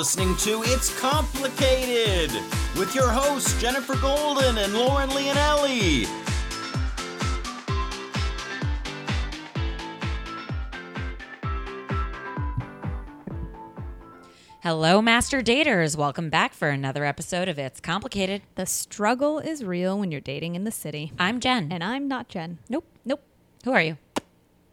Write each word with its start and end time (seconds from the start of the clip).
listening 0.00 0.34
to 0.34 0.62
It's 0.64 0.98
Complicated 0.98 2.30
with 2.78 2.94
your 2.94 3.10
hosts 3.10 3.52
Jenifer 3.62 4.00
Golden 4.00 4.56
and 4.56 4.72
Lauren 4.72 5.10
Leonelli. 5.10 6.06
Hello, 14.62 15.02
Master 15.02 15.42
Daters. 15.42 15.96
Welcome 15.98 16.30
back 16.30 16.54
for 16.54 16.68
another 16.70 17.04
episode 17.04 17.48
of 17.48 17.58
It's 17.58 17.78
Complicated. 17.80 18.40
The 18.54 18.64
struggle 18.64 19.38
is 19.38 19.62
real 19.64 19.98
when 19.98 20.10
you're 20.10 20.22
dating 20.22 20.54
in 20.54 20.64
the 20.64 20.70
city. 20.70 21.12
I'm 21.18 21.40
Jen. 21.40 21.70
And 21.70 21.84
I'm 21.84 22.08
not 22.08 22.28
Jen. 22.28 22.58
nope. 22.70 22.86
Nope, 23.04 23.22
Who 23.64 23.72
are 23.72 23.82
you? 23.82 23.98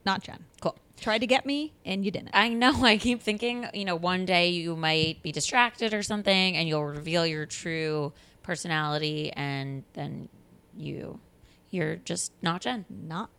not 0.06 0.24
Jen. 0.24 0.46
Cool. 0.62 0.78
Tried 1.00 1.20
to 1.20 1.28
get 1.28 1.46
me 1.46 1.74
and 1.86 2.04
you 2.04 2.12
didn't. 2.12 2.32
I 2.34 2.50
know 2.50 2.84
I 2.84 2.98
keep 2.98 3.22
thinking, 3.22 3.68
you 3.74 3.86
know, 3.86 3.96
one 3.96 4.26
day 4.26 4.50
you 4.50 4.76
might 4.76 5.22
be 5.22 5.32
distracted 5.32 5.94
or 5.94 6.02
something 6.04 6.58
and 6.58 6.68
you'll 6.68 6.84
reveal 6.86 7.26
your 7.26 7.46
true 7.46 8.14
personality 8.44 9.32
and 9.34 9.84
then 9.94 10.30
you 10.76 11.20
you're 11.70 11.98
just 11.98 12.32
not 12.42 12.62
Jen. 12.62 12.86
not 12.90 13.30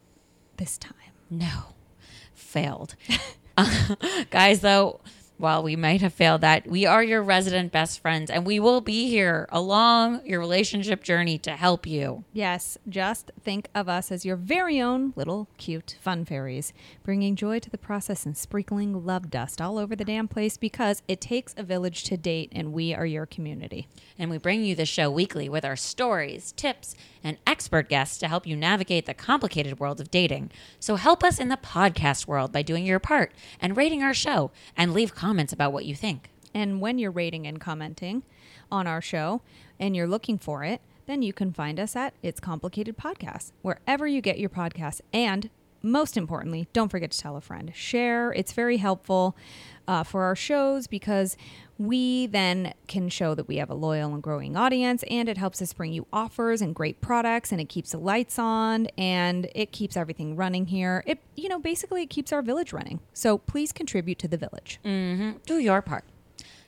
this 0.56 0.76
time. 0.78 0.94
No. 1.30 1.74
Failed. 2.34 2.94
Uh, 3.60 3.96
guys, 4.30 4.60
though, 4.60 5.00
while 5.38 5.62
we 5.62 5.76
might 5.76 6.02
have 6.02 6.12
failed 6.12 6.40
that, 6.40 6.66
we 6.66 6.84
are 6.84 7.02
your 7.02 7.22
resident 7.22 7.70
best 7.70 8.00
friends 8.00 8.30
and 8.30 8.44
we 8.44 8.58
will 8.58 8.80
be 8.80 9.08
here 9.08 9.46
along 9.50 10.20
your 10.26 10.40
relationship 10.40 11.04
journey 11.04 11.38
to 11.38 11.52
help 11.52 11.86
you. 11.86 12.24
Yes, 12.32 12.76
just 12.88 13.30
think 13.42 13.68
of 13.74 13.88
us 13.88 14.10
as 14.10 14.24
your 14.24 14.34
very 14.34 14.80
own 14.80 15.12
little 15.14 15.48
cute 15.56 15.96
fun 16.00 16.24
fairies, 16.24 16.72
bringing 17.04 17.36
joy 17.36 17.60
to 17.60 17.70
the 17.70 17.78
process 17.78 18.26
and 18.26 18.36
sprinkling 18.36 19.06
love 19.06 19.30
dust 19.30 19.60
all 19.60 19.78
over 19.78 19.94
the 19.94 20.04
damn 20.04 20.26
place 20.26 20.56
because 20.56 21.02
it 21.06 21.20
takes 21.20 21.54
a 21.56 21.62
village 21.62 22.02
to 22.04 22.16
date 22.16 22.50
and 22.52 22.72
we 22.72 22.92
are 22.92 23.06
your 23.06 23.24
community. 23.24 23.86
And 24.18 24.30
we 24.30 24.38
bring 24.38 24.64
you 24.64 24.74
the 24.74 24.86
show 24.86 25.08
weekly 25.08 25.48
with 25.48 25.64
our 25.64 25.76
stories, 25.76 26.52
tips, 26.52 26.96
and 27.22 27.38
expert 27.46 27.88
guests 27.88 28.18
to 28.18 28.28
help 28.28 28.46
you 28.46 28.56
navigate 28.56 29.06
the 29.06 29.14
complicated 29.14 29.78
world 29.78 30.00
of 30.00 30.10
dating. 30.10 30.50
So 30.80 30.96
help 30.96 31.22
us 31.22 31.38
in 31.38 31.48
the 31.48 31.56
podcast 31.56 32.26
world 32.26 32.52
by 32.52 32.62
doing 32.62 32.84
your 32.84 32.98
part 32.98 33.32
and 33.60 33.76
rating 33.76 34.02
our 34.02 34.14
show 34.14 34.50
and 34.76 34.92
leave 34.92 35.14
comments 35.14 35.27
about 35.52 35.72
what 35.72 35.84
you 35.84 35.94
think. 35.94 36.30
And 36.54 36.80
when 36.80 36.98
you're 36.98 37.10
rating 37.10 37.46
and 37.46 37.60
commenting 37.60 38.22
on 38.72 38.86
our 38.86 39.02
show 39.02 39.42
and 39.78 39.94
you're 39.94 40.06
looking 40.06 40.38
for 40.38 40.64
it, 40.64 40.80
then 41.06 41.20
you 41.22 41.32
can 41.32 41.52
find 41.52 41.78
us 41.78 41.94
at 41.94 42.14
It's 42.22 42.40
Complicated 42.40 42.96
Podcast, 42.96 43.52
wherever 43.62 44.06
you 44.06 44.20
get 44.20 44.38
your 44.38 44.48
podcasts. 44.48 45.00
And 45.12 45.50
most 45.82 46.16
importantly, 46.16 46.66
don't 46.72 46.88
forget 46.88 47.10
to 47.10 47.18
tell 47.18 47.36
a 47.36 47.40
friend. 47.40 47.72
Share. 47.74 48.32
It's 48.32 48.52
very 48.52 48.78
helpful 48.78 49.36
uh, 49.86 50.02
for 50.02 50.22
our 50.24 50.34
shows 50.34 50.86
because 50.86 51.36
we 51.78 52.26
then 52.26 52.74
can 52.88 53.08
show 53.08 53.34
that 53.34 53.46
we 53.46 53.56
have 53.56 53.70
a 53.70 53.74
loyal 53.74 54.12
and 54.12 54.22
growing 54.22 54.56
audience 54.56 55.04
and 55.04 55.28
it 55.28 55.38
helps 55.38 55.62
us 55.62 55.72
bring 55.72 55.92
you 55.92 56.06
offers 56.12 56.60
and 56.60 56.74
great 56.74 57.00
products 57.00 57.52
and 57.52 57.60
it 57.60 57.68
keeps 57.68 57.92
the 57.92 57.98
lights 57.98 58.38
on 58.38 58.86
and 58.98 59.48
it 59.54 59.70
keeps 59.70 59.96
everything 59.96 60.34
running 60.34 60.66
here. 60.66 61.04
It, 61.06 61.20
you 61.36 61.48
know, 61.48 61.60
basically 61.60 62.02
it 62.02 62.10
keeps 62.10 62.32
our 62.32 62.42
village 62.42 62.72
running. 62.72 62.98
So 63.12 63.38
please 63.38 63.72
contribute 63.72 64.18
to 64.18 64.28
the 64.28 64.36
village. 64.36 64.80
Mm-hmm. 64.84 65.38
Do 65.46 65.58
your 65.58 65.80
part. 65.80 66.04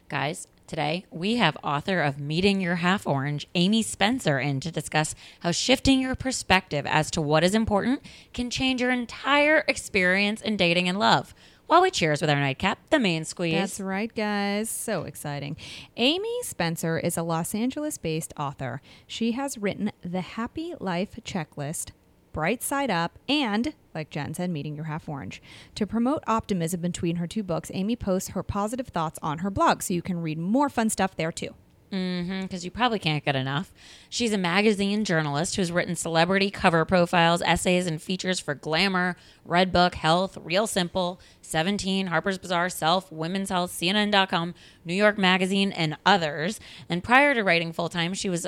Guys, 0.09 0.47
today 0.69 1.07
we 1.11 1.37
have 1.37 1.57
author 1.65 2.01
of 2.01 2.21
Meeting 2.21 2.61
Your 2.61 2.77
Half 2.77 3.05
Orange, 3.05 3.49
Amy 3.57 3.83
Spencer, 3.83 4.39
in 4.39 4.61
to 4.61 4.71
discuss 4.71 5.17
how 5.41 5.51
shifting 5.51 6.01
your 6.01 6.15
perspective 6.15 6.87
as 6.87 7.11
to 7.11 7.21
what 7.21 7.43
is 7.43 7.55
important 7.57 8.01
can 8.33 8.49
change 8.49 8.81
your 8.81 8.93
entire 8.93 9.65
experience 9.67 10.41
in 10.41 10.57
dating 10.57 10.89
and 10.89 11.01
love. 11.01 11.35
While 11.71 11.83
we 11.83 11.93
cheers 11.93 12.21
with 12.21 12.29
our 12.31 12.41
nightcap, 12.41 12.81
the 12.91 12.99
main 12.99 13.25
squeeze. 13.25 13.55
That's 13.55 13.79
right, 13.79 14.13
guys. 14.13 14.69
So 14.69 15.05
exciting. 15.05 15.57
Amy 15.97 16.43
Spencer 16.43 16.99
is 16.99 17.17
a 17.17 17.23
Los 17.23 17.55
Angeles 17.55 17.97
based 17.97 18.35
author. 18.37 18.83
She 19.07 19.33
has 19.33 19.57
written 19.57 19.93
The 20.03 20.21
Happy 20.21 20.75
Life 20.81 21.21
Checklist, 21.23 21.93
Bright 22.33 22.65
Side 22.65 22.91
Up, 22.91 23.21
and, 23.29 23.75
like 23.95 24.11
Jen 24.11 24.35
said, 24.35 24.51
Meeting 24.51 24.75
Your 24.75 24.87
Half 24.87 25.09
Orange. 25.09 25.41
To 25.77 25.87
promote 25.87 26.25
optimism 26.27 26.81
between 26.81 27.15
her 27.17 27.29
two 27.29 27.45
books, 27.45 27.71
Amy 27.73 27.95
posts 27.95 28.31
her 28.31 28.43
positive 28.43 28.89
thoughts 28.89 29.21
on 29.23 29.39
her 29.39 29.49
blog, 29.49 29.83
so 29.83 29.95
you 29.95 30.03
can 30.03 30.21
read 30.21 30.39
more 30.39 30.69
fun 30.69 30.91
stuff 30.91 31.15
there 31.15 31.31
too. 31.31 31.55
Mm-hmm, 31.93 32.43
because 32.43 32.65
you 32.65 32.71
probably 32.71 33.01
can't 33.01 33.25
get 33.25 33.35
enough. 33.35 33.73
She's 34.09 34.33
a 34.33 34.39
magazine 34.39 35.05
journalist 35.05 35.57
who's 35.57 35.73
written 35.73 35.97
celebrity 35.97 36.49
cover 36.49 36.85
profiles, 36.85 37.43
essays, 37.43 37.89
and 37.89 38.01
features 38.01 38.39
for 38.39 38.55
Glamour, 38.55 39.17
Redbook, 39.47 39.95
Health, 39.95 40.39
Real 40.41 40.69
Simple, 40.69 41.21
17, 41.43 42.07
Harper's 42.07 42.39
Bazaar, 42.39 42.69
Self, 42.69 43.11
Women's 43.11 43.51
Health, 43.51 43.73
CNN.com, 43.73 44.55
New 44.85 44.95
York 44.95 45.19
Magazine, 45.19 45.73
and 45.73 45.97
others. 46.07 46.61
And 46.89 47.03
prior 47.03 47.35
to 47.35 47.43
writing 47.43 47.73
full 47.73 47.89
time, 47.89 48.15
she 48.15 48.29
was 48.29 48.47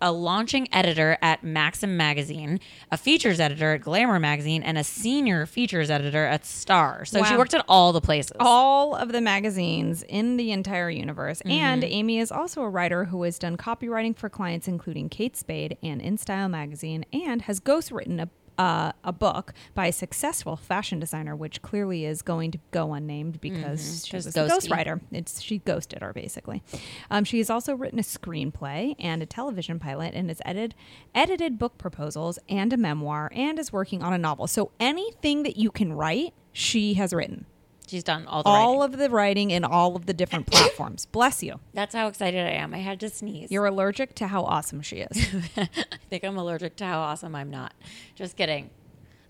a 0.00 0.12
launching 0.12 0.68
editor 0.72 1.18
at 1.22 1.42
Maxim 1.42 1.96
Magazine, 1.96 2.60
a 2.90 2.96
features 2.96 3.40
editor 3.40 3.74
at 3.74 3.82
Glamour 3.82 4.18
Magazine, 4.18 4.62
and 4.62 4.78
a 4.78 4.84
senior 4.84 5.46
features 5.46 5.90
editor 5.90 6.24
at 6.24 6.44
Star. 6.44 7.04
So 7.04 7.22
she 7.24 7.36
worked 7.36 7.54
at 7.54 7.64
all 7.68 7.92
the 7.92 8.00
places. 8.00 8.32
all 8.40 8.94
of 8.94 9.12
the 9.12 9.20
magazines 9.20 10.02
in 10.08 10.36
the 10.36 10.52
entire 10.52 10.90
universe. 10.90 11.40
Mm-hmm. 11.40 11.50
And 11.50 11.84
Amy 11.84 12.18
is 12.18 12.30
also 12.30 12.62
a 12.62 12.68
writer 12.68 13.06
who 13.06 13.22
has 13.22 13.38
done 13.38 13.56
copywriting 13.56 14.16
for 14.16 14.28
clients, 14.28 14.68
including 14.68 15.08
Kate 15.08 15.36
Spade 15.36 15.76
and 15.82 16.00
In 16.00 16.18
Style 16.18 16.48
magazine, 16.48 17.04
and 17.12 17.42
has 17.42 17.60
ghostwritten 17.60 18.20
a 18.20 18.28
uh, 18.58 18.92
a 19.04 19.12
book 19.12 19.52
by 19.74 19.86
a 19.86 19.92
successful 19.92 20.56
fashion 20.56 20.98
designer, 20.98 21.36
which 21.36 21.62
clearly 21.62 22.04
is 22.04 22.22
going 22.22 22.50
to 22.52 22.58
go 22.70 22.92
unnamed 22.92 23.40
because 23.40 24.04
she 24.06 24.12
Just 24.12 24.26
was 24.26 24.36
a 24.36 24.48
ghostwriter. 24.48 25.00
It's 25.12 25.40
she 25.40 25.58
ghosted 25.58 26.02
her 26.02 26.12
basically. 26.12 26.62
Um, 27.10 27.24
she 27.24 27.38
has 27.38 27.50
also 27.50 27.74
written 27.74 27.98
a 27.98 28.02
screenplay 28.02 28.94
and 28.98 29.22
a 29.22 29.26
television 29.26 29.78
pilot, 29.78 30.14
and 30.14 30.30
has 30.30 30.40
edited 30.44 30.74
edited 31.14 31.58
book 31.58 31.78
proposals 31.78 32.38
and 32.48 32.72
a 32.72 32.76
memoir, 32.76 33.30
and 33.34 33.58
is 33.58 33.72
working 33.72 34.02
on 34.02 34.12
a 34.12 34.18
novel. 34.18 34.46
So 34.46 34.72
anything 34.80 35.42
that 35.42 35.56
you 35.56 35.70
can 35.70 35.92
write, 35.92 36.34
she 36.52 36.94
has 36.94 37.12
written 37.12 37.46
She's 37.86 38.02
done 38.02 38.26
all 38.26 38.42
the 38.42 38.48
all 38.48 38.80
writing. 38.80 38.94
of 38.94 38.98
the 38.98 39.10
writing 39.10 39.50
in 39.52 39.64
all 39.64 39.94
of 39.96 40.06
the 40.06 40.12
different 40.14 40.46
platforms. 40.50 41.06
Bless 41.06 41.42
you. 41.42 41.60
That's 41.72 41.94
how 41.94 42.08
excited 42.08 42.44
I 42.46 42.50
am. 42.50 42.74
I 42.74 42.78
had 42.78 42.98
to 43.00 43.08
sneeze. 43.08 43.50
You're 43.50 43.66
allergic 43.66 44.14
to 44.16 44.26
how 44.26 44.42
awesome 44.42 44.82
she 44.82 44.96
is. 44.98 45.28
I 45.56 45.68
think 46.10 46.24
I'm 46.24 46.36
allergic 46.36 46.76
to 46.76 46.84
how 46.84 47.00
awesome 47.00 47.34
I'm 47.34 47.50
not. 47.50 47.72
Just 48.16 48.36
kidding. 48.36 48.70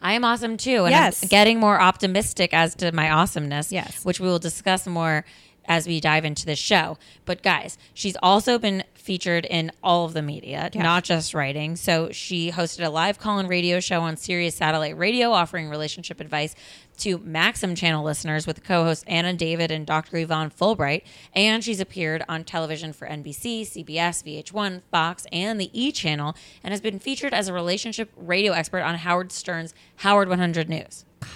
I 0.01 0.13
am 0.13 0.25
awesome 0.25 0.57
too. 0.57 0.85
And 0.85 0.91
Yes. 0.91 1.23
I'm 1.23 1.29
getting 1.29 1.59
more 1.61 1.81
optimistic 1.81 2.53
as 2.55 2.75
to 2.77 2.93
my 2.93 3.11
awesomeness. 3.11 3.73
Yes. 3.73 4.05
Which 4.05 4.21
we 4.21 4.27
will 4.29 4.39
discuss 4.39 4.87
more 4.87 5.25
as 5.69 5.87
we 5.87 6.01
dive 6.01 6.25
into 6.25 6.47
this 6.47 6.59
show. 6.59 6.99
But 7.25 7.43
guys, 7.43 7.79
she's 7.95 8.17
also 8.23 8.59
been 8.59 8.85
featured 8.95 9.45
in 9.45 9.71
all 9.85 10.05
of 10.05 10.15
the 10.15 10.23
media, 10.23 10.69
Yeah. 10.75 10.83
not 10.83 11.05
just 11.05 11.33
writing. 11.33 11.77
So 11.77 12.11
she 12.11 12.51
hosted 12.51 12.85
a 12.85 12.91
live 12.91 13.21
call 13.21 13.39
in 13.39 13.47
radio 13.47 13.79
show 13.79 14.01
on 14.01 14.17
Sirius 14.17 14.57
Satellite 14.57 14.99
Radio 14.99 15.31
offering 15.31 15.69
relationship 15.69 16.21
advice 16.21 16.57
to 16.99 17.19
Maxim 17.19 17.75
channel 17.77 18.03
listeners 18.03 18.47
with 18.49 18.65
co-hosts 18.65 19.05
Anna 19.07 19.33
David 19.35 19.71
and 19.71 19.87
Dr. 19.87 20.17
Yvonne 20.17 20.51
Fulbright. 20.51 21.03
And 21.35 21.63
she's 21.63 21.79
appeared 21.79 22.25
on 22.29 22.43
television 22.43 22.93
for 22.93 23.07
NBC, 23.07 23.63
CBS, 23.63 24.25
VH1, 24.25 24.83
Fox, 24.91 25.27
and 25.31 25.61
the 25.61 25.71
E 25.73 25.93
channel 25.93 26.35
and 26.65 26.73
has 26.73 26.81
been 26.81 26.99
featured 26.99 27.33
as 27.35 27.47
a 27.47 27.53
relationship 27.53 28.11
radio 28.17 28.53
expert 28.55 28.81
on 28.81 28.97
Howard 28.97 29.31
Stern's 29.31 29.73
Howard 29.97 30.29
100 30.29 30.69
News. 30.69 31.05
God. 31.21 31.31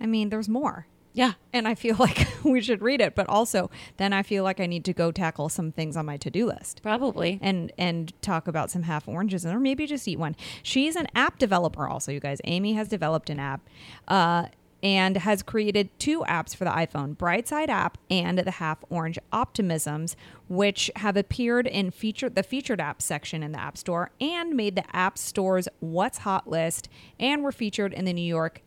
I 0.00 0.06
mean, 0.06 0.28
there's 0.28 0.48
more. 0.50 0.86
Yeah. 1.14 1.34
And 1.52 1.66
I 1.66 1.74
feel 1.74 1.96
like 1.98 2.28
we 2.44 2.60
should 2.60 2.82
read 2.82 3.00
it, 3.00 3.14
but 3.14 3.26
also 3.28 3.70
then 3.96 4.12
I 4.12 4.22
feel 4.22 4.44
like 4.44 4.60
I 4.60 4.66
need 4.66 4.84
to 4.84 4.92
go 4.92 5.10
tackle 5.10 5.48
some 5.48 5.72
things 5.72 5.96
on 5.96 6.04
my 6.04 6.18
to-do 6.18 6.46
list. 6.46 6.82
Probably. 6.82 7.38
And 7.40 7.72
and 7.78 8.12
talk 8.20 8.46
about 8.46 8.70
some 8.70 8.82
half 8.82 9.08
oranges 9.08 9.46
or 9.46 9.58
maybe 9.58 9.86
just 9.86 10.06
eat 10.06 10.18
one. 10.18 10.36
She's 10.62 10.96
an 10.96 11.06
app 11.14 11.38
developer 11.38 11.88
also, 11.88 12.12
you 12.12 12.20
guys. 12.20 12.40
Amy 12.44 12.74
has 12.74 12.88
developed 12.88 13.30
an 13.30 13.40
app. 13.40 13.62
Uh 14.06 14.46
and 14.82 15.16
has 15.16 15.42
created 15.42 15.88
two 15.98 16.20
apps 16.28 16.54
for 16.54 16.64
the 16.64 16.70
iPhone, 16.70 17.16
Brightside 17.16 17.70
app 17.70 17.96
and 18.10 18.38
the 18.38 18.50
Half 18.50 18.84
Orange 18.90 19.18
Optimisms, 19.32 20.14
which 20.46 20.90
have 20.96 21.16
appeared 21.16 21.66
in 21.66 21.90
feature 21.90 22.28
the 22.28 22.42
featured 22.42 22.80
apps 22.80 23.00
section 23.00 23.42
in 23.42 23.52
the 23.52 23.58
App 23.58 23.78
Store 23.78 24.10
and 24.20 24.54
made 24.54 24.76
the 24.76 24.84
App 24.94 25.16
Store's 25.16 25.68
What's 25.80 26.18
Hot 26.18 26.50
list 26.50 26.90
and 27.18 27.42
were 27.42 27.50
featured 27.50 27.94
in 27.94 28.04
the 28.04 28.12
New 28.12 28.20
York 28.20 28.60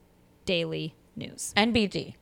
Daily 0.46 0.96
News. 1.16 1.54
NBD. 1.56 2.16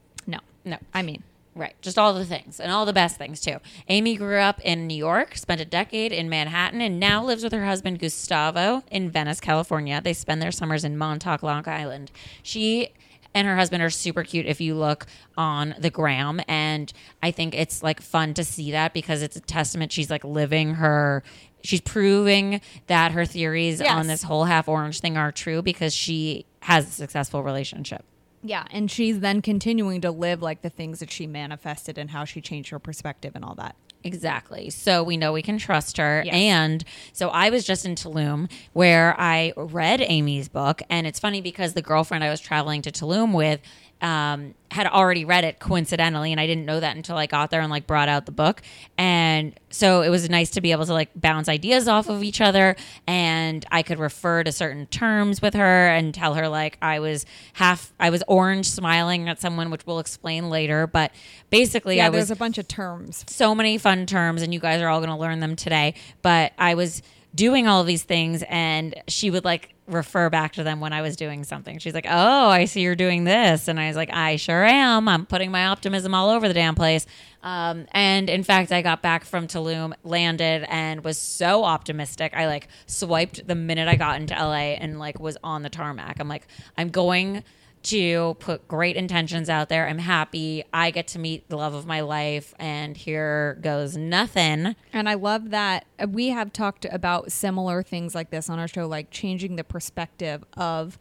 No. 0.65 0.77
I 0.93 1.01
mean, 1.03 1.23
Right. 1.57 1.73
Just 1.81 1.97
all 1.97 2.13
the 2.13 2.25
things 2.25 2.59
and 2.59 2.69
all 2.69 2.85
the 2.85 2.91
best 2.91 3.15
things 3.17 3.39
too. 3.39 3.59
Amy 3.87 4.17
grew 4.17 4.39
up 4.39 4.59
in 4.59 4.87
New 4.87 4.97
York, 4.97 5.37
spent 5.37 5.61
a 5.61 5.65
decade 5.65 6.11
in 6.11 6.27
Manhattan, 6.27 6.81
and 6.81 6.99
now 6.99 7.23
lives 7.23 7.43
with 7.45 7.53
her 7.53 7.63
husband 7.63 7.99
Gustavo 7.99 8.83
in 8.91 9.09
Venice, 9.09 9.39
California. 9.39 10.01
They 10.03 10.11
spend 10.11 10.41
their 10.41 10.51
summers 10.51 10.83
in 10.83 10.97
Montauk, 10.97 11.43
Long 11.43 11.65
Island. 11.65 12.11
She 12.43 12.89
and 13.33 13.47
her 13.47 13.55
husband 13.55 13.81
are 13.81 13.89
super 13.89 14.23
cute 14.25 14.45
if 14.45 14.59
you 14.59 14.75
look 14.75 15.05
on 15.37 15.75
the 15.79 15.89
gram. 15.89 16.41
And 16.49 16.91
I 17.23 17.31
think 17.31 17.55
it's 17.55 17.81
like 17.81 18.01
fun 18.01 18.33
to 18.33 18.43
see 18.43 18.71
that 18.71 18.93
because 18.93 19.21
it's 19.21 19.37
a 19.37 19.41
testament. 19.41 19.93
She's 19.93 20.09
like 20.09 20.25
living 20.25 20.73
her, 20.73 21.23
she's 21.63 21.79
proving 21.81 22.59
that 22.87 23.13
her 23.13 23.25
theories 23.25 23.79
Yes. 23.79 23.91
on 23.91 24.07
this 24.07 24.23
whole 24.23 24.43
half 24.43 24.67
orange 24.67 24.99
thing 24.99 25.15
are 25.15 25.31
true 25.31 25.61
because 25.61 25.93
she 25.93 26.45
has 26.63 26.85
a 26.85 26.91
successful 26.91 27.43
relationship. 27.43 28.03
Yeah, 28.47 28.65
and 28.69 28.91
she's 28.91 29.21
then 29.21 29.41
continuing 29.41 30.01
to 30.01 30.11
live 30.11 30.43
like 30.43 30.61
the 30.61 30.69
things 30.69 30.99
that 30.99 31.09
she 31.09 31.25
manifested 31.25 31.97
and 31.97 32.11
how 32.11 32.25
she 32.25 32.41
changed 32.41 32.69
her 32.69 32.77
perspective 32.77 33.31
and 33.33 33.43
all 33.43 33.55
that. 33.55 33.75
Exactly. 34.03 34.69
So 34.69 35.01
we 35.01 35.17
know 35.17 35.33
we 35.33 35.41
can 35.41 35.57
trust 35.57 35.97
her. 35.97 36.21
Yes. 36.23 36.35
And 36.35 36.83
so 37.11 37.29
I 37.29 37.49
was 37.49 37.65
just 37.65 37.87
in 37.87 37.95
Tulum 37.95 38.51
where 38.73 39.19
I 39.19 39.51
read 39.57 39.99
Amy's 39.99 40.47
book. 40.47 40.83
And 40.91 41.07
it's 41.07 41.19
funny 41.19 41.41
because 41.41 41.73
the 41.73 41.81
girlfriend 41.81 42.23
I 42.23 42.29
was 42.29 42.39
traveling 42.39 42.83
to 42.83 42.91
Tulum 42.91 43.33
with 43.33 43.61
um, 44.05 44.53
had 44.69 44.85
already 44.85 45.25
read 45.25 45.43
it 45.43 45.57
coincidentally. 45.59 46.31
And 46.31 46.39
I 46.39 46.45
didn't 46.45 46.65
know 46.65 46.79
that 46.79 46.95
until 46.95 47.17
I 47.17 47.25
got 47.25 47.49
there 47.49 47.61
and 47.61 47.71
like 47.71 47.87
brought 47.87 48.07
out 48.09 48.25
the 48.25 48.31
book. 48.31 48.61
And 48.97 49.57
so 49.69 50.01
it 50.01 50.09
was 50.09 50.29
nice 50.29 50.51
to 50.51 50.61
be 50.61 50.71
able 50.73 50.85
to 50.85 50.93
like 50.93 51.09
bounce 51.15 51.49
ideas 51.49 51.87
off 51.87 52.07
of 52.09 52.21
each 52.23 52.39
other. 52.39 52.75
And 53.07 53.65
I 53.71 53.81
could 53.83 53.97
refer 53.97 54.43
to 54.43 54.51
certain 54.51 54.85
terms 54.87 55.41
with 55.41 55.53
her 55.55 55.87
and 55.87 56.13
tell 56.13 56.35
her 56.35 56.47
like 56.49 56.77
I 56.81 56.99
was 56.99 57.25
half, 57.53 57.93
I 57.99 58.09
was 58.11 58.21
orange 58.27 58.67
smiling 58.69 59.27
at 59.27 59.41
someone, 59.41 59.71
which 59.71 59.85
we'll 59.87 59.99
explain 59.99 60.49
later. 60.49 60.85
But 60.87 61.11
basically, 61.49 61.97
Yeah, 61.97 62.07
I 62.07 62.09
was 62.09 62.29
a 62.29 62.35
bunch 62.35 62.57
of 62.57 62.67
terms. 62.67 63.23
so 63.27 63.55
many 63.55 63.77
fun 63.77 64.05
terms 64.05 64.41
and 64.43 64.53
you 64.53 64.59
guys 64.59 64.81
are 64.81 64.87
all 64.89 64.99
going 64.99 65.09
to 65.09 65.15
learn 65.15 65.39
them 65.39 65.55
today 65.55 65.93
but 66.21 66.51
i 66.57 66.75
was 66.75 67.01
doing 67.35 67.67
all 67.67 67.83
these 67.83 68.03
things 68.03 68.43
and 68.47 68.95
she 69.07 69.29
would 69.29 69.43
like 69.43 69.73
refer 69.87 70.29
back 70.31 70.53
to 70.53 70.63
them 70.63 70.79
when 70.79 70.93
i 70.93 71.01
was 71.01 71.15
doing 71.15 71.43
something. 71.43 71.77
She's 71.77 71.93
like 71.93 72.07
oh 72.09 72.47
i 72.49 72.65
see 72.65 72.81
you're 72.81 72.95
doing 72.95 73.23
this. 73.25 73.67
And 73.67 73.79
i 73.79 73.87
was 73.87 73.95
like 73.95 74.09
i 74.11 74.37
sure 74.37 74.63
am. 74.63 75.07
I'm 75.07 75.25
putting 75.25 75.51
my 75.51 75.67
optimism 75.67 76.13
all 76.15 76.29
over 76.29 76.47
the 76.47 76.53
damn 76.53 76.75
place. 76.75 77.05
Um, 77.43 77.85
and 77.91 78.29
in 78.29 78.43
fact 78.43 78.71
i 78.71 78.81
got 78.81 79.01
back 79.01 79.25
from 79.25 79.47
tulum 79.47 79.93
landed 80.03 80.65
and 80.69 81.03
was 81.03 81.17
so 81.17 81.63
optimistic. 81.63 82.33
I 82.35 82.47
like 82.47 82.67
swiped 82.87 83.47
the 83.47 83.55
minute 83.55 83.87
i 83.87 83.95
got 83.95 84.19
into 84.19 84.33
la 84.33 84.53
and 84.53 84.97
like 84.97 85.19
was 85.19 85.37
on 85.43 85.61
the 85.61 85.69
tarmac. 85.69 86.19
I'm 86.19 86.29
like 86.29 86.47
i'm 86.77 86.89
going 86.89 87.43
to 87.85 88.35
put 88.39 88.67
great 88.67 88.95
intentions 88.95 89.49
out 89.49 89.69
there. 89.69 89.87
I'm 89.87 89.99
happy. 89.99 90.63
I 90.73 90.91
get 90.91 91.07
to 91.09 91.19
meet 91.19 91.49
the 91.49 91.57
love 91.57 91.73
of 91.73 91.85
my 91.85 92.01
life, 92.01 92.53
and 92.57 92.97
here 92.97 93.59
goes 93.61 93.95
nothing. 93.95 94.75
And 94.91 95.07
I 95.07 95.13
love 95.13 95.51
that 95.51 95.85
uh, 95.99 96.07
we 96.09 96.29
have 96.29 96.51
talked 96.51 96.85
about 96.91 97.31
similar 97.31 97.83
things 97.83 98.15
like 98.15 98.31
this 98.31 98.49
on 98.49 98.59
our 98.59 98.67
show, 98.67 98.87
like 98.87 99.11
changing 99.11 99.55
the 99.55 99.63
perspective 99.63 100.43
of 100.57 100.97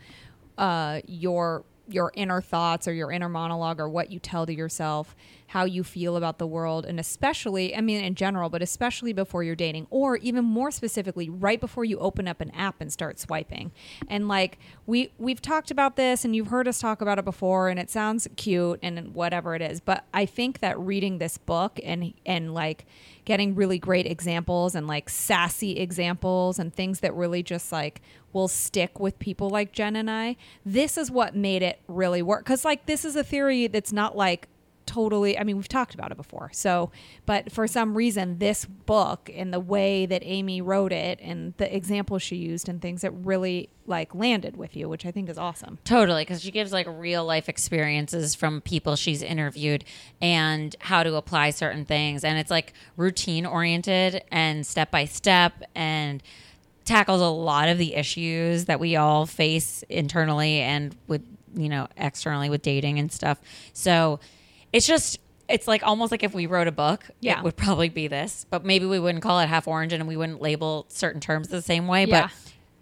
uh, 0.58 1.00
your 1.06 1.64
your 1.86 2.12
inner 2.14 2.40
thoughts 2.40 2.88
or 2.88 2.94
your 2.94 3.12
inner 3.12 3.28
monologue 3.28 3.78
or 3.78 3.88
what 3.88 4.10
you 4.10 4.18
tell 4.18 4.46
to 4.46 4.54
yourself, 4.54 5.14
how 5.54 5.64
you 5.64 5.84
feel 5.84 6.16
about 6.16 6.38
the 6.38 6.48
world, 6.48 6.84
and 6.84 6.98
especially, 6.98 7.76
I 7.76 7.80
mean, 7.80 8.02
in 8.02 8.16
general, 8.16 8.50
but 8.50 8.60
especially 8.60 9.12
before 9.12 9.44
you're 9.44 9.54
dating, 9.54 9.86
or 9.88 10.16
even 10.16 10.44
more 10.44 10.72
specifically, 10.72 11.30
right 11.30 11.60
before 11.60 11.84
you 11.84 11.96
open 12.00 12.26
up 12.26 12.40
an 12.40 12.50
app 12.50 12.80
and 12.80 12.92
start 12.92 13.20
swiping. 13.20 13.70
And 14.08 14.26
like 14.26 14.58
we 14.84 15.12
we've 15.16 15.40
talked 15.40 15.70
about 15.70 15.94
this, 15.94 16.24
and 16.24 16.34
you've 16.34 16.48
heard 16.48 16.66
us 16.66 16.80
talk 16.80 17.00
about 17.00 17.20
it 17.20 17.24
before, 17.24 17.68
and 17.68 17.78
it 17.78 17.88
sounds 17.88 18.26
cute 18.34 18.80
and 18.82 19.14
whatever 19.14 19.54
it 19.54 19.62
is, 19.62 19.80
but 19.80 20.04
I 20.12 20.26
think 20.26 20.58
that 20.58 20.76
reading 20.76 21.18
this 21.18 21.38
book 21.38 21.78
and 21.84 22.14
and 22.26 22.52
like 22.52 22.84
getting 23.24 23.54
really 23.54 23.78
great 23.78 24.06
examples 24.06 24.74
and 24.74 24.88
like 24.88 25.08
sassy 25.08 25.78
examples 25.78 26.58
and 26.58 26.74
things 26.74 26.98
that 26.98 27.14
really 27.14 27.44
just 27.44 27.70
like 27.70 28.02
will 28.32 28.48
stick 28.48 28.98
with 28.98 29.20
people 29.20 29.48
like 29.50 29.70
Jen 29.70 29.94
and 29.94 30.10
I. 30.10 30.34
This 30.66 30.98
is 30.98 31.12
what 31.12 31.36
made 31.36 31.62
it 31.62 31.78
really 31.86 32.22
work 32.22 32.44
cuz 32.44 32.64
like 32.64 32.86
this 32.86 33.04
is 33.04 33.14
a 33.14 33.22
theory 33.22 33.68
that's 33.68 33.92
not 33.92 34.16
like 34.16 34.48
totally 34.86 35.38
I 35.38 35.44
mean 35.44 35.56
we've 35.56 35.68
talked 35.68 35.94
about 35.94 36.10
it 36.10 36.16
before. 36.16 36.50
So, 36.52 36.90
but 37.26 37.52
for 37.52 37.66
some 37.66 37.96
reason 37.96 38.38
this 38.38 38.64
book 38.64 39.30
and 39.34 39.52
the 39.52 39.60
way 39.60 40.06
that 40.06 40.22
Amy 40.24 40.60
wrote 40.60 40.92
it 40.92 41.18
and 41.22 41.54
the 41.56 41.74
examples 41.74 42.22
she 42.22 42.36
used 42.36 42.68
and 42.68 42.80
things 42.80 43.02
that 43.02 43.10
really 43.12 43.70
like 43.86 44.14
landed 44.14 44.56
with 44.56 44.76
you, 44.76 44.88
which 44.88 45.04
I 45.04 45.10
think 45.10 45.28
is 45.28 45.38
awesome. 45.38 45.78
Totally, 45.84 46.22
because 46.22 46.42
she 46.42 46.50
gives 46.50 46.72
like 46.72 46.86
real 46.88 47.24
life 47.24 47.48
experiences 47.48 48.34
from 48.34 48.60
people 48.60 48.96
she's 48.96 49.22
interviewed 49.22 49.84
and 50.20 50.74
how 50.80 51.02
to 51.02 51.14
apply 51.16 51.50
certain 51.50 51.84
things. 51.84 52.24
And 52.24 52.38
it's 52.38 52.50
like 52.50 52.72
routine 52.96 53.46
oriented 53.46 54.22
and 54.30 54.66
step 54.66 54.90
by 54.90 55.04
step 55.04 55.62
and 55.74 56.22
tackles 56.84 57.20
a 57.20 57.26
lot 57.26 57.68
of 57.68 57.78
the 57.78 57.94
issues 57.94 58.66
that 58.66 58.78
we 58.78 58.96
all 58.96 59.26
face 59.26 59.82
internally 59.88 60.60
and 60.60 60.94
with, 61.06 61.22
you 61.54 61.68
know, 61.68 61.88
externally 61.96 62.50
with 62.50 62.62
dating 62.62 62.98
and 62.98 63.10
stuff. 63.10 63.40
So 63.72 64.20
it's 64.74 64.86
just, 64.86 65.18
it's 65.48 65.68
like 65.68 65.82
almost 65.82 66.10
like 66.10 66.22
if 66.22 66.34
we 66.34 66.46
wrote 66.46 66.66
a 66.66 66.72
book, 66.72 67.04
Yeah. 67.20 67.38
it 67.38 67.44
would 67.44 67.56
probably 67.56 67.88
be 67.88 68.08
this, 68.08 68.44
but 68.50 68.64
maybe 68.64 68.86
we 68.86 68.98
wouldn't 68.98 69.22
call 69.22 69.40
it 69.40 69.46
half 69.48 69.68
orange 69.68 69.92
and 69.92 70.06
we 70.08 70.16
wouldn't 70.16 70.40
label 70.42 70.86
certain 70.88 71.20
terms 71.20 71.48
the 71.48 71.62
same 71.62 71.86
way. 71.86 72.04
Yeah. 72.06 72.22
But 72.22 72.30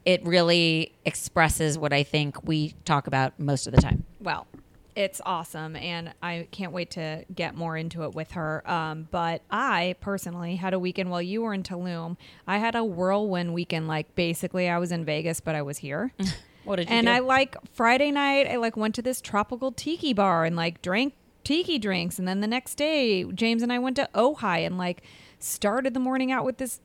it 0.05 0.25
really 0.25 0.93
expresses 1.05 1.79
what 1.79 1.93
I 1.93 2.03
think 2.03 2.43
we 2.45 2.75
talk 2.85 3.07
about 3.07 3.39
most 3.39 3.67
of 3.67 3.75
the 3.75 3.81
time. 3.81 4.05
Well, 4.21 4.47
it's 4.95 5.21
awesome, 5.25 5.75
and 5.77 6.13
I 6.23 6.49
can't 6.51 6.73
wait 6.73 6.91
to 6.93 7.25
get 7.35 7.55
more 7.55 7.77
into 7.77 8.05
it 8.05 8.15
with 8.15 8.33
her. 8.33 8.69
Um, 8.71 9.09
but 9.11 9.41
I 9.51 9.95
personally 10.01 10.57
had 10.57 10.75
a 10.75 10.79
weekend 10.79 11.11
while 11.11 11.23
you 11.23 11.41
were 11.43 11.55
in 11.55 11.63
Tulum. 11.63 12.17
I 12.47 12.59
had 12.59 12.75
a 12.75 12.85
whirlwind 12.85 13.55
weekend. 13.55 13.89
Like 13.89 14.15
basically, 14.15 14.69
I 14.69 14.77
was 14.79 14.93
in 14.93 15.05
Vegas, 15.05 15.41
but 15.41 15.55
I 15.55 15.63
was 15.63 15.79
here. 15.79 16.13
What 16.65 16.77
did 16.77 16.91
you 16.91 16.95
and 16.95 17.07
do? 17.09 17.13
I 17.13 17.19
like 17.19 17.57
Friday 17.73 18.13
night. 18.13 18.47
I 18.47 18.55
like 18.55 18.77
went 18.77 18.95
to 18.95 19.03
this 19.03 19.21
tropical 19.21 19.73
tiki 19.73 20.13
bar 20.13 20.45
and 20.45 20.55
like 20.55 20.81
drank 20.81 21.13
tiki 21.45 21.79
drinks, 21.79 22.19
and 22.19 22.27
then 22.27 22.41
the 22.41 22.47
next 22.47 22.75
day, 22.77 23.25
James 23.25 23.63
and 23.63 23.73
I 23.73 23.79
went 23.79 23.97
to 23.97 24.09
Ojai 24.15 24.67
and 24.67 24.79
like 24.79 25.03
started 25.39 25.95
the 25.95 26.01
morning 26.01 26.31
out 26.31 26.45
with 26.45 26.59
this 26.59 26.81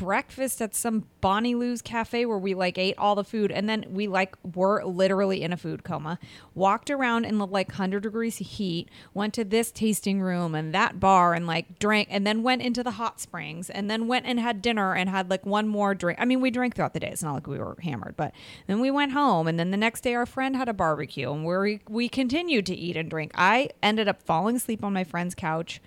breakfast 0.00 0.62
at 0.62 0.74
some 0.74 1.04
Bonnie 1.20 1.54
Lu's 1.54 1.82
cafe 1.82 2.24
where 2.24 2.38
we 2.38 2.54
like 2.54 2.78
ate 2.78 2.96
all 2.96 3.14
the 3.14 3.22
food 3.22 3.52
and 3.52 3.68
then 3.68 3.84
we 3.90 4.08
like 4.08 4.34
were 4.56 4.82
literally 4.82 5.42
in 5.42 5.52
a 5.52 5.58
food 5.58 5.84
coma. 5.84 6.18
Walked 6.54 6.88
around 6.88 7.26
in 7.26 7.36
the 7.36 7.46
like 7.46 7.68
100 7.68 8.02
degrees 8.02 8.38
heat, 8.38 8.88
went 9.12 9.34
to 9.34 9.44
this 9.44 9.70
tasting 9.70 10.22
room 10.22 10.54
and 10.54 10.74
that 10.74 10.98
bar 10.98 11.34
and 11.34 11.46
like 11.46 11.78
drank 11.78 12.08
and 12.10 12.26
then 12.26 12.42
went 12.42 12.62
into 12.62 12.82
the 12.82 12.92
hot 12.92 13.20
springs 13.20 13.68
and 13.68 13.90
then 13.90 14.08
went 14.08 14.24
and 14.24 14.40
had 14.40 14.62
dinner 14.62 14.94
and 14.94 15.10
had 15.10 15.28
like 15.28 15.44
one 15.44 15.68
more 15.68 15.94
drink. 15.94 16.18
I 16.18 16.24
mean, 16.24 16.40
we 16.40 16.50
drank 16.50 16.76
throughout 16.76 16.94
the 16.94 17.00
day. 17.00 17.10
It's 17.10 17.22
not 17.22 17.34
like 17.34 17.46
we 17.46 17.58
were 17.58 17.76
hammered, 17.82 18.16
but 18.16 18.32
then 18.68 18.80
we 18.80 18.90
went 18.90 19.12
home 19.12 19.46
and 19.46 19.60
then 19.60 19.70
the 19.70 19.76
next 19.76 20.00
day 20.00 20.14
our 20.14 20.24
friend 20.24 20.56
had 20.56 20.70
a 20.70 20.72
barbecue 20.72 21.30
and 21.30 21.44
we 21.44 21.80
we 21.90 22.08
continued 22.08 22.64
to 22.66 22.74
eat 22.74 22.96
and 22.96 23.10
drink. 23.10 23.32
I 23.34 23.68
ended 23.82 24.08
up 24.08 24.22
falling 24.22 24.56
asleep 24.56 24.82
on 24.82 24.94
my 24.94 25.04
friend's 25.04 25.34
couch. 25.34 25.78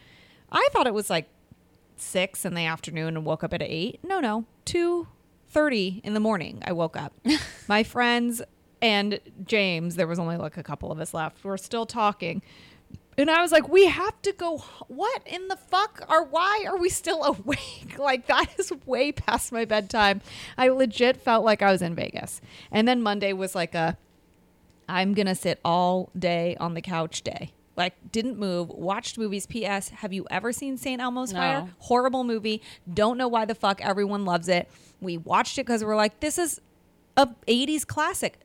I 0.51 0.68
thought 0.71 0.86
it 0.86 0.94
was 0.94 1.10
like 1.10 1.30
six 2.03 2.45
in 2.45 2.53
the 2.53 2.65
afternoon 2.65 3.15
and 3.17 3.25
woke 3.25 3.44
up 3.44 3.53
at 3.53 3.61
eight. 3.61 4.00
No, 4.03 4.19
no, 4.19 4.45
two 4.65 5.07
thirty 5.47 6.01
in 6.03 6.13
the 6.13 6.19
morning. 6.19 6.61
I 6.65 6.71
woke 6.73 6.97
up. 6.97 7.13
My 7.67 7.83
friends 7.83 8.41
and 8.81 9.19
James, 9.45 9.95
there 9.95 10.07
was 10.07 10.19
only 10.19 10.38
like 10.38 10.57
a 10.57 10.63
couple 10.63 10.91
of 10.91 11.00
us 11.00 11.13
left. 11.13 11.43
We're 11.43 11.57
still 11.57 11.86
talking. 11.86 12.41
And 13.17 13.29
I 13.29 13.41
was 13.41 13.51
like, 13.51 13.69
we 13.69 13.86
have 13.86 14.22
to 14.24 14.33
go. 14.33 14.57
What 14.88 15.22
in 15.25 15.48
the 15.48 15.55
fuck? 15.55 16.05
Or 16.10 16.25
why 16.25 16.65
are 16.67 16.77
we 16.77 16.89
still 16.89 17.24
awake? 17.45 17.98
Like, 17.98 18.27
that 18.27 18.48
is 18.57 18.72
way 18.86 19.12
past 19.12 19.51
my 19.51 19.65
bedtime. 19.65 20.22
I 20.57 20.69
legit 20.69 21.17
felt 21.17 21.45
like 21.45 21.62
I 21.62 21.72
was 21.72 21.81
in 21.81 21.95
Vegas. 21.95 22.41
And 22.72 22.88
then 22.88 23.01
Monday 23.01 23.33
was 23.33 23.55
like 23.55 23.75
a, 23.75 23.98
I'm 24.89 25.13
going 25.13 25.27
to 25.27 25.36
sit 25.36 25.60
all 25.63 26.10
day 26.17 26.57
on 26.60 26.74
the 26.74 26.81
couch 26.81 27.22
day. 27.22 27.51
Like, 27.75 27.96
didn't 28.12 28.38
move, 28.38 28.70
watched 28.70 29.18
movies. 29.18 29.46
P.S. 29.48 29.89
Have 29.89 30.13
you 30.13 30.27
ever 30.30 30.51
seen 30.53 30.77
St. 30.77 31.01
Elmo's 31.01 31.34
No. 31.34 31.39
Fire? 31.39 31.70
Horrible 31.80 32.24
movie. 32.24 32.62
Don't 32.92 33.18
know 33.18 33.27
why 33.27 33.46
the 33.46 33.56
fuck 33.56 33.82
everyone 33.82 34.25
loves 34.25 34.48
it. 34.48 34.70
We 35.01 35.18
watched 35.18 35.58
it 35.58 35.65
because 35.65 35.84
we're 35.84 35.96
like, 35.96 36.20
this 36.20 36.38
is 36.38 36.62
a 37.18 37.27
80s 37.48 37.86
classic. 37.88 38.39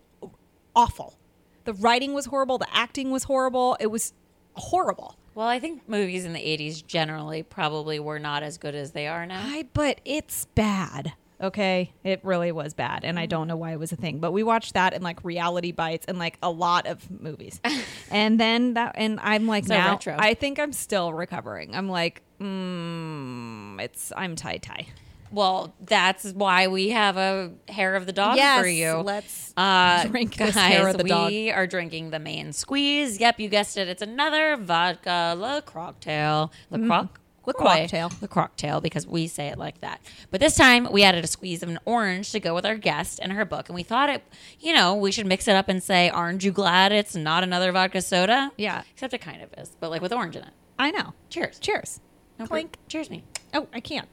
Awful. 0.74 1.18
The 1.64 1.74
writing 1.74 2.14
was 2.14 2.26
horrible. 2.26 2.56
The 2.58 2.68
acting 2.72 3.10
was 3.10 3.24
horrible. 3.24 3.76
It 3.80 3.88
was 3.88 4.14
horrible. 4.54 5.16
Well, 5.34 5.46
I 5.46 5.60
think 5.60 5.88
movies 5.88 6.24
in 6.24 6.32
the 6.32 6.40
80s 6.40 6.84
generally 6.84 7.42
probably 7.42 8.00
were 8.00 8.18
not 8.18 8.42
as 8.42 8.58
good 8.58 8.74
as 8.74 8.92
they 8.92 9.06
are 9.06 9.26
now. 9.26 9.42
I, 9.44 9.66
but 9.72 10.00
it's 10.04 10.46
bad. 10.54 11.12
Okay, 11.40 11.92
it 12.02 12.18
really 12.24 12.50
was 12.50 12.74
bad, 12.74 13.04
and 13.04 13.16
I 13.16 13.26
don't 13.26 13.46
know 13.46 13.56
why 13.56 13.72
it 13.72 13.78
was 13.78 13.92
a 13.92 13.96
thing. 13.96 14.18
But 14.18 14.32
we 14.32 14.42
watched 14.42 14.74
that 14.74 14.92
and 14.92 15.04
like 15.04 15.22
Reality 15.24 15.70
Bites 15.70 16.04
and 16.08 16.18
like 16.18 16.36
a 16.42 16.50
lot 16.50 16.86
of 16.88 17.08
movies, 17.10 17.60
and 18.10 18.40
then 18.40 18.74
that 18.74 18.96
and 18.98 19.20
I'm 19.22 19.46
like 19.46 19.66
So 19.66 19.74
now 19.74 19.92
retro. 19.92 20.16
I 20.18 20.34
think 20.34 20.58
I'm 20.58 20.72
still 20.72 21.12
recovering. 21.12 21.76
I'm 21.76 21.88
like, 21.88 22.22
mm, 22.40 23.80
it's 23.80 24.12
I'm 24.16 24.34
tie 24.34 24.56
tie. 24.58 24.86
Well, 25.30 25.74
that's 25.84 26.32
why 26.32 26.68
we 26.68 26.88
have 26.88 27.16
a 27.18 27.52
hair 27.68 27.94
of 27.96 28.06
the 28.06 28.12
dog 28.12 28.36
Yes, 28.36 28.60
for 28.60 28.66
you. 28.66 28.94
let's 28.94 29.52
uh, 29.58 30.06
drink 30.06 30.36
guys, 30.38 30.54
hair 30.54 30.88
of 30.88 30.96
the 30.96 31.04
we 31.04 31.10
dog. 31.10 31.32
are 31.54 31.66
drinking 31.66 32.10
the 32.10 32.18
main 32.18 32.52
squeeze. 32.54 33.20
Yep, 33.20 33.38
you 33.40 33.48
guessed 33.50 33.76
it. 33.76 33.88
It's 33.88 34.00
another 34.02 34.56
vodka 34.56 35.34
Le 35.36 35.62
Croctail. 35.62 36.50
Le 36.70 36.78
Croc? 36.86 37.20
Le 37.48 37.54
Croctail. 37.54 38.12
Le 38.20 38.28
Croctail, 38.28 38.82
because 38.82 39.06
we 39.06 39.26
say 39.26 39.48
it 39.48 39.58
like 39.58 39.80
that. 39.80 40.00
But 40.30 40.40
this 40.40 40.54
time 40.54 40.86
we 40.92 41.02
added 41.02 41.24
a 41.24 41.26
squeeze 41.26 41.62
of 41.62 41.68
an 41.68 41.78
orange 41.84 42.30
to 42.32 42.40
go 42.40 42.54
with 42.54 42.66
our 42.66 42.76
guest 42.76 43.18
and 43.22 43.32
her 43.32 43.44
book. 43.44 43.68
And 43.68 43.74
we 43.74 43.82
thought 43.82 44.08
it, 44.10 44.22
you 44.60 44.74
know, 44.74 44.94
we 44.94 45.10
should 45.10 45.26
mix 45.26 45.48
it 45.48 45.56
up 45.56 45.68
and 45.68 45.82
say, 45.82 46.10
Aren't 46.10 46.44
you 46.44 46.52
glad 46.52 46.92
it's 46.92 47.16
not 47.16 47.42
another 47.42 47.72
vodka 47.72 48.02
soda? 48.02 48.52
Yeah. 48.56 48.82
Except 48.92 49.14
it 49.14 49.20
kind 49.20 49.42
of 49.42 49.48
is, 49.56 49.76
but 49.80 49.90
like 49.90 50.02
with 50.02 50.12
orange 50.12 50.36
in 50.36 50.42
it. 50.42 50.52
I 50.78 50.90
know. 50.90 51.14
Cheers. 51.30 51.58
Cheers. 51.58 52.00
No, 52.38 52.46
Clink. 52.46 52.76
Cheers 52.86 53.10
me. 53.10 53.24
Oh, 53.52 53.66
I 53.72 53.80
can't. 53.80 54.08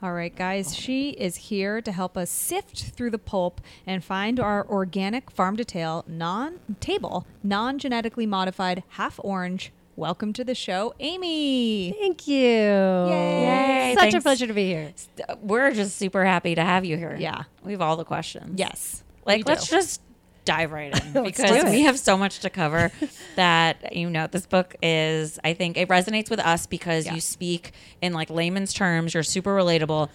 All 0.00 0.12
right, 0.12 0.34
guys, 0.34 0.76
she 0.76 1.10
is 1.10 1.34
here 1.34 1.80
to 1.82 1.90
help 1.90 2.16
us 2.16 2.30
sift 2.30 2.90
through 2.90 3.10
the 3.10 3.18
pulp 3.18 3.60
and 3.84 4.04
find 4.04 4.38
our 4.38 4.64
organic 4.68 5.28
farm 5.28 5.56
to 5.56 5.64
tail, 5.64 6.04
non 6.06 6.60
table, 6.78 7.26
non 7.42 7.80
genetically 7.80 8.24
modified 8.24 8.84
half 8.90 9.18
orange. 9.24 9.72
Welcome 9.98 10.32
to 10.34 10.44
the 10.44 10.54
show, 10.54 10.94
Amy. 11.00 11.92
Thank 11.98 12.28
you. 12.28 12.36
Yay. 12.38 13.88
Yay. 13.88 13.96
Such 13.98 14.14
a 14.14 14.20
pleasure 14.20 14.46
to 14.46 14.52
be 14.54 14.66
here. 14.68 14.92
Uh, 15.28 15.34
we're 15.42 15.72
just 15.72 15.96
super 15.96 16.24
happy 16.24 16.54
to 16.54 16.62
have 16.62 16.84
you 16.84 16.96
here. 16.96 17.16
Yeah. 17.18 17.42
We 17.64 17.72
have 17.72 17.82
all 17.82 17.96
the 17.96 18.04
questions. 18.04 18.60
Yes. 18.60 19.02
Like, 19.26 19.44
let's 19.48 19.68
just 19.68 20.00
dive 20.44 20.70
right 20.70 20.96
in 21.16 21.22
because 21.24 21.64
we 21.64 21.80
have 21.82 21.98
so 21.98 22.16
much 22.16 22.38
to 22.40 22.48
cover 22.48 22.92
that, 23.34 23.96
you 23.96 24.08
know, 24.08 24.28
this 24.28 24.46
book 24.46 24.76
is, 24.80 25.40
I 25.42 25.54
think 25.54 25.76
it 25.76 25.88
resonates 25.88 26.30
with 26.30 26.38
us 26.38 26.66
because 26.68 27.06
Yeah. 27.06 27.14
you 27.16 27.20
speak 27.20 27.72
in 28.00 28.12
like 28.12 28.30
layman's 28.30 28.72
terms. 28.72 29.14
You're 29.14 29.24
super 29.24 29.50
relatable. 29.52 30.10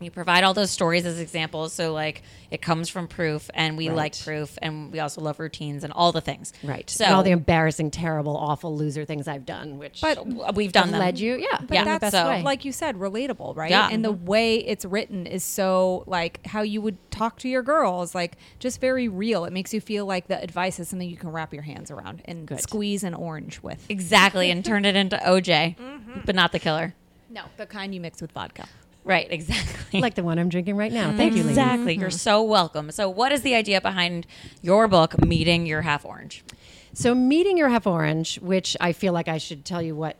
You 0.00 0.10
provide 0.10 0.44
all 0.44 0.54
those 0.54 0.70
stories 0.70 1.04
as 1.06 1.18
examples. 1.18 1.72
So, 1.72 1.92
like, 1.92 2.22
it 2.50 2.62
comes 2.62 2.88
from 2.88 3.08
proof, 3.08 3.50
and 3.54 3.76
we 3.76 3.88
Right. 3.88 3.96
like 3.96 4.18
proof, 4.20 4.56
and 4.62 4.92
we 4.92 5.00
also 5.00 5.20
love 5.20 5.38
routines 5.40 5.82
and 5.84 5.92
all 5.92 6.12
the 6.12 6.20
things. 6.20 6.52
Right. 6.62 6.88
So, 6.88 7.04
and 7.04 7.14
all 7.14 7.22
the 7.22 7.30
embarrassing, 7.32 7.90
terrible, 7.90 8.36
awful 8.36 8.76
loser 8.76 9.04
things 9.04 9.26
I've 9.28 9.44
done, 9.44 9.78
which 9.78 10.00
But 10.00 10.54
we've 10.54 10.72
done 10.72 10.92
them. 10.92 11.00
led 11.00 11.18
you, 11.18 11.36
yeah, 11.36 11.58
But 11.66 11.76
in 11.78 11.84
the 11.84 11.98
that's 11.98 12.12
so- 12.12 12.28
way. 12.28 12.42
like 12.42 12.64
you 12.64 12.72
said, 12.72 12.96
relatable, 12.96 13.56
right? 13.56 13.70
Yeah. 13.70 13.88
And 13.90 14.04
the 14.04 14.12
way 14.12 14.56
it's 14.56 14.84
written 14.84 15.26
is 15.26 15.42
so 15.44 16.04
like 16.06 16.46
how 16.46 16.62
you 16.62 16.80
would 16.80 16.96
talk 17.10 17.38
to 17.40 17.48
your 17.48 17.62
girls, 17.62 18.14
like 18.14 18.36
just 18.58 18.80
very 18.80 19.08
real. 19.08 19.44
It 19.44 19.52
makes 19.52 19.74
you 19.74 19.80
feel 19.80 20.06
like 20.06 20.28
the 20.28 20.40
advice 20.42 20.78
is 20.78 20.88
something 20.88 21.08
you 21.10 21.16
can 21.16 21.30
wrap 21.32 21.52
your 21.52 21.62
hands 21.64 21.90
around 21.90 22.22
and 22.24 22.46
Good. 22.46 22.60
squeeze 22.60 23.02
an 23.04 23.14
orange 23.14 23.60
with. 23.62 23.84
Exactly, 23.88 24.50
and 24.50 24.64
turn 24.64 24.84
it 24.84 24.94
into 24.96 25.16
OJ, 25.18 25.76
Mm-hmm. 25.80 26.20
but 26.24 26.34
not 26.34 26.52
the 26.52 26.58
killer. 26.58 26.94
No, 27.30 27.42
the 27.56 27.66
kind 27.66 27.94
you 27.94 28.00
mix 28.00 28.22
with 28.22 28.32
vodka. 28.32 28.66
Right, 29.08 29.26
exactly. 29.30 30.00
like 30.00 30.14
the 30.14 30.22
one 30.22 30.38
I'm 30.38 30.50
drinking 30.50 30.76
right 30.76 30.92
now. 30.92 31.16
Thank 31.16 31.32
you, 31.32 31.42
ladies. 31.42 31.58
Exactly. 31.58 31.94
You're 31.94 32.10
mm-hmm. 32.10 32.16
so 32.16 32.42
welcome. 32.42 32.90
So, 32.92 33.08
what 33.08 33.32
is 33.32 33.42
the 33.42 33.54
idea 33.54 33.80
behind 33.80 34.26
your 34.62 34.86
book, 34.86 35.24
Meeting 35.24 35.66
Your 35.66 35.82
Half 35.82 36.04
Orange? 36.04 36.44
So, 36.92 37.14
meeting 37.14 37.56
your 37.56 37.70
half 37.70 37.86
orange, 37.86 38.38
which 38.40 38.76
I 38.80 38.92
feel 38.92 39.12
like 39.12 39.28
I 39.28 39.38
should 39.38 39.64
tell 39.64 39.80
you 39.80 39.96
what 39.96 40.16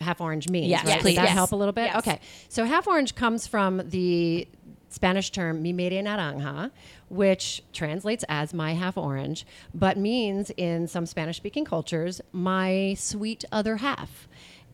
half 0.00 0.20
orange 0.20 0.48
means. 0.48 0.68
Yes, 0.68 0.86
right? 0.86 1.00
please. 1.00 1.14
Does 1.14 1.22
that 1.22 1.28
Yes. 1.28 1.34
help 1.34 1.52
a 1.52 1.56
little 1.56 1.72
bit? 1.72 1.86
Yes. 1.86 1.96
Okay. 1.98 2.20
So, 2.48 2.64
half 2.64 2.88
orange 2.88 3.14
comes 3.14 3.46
from 3.46 3.82
the 3.88 4.48
Spanish 4.88 5.30
term 5.30 5.62
mi 5.62 5.72
media 5.72 6.02
naranja, 6.02 6.70
which 7.08 7.62
translates 7.72 8.24
as 8.28 8.54
my 8.54 8.74
half 8.74 8.96
orange, 8.96 9.46
but 9.74 9.96
means 9.98 10.50
in 10.56 10.88
some 10.88 11.06
Spanish 11.06 11.36
speaking 11.36 11.64
cultures, 11.64 12.20
my 12.32 12.94
sweet 12.98 13.44
other 13.52 13.76
half. 13.76 14.26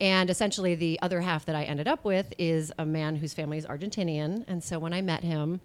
And 0.02 0.30
essentially, 0.30 0.74
the 0.74 0.98
other 1.00 1.20
half 1.20 1.46
that 1.46 1.54
I 1.54 1.62
ended 1.62 1.86
up 1.86 2.04
with 2.04 2.34
is 2.36 2.72
a 2.76 2.84
man 2.84 3.14
whose 3.14 3.34
family 3.34 3.56
is 3.56 3.64
Argentinian. 3.66 4.44
And 4.48 4.62
so, 4.62 4.80
when 4.80 4.92
I 4.92 5.00
met 5.00 5.22
him, 5.22 5.60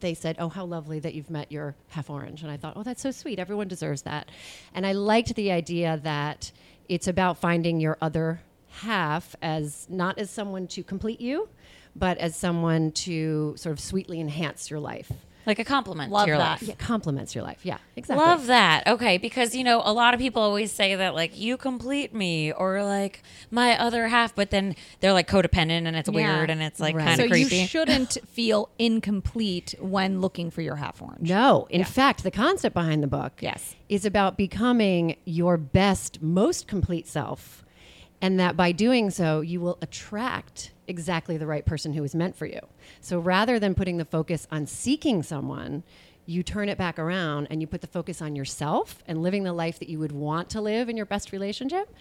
they 0.00 0.12
said, 0.12 0.36
"Oh, 0.38 0.50
how 0.50 0.66
lovely 0.66 0.98
that 0.98 1.14
you've 1.14 1.30
met 1.30 1.50
your 1.50 1.74
half 1.88 2.10
orange." 2.10 2.42
And 2.42 2.50
I 2.50 2.58
thought, 2.58 2.74
"Oh, 2.76 2.82
that's 2.82 3.00
so 3.00 3.10
sweet. 3.10 3.38
Everyone 3.38 3.68
deserves 3.68 4.02
that." 4.02 4.28
And 4.74 4.86
I 4.86 4.92
liked 4.92 5.34
the 5.36 5.50
idea 5.50 5.98
that 6.02 6.52
it's 6.86 7.08
about 7.08 7.38
finding 7.38 7.80
your 7.80 7.96
other 8.02 8.42
half 8.82 9.34
as 9.40 9.86
not 9.88 10.18
as 10.18 10.28
someone 10.28 10.66
to 10.66 10.82
complete 10.82 11.22
you, 11.22 11.48
but 11.96 12.18
as 12.18 12.36
someone 12.36 12.92
to 12.92 13.54
sort 13.56 13.72
of 13.72 13.80
sweetly 13.80 14.20
enhance 14.20 14.68
your 14.70 14.80
life. 14.80 15.12
Like 15.46 15.58
a 15.58 15.64
compliment 15.64 16.12
Love 16.12 16.24
to 16.24 16.28
your 16.28 16.38
that. 16.38 16.60
life. 16.60 16.62
Yeah, 16.62 16.74
complements 16.76 17.34
your 17.34 17.42
life. 17.44 17.60
Yeah, 17.64 17.78
exactly. 17.96 18.24
Love 18.24 18.46
that. 18.46 18.86
Okay, 18.86 19.18
because 19.18 19.54
you 19.56 19.64
know, 19.64 19.82
a 19.84 19.92
lot 19.92 20.14
of 20.14 20.20
people 20.20 20.40
always 20.42 20.70
say 20.72 20.94
that 20.94 21.14
like 21.14 21.38
you 21.38 21.56
complete 21.56 22.14
me 22.14 22.52
or 22.52 22.82
like 22.84 23.22
my 23.50 23.78
other 23.78 24.06
half, 24.08 24.34
but 24.34 24.50
then 24.50 24.76
they're 25.00 25.12
like 25.12 25.28
codependent 25.28 25.86
and 25.86 25.96
it's 25.96 26.08
Yeah. 26.12 26.36
weird 26.36 26.50
and 26.50 26.62
it's 26.62 26.78
like 26.80 26.94
Right. 26.94 27.04
kind 27.06 27.16
So 27.18 27.24
of 27.24 27.30
creepy. 27.30 27.56
you 27.56 27.66
shouldn't 27.66 28.18
feel 28.28 28.68
incomplete 28.78 29.74
when 29.80 30.20
looking 30.20 30.50
for 30.50 30.62
your 30.62 30.76
half 30.76 31.02
orange. 31.02 31.28
No, 31.28 31.66
in 31.70 31.84
fact, 31.84 32.22
the 32.22 32.30
concept 32.30 32.74
behind 32.74 33.02
the 33.02 33.06
book 33.08 33.32
Yes. 33.40 33.74
is 33.88 34.04
about 34.04 34.36
becoming 34.36 35.16
your 35.24 35.56
best, 35.56 36.22
most 36.22 36.66
complete 36.66 37.06
self. 37.08 37.61
And 38.22 38.38
that 38.40 38.56
by 38.56 38.70
doing 38.72 39.10
so, 39.10 39.40
you 39.40 39.60
will 39.60 39.78
attract 39.82 40.70
exactly 40.86 41.36
the 41.36 41.46
right 41.46 41.66
person 41.66 41.92
who 41.92 42.04
is 42.04 42.14
meant 42.14 42.36
for 42.36 42.46
you. 42.46 42.60
So 43.00 43.18
rather 43.18 43.58
than 43.58 43.74
putting 43.74 43.98
the 43.98 44.04
focus 44.04 44.46
on 44.50 44.66
seeking 44.66 45.24
someone, 45.24 45.82
you 46.24 46.44
turn 46.44 46.68
it 46.68 46.78
back 46.78 47.00
around 47.00 47.48
and 47.50 47.60
you 47.60 47.66
put 47.66 47.80
the 47.80 47.88
focus 47.88 48.22
on 48.22 48.36
yourself 48.36 49.02
and 49.08 49.22
living 49.22 49.42
the 49.42 49.52
life 49.52 49.80
that 49.80 49.88
you 49.88 49.98
would 49.98 50.12
want 50.12 50.48
to 50.50 50.60
live 50.60 50.88
in 50.88 50.96
your 50.96 51.04
best 51.04 51.32
relationship. 51.32 51.92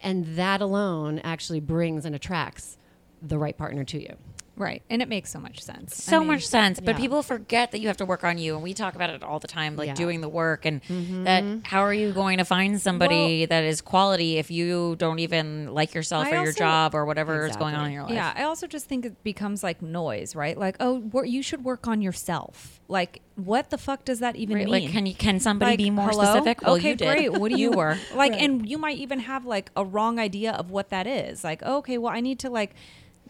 And 0.00 0.36
that 0.36 0.60
alone 0.60 1.18
actually 1.24 1.60
brings 1.60 2.04
and 2.04 2.14
attracts 2.14 2.78
the 3.20 3.36
right 3.36 3.56
partner 3.56 3.82
to 3.84 4.00
you. 4.00 4.16
Right. 4.56 4.82
And 4.88 5.02
it 5.02 5.08
makes 5.08 5.30
so 5.30 5.40
much 5.40 5.60
sense. 5.60 5.96
so 5.96 6.16
I 6.16 6.18
mean, 6.20 6.28
much 6.28 6.46
sense, 6.46 6.78
but 6.78 6.94
yeah. 6.94 7.00
people 7.00 7.22
forget 7.22 7.72
that 7.72 7.80
you 7.80 7.88
have 7.88 7.96
to 7.96 8.04
work 8.04 8.22
on 8.22 8.38
you, 8.38 8.54
and 8.54 8.62
we 8.62 8.72
talk 8.72 8.94
about 8.94 9.10
it 9.10 9.22
all 9.24 9.40
the 9.40 9.48
time, 9.48 9.74
like 9.74 9.88
Yeah. 9.88 9.94
doing 9.94 10.20
the 10.20 10.28
work, 10.28 10.64
and 10.64 10.82
mm-hmm. 10.84 11.24
that 11.24 11.44
how 11.64 11.80
are 11.80 11.92
you 11.92 12.12
going 12.12 12.38
to 12.38 12.44
find 12.44 12.80
somebody 12.80 13.46
that 13.46 13.64
is 13.64 13.80
quality 13.80 14.38
if 14.38 14.50
you 14.52 14.94
don't 14.96 15.18
even 15.18 15.74
like 15.74 15.92
yourself 15.94 16.26
I 16.26 16.36
or 16.36 16.44
your 16.44 16.52
job 16.52 16.94
or 16.94 17.04
whatever 17.04 17.46
is 17.46 17.56
going 17.56 17.74
on 17.74 17.86
in 17.86 17.92
your 17.92 18.04
life? 18.04 18.12
Yeah, 18.12 18.32
I 18.36 18.44
also 18.44 18.66
just 18.68 18.86
think 18.86 19.04
it 19.06 19.24
becomes 19.24 19.64
like 19.64 19.82
noise, 19.82 20.36
right? 20.36 20.56
Like, 20.56 20.76
oh, 20.78 20.94
wor- 21.00 21.26
you 21.26 21.42
should 21.42 21.64
work 21.64 21.88
on 21.88 22.00
yourself. 22.00 22.80
Like, 22.86 23.22
what 23.34 23.70
the 23.70 23.78
fuck 23.78 24.04
does 24.04 24.20
that 24.20 24.36
even 24.36 24.56
Right, 24.56 24.66
mean? 24.66 24.84
like, 24.84 24.92
can 24.92 25.06
you 25.06 25.14
can 25.14 25.40
somebody 25.40 25.72
Like, 25.72 25.78
be 25.78 25.90
more 25.90 26.10
hello? 26.10 26.24
specific? 26.24 26.62
Well, 26.62 26.76
okay, 26.76 26.90
you 26.90 26.94
did. 26.94 27.06
great. 27.08 27.32
What 27.32 27.50
do 27.50 27.58
you, 27.58 27.70
you 27.72 27.76
were 27.76 27.98
like? 28.14 28.32
And 28.34 28.68
you 28.68 28.78
might 28.78 28.98
even 28.98 29.18
have 29.20 29.44
like 29.46 29.70
a 29.74 29.84
wrong 29.84 30.20
idea 30.20 30.52
of 30.52 30.70
what 30.70 30.90
that 30.90 31.06
is. 31.08 31.42
Like, 31.42 31.62
okay, 31.62 31.98
well, 31.98 32.12
I 32.12 32.20
need 32.20 32.38
to 32.40 32.50
like 32.50 32.74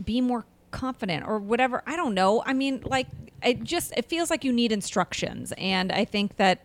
be 0.04 0.20
more 0.20 0.44
confident 0.74 1.26
or 1.26 1.38
whatever. 1.38 1.82
I 1.86 1.96
don't 1.96 2.14
know. 2.14 2.42
I 2.44 2.52
mean, 2.52 2.82
like, 2.84 3.06
it 3.42 3.62
just 3.64 3.92
it 3.96 4.04
feels 4.06 4.28
like 4.30 4.44
you 4.44 4.52
need 4.52 4.72
instructions, 4.72 5.52
and 5.56 5.90
I 5.92 6.04
think 6.04 6.36
that 6.36 6.60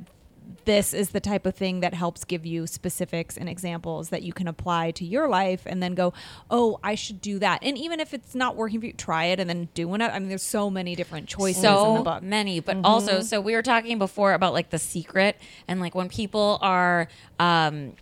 this 0.65 0.93
is 0.93 1.09
the 1.11 1.19
type 1.19 1.45
of 1.45 1.55
thing 1.55 1.79
that 1.79 1.93
helps 1.93 2.23
give 2.25 2.45
you 2.45 2.67
specifics 2.67 3.37
and 3.37 3.47
examples 3.47 4.09
that 4.09 4.21
you 4.23 4.33
can 4.33 4.47
apply 4.47 4.91
to 4.91 5.05
your 5.05 5.27
life 5.27 5.61
and 5.65 5.81
then 5.81 5.95
go, 5.95 6.11
oh, 6.51 6.79
I 6.83 6.95
should 6.95 7.21
do 7.21 7.39
that. 7.39 7.59
And 7.63 7.77
even 7.77 7.99
if 7.99 8.13
it's 8.13 8.35
not 8.35 8.55
working 8.55 8.79
for 8.79 8.87
you, 8.87 8.93
try 8.93 9.25
it 9.25 9.39
and 9.39 9.49
then 9.49 9.69
do 9.73 9.93
it. 9.95 10.01
I 10.01 10.19
mean, 10.19 10.27
there's 10.29 10.43
so 10.43 10.69
many 10.69 10.95
different 10.95 11.27
choices 11.27 11.63
in 11.63 11.69
the 11.71 11.97
so 11.97 12.03
book. 12.03 12.23
many 12.23 12.59
but 12.59 12.75
Mm-hmm. 12.77 12.85
also 12.85 13.21
so 13.21 13.39
we 13.41 13.53
were 13.55 13.61
talking 13.63 13.97
before 13.99 14.33
about 14.33 14.53
like 14.53 14.69
the 14.69 14.79
secret 14.79 15.37
and 15.67 15.79
like 15.79 15.95
when 15.95 16.09
people 16.09 16.57
are 16.61 17.07
um 17.39 17.93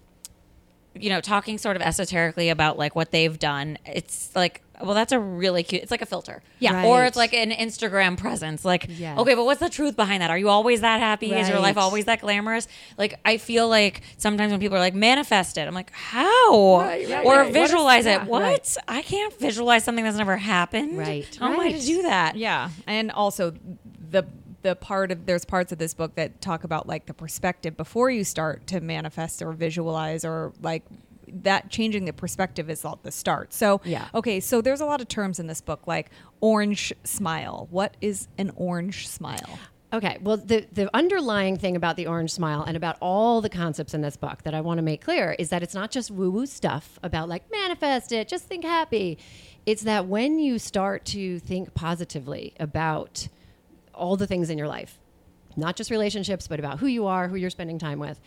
you 0.95 1.09
know 1.09 1.21
talking 1.21 1.57
sort 1.59 1.75
of 1.75 1.81
esoterically 1.81 2.49
about 2.49 2.77
like 2.77 2.95
what 2.95 3.11
they've 3.11 3.37
done 3.37 3.77
it's 3.85 4.35
like 4.35 4.61
well 4.81 4.93
that's 4.93 5.11
a 5.11 5.19
really 5.19 5.63
cute 5.63 5.81
it's 5.81 5.91
like 5.91 6.01
a 6.01 6.05
filter. 6.05 6.41
Yeah. 6.59 6.85
or 6.85 7.05
it's 7.05 7.17
like 7.17 7.33
an 7.33 7.51
instagram 7.51 8.17
presence 8.17 8.63
like 8.65 8.85
Yes. 8.89 9.17
okay 9.19 9.33
but 9.35 9.45
what's 9.45 9.59
the 9.59 9.69
truth 9.69 9.95
behind 9.95 10.21
that? 10.21 10.29
Are 10.29 10.37
you 10.37 10.49
always 10.49 10.81
that 10.81 10.99
happy? 10.99 11.33
Is 11.33 11.49
your 11.49 11.59
life 11.59 11.77
always 11.77 12.05
that 12.05 12.21
glamorous? 12.21 12.67
Like 12.97 13.19
i 13.25 13.37
feel 13.37 13.67
like 13.67 14.01
sometimes 14.17 14.51
when 14.51 14.59
people 14.59 14.77
are 14.77 14.81
like 14.81 14.93
manifest 14.95 15.57
it 15.57 15.67
i'm 15.67 15.73
like 15.73 15.91
how? 15.91 16.77
Right, 16.79 17.09
right, 17.09 17.25
or 17.25 17.35
right. 17.35 17.37
What 17.37 17.47
is- 17.47 17.53
visualize 17.53 18.05
yeah, 18.05 18.21
it 18.23 18.27
what? 18.27 18.41
Right. 18.41 18.77
i 18.87 19.01
can't 19.01 19.37
visualize 19.39 19.83
something 19.83 20.03
that's 20.03 20.17
never 20.17 20.37
happened. 20.37 20.97
Right, 20.97 21.37
how 21.39 21.51
am 21.53 21.59
i 21.59 21.71
to 21.71 21.79
do 21.79 22.01
that. 22.03 22.35
Yeah, 22.35 22.69
and 22.85 23.11
also 23.11 23.53
the 24.09 24.23
the 24.63 24.75
part 24.75 25.11
of 25.11 25.25
there's 25.25 25.45
parts 25.45 25.71
of 25.71 25.77
this 25.77 25.93
book 25.93 26.15
that 26.15 26.41
talk 26.41 26.63
about 26.63 26.87
like 26.87 27.05
the 27.05 27.13
perspective 27.13 27.77
before 27.77 28.09
you 28.09 28.23
start 28.23 28.65
to 28.67 28.81
manifest 28.81 29.41
or 29.41 29.51
visualize 29.53 30.25
or 30.25 30.51
like 30.61 30.83
that 31.31 31.69
changing 31.69 32.05
the 32.05 32.13
perspective 32.13 32.69
is 32.69 32.83
at 32.85 33.03
the 33.03 33.11
start. 33.11 33.53
So 33.53 33.81
Yeah. 33.83 34.07
okay, 34.13 34.39
so 34.39 34.61
there's 34.61 34.81
a 34.81 34.85
lot 34.85 35.01
of 35.01 35.07
terms 35.07 35.39
in 35.39 35.47
this 35.47 35.61
book 35.61 35.87
like 35.87 36.09
orange 36.41 36.93
smile. 37.03 37.67
What 37.71 37.95
is 38.01 38.27
an 38.37 38.51
orange 38.55 39.07
smile? 39.07 39.59
Okay, 39.93 40.17
well, 40.21 40.35
the, 40.35 40.67
the 40.73 40.93
underlying 40.93 41.55
thing 41.57 41.77
about 41.77 41.95
the 41.95 42.07
orange 42.07 42.31
smile 42.31 42.61
and 42.63 42.75
about 42.75 42.97
all 43.01 43.39
the 43.39 43.49
concepts 43.49 43.93
in 43.93 44.01
this 44.01 44.17
book 44.17 44.43
that 44.43 44.53
I 44.53 44.59
want 44.59 44.79
to 44.79 44.81
make 44.81 45.01
clear 45.01 45.33
is 45.39 45.47
that 45.49 45.63
it's 45.63 45.73
not 45.73 45.91
just 45.91 46.11
woo 46.11 46.29
woo 46.29 46.45
stuff 46.45 46.99
about 47.03 47.29
like 47.29 47.49
manifest 47.49 48.11
it, 48.11 48.27
just 48.27 48.45
think 48.47 48.65
happy. 48.65 49.17
It's 49.65 49.83
that 49.83 50.05
when 50.07 50.39
you 50.39 50.59
start 50.59 51.05
to 51.05 51.39
think 51.39 51.73
positively 51.73 52.53
about 52.59 53.29
all 53.93 54.17
the 54.17 54.27
things 54.27 54.49
in 54.49 54.57
your 54.57 54.67
life, 54.67 54.99
not 55.55 55.75
just 55.77 55.89
relationships, 55.89 56.47
but 56.47 56.59
about 56.59 56.79
who 56.79 56.87
you 56.87 57.05
are, 57.07 57.29
who 57.29 57.35
you're 57.37 57.49
spending 57.49 57.79
time 57.79 57.99
with, 57.99 58.19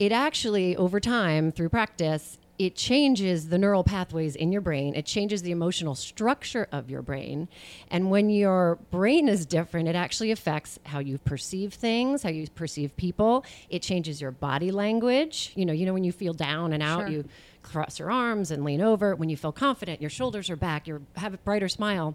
it 0.00 0.10
actually, 0.10 0.76
over 0.76 0.98
time, 0.98 1.52
through 1.52 1.68
practice, 1.68 2.38
it 2.58 2.76
changes 2.76 3.48
the 3.48 3.58
neural 3.58 3.82
pathways 3.82 4.36
in 4.36 4.52
your 4.52 4.60
brain. 4.60 4.94
It 4.94 5.06
changes 5.06 5.42
the 5.42 5.50
emotional 5.50 5.94
structure 5.94 6.68
of 6.70 6.88
your 6.88 7.02
brain. 7.02 7.48
And 7.90 8.10
when 8.10 8.30
your 8.30 8.76
brain 8.90 9.28
is 9.28 9.44
different, 9.44 9.88
it 9.88 9.96
actually 9.96 10.30
affects 10.30 10.78
how 10.86 11.00
you 11.00 11.18
perceive 11.18 11.74
things, 11.74 12.22
how 12.22 12.30
you 12.30 12.46
perceive 12.48 12.96
people. 12.96 13.44
It 13.70 13.82
changes 13.82 14.20
your 14.20 14.30
body 14.30 14.70
language. 14.70 15.52
You 15.56 15.66
know, 15.66 15.72
you 15.72 15.84
know 15.84 15.92
when 15.92 16.04
you 16.04 16.12
feel 16.12 16.32
down 16.32 16.72
and 16.72 16.82
out, 16.82 17.02
Sure. 17.02 17.08
you 17.08 17.24
cross 17.62 17.98
your 17.98 18.10
arms 18.10 18.50
and 18.50 18.64
lean 18.64 18.80
over. 18.80 19.16
When 19.16 19.28
you 19.28 19.36
feel 19.36 19.52
confident, 19.52 20.00
your 20.00 20.10
shoulders 20.10 20.48
are 20.50 20.56
back, 20.56 20.86
you 20.86 21.04
have 21.16 21.34
a 21.34 21.38
brighter 21.38 21.68
smile 21.68 22.14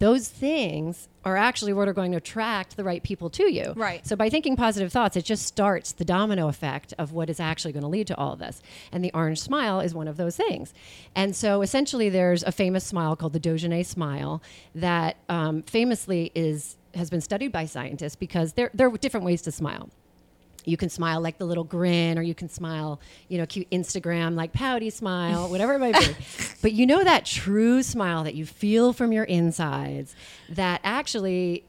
those 0.00 0.28
things 0.28 1.08
are 1.26 1.36
actually 1.36 1.74
what 1.74 1.86
are 1.86 1.92
going 1.92 2.10
to 2.10 2.16
attract 2.16 2.76
the 2.76 2.82
right 2.82 3.02
people 3.02 3.28
to 3.28 3.52
you. 3.52 3.74
Right. 3.76 4.04
So 4.06 4.16
by 4.16 4.30
thinking 4.30 4.56
positive 4.56 4.90
thoughts, 4.90 5.14
it 5.14 5.26
just 5.26 5.46
starts 5.46 5.92
the 5.92 6.06
domino 6.06 6.48
effect 6.48 6.94
of 6.98 7.12
what 7.12 7.28
is 7.28 7.38
actually 7.38 7.72
going 7.72 7.82
to 7.82 7.88
lead 7.88 8.06
to 8.06 8.16
all 8.16 8.32
of 8.32 8.38
this. 8.38 8.62
And 8.90 9.04
the 9.04 9.12
orange 9.12 9.40
smile 9.40 9.80
is 9.80 9.94
one 9.94 10.08
of 10.08 10.16
those 10.16 10.36
things. 10.36 10.72
And 11.14 11.36
so 11.36 11.60
essentially, 11.60 12.08
there's 12.08 12.42
a 12.42 12.50
famous 12.50 12.84
smile 12.84 13.14
called 13.14 13.34
the 13.34 13.40
Duchenne 13.40 13.84
smile 13.84 14.42
that 14.74 15.18
um, 15.28 15.62
famously 15.62 16.32
is 16.34 16.76
has 16.94 17.08
been 17.08 17.20
studied 17.20 17.52
by 17.52 17.66
scientists 17.66 18.16
because 18.16 18.54
there 18.54 18.70
there 18.74 18.88
are 18.88 18.96
different 18.96 19.24
ways 19.24 19.42
to 19.42 19.52
smile 19.52 19.90
you 20.64 20.76
can 20.76 20.88
smile 20.88 21.20
like 21.20 21.38
the 21.38 21.44
little 21.44 21.64
grin 21.64 22.18
or 22.18 22.22
you 22.22 22.34
can 22.34 22.48
smile 22.48 23.00
you 23.28 23.38
know 23.38 23.46
cute 23.46 23.68
instagram 23.70 24.34
like 24.34 24.52
pouty 24.52 24.90
smile 24.90 25.48
whatever 25.48 25.74
it 25.74 25.78
might 25.78 25.98
be. 25.98 26.14
But 26.62 26.72
you 26.72 26.86
know 26.86 27.02
that 27.02 27.24
true 27.24 27.82
smile 27.82 28.24
that 28.24 28.34
you 28.34 28.44
feel 28.44 28.92
from 28.92 29.12
your 29.12 29.24
insides 29.24 30.14
that 30.50 30.80
actually 30.84 31.64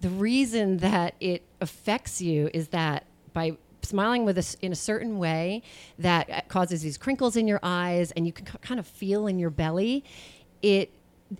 the 0.00 0.08
reason 0.08 0.78
that 0.78 1.14
it 1.20 1.42
affects 1.60 2.22
you 2.22 2.48
is 2.54 2.68
that 2.68 3.04
by 3.34 3.56
smiling 3.82 4.24
with 4.24 4.38
us 4.38 4.56
in 4.62 4.72
a 4.72 4.76
certain 4.76 5.18
way 5.18 5.62
that 5.98 6.30
uh, 6.30 6.40
causes 6.48 6.80
these 6.82 6.96
crinkles 6.96 7.36
in 7.36 7.46
your 7.46 7.60
eyes 7.62 8.12
and 8.12 8.26
you 8.26 8.32
can 8.32 8.46
k- 8.46 8.58
kind 8.62 8.80
of 8.80 8.86
feel 8.86 9.26
in 9.26 9.38
your 9.38 9.50
belly 9.50 10.02
it 10.62 10.90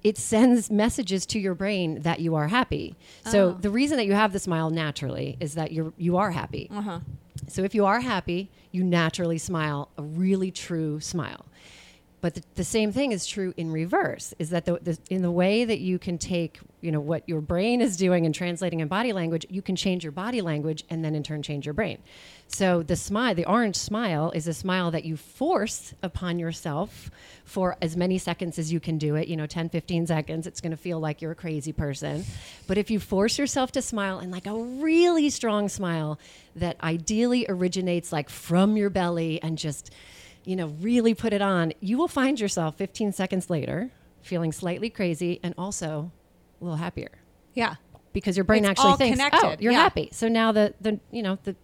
it 0.03 0.19
sends 0.19 0.71
messages 0.71 1.27
to 1.27 1.39
your 1.39 1.55
brain 1.55 2.03
that 2.03 2.21
you 2.21 2.35
are 2.35 2.49
happy. 2.49 2.95
So 3.27 3.49
oh. 3.49 3.53
the 3.53 3.71
reason 3.71 3.97
that 3.97 4.07
you 4.07 4.15
have 4.15 4.33
the 4.33 4.39
smile 4.39 4.71
naturally 4.71 5.37
is 5.41 5.55
that 5.55 5.73
you're 5.73 5.93
you 5.97 6.17
are 6.17 6.31
happy. 6.31 6.71
Uh-huh. 6.73 7.01
So 7.49 7.63
if 7.63 7.75
you 7.75 7.85
are 7.85 8.01
happy, 8.01 8.51
you 8.73 8.85
naturally 8.85 9.39
smile 9.39 9.91
a 9.97 10.03
really 10.03 10.51
true 10.51 11.01
smile. 11.01 11.47
But 12.25 12.37
the, 12.37 12.43
the 12.55 12.65
same 12.65 12.91
thing 12.91 13.13
is 13.13 13.27
true 13.27 13.53
in 13.59 13.71
reverse. 13.71 14.33
Is 14.39 14.49
that 14.49 14.65
the, 14.65 14.79
the 14.81 14.99
in 15.11 15.21
the 15.21 15.31
way 15.31 15.67
that 15.67 15.81
you 15.81 15.99
can 15.99 16.17
take 16.17 16.59
you 16.81 16.91
know 16.91 16.99
what 16.99 17.29
your 17.29 17.43
brain 17.43 17.83
is 17.83 17.99
doing 17.99 18.25
and 18.25 18.35
translating 18.35 18.81
in 18.81 18.89
body 18.89 19.13
language, 19.13 19.45
you 19.51 19.61
can 19.61 19.77
change 19.77 20.05
your 20.05 20.11
body 20.11 20.41
language 20.41 20.85
and 20.89 21.05
then 21.05 21.15
in 21.15 21.23
turn 21.23 21.43
change 21.43 21.67
your 21.67 21.75
brain. 21.75 21.99
So 22.49 22.83
the 22.83 22.97
smile, 22.97 23.35
the 23.35 23.45
orange 23.45 23.77
smile, 23.77 24.31
is 24.31 24.49
a 24.49 24.55
smile 24.55 24.91
that 24.93 25.05
you 25.05 25.19
force 25.19 25.93
upon 26.03 26.39
yourself 26.39 27.11
for 27.45 27.77
as 27.83 27.95
many 27.95 28.17
seconds 28.17 28.59
as 28.59 28.73
you 28.73 28.81
can 28.81 28.97
do 28.97 29.17
it. 29.17 29.29
You 29.29 29.37
know, 29.37 29.47
10, 29.47 29.69
15 29.69 30.07
seconds. 30.07 30.47
It's 30.47 30.63
going 30.63 30.71
to 30.71 30.79
feel 30.79 31.01
like 31.01 31.21
you're 31.21 31.33
a 31.33 31.35
crazy 31.37 31.75
person. 31.75 32.25
But 32.67 32.79
if 32.79 32.91
you 32.91 33.01
force 33.01 33.37
yourself 33.39 33.71
to 33.73 33.83
smile 33.83 34.19
and 34.19 34.33
like 34.33 34.47
a 34.47 34.57
really 34.57 35.29
strong 35.29 35.69
smile 35.69 36.19
that 36.57 36.83
ideally 36.83 37.45
originates 37.51 38.15
like 38.15 38.31
from 38.31 38.79
your 38.79 38.89
belly 38.89 39.43
and 39.43 39.59
just 39.59 39.91
you 40.45 40.57
know, 40.57 40.69
really 40.81 41.15
put 41.15 41.33
it 41.33 41.43
on, 41.43 41.73
you 41.81 41.97
will 41.99 42.09
find 42.09 42.39
yourself 42.41 42.77
15 42.77 43.13
seconds 43.13 43.49
later 43.51 43.91
feeling 44.23 44.53
slightly 44.53 44.89
crazy 44.91 45.41
and 45.43 45.55
also 45.59 46.11
a 46.61 46.65
little 46.65 46.77
happier 46.79 47.11
Yeah. 47.55 47.75
because 48.13 48.37
your 48.37 48.45
brain 48.45 48.65
It's 48.65 48.71
actually 48.71 48.91
all 48.91 48.97
thinks, 48.97 49.21
"Oh, 49.33 49.55
you're 49.59 49.73
yeah. 49.73 49.79
happy." 49.83 50.09
So 50.13 50.29
now 50.29 50.53
the 50.53 50.75
the 50.81 50.99
you 51.11 51.23
know 51.23 51.39
the 51.45 51.55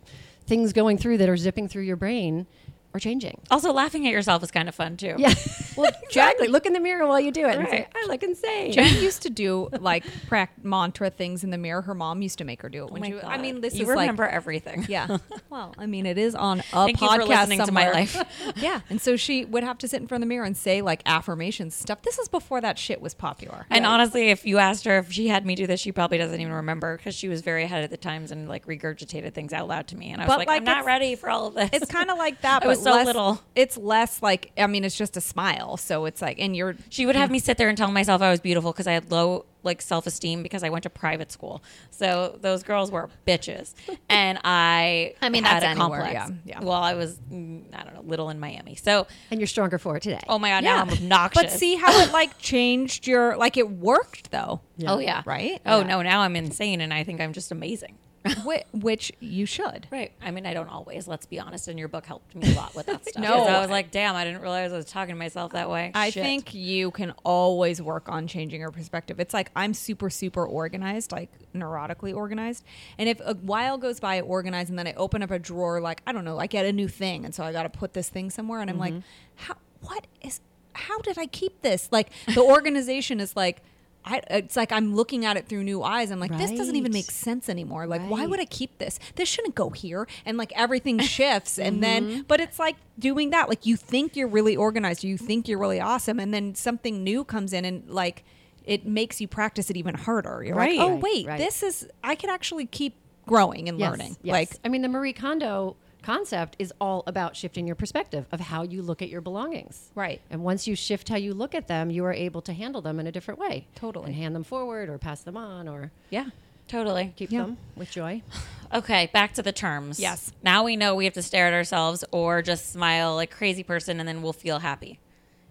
things 0.46 0.72
going 0.72 0.98
through 0.98 1.18
that 1.18 1.28
are 1.28 1.36
zipping 1.36 1.68
through 1.68 1.84
your 1.84 1.96
brain 1.96 2.46
are 2.94 3.00
changing. 3.00 3.40
Also, 3.50 3.72
laughing 3.72 4.06
at 4.06 4.12
yourself 4.12 4.42
is 4.42 4.50
kind 4.50 4.68
of 4.68 4.74
fun 4.74 4.96
too. 4.96 5.14
Yeah, 5.18 5.32
well, 5.76 5.90
exactly. 6.02 6.48
Look 6.48 6.66
in 6.66 6.72
the 6.72 6.80
mirror 6.80 7.06
while 7.06 7.20
you 7.20 7.30
do 7.30 7.46
it 7.46 7.56
and 7.56 7.68
say, 7.68 7.86
"I 7.94 8.06
look 8.08 8.22
insane." 8.22 8.72
Jen 8.72 8.94
used 9.02 9.22
to 9.22 9.30
do 9.30 9.68
like 9.80 10.04
prac- 10.28 10.64
mantra 10.64 11.10
things 11.10 11.44
in 11.44 11.50
the 11.50 11.58
mirror. 11.58 11.82
Her 11.82 11.94
mom 11.94 12.22
used 12.22 12.38
to 12.38 12.44
make 12.44 12.62
her 12.62 12.68
do 12.68 12.84
it 12.84 12.88
Oh 12.90 12.92
when 12.92 13.00
my 13.02 13.08
she. 13.10 13.20
I 13.22 13.38
mean, 13.38 13.60
this 13.60 13.74
is 13.74 13.80
you 13.80 13.84
is 13.84 13.90
remember 13.90 14.24
like. 14.24 14.32
everything. 14.32 14.86
Yeah. 14.88 15.18
Well, 15.50 15.74
I 15.78 15.86
mean, 15.86 16.06
it 16.06 16.16
is 16.16 16.36
on 16.36 16.60
a 16.60 16.62
Thank 16.62 17.00
you 17.00 17.08
podcast 17.08 17.22
for 17.22 17.26
listening 17.26 17.66
to 17.66 17.72
my 17.72 17.90
life. 17.90 18.16
yeah. 18.54 18.82
And 18.88 19.00
so 19.00 19.16
she 19.16 19.44
would 19.44 19.64
have 19.64 19.78
to 19.78 19.88
sit 19.88 20.00
in 20.00 20.06
front 20.06 20.22
of 20.22 20.28
the 20.28 20.32
mirror 20.32 20.44
and 20.44 20.56
say 20.56 20.80
like 20.80 21.02
affirmations 21.06 21.74
stuff. 21.74 22.02
This 22.02 22.20
is 22.20 22.28
before 22.28 22.60
that 22.60 22.78
shit 22.78 23.00
was 23.00 23.14
popular. 23.14 23.66
And 23.68 23.84
honestly, 23.84 24.28
if 24.30 24.46
you 24.46 24.58
asked 24.58 24.84
her 24.84 24.98
if 24.98 25.10
she 25.10 25.26
had 25.26 25.44
me 25.44 25.56
do 25.56 25.66
this, 25.66 25.80
she 25.80 25.90
probably 25.90 26.18
doesn't 26.18 26.40
even 26.40 26.52
remember 26.52 26.96
because 26.96 27.16
she 27.16 27.28
was 27.28 27.40
very 27.40 27.64
ahead 27.64 27.82
of 27.82 27.90
the 27.90 27.96
times 27.96 28.30
and 28.30 28.48
like 28.48 28.64
regurgitated 28.66 29.32
things 29.34 29.52
out 29.52 29.66
loud 29.66 29.88
to 29.88 29.96
me. 29.96 30.12
And 30.12 30.22
I 30.22 30.26
was 30.26 30.30
But, 30.34 30.38
like, 30.38 30.46
like, 30.48 30.58
I'm 30.58 30.64
not 30.64 30.84
ready 30.84 31.16
for 31.16 31.28
all 31.28 31.48
of 31.48 31.54
this. 31.54 31.70
It's 31.72 31.90
kind 31.90 32.10
of 32.10 32.16
like 32.18 32.40
that. 32.42 32.62
I 32.62 32.68
was 32.68 32.79
but 32.84 32.90
so 32.90 32.96
less- 32.96 33.06
little. 33.06 33.40
It's 33.54 33.76
less 33.76 34.22
like 34.22 34.52
I 34.58 34.66
mean, 34.66 34.84
it's 34.84 34.96
just 34.96 35.16
a 35.16 35.20
smile. 35.20 35.76
So 35.76 36.04
it's 36.06 36.20
like, 36.22 36.38
and 36.40 36.56
you're 36.56 36.76
She 36.88 37.06
would 37.06 37.16
have 37.16 37.30
me 37.30 37.38
sit 37.38 37.56
there 37.58 37.68
and 37.68 37.76
tell 37.78 37.90
myself 37.90 38.22
I 38.22 38.30
was 38.30 38.40
beautiful 38.40 38.72
because 38.72 38.86
I 38.86 38.92
had 38.92 39.10
low 39.10 39.44
like 39.62 39.82
self 39.82 40.06
esteem 40.06 40.42
because 40.42 40.62
I 40.62 40.70
went 40.70 40.84
to 40.84 40.90
private 40.90 41.30
school. 41.30 41.62
So 41.90 42.38
those 42.40 42.62
girls 42.62 42.90
were 42.90 43.10
bitches, 43.26 43.74
and 44.08 44.38
I 44.42 45.14
I 45.20 45.28
mean, 45.28 45.44
had 45.44 45.62
that's 45.62 45.64
a 45.78 45.80
anywhere, 45.82 46.00
complex. 46.02 46.30
yeah, 46.46 46.60
yeah. 46.60 46.64
Well, 46.64 46.80
I 46.82 46.94
was 46.94 47.16
mm, 47.30 47.64
I 47.74 47.82
don't 47.84 47.94
know 47.94 48.00
little 48.02 48.30
in 48.30 48.40
Miami. 48.40 48.74
So 48.76 49.06
and 49.30 49.38
you're 49.38 49.46
stronger 49.46 49.78
for 49.78 49.96
it 49.98 50.02
today. 50.02 50.20
oh 50.28 50.38
my 50.38 50.48
god, 50.50 50.64
now 50.64 50.78
I'm 50.80 50.88
obnoxious. 50.90 51.42
But 51.42 51.50
see 51.52 51.76
how 51.76 51.92
it 52.00 52.10
like 52.12 52.38
changed 52.38 53.06
your 53.06 53.36
like 53.36 53.56
it 53.58 53.68
worked 53.70 54.30
though. 54.30 54.60
oh 54.86 54.98
yeah, 54.98 55.22
Right? 55.26 55.60
Oh 55.66 55.80
Yeah. 55.80 55.86
no, 55.86 56.02
now 56.02 56.20
I'm 56.22 56.36
insane, 56.36 56.80
and 56.80 56.94
I 56.94 57.04
think 57.04 57.20
I'm 57.20 57.34
just 57.34 57.52
amazing. 57.52 57.96
Whi- 58.44 58.64
which 58.72 59.12
you 59.20 59.46
should. 59.46 59.86
Right. 59.90 60.12
I 60.20 60.30
mean, 60.30 60.44
I 60.44 60.52
don't 60.52 60.68
always. 60.68 61.08
Let's 61.08 61.24
be 61.24 61.40
honest. 61.40 61.68
And 61.68 61.78
your 61.78 61.88
book 61.88 62.04
helped 62.04 62.34
me 62.34 62.52
a 62.52 62.54
lot 62.54 62.74
with 62.74 62.86
that 62.86 63.06
stuff. 63.08 63.22
No. 63.22 63.44
I 63.44 63.60
was 63.60 63.70
like, 63.70 63.90
damn, 63.90 64.14
I 64.14 64.24
didn't 64.24 64.42
realize 64.42 64.72
I 64.72 64.76
was 64.76 64.84
talking 64.86 65.14
to 65.14 65.18
myself 65.18 65.52
that 65.52 65.70
way. 65.70 65.90
I 65.94 66.10
Shit. 66.10 66.22
think 66.22 66.54
you 66.54 66.90
can 66.90 67.14
always 67.24 67.80
work 67.80 68.08
on 68.08 68.26
changing 68.26 68.60
your 68.60 68.70
perspective. 68.70 69.20
It's 69.20 69.32
like 69.32 69.50
I'm 69.56 69.72
super, 69.72 70.10
super 70.10 70.44
organized, 70.44 71.12
like 71.12 71.30
neurotically 71.54 72.14
organized. 72.14 72.64
And 72.98 73.08
if 73.08 73.20
a 73.24 73.34
while 73.34 73.78
goes 73.78 74.00
by, 74.00 74.16
I 74.16 74.20
organize, 74.20 74.68
and 74.68 74.78
then 74.78 74.86
I 74.86 74.92
open 74.94 75.22
up 75.22 75.30
a 75.30 75.38
drawer, 75.38 75.80
like 75.80 76.02
I 76.06 76.12
don't 76.12 76.24
know, 76.24 76.38
I 76.38 76.46
get 76.46 76.66
a 76.66 76.72
new 76.72 76.88
thing, 76.88 77.24
and 77.24 77.34
so 77.34 77.42
I 77.42 77.52
got 77.52 77.62
to 77.62 77.70
put 77.70 77.94
this 77.94 78.08
thing 78.08 78.30
somewhere, 78.30 78.60
and 78.60 78.68
I'm 78.68 78.78
like, 78.78 78.92
mm-hmm. 78.92 79.06
how? 79.36 79.54
What 79.82 80.06
is? 80.20 80.40
How 80.74 80.98
did 80.98 81.18
I 81.18 81.26
keep 81.26 81.62
this? 81.62 81.88
Like 81.90 82.10
the 82.34 82.42
organization 82.42 83.20
is 83.20 83.34
like. 83.34 83.62
I, 84.04 84.22
it's 84.30 84.56
like 84.56 84.72
I'm 84.72 84.94
looking 84.94 85.24
at 85.26 85.36
it 85.36 85.46
through 85.46 85.62
new 85.62 85.82
eyes. 85.82 86.10
I'm 86.10 86.18
like, 86.20 86.36
this 86.36 86.50
doesn't 86.52 86.74
even 86.76 86.92
make 86.92 87.10
sense 87.10 87.48
anymore. 87.48 87.86
Like, 87.86 88.00
why 88.02 88.26
would 88.26 88.40
I 88.40 88.46
keep 88.46 88.78
this? 88.78 88.98
This 89.16 89.28
shouldn't 89.28 89.54
go 89.54 89.70
here. 89.70 90.08
And 90.24 90.38
like 90.38 90.52
everything 90.56 90.98
shifts. 91.16 91.58
And 91.58 91.74
Mm-hmm. 91.82 92.08
then, 92.08 92.24
but 92.26 92.40
it's 92.40 92.58
like 92.58 92.76
doing 92.98 93.30
that. 93.30 93.48
Like, 93.48 93.66
you 93.66 93.76
think 93.76 94.16
you're 94.16 94.26
really 94.28 94.56
organized, 94.56 95.04
you 95.04 95.18
think 95.18 95.48
you're 95.48 95.58
really 95.58 95.80
awesome. 95.80 96.18
And 96.18 96.32
then 96.32 96.54
something 96.54 97.04
new 97.04 97.24
comes 97.24 97.52
in 97.52 97.64
and 97.64 97.88
like 97.90 98.24
it 98.64 98.86
makes 98.86 99.20
you 99.20 99.28
practice 99.28 99.70
it 99.70 99.76
even 99.76 99.94
harder. 99.94 100.42
You're 100.44 100.54
Right. 100.56 100.78
like, 100.78 100.88
oh, 100.88 100.96
wait, 100.96 101.26
right. 101.26 101.38
this 101.38 101.62
is, 101.62 101.86
I 102.04 102.14
could 102.14 102.30
actually 102.30 102.66
keep 102.66 102.94
growing 103.26 103.68
and 103.68 103.78
Yes, 103.78 103.90
learning. 103.90 104.16
yes. 104.22 104.32
Like, 104.32 104.50
I 104.64 104.68
mean, 104.68 104.82
the 104.82 104.88
Marie 104.88 105.12
Kondo 105.12 105.76
concept 106.02 106.56
is 106.58 106.72
all 106.80 107.02
about 107.06 107.36
shifting 107.36 107.66
your 107.66 107.76
perspective 107.76 108.26
of 108.32 108.40
how 108.40 108.62
you 108.62 108.82
look 108.82 109.02
at 109.02 109.08
your 109.08 109.20
belongings. 109.20 109.90
Right. 109.94 110.20
And 110.30 110.42
once 110.42 110.66
you 110.66 110.74
shift 110.74 111.08
how 111.08 111.16
you 111.16 111.34
look 111.34 111.54
at 111.54 111.68
them, 111.68 111.90
you 111.90 112.04
are 112.04 112.12
able 112.12 112.40
to 112.42 112.52
handle 112.52 112.80
them 112.82 112.98
in 113.00 113.06
a 113.06 113.12
different 113.12 113.38
way. 113.40 113.66
Totally. 113.74 114.06
And 114.06 114.14
hand 114.14 114.34
them 114.34 114.44
forward 114.44 114.88
or 114.88 114.98
pass 114.98 115.20
them 115.22 115.36
on 115.36 115.68
or 115.68 115.90
yeah. 116.10 116.26
totally. 116.68 117.12
keep 117.16 117.30
Yeah. 117.30 117.42
them 117.42 117.58
with 117.76 117.90
joy. 117.90 118.22
Okay, 118.72 119.10
back 119.12 119.32
to 119.34 119.42
the 119.42 119.50
terms. 119.50 119.98
Yes. 119.98 120.30
Now 120.44 120.62
we 120.62 120.76
know 120.76 120.94
we 120.94 121.04
have 121.04 121.14
to 121.14 121.24
stare 121.24 121.48
at 121.48 121.52
ourselves 121.52 122.04
or 122.12 122.40
just 122.40 122.70
smile 122.72 123.16
like 123.16 123.32
crazy 123.32 123.64
person 123.64 123.98
and 123.98 124.08
then 124.08 124.22
we'll 124.22 124.32
feel 124.32 124.60
happy. 124.60 125.00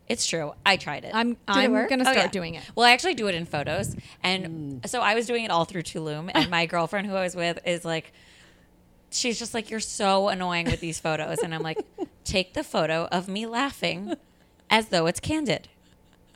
It's 0.08 0.26
true. 0.26 0.54
I 0.66 0.78
tried 0.78 1.04
it. 1.04 1.12
I'm, 1.14 1.36
I'm 1.46 1.74
work? 1.74 1.90
going 1.90 2.00
to 2.00 2.08
Oh, 2.10 2.14
start 2.14 2.28
yeah. 2.28 2.32
doing 2.32 2.56
it. 2.56 2.64
Well, 2.76 2.86
I 2.86 2.92
actually 2.94 3.16
do 3.16 3.28
it 3.28 3.36
in 3.36 3.46
photos. 3.46 3.94
And 4.24 4.46
hmm. 4.46 4.78
so 4.86 5.02
I 5.02 5.16
was 5.16 5.28
doing 5.28 5.44
it 5.44 5.52
all 5.52 5.66
through 5.66 5.82
Tulum. 5.84 6.32
And 6.34 6.50
my 6.58 6.66
girlfriend 6.66 7.08
who 7.08 7.16
I 7.16 7.22
was 7.24 7.36
with 7.36 7.60
is 7.66 7.84
like, 7.84 8.14
she's 9.12 9.40
just 9.40 9.54
like, 9.54 9.70
you're 9.70 9.80
so 9.80 10.30
annoying 10.30 10.66
with 10.66 10.80
these 10.80 11.00
photos. 11.00 11.40
And 11.40 11.54
I'm 11.56 11.62
like, 11.64 11.80
take 12.24 12.54
the 12.54 12.64
photo 12.64 13.08
of 13.12 13.28
me 13.28 13.46
laughing 13.46 14.14
as 14.70 14.88
though 14.90 15.06
it's 15.08 15.20
candid 15.20 15.68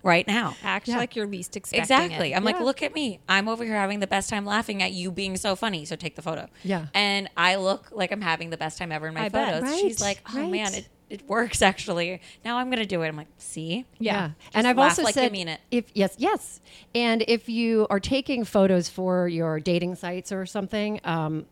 right 0.02 0.28
now. 0.28 0.56
Act 0.64 0.88
Yeah. 0.90 0.98
like 0.98 1.16
you're 1.16 1.28
least 1.28 1.56
expecting 1.56 1.82
Exactly. 1.82 2.34
it. 2.34 2.36
I'm 2.36 2.44
like, 2.44 2.60
look 2.60 2.84
at 2.84 2.94
me. 2.94 3.20
I'm 3.30 3.48
over 3.48 3.64
here 3.64 3.76
having 3.76 4.00
the 4.02 4.08
best 4.08 4.30
time 4.30 4.46
laughing 4.46 4.82
at 4.84 4.92
you 4.92 5.12
being 5.12 5.38
so 5.38 5.56
funny. 5.56 5.86
So 5.86 5.96
take 5.96 6.16
the 6.16 6.22
photo. 6.22 6.48
Yeah. 6.64 6.88
And 6.94 7.30
I 7.38 7.56
look 7.56 7.90
like 7.92 8.12
I'm 8.12 8.22
having 8.22 8.50
the 8.50 8.58
best 8.58 8.78
time 8.78 8.92
ever 8.92 9.08
in 9.08 9.14
my 9.14 9.26
I 9.26 9.30
bet. 9.30 9.62
photos. 9.62 9.80
She's 9.80 10.02
like, 10.02 10.20
oh 10.34 10.42
right. 10.42 10.52
man, 10.52 10.74
it, 10.74 10.90
it 11.10 11.28
works 11.30 11.62
actually. 11.62 12.20
Now 12.44 12.58
I'm 12.58 12.70
gonna 12.70 12.86
do 12.86 13.02
it. 13.04 13.08
I'm 13.08 13.16
like, 13.16 13.28
see? 13.38 13.86
Yeah. 14.00 14.32
And 14.54 14.68
I've 14.68 14.78
also 14.80 15.04
like 15.04 15.16
you 15.16 15.22
said 15.22 15.32
mean 15.32 15.48
it. 15.48 15.62
if 15.72 15.86
yes, 15.94 16.16
yes. 16.18 16.60
And 16.94 17.24
if 17.28 17.48
you 17.48 17.88
are 17.90 18.00
taking 18.02 18.44
photos 18.44 18.90
for 18.90 19.28
your 19.30 19.60
dating 19.62 19.96
sites 19.96 20.32
or 20.34 20.46
something, 20.46 21.00
um, 21.06 21.46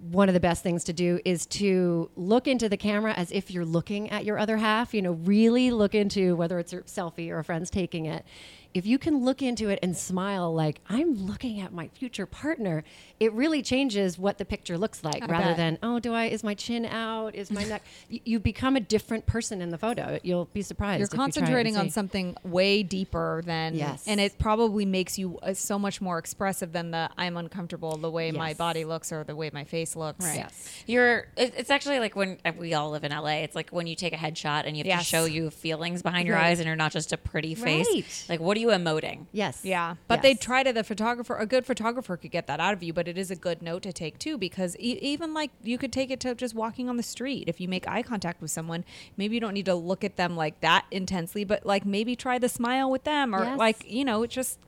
one 0.00 0.28
of 0.28 0.34
the 0.34 0.40
best 0.40 0.62
things 0.62 0.84
to 0.84 0.92
do 0.92 1.20
is 1.24 1.46
to 1.46 2.10
look 2.16 2.48
into 2.48 2.68
the 2.68 2.76
camera 2.76 3.12
as 3.12 3.30
if 3.32 3.50
you're 3.50 3.64
looking 3.64 4.10
at 4.10 4.24
your 4.24 4.38
other 4.38 4.56
half. 4.56 4.94
You 4.94 5.02
know, 5.02 5.12
really 5.12 5.70
look 5.70 5.94
into 5.94 6.36
whether 6.36 6.58
it's 6.58 6.72
a 6.72 6.78
selfie 6.82 7.30
or 7.30 7.38
a 7.38 7.44
friend's 7.44 7.70
taking 7.70 8.06
it. 8.06 8.24
If 8.72 8.86
you 8.86 8.98
can 8.98 9.24
look 9.24 9.42
into 9.42 9.68
it 9.68 9.78
and 9.82 9.96
smile 9.96 10.54
like 10.54 10.80
I'm 10.88 11.14
looking 11.26 11.60
at 11.60 11.72
my 11.72 11.88
future 11.88 12.24
partner, 12.26 12.84
it 13.18 13.32
really 13.32 13.62
changes 13.62 14.18
what 14.18 14.38
the 14.38 14.44
picture 14.44 14.78
looks 14.78 15.02
like 15.02 15.22
I 15.22 15.26
rather 15.26 15.46
bet. 15.48 15.56
than 15.56 15.78
oh, 15.82 15.98
do 15.98 16.14
I 16.14 16.26
is 16.26 16.44
my 16.44 16.54
chin 16.54 16.84
out? 16.86 17.34
Is 17.34 17.50
my 17.50 17.64
neck? 17.64 17.82
You, 18.08 18.20
you 18.24 18.38
become 18.40 18.76
a 18.76 18.80
different 18.80 19.26
person 19.26 19.60
in 19.62 19.70
the 19.70 19.78
photo. 19.78 20.18
You'll 20.22 20.46
be 20.46 20.62
surprised. 20.62 20.98
You're 21.00 21.06
if 21.06 21.12
you 21.12 21.16
try 21.16 21.24
it 21.24 21.26
and 21.26 21.34
concentrating 21.34 21.76
on 21.76 21.90
something 21.90 22.36
way 22.44 22.82
deeper 22.82 23.42
than 23.44 23.74
Yes. 23.74 24.04
and 24.06 24.20
it 24.20 24.38
probably 24.38 24.84
makes 24.86 25.18
you 25.18 25.38
uh, 25.42 25.54
so 25.54 25.78
much 25.78 26.00
more 26.00 26.18
expressive 26.18 26.72
than 26.72 26.90
the 26.92 27.10
I'm 27.18 27.36
uncomfortable 27.36 27.96
the 27.96 28.10
way 28.10 28.30
my 28.30 28.54
body 28.54 28.84
looks 28.84 29.12
or 29.12 29.24
the 29.24 29.34
way 29.36 29.50
my 29.52 29.64
face 29.64 29.96
looks. 29.96 30.24
Right. 30.24 30.36
Yes. 30.36 30.82
You're. 30.86 31.26
It's 31.36 31.70
actually 31.70 31.98
like 32.00 32.14
when 32.16 32.38
uh, 32.44 32.52
we 32.58 32.74
all 32.74 32.90
live 32.90 33.04
in 33.04 33.10
LA. 33.12 33.42
It's 33.42 33.54
like 33.54 33.70
when 33.70 33.86
you 33.86 33.94
take 33.96 34.12
a 34.12 34.16
headshot 34.16 34.64
and 34.66 34.76
you 34.76 34.80
have 34.82 34.86
Yes. 34.86 34.98
to 35.00 35.04
show 35.04 35.24
you 35.24 35.50
feelings 35.50 36.02
behind 36.02 36.26
your 36.28 36.36
Right. 36.36 36.46
eyes, 36.50 36.60
and 36.60 36.66
you're 36.66 36.76
not 36.76 36.92
just 36.92 37.12
a 37.12 37.16
pretty 37.16 37.54
face. 37.54 37.86
Right. 37.92 38.24
Like, 38.28 38.40
what 38.40 38.54
do 38.54 38.59
are 38.59 38.59
you 38.60 38.68
emoting? 38.68 39.26
Yes. 39.32 39.60
Yeah, 39.64 39.96
but 40.08 40.16
Yes. 40.18 40.22
they 40.22 40.34
try 40.34 40.62
to 40.62 40.72
the 40.72 40.84
photographer. 40.84 41.36
A 41.36 41.46
good 41.46 41.64
photographer 41.66 42.16
could 42.16 42.30
get 42.30 42.46
that 42.46 42.60
out 42.60 42.72
of 42.74 42.82
you, 42.82 42.92
but 42.92 43.08
it 43.08 43.16
is 43.18 43.30
a 43.30 43.36
good 43.36 43.62
note 43.62 43.82
to 43.82 43.92
take 43.92 44.18
too 44.18 44.36
because 44.38 44.76
e- 44.78 44.98
even 45.00 45.32
like 45.34 45.50
you 45.62 45.78
could 45.78 45.92
take 45.92 46.10
it 46.10 46.20
to 46.20 46.34
just 46.34 46.54
walking 46.54 46.88
on 46.88 46.96
the 46.96 47.02
street. 47.02 47.44
If 47.48 47.60
you 47.60 47.68
make 47.68 47.88
eye 47.88 48.02
contact 48.02 48.40
with 48.42 48.50
someone, 48.50 48.84
maybe 49.16 49.34
you 49.34 49.40
don't 49.40 49.54
need 49.54 49.66
to 49.66 49.74
look 49.74 50.04
at 50.04 50.16
them 50.16 50.36
like 50.36 50.60
that 50.60 50.84
intensely, 50.90 51.44
but 51.44 51.64
like 51.64 51.84
maybe 51.84 52.14
try 52.16 52.38
the 52.38 52.48
smile 52.48 52.90
with 52.90 53.04
them 53.04 53.34
or 53.34 53.44
Yes. 53.44 53.58
like 53.58 53.90
you 53.90 54.04
know 54.04 54.22
it 54.22 54.30
just 54.30 54.58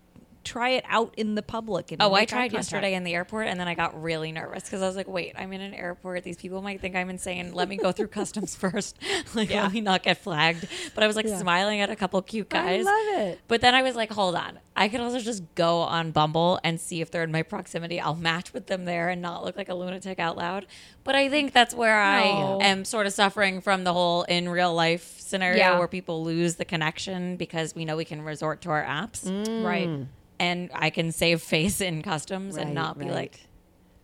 try 0.45 0.71
it 0.71 0.85
out 0.89 1.15
in 1.17 1.35
the 1.35 1.43
public. 1.43 1.93
And 1.93 2.03
Oh, 2.03 2.15
I 2.15 2.25
tried 2.25 2.53
yesterday 2.53 2.95
in 2.95 3.05
the 3.05 3.15
airport, 3.15 3.47
and 3.49 3.59
then 3.61 3.69
I 3.69 3.75
got 3.75 4.01
really 4.01 4.33
nervous 4.33 4.65
because 4.65 4.83
I 4.83 4.87
was 4.87 4.97
like, 4.97 5.09
"Wait, 5.09 5.35
I'm 5.39 5.53
in 5.53 5.61
an 5.61 5.75
airport. 5.75 6.25
These 6.25 6.37
people 6.39 6.63
might 6.63 6.81
think 6.81 6.97
I'm 6.97 7.11
insane. 7.11 7.53
Let 7.53 7.69
me 7.69 7.77
go 7.77 7.93
through 7.93 8.09
customs 8.21 8.55
first. 8.55 8.99
like, 9.35 9.51
Yeah. 9.51 9.63
let 9.65 9.73
me 9.73 9.81
not 9.81 10.03
get 10.03 10.19
flagged." 10.19 10.67
But 10.95 11.05
I 11.05 11.07
was 11.07 11.17
like 11.17 11.27
Yeah. 11.27 11.39
smiling 11.39 11.81
at 11.81 11.91
a 11.91 11.97
couple 11.97 12.21
cute 12.23 12.49
guys. 12.49 12.87
I 12.87 12.91
love 13.17 13.29
it. 13.29 13.41
But 13.49 13.61
then 13.61 13.75
I 13.75 13.83
was 13.83 13.95
like, 13.97 14.11
"Hold 14.13 14.35
on, 14.35 14.59
I 14.77 14.89
could 14.89 15.01
also 15.01 15.21
just 15.21 15.43
go 15.55 15.81
on 15.81 16.11
Bumble 16.13 16.59
and 16.65 16.81
see 16.81 17.01
if 17.01 17.11
they're 17.11 17.23
in 17.25 17.33
my 17.33 17.43
proximity. 17.43 18.01
I'll 18.01 18.15
match 18.15 18.53
with 18.53 18.67
them 18.67 18.85
there 18.85 19.09
and 19.09 19.23
not 19.23 19.45
look 19.45 19.57
like 19.57 19.69
a 19.69 19.75
lunatic 19.75 20.19
out 20.19 20.37
loud." 20.37 20.67
But 21.05 21.15
I 21.15 21.29
think 21.29 21.53
that's 21.53 21.75
where 21.75 21.97
No. 21.97 22.61
I 22.61 22.67
am 22.67 22.85
sort 22.85 23.07
of 23.07 23.13
suffering 23.13 23.61
from 23.61 23.85
the 23.85 23.93
whole 23.93 24.23
in 24.25 24.49
real 24.49 24.73
life 24.75 25.15
scenario 25.19 25.57
Yeah. 25.59 25.79
where 25.79 25.89
people 25.89 26.23
lose 26.23 26.57
the 26.57 26.65
connection 26.65 27.37
because 27.37 27.75
we 27.75 27.85
know 27.85 27.97
we 27.97 28.05
can 28.05 28.23
resort 28.23 28.61
to 28.63 28.71
our 28.71 28.85
apps 28.85 29.25
mm. 29.25 29.65
right? 29.65 30.07
And 30.43 30.71
I 30.75 30.91
can 30.91 31.13
save 31.13 31.41
face 31.43 31.81
in 31.81 32.03
customs 32.03 32.57
and 32.57 32.67
Right, 32.71 32.75
not 32.75 32.99
be 32.99 33.07
like, 33.07 33.41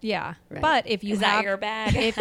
Yeah, 0.01 0.35
Right. 0.49 0.63
but 0.63 0.87
if 0.87 1.03
you 1.03 1.15
"Is 1.15 1.21
have 1.21 1.43
your 1.45 1.57
bag?" 1.57 1.95
if, 1.97 2.17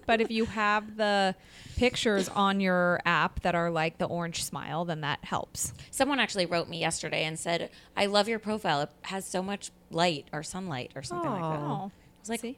but 0.06 0.20
if 0.20 0.30
you 0.30 0.46
have 0.46 0.96
the 0.96 1.34
pictures 1.76 2.28
on 2.30 2.58
your 2.60 3.00
app 3.04 3.40
that 3.42 3.54
are 3.54 3.70
like 3.70 3.98
the 3.98 4.06
orange 4.06 4.42
smile, 4.42 4.84
then 4.86 5.02
that 5.02 5.22
helps. 5.24 5.72
Someone 5.90 6.18
actually 6.20 6.46
wrote 6.46 6.68
me 6.68 6.80
yesterday 6.80 7.24
and 7.24 7.38
said, 7.38 7.70
"I 7.96 8.06
love 8.06 8.28
your 8.28 8.38
profile. 8.38 8.80
It 8.80 8.90
has 9.02 9.26
so 9.26 9.42
much 9.42 9.70
light 9.90 10.26
or 10.32 10.42
sunlight 10.42 10.90
or 10.96 11.02
something 11.02 11.30
like 11.30 11.42
that." 11.42 11.60
I 11.60 11.70
Oh, 11.84 11.92
was 12.20 12.30
like, 12.30 12.40
See? 12.40 12.56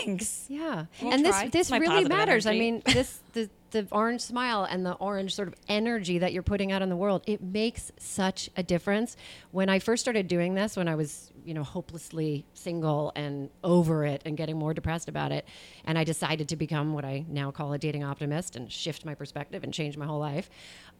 "Thanks." 0.00 0.46
Yeah, 0.48 0.86
We'll 1.00 1.12
and 1.12 1.24
try. 1.24 1.44
this 1.44 1.52
this 1.52 1.70
My 1.70 1.78
really 1.78 2.04
positive 2.04 2.08
matters. 2.18 2.46
I 2.46 2.58
mean, 2.58 2.82
this 2.84 3.20
the 3.34 3.48
the 3.72 3.86
orange 3.90 4.20
smile 4.20 4.64
and 4.64 4.86
the 4.86 4.92
orange 4.94 5.34
sort 5.34 5.48
of 5.48 5.54
energy 5.68 6.18
that 6.18 6.32
you're 6.32 6.42
putting 6.42 6.70
out 6.70 6.82
in 6.82 6.88
the 6.88 6.96
world. 6.96 7.22
It 7.26 7.42
makes 7.42 7.90
such 7.98 8.48
a 8.56 8.62
difference. 8.62 9.16
When 9.50 9.68
I 9.68 9.78
first 9.78 10.02
started 10.02 10.28
doing 10.28 10.54
this, 10.54 10.76
when 10.76 10.88
I 10.88 10.94
was 10.94 11.30
you 11.44 11.54
know 11.54 11.64
hopelessly 11.64 12.46
single 12.54 13.12
and 13.16 13.50
over 13.64 14.04
it 14.04 14.22
and 14.24 14.36
getting 14.36 14.56
more 14.56 14.72
depressed 14.72 15.08
about 15.08 15.32
it, 15.32 15.46
and 15.84 15.98
I 15.98 16.04
decided 16.04 16.48
to 16.50 16.56
become 16.56 16.92
what 16.92 17.04
I 17.04 17.24
now 17.28 17.50
call 17.50 17.72
a 17.72 17.78
dating 17.78 18.04
optimist 18.04 18.54
and 18.54 18.70
shift 18.70 19.04
my 19.04 19.14
perspective 19.14 19.64
and 19.64 19.74
change 19.74 19.96
my 19.96 20.06
whole 20.06 20.20
life. 20.20 20.48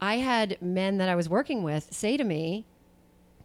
I 0.00 0.16
had 0.16 0.60
men 0.60 0.98
that 0.98 1.08
I 1.08 1.14
was 1.14 1.28
working 1.28 1.62
with 1.62 1.92
say 1.92 2.16
to 2.16 2.24
me, 2.24 2.66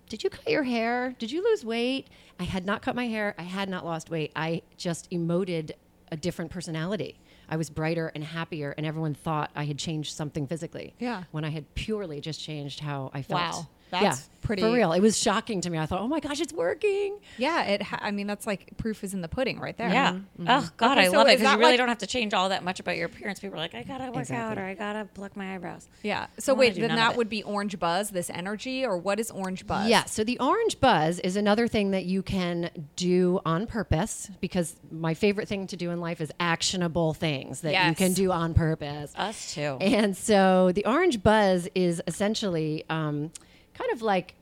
did 0.10 0.24
you 0.24 0.30
cut 0.30 0.48
your 0.50 0.63
hair? 0.63 1.16
Did 1.20 1.32
you 1.32 1.44
lose 1.44 1.66
weight? 1.66 2.08
I 2.40 2.44
had 2.44 2.66
not 2.66 2.82
cut 2.82 2.96
my 2.96 3.08
hair. 3.08 3.36
I 3.38 3.44
had 3.44 3.68
not 3.68 3.86
lost 3.86 4.10
weight. 4.10 4.32
I 4.36 4.62
just 4.78 5.12
emoted 5.12 5.72
a 6.12 6.16
different 6.16 6.50
personality. 6.50 7.20
I 7.49 7.55
was 7.57 7.69
brighter 7.69 8.12
and 8.13 8.23
happier, 8.23 8.73
and 8.77 8.86
everyone 8.86 9.13
thought 9.13 9.51
I 9.55 9.65
had 9.65 9.77
changed 9.77 10.15
something 10.15 10.47
physically. 10.47 10.93
Yeah. 10.99 11.23
When 11.31 11.45
I 11.45 11.49
had 11.49 11.73
purely 11.75 12.21
just 12.21 12.41
changed 12.41 12.79
how 12.81 13.12
I 13.13 13.21
felt. 13.21 13.41
Wow. 13.41 13.67
That's 13.89 14.04
yeah, 14.04 14.15
pretty- 14.41 14.62
For 14.62 14.71
real. 14.71 14.91
It 14.93 15.00
was 15.02 15.17
shocking 15.17 15.62
to 15.62 15.69
me. 15.69 15.78
I 15.78 15.86
thought, 15.86 16.02
oh 16.02 16.08
my 16.08 16.19
gosh, 16.19 16.41
it's 16.41 16.52
working. 16.54 17.17
Yeah, 17.38 17.63
it. 17.63 17.82
Ha- 17.82 18.00
I 18.02 18.12
mean, 18.12 18.28
that's 18.28 18.45
like 18.45 18.76
proof 18.78 19.04
is 19.04 19.13
in 19.13 19.21
the 19.21 19.28
pudding 19.28 19.60
right 19.60 19.78
there. 19.78 19.89
Yeah. 19.89 20.19
Oh 20.47 20.69
God, 20.78 20.97
Okay, 20.97 21.08
I 21.08 21.10
so 21.10 21.17
love 21.17 21.28
it 21.28 21.38
because 21.39 21.54
you 21.54 21.58
really 21.60 21.71
like- 21.71 21.78
don't 21.78 21.88
have 21.89 21.97
to 22.00 22.08
change 22.08 22.34
all 22.34 22.50
that 22.50 22.63
much 22.63 22.80
about 22.80 22.97
your 22.97 23.06
appearance. 23.06 23.39
People 23.39 23.56
are 23.56 23.62
like, 23.62 23.76
"I 23.76 23.84
gotta 23.84 24.12
work 24.12 24.30
out 24.32 24.58
or 24.58 24.63
I 24.65 24.73
gotta 24.73 25.06
pluck 25.13 25.36
my 25.38 25.56
eyebrows." 25.56 25.88
Yeah. 26.04 26.28
So 26.39 26.54
wait, 26.54 26.76
then 26.76 26.95
that 26.95 27.15
would 27.15 27.30
be 27.30 27.43
orange 27.43 27.80
buzz, 27.80 28.10
this 28.10 28.30
energy, 28.30 28.86
or 28.86 28.97
what 28.97 29.19
is 29.19 29.32
orange 29.32 29.65
buzz? 29.67 29.88
Yeah. 29.89 30.04
So 30.06 30.23
the 30.23 30.39
orange 30.39 30.80
buzz 30.80 31.19
is 31.19 31.36
another 31.36 31.67
thing 31.67 31.91
that 31.91 32.06
you 32.06 32.21
can 32.23 32.69
do 32.95 33.39
on 33.45 33.67
purpose 33.67 34.30
because 34.41 34.76
my 34.91 35.13
favorite 35.13 35.47
thing 35.47 35.67
to 35.67 35.78
do 35.78 35.91
in 35.91 36.00
life 36.02 36.19
is 36.21 36.32
actionable 36.39 37.13
things 37.13 37.62
that 37.62 37.88
you 37.88 37.95
can 37.95 38.13
do 38.13 38.32
on 38.32 38.54
purpose. 38.54 39.13
Us 39.15 39.54
too. 39.54 39.78
And 39.80 40.15
so 40.17 40.71
the 40.73 40.86
orange 40.86 41.23
buzz 41.23 41.67
is 41.76 42.02
essentially 42.08 42.84
um, 42.89 43.32
kind 43.78 43.92
of 43.92 44.02
like 44.02 44.36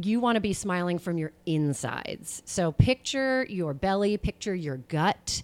you 0.00 0.20
want 0.20 0.36
to 0.36 0.40
be 0.40 0.52
smiling 0.52 0.98
from 0.98 1.18
your 1.18 1.32
insides. 1.44 2.42
So 2.46 2.72
picture 2.72 3.44
your 3.48 3.74
belly, 3.74 4.16
picture 4.16 4.54
your 4.54 4.78
gut, 4.78 5.42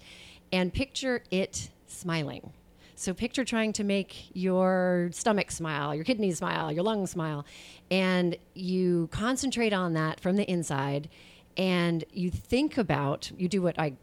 and 0.52 0.72
picture 0.72 1.22
it 1.30 1.70
smiling. 1.86 2.52
So 2.94 3.14
picture 3.14 3.44
trying 3.44 3.72
to 3.74 3.84
make 3.84 4.30
your 4.34 5.10
stomach 5.12 5.50
smile, 5.50 5.94
your 5.94 6.04
kidneys 6.04 6.38
smile, 6.38 6.72
your 6.72 6.82
lungs 6.82 7.10
smile, 7.10 7.44
and 7.90 8.36
you 8.54 9.08
concentrate 9.12 9.72
on 9.72 9.92
that 9.92 10.18
from 10.18 10.36
the 10.36 10.50
inside 10.50 11.08
and 11.56 12.04
you 12.12 12.30
think 12.30 12.78
about, 12.78 13.30
you 13.36 13.48
do 13.48 13.60
what 13.60 13.78
I 13.78 13.94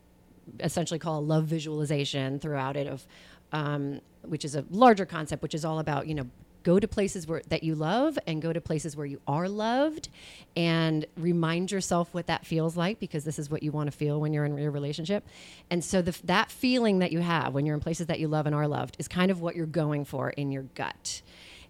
essentially 0.60 1.00
call 1.00 1.20
a 1.20 1.22
love 1.22 1.46
visualization 1.46 2.40
throughout 2.40 2.78
it 2.78 2.88
of 2.88 3.08
um, 3.52 4.02
which 4.22 4.46
is 4.46 4.56
a 4.56 4.66
larger 4.70 5.06
concept 5.06 5.42
which 5.42 5.54
is 5.54 5.66
all 5.66 5.80
about 5.80 6.08
you 6.08 6.14
know 6.14 6.30
go 6.66 6.80
to 6.80 6.88
places 6.88 7.28
where 7.28 7.42
that 7.48 7.64
you 7.64 7.76
love 7.76 8.18
and 8.26 8.42
go 8.42 8.52
to 8.52 8.60
places 8.60 8.98
where 8.98 9.06
you 9.06 9.22
are 9.28 9.48
loved 9.48 10.10
and 10.58 11.06
remind 11.16 11.72
yourself 11.72 12.12
what 12.12 12.26
that 12.26 12.46
feels 12.46 12.76
like 12.76 13.00
because 13.00 13.24
this 13.24 13.38
is 13.38 13.50
what 13.50 13.62
you 13.62 13.72
want 13.72 13.90
to 13.90 13.96
feel 13.96 14.20
when 14.20 14.34
you're 14.34 14.46
in 14.46 14.58
your 14.58 14.72
relationship 14.72 15.24
and 15.70 15.84
so 15.84 16.02
the, 16.02 16.18
that 16.24 16.52
feeling 16.52 17.00
that 17.00 17.12
you 17.12 17.20
have 17.20 17.54
when 17.54 17.66
you're 17.66 17.76
in 17.76 17.82
places 17.82 18.08
that 18.08 18.20
you 18.20 18.28
love 18.28 18.48
and 18.48 18.56
are 18.56 18.68
loved 18.68 18.98
is 18.98 19.08
kind 19.08 19.30
of 19.30 19.40
what 19.40 19.56
you're 19.56 19.68
going 19.68 20.04
for 20.04 20.32
in 20.32 20.52
your 20.52 20.64
gut 20.64 21.22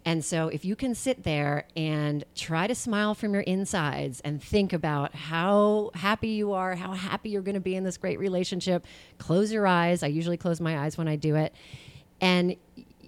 and 0.08 0.23
so, 0.23 0.49
if 0.49 0.63
you 0.63 0.75
can 0.75 0.93
sit 0.93 1.23
there 1.23 1.65
and 1.75 2.23
try 2.36 2.67
to 2.67 2.75
smile 2.75 3.15
from 3.15 3.34
your 3.34 3.41
insides 3.41 4.19
and 4.19 4.41
think 4.41 4.71
about 4.71 5.15
how 5.15 5.89
happy 5.95 6.27
you 6.27 6.53
are, 6.53 6.75
how 6.75 6.93
happy 6.93 7.31
you're 7.31 7.41
going 7.41 7.55
to 7.55 7.60
be 7.60 7.75
in 7.75 7.84
this 7.84 7.97
great 7.97 8.19
relationship, 8.19 8.86
close 9.17 9.51
your 9.51 9.65
eyes. 9.65 10.03
I 10.03 10.08
usually 10.08 10.38
close 10.38 10.62
my 10.62 10.77
eyes 10.77 10.95
when 10.95 11.08
I 11.08 11.15
do 11.15 11.36
it. 11.36 11.55
And 12.21 12.55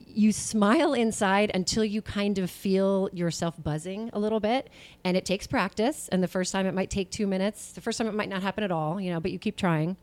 you 0.08 0.32
smile 0.32 0.94
inside 0.94 1.52
until 1.54 1.84
you 1.84 2.02
kind 2.02 2.40
of 2.40 2.50
feel 2.50 3.10
yourself 3.14 3.62
buzzing 3.62 4.10
a 4.14 4.20
little 4.20 4.40
bit. 4.40 4.70
And 5.04 5.16
it 5.18 5.26
takes 5.26 5.46
practice. 5.46 6.08
And 6.12 6.24
the 6.24 6.28
first 6.28 6.52
time 6.52 6.66
it 6.66 6.74
might 6.74 6.90
take 6.90 7.12
two 7.12 7.28
minutes, 7.28 7.74
the 7.74 7.82
first 7.82 7.98
time 7.98 8.08
it 8.08 8.14
might 8.14 8.30
not 8.30 8.42
happen 8.42 8.64
at 8.64 8.72
all, 8.72 9.00
you 9.00 9.12
know, 9.12 9.20
but 9.20 9.32
you 9.32 9.40
keep 9.40 9.58
trying. 9.58 9.98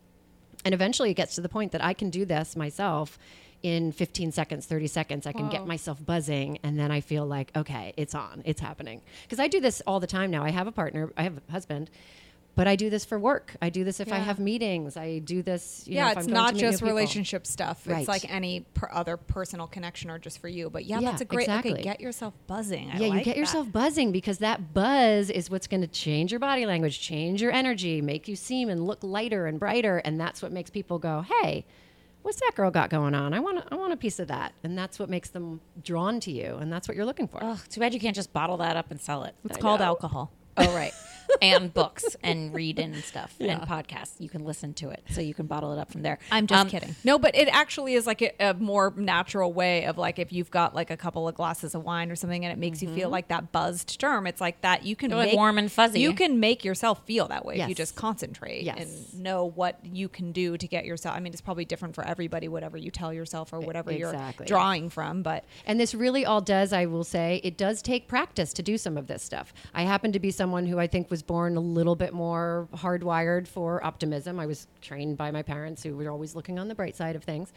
And 0.63 0.73
eventually 0.73 1.11
it 1.11 1.15
gets 1.15 1.35
to 1.35 1.41
the 1.41 1.49
point 1.49 1.71
that 1.73 1.83
I 1.83 1.93
can 1.93 2.09
do 2.09 2.25
this 2.25 2.55
myself 2.55 3.19
in 3.61 3.91
15 3.91 4.31
seconds, 4.31 4.65
30 4.67 4.87
seconds. 4.87 5.25
I 5.25 5.31
can 5.31 5.49
get 5.49 5.65
myself 5.65 6.03
buzzing 6.05 6.59
and 6.61 6.79
then 6.79 6.91
I 6.91 7.01
feel 7.01 7.25
like, 7.25 7.51
okay, 7.55 7.93
it's 7.97 8.13
on, 8.13 8.43
it's 8.45 8.61
happening. 8.61 9.01
Because 9.23 9.39
I 9.39 9.47
do 9.47 9.59
this 9.59 9.81
all 9.87 9.99
the 9.99 10.07
time 10.07 10.29
now. 10.29 10.43
I 10.43 10.51
have 10.51 10.67
a 10.67 10.71
partner, 10.71 11.11
I 11.17 11.23
have 11.23 11.37
a 11.37 11.51
husband, 11.51 11.89
but 12.55 12.67
I 12.67 12.75
do 12.75 12.89
this 12.89 13.03
for 13.05 13.19
work. 13.19 13.55
I 13.61 13.69
do 13.69 13.83
this 13.83 13.99
if 13.99 14.11
I 14.11 14.17
have 14.17 14.39
meetings. 14.39 14.95
I 14.97 15.19
do 15.19 15.41
this, 15.43 15.83
you 15.87 15.95
know, 15.95 16.01
yeah, 16.05 16.11
if 16.11 16.17
it's 16.19 16.27
I'm 16.27 16.33
not 16.33 16.47
to 16.49 16.53
meet 16.55 16.61
new 16.63 16.71
just 16.71 16.81
relationship 16.81 17.45
stuff. 17.45 17.85
Right. 17.85 17.99
It's 17.99 18.07
like 18.07 18.31
any 18.33 18.61
per 18.73 18.87
other 18.91 19.17
personal 19.17 19.67
connection 19.67 20.09
or 20.09 20.17
just 20.19 20.39
for 20.39 20.47
you. 20.47 20.69
But 20.69 20.85
yeah, 20.85 20.99
Yeah, 20.99 21.11
that's 21.11 21.21
a 21.21 21.25
great. 21.25 21.43
exactly. 21.43 21.73
Okay, 21.73 21.83
get 21.83 21.99
yourself 22.01 22.33
buzzing. 22.47 22.89
I 22.91 22.97
yeah, 22.97 23.07
you 23.07 23.13
get 23.19 23.25
that. 23.25 23.37
yourself 23.37 23.71
buzzing 23.71 24.11
because 24.11 24.37
that 24.39 24.73
buzz 24.73 25.29
is 25.29 25.49
what's 25.49 25.67
going 25.67 25.81
to 25.81 25.87
change 25.87 26.31
your 26.31 26.39
body 26.39 26.65
language, 26.65 26.99
change 26.99 27.41
your 27.41 27.51
energy, 27.51 28.01
make 28.01 28.27
you 28.27 28.35
seem 28.35 28.69
and 28.69 28.87
look 28.87 28.99
lighter 29.03 29.45
and 29.47 29.59
brighter, 29.59 29.97
and 29.99 30.19
that's 30.19 30.41
what 30.41 30.51
makes 30.51 30.69
people 30.69 30.97
go, 30.97 31.25
"Hey, 31.41 31.65
what's 32.21 32.39
that 32.39 32.53
girl 32.55 32.71
got 32.71 32.89
going 32.89 33.13
on? 33.13 33.33
I 33.33 33.39
want 33.39 33.65
I 33.71 33.75
want 33.75 33.91
a 33.93 33.97
piece 33.97 34.19
of 34.19 34.27
that." 34.29 34.53
And 34.63 34.77
that's 34.77 34.97
what 34.97 35.09
makes 35.09 35.29
them 35.29 35.59
drawn 35.83 36.19
to 36.21 36.31
you, 36.31 36.55
and 36.61 36.71
that's 36.71 36.87
what 36.87 36.95
you're 36.95 37.05
looking 37.05 37.27
for. 37.27 37.43
Ugh, 37.43 37.59
too 37.69 37.79
bad 37.81 37.93
you 37.93 37.99
can't 37.99 38.15
just 38.15 38.31
bottle 38.31 38.57
that 38.57 38.77
up 38.77 38.91
and 38.91 39.01
sell 39.01 39.23
it. 39.25 39.35
It's 39.43 39.57
I 39.57 39.61
called 39.61 39.81
know. 39.81 39.87
alcohol. 39.87 40.31
Oh 40.57 40.73
right, 40.73 40.93
and 41.41 41.73
books 41.73 42.15
and 42.23 42.53
read 42.53 42.79
and 42.79 42.95
stuff 42.97 43.35
and 43.39 43.61
podcasts. 43.61 44.19
You 44.19 44.29
can 44.29 44.43
listen 44.45 44.73
to 44.75 44.89
it, 44.89 45.03
so 45.09 45.21
you 45.21 45.33
can 45.33 45.45
bottle 45.47 45.73
it 45.73 45.79
up 45.79 45.91
from 45.91 46.01
there. 46.01 46.19
I'm 46.31 46.47
just 46.47 46.61
Um, 46.61 46.69
kidding. 46.69 46.95
No, 47.03 47.17
but 47.19 47.35
it 47.35 47.47
actually 47.51 47.93
is 47.93 48.05
like 48.07 48.21
a, 48.21 48.31
a 48.39 48.53
more 48.53 48.93
natural 48.95 49.51
way 49.53 49.85
of 49.85 49.97
like 49.97 50.19
if 50.19 50.31
you've 50.31 50.51
got 50.51 50.73
like 50.75 50.89
a 50.91 50.97
couple 50.97 51.27
of 51.27 51.35
glasses 51.35 51.75
of 51.75 51.83
wine 51.83 52.11
or 52.11 52.15
something 52.15 52.43
and 52.45 52.51
it 52.51 52.57
makes 52.57 52.81
you 52.81 52.93
feel 52.93 53.09
like 53.09 53.27
that 53.29 53.51
buzzed 53.51 53.99
term. 53.99 54.27
It's 54.27 54.41
like 54.41 54.61
that 54.61 54.85
you 54.85 54.95
can 54.95 55.09
They're, 55.09 55.19
like, 55.19 55.33
warm 55.33 55.57
and 55.57 55.71
fuzzy. 55.71 55.99
You 55.99 56.13
can 56.13 56.39
make 56.39 56.63
yourself 56.65 57.05
feel 57.05 57.27
that 57.29 57.45
way 57.45 57.57
if 57.59 57.69
you 57.69 57.75
just 57.75 57.95
concentrate 57.95 58.63
Yes. 58.63 58.77
and 59.13 59.23
know 59.23 59.45
what 59.45 59.79
you 59.83 60.07
can 60.09 60.31
do 60.31 60.57
to 60.57 60.67
get 60.67 60.85
yourself. 60.85 61.15
I 61.15 61.19
mean, 61.19 61.33
it's 61.33 61.41
probably 61.41 61.65
different 61.65 61.95
for 61.95 62.05
everybody, 62.05 62.47
whatever 62.47 62.77
you 62.77 62.91
tell 62.91 63.13
yourself 63.13 63.53
or 63.53 63.59
whatever 63.59 63.91
Exactly. 63.91 64.45
you're 64.47 64.47
drawing 64.47 64.89
from. 64.89 65.21
But 65.21 65.43
And 65.65 65.79
this 65.79 65.93
really 65.95 66.25
all 66.25 66.41
does, 66.41 66.73
I 66.73 66.85
will 66.85 67.03
say, 67.03 67.41
it 67.43 67.57
does 67.57 67.81
take 67.81 68.07
practice 68.07 68.53
to 68.53 68.63
do 68.63 68.77
some 68.77 68.97
of 68.97 69.07
this 69.07 69.23
stuff. 69.23 69.53
I 69.73 69.83
happen 69.83 70.11
to 70.11 70.19
be 70.19 70.31
someone 70.31 70.65
who 70.65 70.79
I 70.79 70.87
think 70.87 71.09
was 71.09 71.23
born 71.27 71.57
a 71.57 71.61
little 71.61 71.95
bit 71.95 72.13
more 72.13 72.67
hardwired 72.73 73.47
for 73.47 73.83
optimism. 73.83 74.39
I 74.39 74.45
was 74.45 74.67
trained 74.81 75.17
by 75.17 75.31
my 75.31 75.41
parents 75.41 75.83
who 75.83 75.95
were 75.95 76.09
always 76.09 76.35
looking 76.35 76.59
on 76.59 76.67
the 76.67 76.75
bright 76.75 76.95
side 76.95 77.15
of 77.15 77.23
things. 77.23 77.51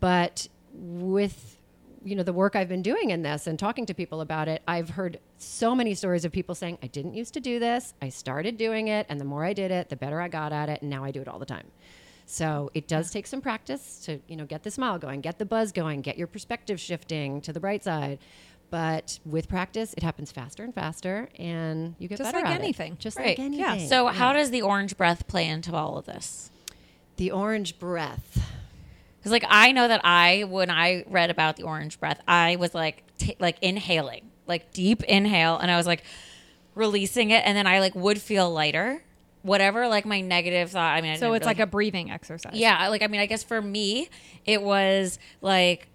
But 0.00 0.48
with 0.72 1.56
you 2.04 2.14
know 2.14 2.22
the 2.22 2.32
work 2.32 2.54
I've 2.54 2.68
been 2.68 2.82
doing 2.82 3.10
in 3.10 3.22
this 3.22 3.48
and 3.48 3.58
talking 3.58 3.84
to 3.86 3.94
people 3.94 4.20
about 4.20 4.46
it, 4.46 4.62
I've 4.68 4.90
heard 4.90 5.18
so 5.36 5.74
many 5.74 5.94
stories 5.94 6.24
of 6.24 6.32
people 6.32 6.54
saying, 6.54 6.78
"I 6.82 6.86
didn't 6.86 7.14
used 7.14 7.34
to 7.34 7.40
do 7.40 7.58
this. 7.58 7.94
I 8.00 8.08
started 8.08 8.56
doing 8.56 8.88
it, 8.88 9.06
and 9.08 9.20
the 9.20 9.24
more 9.24 9.44
I 9.44 9.52
did 9.52 9.70
it, 9.70 9.88
the 9.88 9.96
better 9.96 10.20
I 10.20 10.28
got 10.28 10.52
at 10.52 10.68
it, 10.68 10.80
and 10.82 10.90
now 10.90 11.04
I 11.04 11.10
do 11.10 11.20
it 11.20 11.28
all 11.28 11.40
the 11.40 11.46
time." 11.46 11.66
So 12.24 12.70
it 12.74 12.86
does 12.86 13.10
take 13.10 13.26
some 13.26 13.40
practice 13.40 14.00
to, 14.04 14.20
you 14.28 14.36
know, 14.36 14.44
get 14.44 14.62
the 14.62 14.70
smile 14.70 14.98
going, 14.98 15.22
get 15.22 15.38
the 15.38 15.46
buzz 15.46 15.72
going, 15.72 16.02
get 16.02 16.18
your 16.18 16.26
perspective 16.26 16.78
shifting 16.78 17.40
to 17.40 17.54
the 17.54 17.60
bright 17.60 17.82
side. 17.82 18.18
But 18.70 19.18
with 19.24 19.48
practice, 19.48 19.94
it 19.96 20.02
happens 20.02 20.30
faster 20.30 20.62
and 20.62 20.74
faster, 20.74 21.28
and 21.38 21.94
you 21.98 22.06
get 22.06 22.18
Just 22.18 22.32
better 22.32 22.44
like 22.44 22.54
at 22.54 22.60
it. 22.60 22.64
anything. 22.64 22.96
Just 22.98 23.16
Right. 23.16 23.38
like 23.38 23.38
Yeah. 23.38 23.44
anything. 23.72 23.88
So, 23.88 24.08
how 24.08 24.32
does 24.34 24.50
the 24.50 24.60
orange 24.62 24.96
breath 24.96 25.26
play 25.26 25.46
into 25.46 25.74
all 25.74 25.96
of 25.98 26.06
this? 26.06 26.50
the 27.16 27.30
orange 27.32 27.78
breath? 27.80 28.48
Because, 29.18 29.32
like, 29.32 29.44
I 29.48 29.72
know 29.72 29.88
that 29.88 30.02
I, 30.04 30.44
when 30.44 30.70
I 30.70 31.02
read 31.08 31.30
about 31.30 31.56
the 31.56 31.64
orange 31.64 31.98
breath, 31.98 32.20
I 32.28 32.54
was 32.56 32.74
like, 32.74 33.02
t- 33.18 33.34
like 33.40 33.56
inhaling, 33.60 34.30
like 34.46 34.72
deep 34.72 35.02
inhale, 35.02 35.56
and 35.58 35.68
I 35.68 35.76
was 35.76 35.84
like 35.86 36.04
releasing 36.76 37.30
it, 37.32 37.42
and 37.44 37.56
then 37.56 37.66
I 37.66 37.80
like 37.80 37.94
would 37.96 38.20
feel 38.20 38.48
lighter. 38.50 39.02
Whatever, 39.42 39.88
like 39.88 40.04
my 40.04 40.20
negative 40.20 40.70
thought. 40.70 40.94
I 40.94 41.00
mean, 41.00 41.10
I 41.12 41.16
So 41.16 41.26
didn't 41.26 41.36
it's 41.38 41.46
like 41.46 41.58
a 41.58 41.66
breathing 41.66 42.10
exercise. 42.10 42.52
yeah. 42.54 42.86
Like, 42.88 43.02
I 43.02 43.06
mean, 43.08 43.20
I 43.20 43.26
guess 43.26 43.42
for 43.42 43.60
me, 43.62 44.08
it 44.44 44.62
was 44.62 45.18
like 45.40 45.88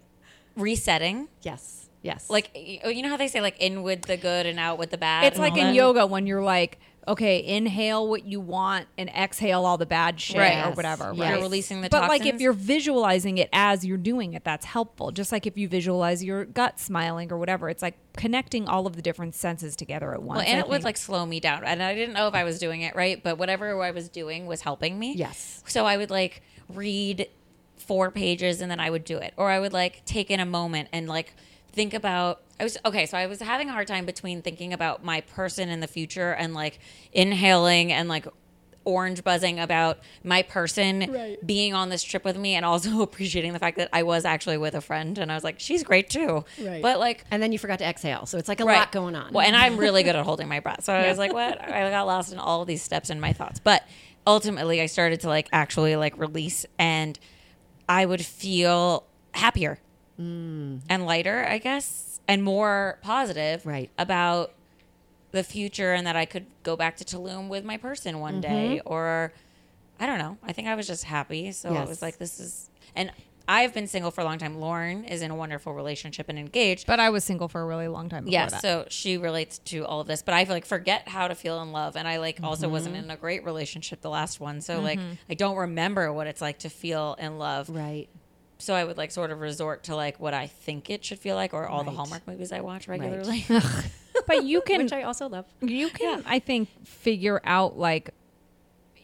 resetting. 0.56 1.28
Yes. 1.42 1.83
Yes. 2.04 2.28
Like, 2.28 2.50
oh, 2.84 2.90
you 2.90 3.02
know 3.02 3.08
how 3.08 3.16
they 3.16 3.28
say 3.28 3.40
like 3.40 3.58
in 3.60 3.82
with 3.82 4.02
the 4.02 4.18
good 4.18 4.44
and 4.44 4.60
out 4.60 4.78
with 4.78 4.90
the 4.90 4.98
bad. 4.98 5.24
It's 5.24 5.38
like 5.38 5.56
in 5.56 5.68
that? 5.68 5.74
yoga 5.74 6.06
when 6.06 6.26
you're 6.26 6.42
like, 6.42 6.78
okay, 7.08 7.42
inhale 7.44 8.06
what 8.06 8.26
you 8.26 8.40
want 8.40 8.86
and 8.98 9.08
exhale 9.08 9.64
all 9.64 9.78
the 9.78 9.86
bad 9.86 10.20
shit 10.20 10.36
Right. 10.36 10.66
or 10.66 10.72
whatever. 10.72 11.12
Yes. 11.14 11.18
Right? 11.20 11.30
You're 11.30 11.40
releasing 11.40 11.80
the 11.80 11.88
but 11.88 12.00
toxins. 12.00 12.20
like 12.20 12.34
if 12.34 12.40
you're 12.42 12.52
visualizing 12.52 13.38
it 13.38 13.48
as 13.54 13.86
you're 13.86 13.96
doing 13.96 14.34
it, 14.34 14.44
that's 14.44 14.66
helpful. 14.66 15.12
Just 15.12 15.32
like 15.32 15.46
if 15.46 15.56
you 15.56 15.66
visualize 15.66 16.22
your 16.22 16.44
gut 16.44 16.78
smiling 16.78 17.32
or 17.32 17.38
whatever, 17.38 17.70
it's 17.70 17.82
like 17.82 17.96
connecting 18.18 18.68
all 18.68 18.86
of 18.86 18.96
the 18.96 19.02
different 19.02 19.34
senses 19.34 19.74
together 19.74 20.12
at 20.12 20.22
once. 20.22 20.38
Well, 20.40 20.46
and 20.46 20.58
I 20.58 20.60
it 20.64 20.68
would 20.68 20.84
like 20.84 20.98
slow 20.98 21.24
me 21.24 21.40
down, 21.40 21.64
and 21.64 21.82
I 21.82 21.94
didn't 21.94 22.14
know 22.14 22.28
if 22.28 22.34
I 22.34 22.44
was 22.44 22.58
doing 22.58 22.82
it 22.82 22.94
right, 22.94 23.22
but 23.22 23.38
whatever 23.38 23.82
I 23.82 23.92
was 23.92 24.10
doing 24.10 24.46
was 24.46 24.60
helping 24.60 24.98
me. 24.98 25.14
Yes. 25.14 25.62
So 25.66 25.86
I 25.86 25.96
would 25.96 26.10
like 26.10 26.42
read 26.68 27.28
four 27.78 28.10
pages, 28.10 28.60
and 28.60 28.70
then 28.70 28.80
I 28.80 28.90
would 28.90 29.04
do 29.04 29.16
it, 29.18 29.32
or 29.38 29.50
I 29.50 29.58
would 29.58 29.72
like 29.72 30.04
take 30.04 30.30
in 30.30 30.38
a 30.40 30.46
moment 30.46 30.88
and 30.92 31.08
like 31.08 31.34
think 31.74 31.92
about. 31.94 32.40
I 32.58 32.62
was 32.64 32.78
okay, 32.84 33.04
so 33.06 33.18
I 33.18 33.26
was 33.26 33.40
having 33.40 33.68
a 33.68 33.72
hard 33.72 33.88
time 33.88 34.06
between 34.06 34.40
thinking 34.40 34.72
about 34.72 35.04
my 35.04 35.20
person 35.22 35.68
in 35.68 35.80
the 35.80 35.86
future 35.88 36.32
and 36.32 36.54
like 36.54 36.78
inhaling 37.12 37.92
and 37.92 38.08
like 38.08 38.26
orange 38.86 39.24
buzzing 39.24 39.58
about 39.58 39.98
my 40.22 40.42
person 40.42 41.36
being 41.46 41.72
on 41.72 41.88
this 41.88 42.02
trip 42.02 42.22
with 42.22 42.36
me 42.36 42.54
and 42.54 42.66
also 42.66 43.00
appreciating 43.08 43.54
the 43.54 43.58
fact 43.58 43.78
that 43.78 43.88
I 43.94 44.02
was 44.02 44.26
actually 44.26 44.58
with 44.58 44.74
a 44.74 44.82
friend 44.82 45.16
and 45.16 45.32
I 45.32 45.34
was 45.34 45.42
like 45.42 45.58
she's 45.58 45.82
great 45.82 46.10
too. 46.10 46.44
Right. 46.60 46.82
But 46.82 46.98
like 47.00 47.24
and 47.30 47.42
then 47.42 47.50
you 47.50 47.58
forgot 47.58 47.78
to 47.80 47.84
exhale, 47.86 48.26
so 48.26 48.38
it's 48.38 48.48
like 48.48 48.60
a 48.60 48.64
Right. 48.64 48.76
lot 48.78 48.92
going 48.92 49.14
on. 49.16 49.32
Well, 49.32 49.46
and 49.46 49.56
I'm 49.56 49.76
really 49.76 50.02
good 50.02 50.14
at 50.16 50.24
holding 50.24 50.48
my 50.48 50.60
breath. 50.60 50.84
So 50.84 50.92
I 50.92 51.08
was 51.08 51.18
like, 51.18 51.32
what? 51.32 51.60
I 51.60 51.90
got 51.90 52.06
lost 52.06 52.32
in 52.32 52.38
all 52.38 52.60
of 52.62 52.68
these 52.68 52.82
steps 52.82 53.10
in 53.10 53.20
my 53.20 53.32
thoughts. 53.32 53.58
But 53.58 53.82
ultimately, 54.26 54.80
I 54.80 54.86
started 54.86 55.20
to 55.20 55.28
like 55.28 55.48
actually 55.52 55.96
like 55.96 56.16
release 56.18 56.66
and 56.78 57.18
I 57.88 58.06
would 58.06 58.24
feel 58.24 59.04
happier 59.32 59.78
Mm. 60.20 60.82
and 60.88 61.06
lighter, 61.06 61.44
I 61.48 61.58
guess, 61.58 62.20
and 62.28 62.42
more 62.42 62.98
positive 63.02 63.66
Right. 63.66 63.90
about 63.98 64.52
the 65.32 65.42
future 65.42 65.92
and 65.92 66.06
that 66.06 66.14
I 66.14 66.24
could 66.24 66.46
go 66.62 66.76
back 66.76 66.96
to 66.98 67.04
Tulum 67.04 67.48
with 67.48 67.64
my 67.64 67.76
person 67.76 68.20
one 68.20 68.34
mm-hmm. 68.34 68.42
day 68.42 68.80
or 68.84 69.32
I 69.98 70.06
don't 70.06 70.18
know. 70.18 70.38
I 70.42 70.52
think 70.52 70.68
I 70.68 70.74
was 70.74 70.86
just 70.86 71.04
happy. 71.04 71.52
So 71.52 71.74
I 71.74 71.84
was 71.84 72.02
like, 72.02 72.18
this 72.18 72.40
is, 72.40 72.70
and 72.94 73.10
I've 73.46 73.74
been 73.74 73.86
single 73.86 74.10
for 74.10 74.22
a 74.22 74.24
long 74.24 74.38
time. 74.38 74.58
Lauren 74.58 75.04
is 75.04 75.22
in 75.22 75.30
a 75.30 75.34
wonderful 75.34 75.74
relationship 75.74 76.28
and 76.28 76.38
engaged. 76.38 76.86
but 76.86 76.98
I 76.98 77.10
was 77.10 77.24
single 77.24 77.48
for 77.48 77.60
a 77.60 77.66
really 77.66 77.88
long 77.88 78.08
time. 78.08 78.26
Yeah, 78.26 78.48
that. 78.48 78.62
so 78.62 78.86
she 78.88 79.18
relates 79.18 79.58
to 79.60 79.84
all 79.84 80.00
of 80.00 80.06
this, 80.06 80.22
but 80.22 80.34
I 80.34 80.44
like 80.44 80.64
forget 80.64 81.08
how 81.08 81.28
to 81.28 81.34
feel 81.34 81.60
in 81.62 81.72
love, 81.72 81.96
and 81.96 82.08
I 82.08 82.18
like 82.18 82.40
also 82.42 82.66
mm-hmm. 82.66 82.72
wasn't 82.72 82.96
in 82.96 83.10
a 83.10 83.16
great 83.16 83.44
relationship 83.44 84.00
the 84.00 84.10
last 84.10 84.40
one, 84.40 84.60
so 84.60 84.80
like 84.80 84.98
mm-hmm. 84.98 85.12
I 85.28 85.34
don't 85.34 85.56
remember 85.56 86.12
what 86.12 86.26
it's 86.26 86.40
like 86.40 86.60
to 86.60 86.70
feel 86.70 87.16
in 87.18 87.38
love. 87.38 87.68
right. 87.68 88.08
So 88.58 88.74
I 88.74 88.84
would 88.84 88.96
like 88.96 89.10
sort 89.10 89.30
of 89.30 89.40
resort 89.40 89.84
to 89.84 89.96
like 89.96 90.18
what 90.20 90.32
I 90.34 90.46
think 90.46 90.88
it 90.90 91.04
should 91.04 91.18
feel 91.18 91.34
like, 91.36 91.52
or 91.52 91.66
all 91.66 91.84
the 91.84 91.90
Hallmark 91.90 92.26
movies 92.26 92.52
I 92.52 92.60
watch 92.60 92.86
regularly. 92.88 93.44
but 94.26 94.44
you 94.44 94.60
can 94.66 94.82
Which 94.84 94.92
I 94.92 95.02
also 95.02 95.28
love. 95.28 95.44
you 95.60 95.88
can 95.90 96.22
I 96.26 96.38
think 96.38 96.68
figure 96.86 97.40
out 97.44 97.76
like 97.78 98.10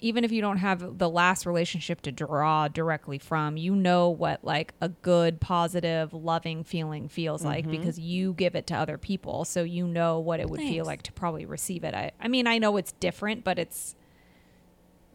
even 0.02 0.24
if 0.24 0.32
you 0.32 0.40
don't 0.40 0.56
have 0.56 0.96
the 0.96 1.10
last 1.10 1.44
relationship 1.44 2.00
to 2.00 2.10
draw 2.10 2.68
directly 2.68 3.18
from, 3.18 3.58
you 3.58 3.74
know 3.74 4.08
what 4.08 4.42
like 4.42 4.72
a 4.80 4.88
good, 4.88 5.40
positive, 5.42 6.14
loving 6.14 6.64
feeling 6.64 7.06
feels 7.08 7.44
like 7.44 7.64
Mm-hmm. 7.64 7.70
because 7.72 7.98
you 7.98 8.32
give 8.32 8.54
it 8.54 8.66
to 8.68 8.74
other 8.74 8.96
people. 8.96 9.44
So 9.44 9.62
you 9.62 9.86
know 9.86 10.18
what 10.18 10.40
it 10.40 10.48
would 10.48 10.60
Thanks. 10.60 10.72
feel 10.72 10.86
like 10.86 11.02
to 11.02 11.12
probably 11.12 11.44
receive 11.44 11.84
it. 11.84 11.92
I, 11.92 12.12
I 12.18 12.28
mean, 12.28 12.46
I 12.46 12.56
know 12.56 12.78
it's 12.78 12.92
different, 12.92 13.44
but 13.44 13.58
it's 13.58 13.94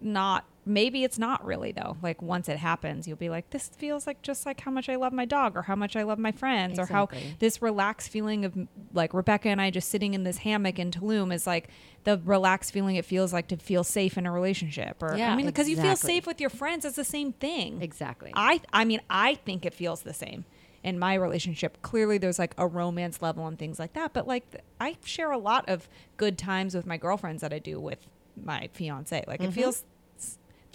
not 0.02 0.46
maybe 0.66 1.04
it's 1.04 1.20
not 1.20 1.46
really 1.46 1.72
though. 1.72 1.98
Like 2.02 2.22
once 2.22 2.50
it 2.50 2.58
happens, 2.58 3.08
you'll 3.08 3.18
be 3.18 3.30
like, 3.30 3.50
This 3.52 3.70
feels 3.70 4.08
like 4.08 4.22
just 4.22 4.46
like 4.46 4.62
how 4.62 4.72
much 4.72 4.90
I 4.90 4.96
love 4.96 5.14
my 5.14 5.26
dog 5.26 5.56
or 5.56 5.64
how 5.64 5.76
much 5.76 5.96
I 5.96 6.04
love 6.04 6.18
my 6.20 6.32
friends 6.32 6.80
or 6.80 6.86
how 6.88 7.08
this 7.40 7.62
relaxed 7.62 8.10
feeling 8.10 8.46
of 8.46 8.56
like 8.94 9.14
Rebecca 9.14 9.50
and 9.50 9.62
I 9.62 9.70
just 9.70 9.90
sitting 9.90 10.14
in 10.14 10.24
this 10.24 10.38
hammock 10.40 10.80
in 10.80 10.92
Tulum 10.92 11.34
is 11.34 11.46
like 11.46 11.70
the 12.04 12.20
relaxed 12.26 12.72
feeling 12.72 12.96
it 12.96 13.06
feels 13.06 13.32
like 13.32 13.48
to 13.50 13.58
feel 13.58 13.84
safe 13.84 14.18
in 14.18 14.26
a 14.26 14.32
relationship 14.32 15.02
or 15.02 15.16
Yeah, 15.16 15.32
I 15.32 15.36
mean 15.36 15.46
because 15.46 15.70
you 15.70 15.76
feel 15.78 15.96
safe 15.96 16.26
with 16.26 16.42
your 16.42 16.50
friends 16.50 16.86
it's 16.86 16.96
the 16.96 17.04
same 17.04 17.34
thing. 17.34 17.82
Exactly. 17.82 18.32
I 18.36 18.62
I 18.74 18.86
mean 18.86 19.02
I 19.10 19.36
think 19.36 19.66
it 19.66 19.74
feels 19.74 20.02
the 20.02 20.14
same 20.14 20.46
in 20.84 21.00
my 21.00 21.16
relationship. 21.16 21.82
Clearly 21.82 22.18
there's 22.20 22.38
like 22.40 22.54
a 22.58 22.68
romance 22.68 23.22
level 23.22 23.48
and 23.48 23.58
things 23.58 23.80
like 23.80 23.94
that, 23.94 24.14
but 24.14 24.28
like 24.28 24.46
I 24.80 24.98
share 25.04 25.32
a 25.32 25.38
lot 25.38 25.68
of 25.68 25.88
good 26.18 26.38
times 26.38 26.76
with 26.76 26.86
my 26.86 26.98
girlfriends 26.98 27.42
that 27.42 27.52
I 27.54 27.60
do 27.60 27.80
with 27.80 28.00
my 28.44 28.70
fiance. 28.74 29.24
Like 29.28 29.40
Mm-hmm. 29.40 29.50
it 29.50 29.54
feels 29.54 29.84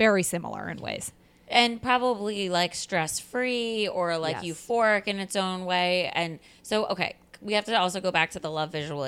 very 0.06 0.22
similar 0.34 0.62
in 0.72 0.78
ways. 0.88 1.12
and 1.52 1.82
probably 1.82 2.48
like 2.48 2.72
stress 2.86 3.12
free 3.18 3.88
or 3.88 4.16
like 4.26 4.36
Yes. 4.40 4.44
euphoric 4.50 5.04
in 5.12 5.18
its 5.18 5.34
own 5.36 5.64
way. 5.72 6.08
And 6.14 6.38
so, 6.62 6.86
okay, 6.92 7.16
we 7.42 7.54
have 7.54 7.64
to 7.64 7.74
also 7.84 8.00
go 8.00 8.12
back 8.12 8.30
to 8.36 8.38
the 8.38 8.50
love 8.58 8.70
visual 8.70 9.04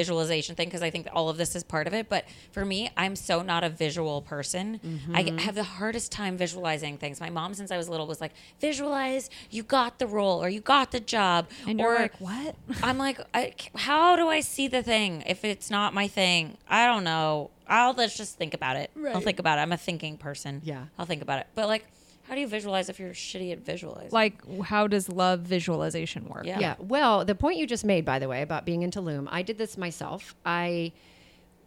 visualization 0.00 0.54
thing 0.56 0.68
because 0.68 0.82
I 0.88 0.90
think 0.94 1.06
all 1.12 1.28
of 1.28 1.36
this 1.36 1.54
is 1.54 1.62
part 1.64 1.86
of 1.86 1.92
it. 1.92 2.08
But 2.08 2.24
for 2.50 2.64
me, 2.64 2.90
I'm 2.96 3.14
so 3.16 3.42
not 3.42 3.62
a 3.62 3.68
visual 3.68 4.22
person. 4.22 4.80
I 5.12 5.22
Mm-hmm. 5.24 5.38
have 5.46 5.54
the 5.54 5.64
hardest 5.64 6.12
time 6.12 6.34
visualizing 6.38 6.96
things. 6.96 7.20
My 7.20 7.28
mom, 7.28 7.52
since 7.54 7.70
I 7.70 7.76
was 7.76 7.88
little, 7.90 8.06
was 8.06 8.20
like, 8.22 8.32
"Visualize 8.60 9.28
you 9.50 9.62
got 9.62 9.98
the 9.98 10.06
role 10.06 10.42
or 10.42 10.48
you 10.48 10.60
got 10.60 10.92
the 10.92 11.00
job." 11.00 11.40
And 11.66 11.78
or 11.80 11.84
you're 11.92 12.02
like, 12.02 12.20
"What?" 12.20 12.54
I'm 12.82 12.98
like, 13.06 13.18
I, 13.34 13.52
how 13.76 14.16
do 14.16 14.28
I 14.28 14.40
see 14.40 14.66
the 14.68 14.82
thing 14.82 15.24
if 15.26 15.44
it's 15.44 15.68
not 15.70 15.92
my 15.92 16.08
thing? 16.08 16.56
I 16.68 16.86
don't 16.86 17.04
know. 17.04 17.50
I'll 17.72 17.94
let's 17.94 18.16
just 18.16 18.36
think 18.36 18.52
about 18.52 18.76
it. 18.76 18.90
I'll 19.12 19.20
think 19.20 19.38
about 19.38 19.58
it. 19.58 19.62
I'm 19.62 19.72
a 19.72 19.76
thinking 19.78 20.18
person. 20.18 20.60
Yeah. 20.62 20.84
I'll 20.98 21.06
think 21.06 21.22
about 21.22 21.40
it. 21.40 21.46
But 21.54 21.68
like, 21.68 21.86
how 22.28 22.34
do 22.34 22.40
you 22.40 22.46
visualize 22.46 22.88
if 22.90 23.00
you're 23.00 23.14
shitty 23.14 23.50
at 23.50 23.60
visualizing? 23.60 24.10
Like 24.10 24.34
how 24.64 24.86
does 24.86 25.08
love 25.08 25.40
visualization 25.40 26.28
work? 26.28 26.44
Yeah. 26.44 26.58
Yeah. 26.60 26.74
Well, 26.78 27.24
the 27.24 27.34
point 27.34 27.56
you 27.56 27.66
just 27.66 27.84
made, 27.84 28.04
by 28.04 28.18
the 28.18 28.28
way, 28.28 28.42
about 28.42 28.66
being 28.66 28.82
into 28.82 29.00
Tulum, 29.00 29.26
I 29.30 29.40
did 29.42 29.56
this 29.56 29.78
myself. 29.78 30.34
I 30.44 30.92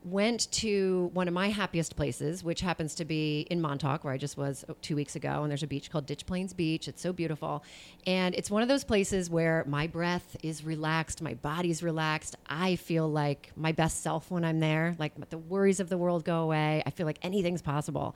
went 0.05 0.51
to 0.51 1.09
one 1.13 1.27
of 1.27 1.33
my 1.33 1.49
happiest 1.49 1.95
places, 1.95 2.43
which 2.43 2.61
happens 2.61 2.93
to 2.93 3.05
be 3.05 3.47
in 3.49 3.59
Montauk, 3.59 4.03
where 4.03 4.13
I 4.13 4.17
just 4.17 4.37
was 4.37 4.63
two 4.83 4.95
weeks 4.95 5.15
ago. 5.15 5.41
And 5.41 5.49
there's 5.49 5.63
a 5.63 5.67
beach 5.67 5.89
called 5.89 6.05
Ditch 6.05 6.27
Plains 6.27 6.53
Beach. 6.53 6.87
It's 6.87 7.01
so 7.01 7.11
beautiful. 7.11 7.63
And 8.05 8.35
it's 8.35 8.51
one 8.51 8.61
of 8.61 8.67
those 8.67 8.83
places 8.83 9.31
where 9.31 9.65
my 9.67 9.87
breath 9.87 10.37
is 10.43 10.63
relaxed, 10.63 11.23
my 11.23 11.33
body's 11.33 11.81
relaxed. 11.81 12.35
I 12.47 12.75
feel 12.75 13.09
like 13.09 13.51
my 13.55 13.71
best 13.71 14.03
self 14.03 14.29
when 14.29 14.45
I'm 14.45 14.59
there. 14.59 14.95
Like 14.99 15.29
the 15.31 15.39
worries 15.39 15.79
of 15.79 15.89
the 15.89 15.97
world 15.97 16.23
go 16.23 16.43
away. 16.43 16.83
I 16.85 16.91
feel 16.91 17.07
like 17.07 17.19
anything's 17.23 17.63
possible. 17.63 18.15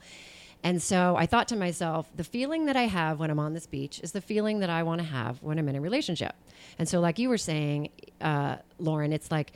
And 0.62 0.80
so 0.80 1.16
I 1.16 1.26
thought 1.26 1.48
to 1.48 1.56
myself, 1.56 2.08
the 2.14 2.22
feeling 2.22 2.66
that 2.66 2.76
I 2.76 2.82
have 2.82 3.18
when 3.18 3.30
I'm 3.30 3.40
on 3.40 3.54
this 3.54 3.66
beach 3.66 3.98
is 4.00 4.12
the 4.12 4.20
feeling 4.20 4.60
that 4.60 4.70
I 4.70 4.84
want 4.84 5.00
to 5.00 5.06
have 5.06 5.42
when 5.42 5.58
I'm 5.58 5.68
in 5.68 5.74
a 5.74 5.80
relationship. 5.80 6.34
And 6.78 6.88
so, 6.88 7.00
like 7.00 7.18
you 7.18 7.30
were 7.30 7.38
saying, 7.38 7.88
uh, 8.20 8.56
Lauren, 8.78 9.12
it's 9.12 9.30
like 9.30 9.52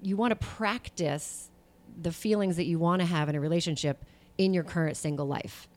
you 0.00 0.16
want 0.16 0.30
to 0.30 0.46
practice 0.46 1.50
the 2.00 2.12
feelings 2.12 2.56
that 2.56 2.66
you 2.66 2.78
want 2.78 3.00
to 3.00 3.06
have 3.06 3.28
in 3.28 3.34
a 3.34 3.40
relationship 3.40 4.04
in 4.38 4.54
your 4.54 4.64
current 4.64 4.96
single 4.96 5.26
life. 5.26 5.68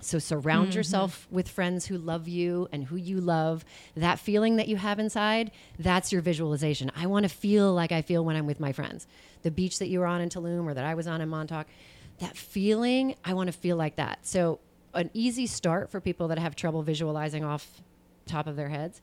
So 0.00 0.18
surround 0.18 0.70
mm-hmm. 0.70 0.78
yourself 0.78 1.28
with 1.30 1.48
friends 1.48 1.86
who 1.86 1.96
love 1.96 2.26
you 2.26 2.68
and 2.72 2.84
who 2.84 2.96
you 2.96 3.20
love. 3.20 3.64
That 3.96 4.18
feeling 4.18 4.56
that 4.56 4.66
you 4.66 4.76
have 4.76 4.98
inside, 4.98 5.52
that's 5.78 6.10
your 6.10 6.20
visualization. 6.20 6.90
I 6.96 7.06
want 7.06 7.22
to 7.22 7.28
feel 7.28 7.72
like 7.72 7.92
I 7.92 8.02
feel 8.02 8.24
when 8.24 8.34
I'm 8.34 8.46
with 8.46 8.58
my 8.58 8.72
friends. 8.72 9.06
The 9.42 9.52
beach 9.52 9.78
that 9.78 9.88
you 9.88 10.00
were 10.00 10.06
on 10.06 10.20
in 10.20 10.28
Tulum 10.28 10.66
or 10.66 10.74
that 10.74 10.84
I 10.84 10.94
was 10.94 11.06
on 11.06 11.20
in 11.20 11.28
Montauk, 11.28 11.68
that 12.18 12.36
feeling, 12.36 13.14
I 13.24 13.34
want 13.34 13.46
to 13.46 13.52
feel 13.52 13.76
like 13.76 13.96
that. 13.96 14.26
So 14.26 14.58
an 14.92 15.10
easy 15.14 15.46
start 15.46 15.90
for 15.90 16.00
people 16.00 16.28
that 16.28 16.38
have 16.38 16.56
trouble 16.56 16.82
visualizing 16.82 17.44
off 17.44 17.80
top 18.26 18.46
of 18.46 18.56
their 18.56 18.68
heads 18.68 19.00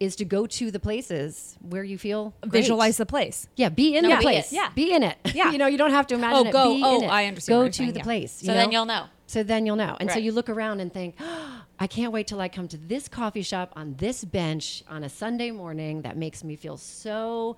is 0.00 0.16
to 0.16 0.24
go 0.24 0.46
to 0.46 0.70
the 0.70 0.80
places 0.80 1.56
where 1.60 1.84
you 1.84 1.98
feel 1.98 2.32
great. 2.40 2.52
Visualize 2.52 2.96
the 2.96 3.04
place. 3.06 3.46
Yeah, 3.56 3.68
be 3.68 3.94
in 3.96 4.02
No, 4.02 4.10
the 4.10 4.16
be 4.16 4.22
place. 4.22 4.50
it. 4.52 4.56
Yeah. 4.56 4.70
Be 4.74 4.92
in 4.92 5.02
it. 5.02 5.18
Yeah. 5.34 5.50
you 5.52 5.58
know, 5.58 5.66
you 5.66 5.76
don't 5.78 5.90
have 5.90 6.06
to 6.08 6.14
imagine 6.14 6.46
Oh, 6.46 6.48
it. 6.48 6.52
go- 6.52 6.74
Be 6.74 6.82
oh, 6.82 6.96
in 6.98 7.04
it. 7.04 7.08
I 7.08 7.26
understand 7.26 7.56
what 7.58 7.60
Go 7.60 7.64
you're 7.64 7.70
to 7.70 7.76
saying, 7.76 7.92
the 7.92 7.98
yeah. 7.98 8.02
place. 8.04 8.32
so 8.32 8.46
you 8.46 8.52
then 8.54 8.66
know? 8.68 8.72
you'll 8.72 8.86
know. 8.86 9.04
So 9.26 9.42
then 9.42 9.66
you'll 9.66 9.76
know. 9.76 9.96
And 10.00 10.08
so 10.08 10.14
Right. 10.14 10.24
you 10.24 10.32
look 10.32 10.48
around 10.48 10.80
and 10.80 10.92
think, 10.92 11.16
I 11.78 11.86
can't 11.86 12.12
wait 12.12 12.26
till 12.26 12.40
I 12.40 12.48
come 12.48 12.66
to 12.68 12.76
this 12.78 13.08
coffee 13.08 13.42
shop 13.42 13.72
on 13.76 13.94
this 13.98 14.24
bench 14.24 14.82
on 14.88 15.04
a 15.04 15.08
Sunday 15.08 15.50
morning 15.50 16.02
that 16.02 16.16
makes 16.16 16.42
me 16.44 16.56
feel 16.56 16.76
so 16.78 17.56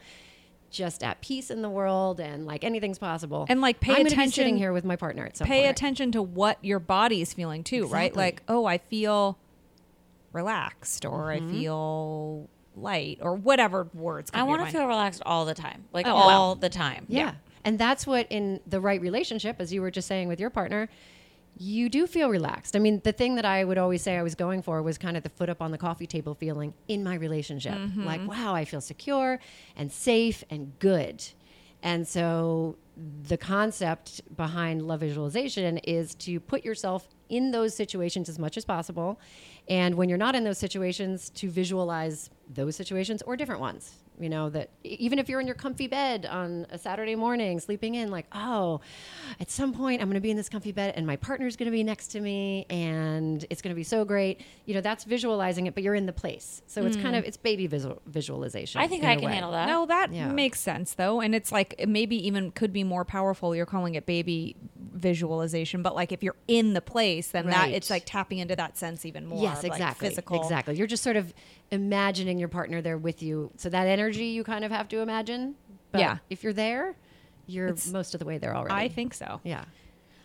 just 0.71 1.03
at 1.05 1.21
peace 1.21 1.51
in 1.51 1.61
the 1.63 1.69
world 1.71 2.19
and 2.19 2.47
like 2.47 2.65
anything's 2.65 2.99
possible. 2.99 3.47
And, 3.49 3.61
like, 3.61 3.79
pay 3.81 3.93
I'm 3.93 3.99
gonna 3.99 4.09
be 4.09 4.13
attention- 4.15 4.33
sitting 4.33 4.57
here 4.57 4.73
with 4.73 4.85
my 4.85 4.97
partner 4.97 5.25
at 5.27 5.37
some 5.37 5.47
Pay 5.47 5.61
point. 5.63 5.71
attention 5.71 6.13
to 6.13 6.23
what 6.23 6.59
your 6.65 6.79
body 6.81 7.21
is 7.21 7.33
feeling 7.35 7.63
too, 7.63 7.87
right? 7.87 8.07
Exactly. 8.07 8.23
Like, 8.23 8.43
oh, 8.49 8.65
I 8.65 8.79
feel 8.79 9.39
relaxed 10.33 11.05
or 11.05 11.29
Mm-hmm. 11.29 11.49
I 11.49 11.53
feel 11.53 12.49
light 12.75 13.19
or 13.21 13.35
whatever 13.35 13.89
words. 13.95 14.31
come 14.31 14.41
I 14.41 14.45
want 14.45 14.65
to 14.65 14.73
feel 14.73 14.87
relaxed 14.87 15.23
all 15.27 15.45
the 15.45 15.55
time, 15.55 15.85
like 15.93 16.07
Oh, 16.07 16.15
all 16.15 16.55
the 16.55 16.69
time. 16.71 17.05
Yeah. 17.09 17.35
And 17.65 17.79
that's 17.79 18.07
what 18.07 18.27
in 18.31 18.61
the 18.67 18.81
right 18.81 19.01
relationship, 19.01 19.57
as 19.61 19.73
you 19.73 19.83
were 19.83 19.91
just 19.91 20.09
saying 20.09 20.29
with 20.29 20.41
your 20.41 20.51
partner, 20.51 20.89
you 21.59 21.89
do 21.91 22.07
feel 22.07 22.31
relaxed. 22.31 22.75
I 22.75 22.79
mean, 22.79 23.01
the 23.05 23.13
thing 23.13 23.35
that 23.35 23.45
I 23.45 23.63
would 23.63 23.77
always 23.79 24.01
say 24.03 24.17
I 24.17 24.23
was 24.23 24.35
going 24.35 24.63
for 24.63 24.83
was 24.83 24.97
kind 24.97 25.17
of 25.19 25.23
the 25.23 25.29
foot 25.29 25.51
up 25.51 25.61
on 25.61 25.71
the 25.71 25.77
coffee 25.79 26.07
table 26.07 26.35
feeling 26.35 26.73
in 26.89 27.05
my 27.05 27.15
relationship. 27.15 27.79
Like, 27.95 28.27
wow, 28.27 28.55
I 28.55 28.65
feel 28.65 28.81
secure 28.81 29.39
and 29.77 29.93
safe 29.93 30.43
and 30.49 30.73
good. 30.79 31.23
And 31.83 32.09
so 32.09 32.77
the 33.29 33.37
concept 33.37 34.23
behind 34.37 34.83
love 34.83 35.01
visualization 35.01 35.77
is 35.79 36.15
to 36.17 36.41
put 36.41 36.65
yourself 36.65 37.07
in 37.33 37.51
those 37.51 37.75
situations 37.75 38.29
as 38.29 38.39
much 38.39 38.57
as 38.57 38.65
possible. 38.65 39.19
And 39.69 39.95
when 39.97 40.09
you're 40.09 40.19
not 40.19 40.35
in 40.35 40.45
those 40.45 40.59
situations, 40.59 41.31
to 41.31 41.51
visualize 41.51 42.31
those 42.49 42.77
situations 42.77 43.23
or 43.23 43.37
different 43.37 43.61
ones. 43.61 44.02
You 44.21 44.29
know, 44.29 44.51
that 44.51 44.71
e- 44.85 44.97
even 45.01 45.19
if 45.19 45.29
you're 45.29 45.41
in 45.41 45.47
your 45.47 45.57
comfy 45.57 45.87
bed 45.87 46.27
on 46.27 46.67
a 46.71 46.79
Saturday 46.79 47.17
morning, 47.17 47.59
sleeping 47.61 47.95
in, 47.95 48.11
like, 48.11 48.27
oh, 48.33 48.81
at 49.41 49.51
some 49.51 49.73
point 49.73 50.01
I'm 50.01 50.09
going 50.09 50.15
to 50.15 50.21
be 50.21 50.31
in 50.31 50.37
this 50.37 50.49
comfy 50.49 50.71
bed 50.73 50.95
and 50.97 51.07
my 51.07 51.17
partner's 51.17 51.57
going 51.57 51.67
to 51.67 51.73
be 51.73 51.83
next 51.83 52.09
to 52.09 52.21
me 52.21 52.67
and 52.71 53.45
it's 53.51 53.63
going 53.63 53.75
to 53.75 53.77
be 53.77 53.83
so 53.85 54.05
great. 54.05 54.41
You 54.67 54.75
know, 54.75 54.81
that's 54.81 55.05
visualizing 55.05 55.67
it, 55.67 55.75
but 55.75 55.83
you're 55.83 55.95
in 55.95 56.07
the 56.07 56.13
place. 56.13 56.63
So 56.67 56.85
it's 56.85 56.97
kind 56.97 57.15
mm. 57.15 57.19
of, 57.19 57.25
it's 57.25 57.37
baby 57.37 57.67
visual, 57.67 58.03
visualization. 58.07 58.81
I 58.81 58.87
think 58.87 59.05
i 59.05 59.17
can 59.17 59.25
way. 59.25 59.33
handle 59.33 59.53
that. 59.53 59.67
No, 59.67 59.87
that 59.87 60.13
Yeah. 60.13 60.29
makes 60.29 60.61
sense 60.61 60.95
though, 60.95 61.21
and 61.21 61.35
it's 61.35 61.51
like 61.51 61.75
it 61.79 61.89
maybe 61.89 62.27
even 62.27 62.51
could 62.53 62.73
be 62.73 62.85
more 62.85 63.05
powerful. 63.05 63.57
You're 63.57 63.67
calling 63.67 63.95
it 63.95 64.07
baby 64.07 64.57
visualization, 64.77 65.83
but 65.83 65.95
like 65.95 66.13
if 66.13 66.23
you're 66.23 66.37
in 66.47 66.75
the 66.75 66.81
place, 66.81 67.29
then 67.29 67.47
that 67.47 67.71
it's 67.71 67.91
like 67.91 68.05
tapping 68.07 68.39
into 68.39 68.55
that 68.57 68.77
sense 68.77 69.05
even 69.05 69.27
more. 69.27 69.43
Yes, 69.43 69.59
of, 69.59 69.65
like, 69.65 69.73
exactly. 69.73 70.09
physical. 70.09 70.43
Exactly. 70.43 70.77
You're 70.77 70.87
just 70.87 71.03
sort 71.03 71.17
of 71.17 71.33
imagining 71.71 72.39
your 72.39 72.49
partner 72.49 72.83
there 72.83 72.99
with 72.99 73.23
you. 73.23 73.51
So 73.57 73.71
that 73.71 73.87
energy 73.87 74.02
you 74.11 74.45
kind 74.45 74.65
of 74.65 74.71
have 74.71 74.89
to 74.89 74.99
imagine. 75.01 75.55
But 75.91 76.01
Yeah. 76.01 76.19
If 76.31 76.43
you're 76.43 76.53
there, 76.53 76.97
you're 77.47 77.69
It's- 77.69 77.91
most 77.91 78.15
of 78.15 78.19
the 78.21 78.25
way 78.27 78.39
there 78.39 78.57
already. 78.57 78.75
I 78.75 78.89
think 78.89 79.15
so. 79.15 79.41
Yeah. 79.45 79.65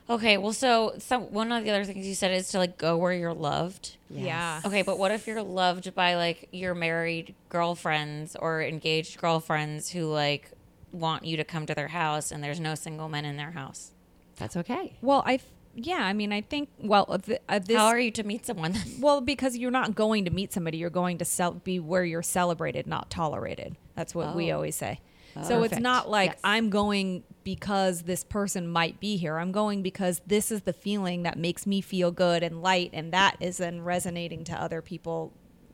Okay, 0.09 0.37
well, 0.37 0.53
so 0.53 0.93
some 0.99 1.23
one 1.33 1.51
of 1.51 1.65
the 1.65 1.69
other 1.71 1.83
things 1.83 2.07
you 2.07 2.15
said 2.15 2.31
is 2.31 2.47
to 2.49 2.59
like 2.59 2.77
go 2.77 2.95
where 2.95 3.11
you're 3.11 3.33
loved. 3.33 3.97
Yeah. 4.09 4.61
Okay, 4.63 4.81
but 4.81 4.97
what 4.97 5.11
if 5.11 5.27
you're 5.27 5.43
loved 5.43 5.93
by 5.93 6.15
like 6.15 6.47
your 6.53 6.73
married 6.73 7.35
girlfriends 7.49 8.35
or 8.37 8.61
engaged 8.61 9.19
girlfriends 9.19 9.89
who 9.89 10.05
like 10.05 10.51
want 10.93 11.25
you 11.25 11.35
to 11.35 11.43
come 11.43 11.65
to 11.65 11.75
their 11.75 11.89
house 11.89 12.31
and 12.31 12.41
there's 12.41 12.59
no 12.61 12.73
single 12.73 13.09
men 13.09 13.25
in 13.25 13.35
their 13.35 13.51
house? 13.51 13.91
That's 14.37 14.55
okay. 14.55 14.95
Well, 15.01 15.23
I 15.25 15.33
f- 15.35 15.45
yeah, 15.79 16.03
I 16.03 16.11
mean, 16.13 16.33
I 16.33 16.41
think 16.41 16.69
well, 16.79 17.05
uh, 17.07 17.17
th- 17.19 17.39
uh, 17.47 17.59
this 17.59 17.77
How 17.77 17.85
are 17.87 17.99
you 17.99 18.11
to 18.11 18.23
meet 18.23 18.45
someone? 18.45 18.73
well 18.99 19.21
because 19.21 19.55
you're 19.55 19.71
not 19.71 19.93
going 19.95 20.25
to 20.25 20.31
meet 20.31 20.51
somebody. 20.51 20.77
You're 20.79 20.89
going 20.89 21.19
to 21.19 21.25
cel- 21.25 21.53
be 21.53 21.79
where 21.79 22.03
you're 22.03 22.23
celebrated, 22.23 22.87
not 22.87 23.09
tolerated. 23.11 23.75
That's 23.95 24.13
what 24.15 24.35
we 24.35 24.51
Oh. 24.51 24.55
always 24.55 24.75
say. 24.75 24.99
So 25.43 25.61
it's 25.61 25.77
not 25.77 26.09
like 26.09 26.31
Yes. 26.31 26.39
I'm 26.43 26.71
going 26.71 27.23
because 27.43 28.01
this 28.01 28.23
person 28.23 28.67
might 28.67 28.99
be 28.99 29.17
here. 29.17 29.37
I'm 29.37 29.51
going 29.51 29.83
because 29.83 30.19
this 30.25 30.51
is 30.51 30.63
the 30.63 30.73
feeling 30.73 31.21
that 31.23 31.37
makes 31.37 31.67
me 31.67 31.79
feel 31.79 32.09
good 32.09 32.41
and 32.41 32.63
light, 32.63 32.89
and 32.91 33.13
that 33.13 33.37
is 33.39 33.57
then 33.57 33.81
resonating 33.81 34.43
to 34.45 34.53
other 34.59 34.81
people 34.81 35.31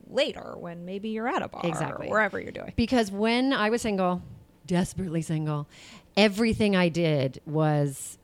later 0.10 0.56
when 0.58 0.84
maybe 0.84 1.10
you're 1.10 1.30
at 1.30 1.42
a 1.42 1.48
bar 1.48 1.62
Exactly. 1.64 2.08
or 2.08 2.12
wherever 2.12 2.42
you're 2.42 2.52
doing. 2.52 2.74
Because 2.76 3.10
when 3.10 3.54
I 3.54 3.70
was 3.70 3.82
single, 3.82 4.22
desperately 4.68 5.22
single, 5.22 5.70
everything 6.18 6.76
I 6.76 6.90
did 6.90 7.40
was 7.46 8.18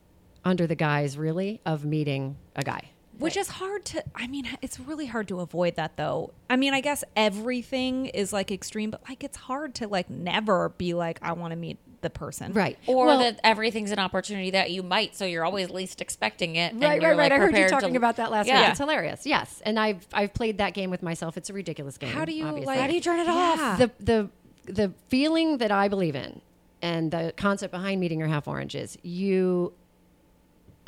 under 0.50 0.68
the 0.68 0.76
guise, 0.76 1.18
really, 1.18 1.62
of 1.66 1.86
meeting 1.86 2.36
a 2.56 2.64
guy. 2.64 2.90
Which 3.20 3.36
is 3.36 3.50
hard 3.50 3.84
to, 3.86 4.04
I 4.16 4.28
mean, 4.28 4.48
it's 4.62 4.80
really 4.80 5.06
hard 5.06 5.28
to 5.28 5.42
avoid 5.42 5.76
that 5.76 5.98
though. 5.98 6.32
I 6.50 6.56
mean, 6.56 6.74
I 6.74 6.80
guess 6.80 7.04
everything 7.18 8.06
is 8.08 8.32
like 8.32 8.50
extreme, 8.50 8.92
but 8.92 9.02
like 9.10 9.24
it's 9.26 9.38
hard 9.38 9.76
to 9.76 9.88
like 9.90 10.10
never 10.10 10.70
be 10.70 10.94
like, 10.94 11.20
I 11.22 11.34
want 11.34 11.52
to 11.52 11.58
meet 11.58 11.78
the 12.02 12.10
person. 12.10 12.54
Right. 12.54 12.78
or 12.88 13.08
Well- 13.08 13.20
that 13.20 13.40
everything's 13.44 13.92
an 13.92 14.00
opportunity 14.00 14.52
that 14.52 14.72
you 14.72 14.84
might, 14.84 15.18
so 15.18 15.26
you're 15.26 15.44
always 15.44 15.70
least 15.70 16.00
expecting 16.00 16.56
it. 16.56 16.72
and 16.74 16.82
Right, 16.82 17.02
you're, 17.02 17.12
right, 17.12 17.18
right. 17.18 17.24
like, 17.24 17.32
I 17.34 17.38
heard 17.40 17.48
you 17.48 17.52
prepared 17.52 17.70
to- 17.72 17.76
talking 17.76 17.96
about 17.98 18.16
that 18.16 18.32
last 18.32 18.48
Yeah. 18.48 18.62
week. 18.62 18.70
It's 18.70 18.80
hilarious. 18.80 19.26
Yes, 19.26 19.62
and 19.66 19.78
I've 19.78 20.08
I've 20.14 20.34
played 20.34 20.58
that 20.60 20.74
game 20.74 20.90
with 20.90 21.04
myself. 21.04 21.36
It's 21.36 21.50
a 21.50 21.54
ridiculous 21.54 21.98
game. 21.98 22.12
How 22.12 22.24
do 22.24 22.32
you, 22.32 22.46
obviously. 22.46 22.68
like- 22.68 22.80
How 22.80 22.88
do 22.88 22.94
you 22.94 23.02
turn 23.02 23.20
it 23.20 23.28
Yeah. 23.28 23.34
off? 23.34 23.78
the 23.80 23.92
the 24.00 24.30
the 24.72 24.94
feeling 25.10 25.58
that 25.58 25.72
I 25.72 25.90
believe 25.90 26.16
in 26.16 26.40
and 26.82 27.12
the 27.12 27.34
concept 27.36 27.72
behind 27.74 28.00
meeting 28.00 28.20
your 28.20 28.30
half 28.30 28.48
orange 28.48 28.76
is 28.76 28.98
you 29.04 29.74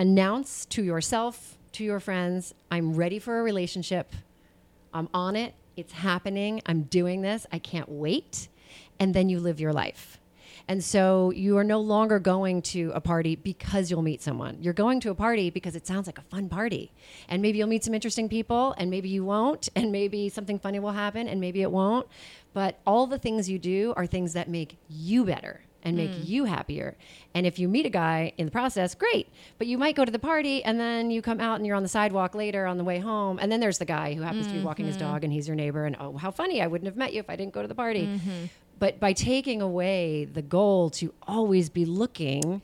announce 0.02 0.66
to 0.66 0.84
yourself, 0.84 1.60
to 1.74 1.84
your 1.84 2.00
friends, 2.00 2.56
I'm 2.72 2.96
ready 2.96 3.20
for 3.20 3.40
a 3.40 3.44
relationship. 3.44 4.16
I'm 4.96 5.08
on 5.14 5.36
it. 5.36 5.54
It's 5.78 5.94
happening. 5.94 6.60
I'm 6.66 6.84
doing 6.84 7.22
this. 7.22 7.46
I 7.52 7.60
can't 7.60 7.88
wait. 7.88 8.50
And 9.00 9.14
then 9.14 9.30
you 9.30 9.40
live 9.40 9.60
your 9.60 9.74
life. 9.74 10.20
And 10.68 10.84
so 10.84 11.30
you 11.30 11.56
are 11.60 11.64
no 11.64 11.80
longer 11.80 12.18
going 12.18 12.64
to 12.64 12.92
a 12.96 13.00
party 13.00 13.36
because 13.36 13.92
you'll 13.92 14.02
meet 14.02 14.24
someone. 14.24 14.58
You're 14.60 14.74
going 14.74 15.02
to 15.02 15.12
a 15.12 15.16
party 15.16 15.52
because 15.52 15.76
it 15.76 15.86
sounds 15.86 16.08
like 16.08 16.18
a 16.18 16.24
fun 16.24 16.50
party. 16.50 16.92
And 17.30 17.44
maybe 17.44 17.60
you'll 17.60 17.68
meet 17.68 17.84
some 17.84 17.94
interesting 17.94 18.28
people, 18.28 18.74
and 18.80 18.90
maybe 18.90 19.10
you 19.10 19.24
won't, 19.24 19.70
and 19.76 19.92
maybe 19.92 20.30
something 20.30 20.58
funny 20.58 20.80
will 20.80 20.94
happen, 20.94 21.28
and 21.28 21.40
maybe 21.40 21.62
it 21.62 21.72
won't. 21.72 22.08
But 22.54 22.80
all 22.88 23.06
the 23.06 23.20
things 23.20 23.48
you 23.48 23.60
do 23.60 23.94
are 23.96 24.08
things 24.08 24.34
that 24.34 24.50
make 24.50 24.80
you 24.90 25.26
better 25.26 25.62
and 25.84 25.98
make 25.98 26.12
mm. 26.12 26.28
you 26.28 26.46
happier. 26.46 26.96
And 27.34 27.46
if 27.46 27.60
you 27.60 27.68
meet 27.68 27.86
a 27.86 27.90
guy 27.90 28.34
in 28.38 28.46
the 28.46 28.52
process, 28.52 28.96
great. 28.96 29.28
But 29.58 29.68
you 29.68 29.78
might 29.78 29.96
go 29.96 30.06
to 30.06 30.12
the 30.12 30.20
party 30.20 30.64
and 30.64 30.80
then 30.80 31.12
you 31.12 31.22
come 31.22 31.40
out 31.40 31.56
and 31.56 31.66
you're 31.66 31.76
on 31.76 31.84
the 31.84 31.90
sidewalk 31.90 32.36
later 32.36 32.66
on 32.66 32.78
the 32.78 32.84
way 32.84 33.00
home. 33.00 33.40
And 33.42 33.52
then 33.52 33.60
there's 33.60 33.78
the 33.78 33.86
guy 33.86 34.14
who 34.14 34.22
happens 34.22 34.48
to 34.48 34.54
be 34.54 34.60
mm, 34.60 34.64
walking 34.64 34.86
his 34.86 34.98
mm. 34.98 35.02
dog 35.02 35.24
and 35.24 35.32
he's 35.32 35.48
your 35.48 35.56
neighbor. 35.56 35.86
And 35.86 35.96
oh, 36.00 36.18
how 36.18 36.32
funny. 36.32 36.62
I 36.62 36.68
wouldn't 36.68 36.88
have 36.88 36.98
met 36.98 37.14
you 37.14 37.20
if 37.20 37.30
I 37.30 37.36
didn't 37.36 37.54
go 37.54 37.62
to 37.62 37.68
the 37.68 37.76
party. 37.76 38.06
Mm-hmm. 38.06 38.46
But 38.80 39.00
by 39.00 39.14
taking 39.14 39.62
away 39.62 40.26
the 40.26 40.42
goal 40.42 40.90
to 40.92 41.14
always 41.28 41.70
be 41.70 41.86
looking, 41.86 42.62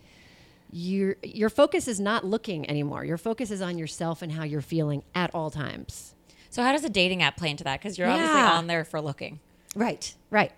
your 0.72 1.16
your 1.24 1.50
focus 1.50 1.88
is 1.88 2.00
not 2.00 2.26
looking 2.26 2.70
anymore. 2.70 3.06
Your 3.06 3.18
focus 3.18 3.52
is 3.52 3.62
on 3.62 3.78
yourself 3.78 4.22
and 4.22 4.32
how 4.32 4.44
you're 4.44 4.62
feeling 4.62 5.04
at 5.16 5.34
all 5.34 5.52
times. 5.52 6.16
So 6.50 6.64
how 6.64 6.72
does 6.72 6.84
a 6.84 6.90
dating 6.90 7.22
app 7.22 7.38
play 7.38 7.52
into 7.52 7.64
that? 7.66 7.80
Because 7.80 7.98
you're 7.98 8.08
obviously 8.08 8.42
on 8.42 8.68
there 8.68 8.84
for 8.84 9.00
looking. 9.00 9.40
Right, 9.76 10.16
right. 10.32 10.52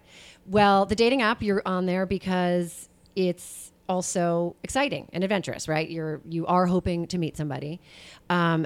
Well, 0.50 0.86
the 0.86 0.96
dating 0.96 1.22
app 1.22 1.44
you're 1.44 1.62
on 1.66 1.86
there 1.86 2.06
because 2.06 2.90
it's 3.16 3.72
also 3.88 4.56
exciting 4.64 5.08
and 5.14 5.24
adventurous, 5.24 5.68
right? 5.68 5.90
You're 5.90 6.22
you 6.28 6.46
are 6.48 6.66
hoping 6.66 7.08
to 7.08 7.18
meet 7.18 7.38
somebody. 7.38 7.80
Um, 8.30 8.66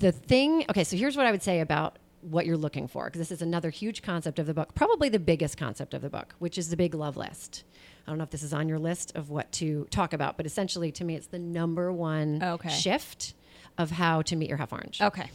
the 0.00 0.10
thing, 0.12 0.64
okay, 0.70 0.84
so 0.84 0.96
here's 0.96 1.16
what 1.16 1.26
I 1.26 1.30
would 1.30 1.42
say 1.42 1.60
about 1.60 1.98
what 2.20 2.46
you're 2.46 2.56
looking 2.56 2.88
for 2.88 3.04
because 3.04 3.18
this 3.18 3.30
is 3.30 3.42
another 3.42 3.70
huge 3.70 4.02
concept 4.02 4.38
of 4.38 4.46
the 4.46 4.54
book, 4.54 4.74
probably 4.74 5.08
the 5.08 5.18
biggest 5.18 5.56
concept 5.56 5.94
of 5.94 6.02
the 6.02 6.10
book, 6.10 6.34
which 6.38 6.58
is 6.58 6.68
the 6.70 6.76
big 6.76 6.94
love 6.94 7.16
list. 7.16 7.64
I 8.06 8.10
don't 8.10 8.18
know 8.18 8.24
if 8.24 8.30
this 8.30 8.42
is 8.42 8.52
on 8.52 8.68
your 8.68 8.78
list 8.78 9.12
of 9.14 9.30
what 9.30 9.50
to 9.52 9.86
talk 9.90 10.12
about, 10.12 10.36
but 10.36 10.46
essentially 10.46 10.90
to 10.92 11.04
me, 11.04 11.14
it's 11.16 11.26
the 11.28 11.38
number 11.38 11.92
one 11.92 12.42
Okay. 12.42 12.70
shift 12.70 13.34
of 13.78 13.90
how 13.92 14.22
to 14.22 14.36
meet 14.36 14.48
your 14.48 14.58
half 14.58 14.72
orange 14.72 15.00
Okay. 15.02 15.30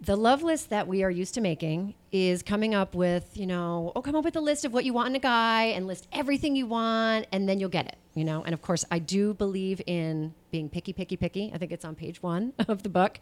The 0.00 0.16
love 0.16 0.42
list 0.42 0.70
that 0.70 0.86
we 0.86 1.02
are 1.02 1.10
used 1.10 1.34
to 1.34 1.40
making 1.40 1.94
is 2.12 2.42
coming 2.42 2.74
up 2.74 2.94
with, 2.94 3.36
you 3.36 3.46
know, 3.46 3.92
oh, 3.96 4.02
come 4.02 4.14
up 4.14 4.24
with 4.24 4.36
a 4.36 4.40
list 4.40 4.64
of 4.64 4.72
what 4.72 4.84
you 4.84 4.92
want 4.92 5.08
in 5.08 5.16
a 5.16 5.20
guy 5.20 5.64
and 5.64 5.86
list 5.86 6.06
everything 6.12 6.54
you 6.54 6.66
want, 6.66 7.26
and 7.32 7.48
then 7.48 7.58
you'll 7.58 7.68
get 7.68 7.86
it, 7.86 7.96
you 8.14 8.24
know. 8.24 8.44
And 8.44 8.54
of 8.54 8.62
course, 8.62 8.84
I 8.90 9.00
do 9.00 9.34
believe 9.34 9.82
in 9.86 10.34
being 10.50 10.68
picky, 10.68 10.92
picky, 10.92 11.16
picky. 11.16 11.50
I 11.52 11.58
think 11.58 11.72
it's 11.72 11.84
on 11.84 11.96
page 11.96 12.22
one 12.22 12.52
of 12.68 12.82
the 12.82 12.88
book. 12.88 13.18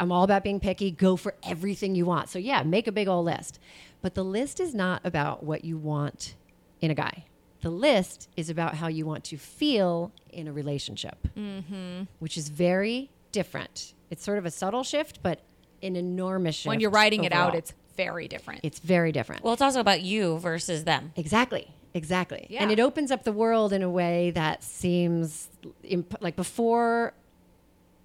I'm 0.00 0.10
all 0.10 0.24
about 0.24 0.42
being 0.42 0.60
picky. 0.60 0.90
Go 0.90 1.16
for 1.16 1.34
everything 1.42 1.94
you 1.94 2.06
want. 2.06 2.30
So, 2.30 2.38
yeah, 2.38 2.62
make 2.62 2.86
a 2.86 2.92
big 2.92 3.08
old 3.08 3.26
list. 3.26 3.58
But 4.00 4.14
the 4.14 4.24
list 4.24 4.60
is 4.60 4.74
not 4.74 5.02
about 5.04 5.42
what 5.42 5.64
you 5.64 5.76
want 5.76 6.36
in 6.80 6.90
a 6.90 6.94
guy. 6.94 7.24
The 7.60 7.70
list 7.70 8.28
is 8.36 8.50
about 8.50 8.74
how 8.74 8.86
you 8.86 9.04
want 9.04 9.24
to 9.24 9.36
feel 9.36 10.12
in 10.30 10.46
a 10.46 10.52
relationship, 10.52 11.28
mm-hmm. 11.36 12.04
which 12.18 12.36
is 12.36 12.48
very 12.48 13.10
different. 13.32 13.94
It's 14.10 14.24
sort 14.24 14.38
of 14.38 14.46
a 14.46 14.50
subtle 14.50 14.84
shift, 14.84 15.22
but 15.22 15.40
an 15.82 15.96
enormous 15.96 16.54
shift. 16.56 16.66
When 16.68 16.80
you're 16.80 16.90
writing 16.90 17.24
it 17.24 17.32
out, 17.32 17.54
it's 17.54 17.72
very 17.96 18.28
different. 18.28 18.60
it's 18.62 18.78
very 18.78 19.12
different. 19.12 19.42
Well, 19.42 19.52
it's 19.52 19.62
also 19.62 19.80
about 19.80 20.02
you 20.02 20.38
versus 20.38 20.84
them. 20.84 21.12
Exactly. 21.16 21.68
Exactly. 21.94 22.46
Yeah. 22.50 22.62
And 22.62 22.70
it 22.70 22.78
opens 22.78 23.10
up 23.10 23.24
the 23.24 23.32
world 23.32 23.72
in 23.72 23.82
a 23.82 23.90
way 23.90 24.30
that 24.32 24.62
seems 24.62 25.48
imp- 25.82 26.16
like 26.20 26.36
before 26.36 27.12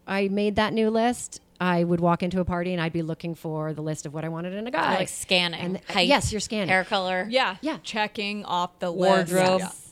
I 0.07 0.29
made 0.29 0.55
that 0.55 0.73
new 0.73 0.89
list, 0.89 1.41
I 1.59 1.83
would 1.83 1.99
walk 1.99 2.23
into 2.23 2.39
a 2.39 2.45
party 2.45 2.73
and 2.73 2.81
I'd 2.81 2.93
be 2.93 3.01
looking 3.03 3.35
for 3.35 3.73
the 3.73 3.81
list 3.81 4.05
of 4.05 4.13
what 4.13 4.25
I 4.25 4.29
wanted 4.29 4.53
in 4.53 4.65
a 4.67 4.71
guy. 4.71 4.89
You're 4.91 4.99
like 4.99 5.09
scanning. 5.09 5.59
And- 5.59 5.77
uh, 5.89 5.93
height, 5.93 6.07
yes, 6.07 6.31
you're 6.31 6.41
scanning. 6.41 6.69
Hair 6.69 6.85
color. 6.85 7.27
yeah. 7.29 7.57
Yeah. 7.61 7.77
Checking 7.83 8.45
off 8.45 8.79
the 8.79 8.91
Wardrobe. 8.91 9.61
list. 9.61 9.82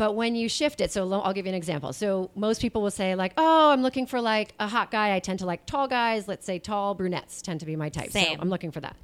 But 0.00 0.14
when 0.14 0.34
you 0.34 0.48
shift 0.48 0.80
it, 0.80 0.90
so 0.90 1.12
I'll 1.12 1.34
give 1.34 1.44
you 1.44 1.50
an 1.50 1.54
example. 1.54 1.92
So 1.92 2.30
most 2.34 2.62
people 2.62 2.80
will 2.80 2.90
say 2.90 3.14
like, 3.14 3.34
"Oh, 3.36 3.70
I'm 3.70 3.82
looking 3.82 4.06
for 4.06 4.18
like 4.18 4.54
a 4.58 4.66
hot 4.66 4.90
guy. 4.90 5.14
I 5.14 5.18
tend 5.18 5.40
to 5.40 5.44
like 5.44 5.66
tall 5.66 5.88
guys. 5.88 6.26
Let's 6.26 6.46
say 6.46 6.58
tall 6.58 6.94
brunettes 6.94 7.42
tend 7.42 7.60
to 7.60 7.66
be 7.66 7.76
my 7.76 7.90
type. 7.90 8.10
Same. 8.10 8.36
So 8.36 8.40
I'm 8.40 8.48
looking 8.48 8.70
for 8.70 8.80
that." 8.80 8.96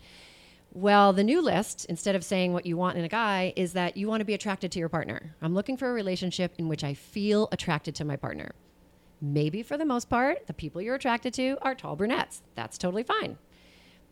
Well, 0.72 1.12
the 1.12 1.22
new 1.22 1.42
list, 1.42 1.84
instead 1.84 2.14
of 2.14 2.24
saying 2.24 2.54
what 2.54 2.64
you 2.64 2.78
want 2.78 2.96
in 2.96 3.04
a 3.04 3.10
guy, 3.10 3.52
is 3.56 3.74
that 3.74 3.98
you 3.98 4.08
want 4.08 4.22
to 4.22 4.24
be 4.24 4.32
attracted 4.32 4.72
to 4.72 4.78
your 4.78 4.88
partner. 4.88 5.34
I'm 5.42 5.52
looking 5.52 5.76
for 5.76 5.90
a 5.90 5.92
relationship 5.92 6.54
in 6.56 6.66
which 6.66 6.82
I 6.82 6.94
feel 6.94 7.50
attracted 7.52 7.94
to 7.96 8.06
my 8.06 8.16
partner. 8.16 8.52
Maybe 9.20 9.62
for 9.62 9.76
the 9.76 9.84
most 9.84 10.08
part, 10.08 10.46
the 10.46 10.54
people 10.54 10.80
you're 10.80 10.94
attracted 10.94 11.34
to 11.34 11.58
are 11.60 11.74
tall 11.74 11.96
brunettes. 11.96 12.40
That's 12.54 12.78
totally 12.78 13.02
fine. 13.02 13.36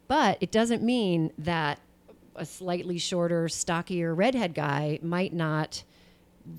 But 0.06 0.36
it 0.42 0.52
doesn't 0.52 0.82
mean 0.82 1.32
that 1.38 1.80
a 2.36 2.44
slightly 2.44 2.98
shorter, 2.98 3.48
stockier 3.48 4.14
redhead 4.14 4.52
guy 4.52 4.98
might 5.00 5.32
not 5.32 5.82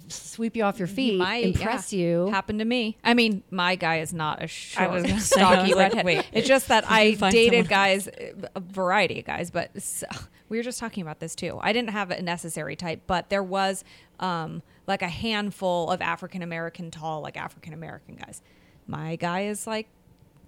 sweep 0.07 0.55
you 0.55 0.63
off 0.63 0.79
your 0.79 0.87
feet, 0.87 1.19
Might, 1.19 1.43
impress 1.45 1.93
yeah. 1.93 2.05
you. 2.05 2.27
Happened 2.29 2.59
to 2.59 2.65
me. 2.65 2.97
I 3.03 3.13
mean, 3.13 3.43
my 3.51 3.75
guy 3.75 3.99
is 3.99 4.13
not 4.13 4.41
a 4.43 4.47
short, 4.47 4.91
was 4.91 5.03
gonna 5.03 5.19
say, 5.19 5.41
I 5.41 5.53
stocky 5.53 5.67
was 5.69 5.75
like, 5.77 5.91
redhead. 5.91 6.05
wait, 6.05 6.27
it's 6.31 6.47
just 6.47 6.67
that 6.69 6.85
I 6.89 7.11
dated 7.11 7.33
someone- 7.51 7.65
guys, 7.67 8.09
a 8.55 8.59
variety 8.59 9.19
of 9.19 9.25
guys, 9.25 9.51
but 9.51 9.71
s 9.75 10.03
we 10.49 10.57
were 10.57 10.63
just 10.63 10.79
talking 10.79 11.01
about 11.01 11.19
this 11.19 11.35
too. 11.35 11.57
I 11.61 11.73
didn't 11.73 11.89
have 11.91 12.11
a 12.11 12.21
necessary 12.21 12.75
type, 12.75 13.01
but 13.07 13.29
there 13.29 13.43
was 13.43 13.83
um, 14.19 14.61
like 14.87 15.01
a 15.01 15.07
handful 15.09 15.89
of 15.89 16.01
African 16.01 16.41
American 16.41 16.91
tall, 16.91 17.21
like 17.21 17.37
African 17.37 17.73
American 17.73 18.15
guys. 18.15 18.41
My 18.87 19.15
guy 19.15 19.45
is 19.45 19.65
like 19.65 19.87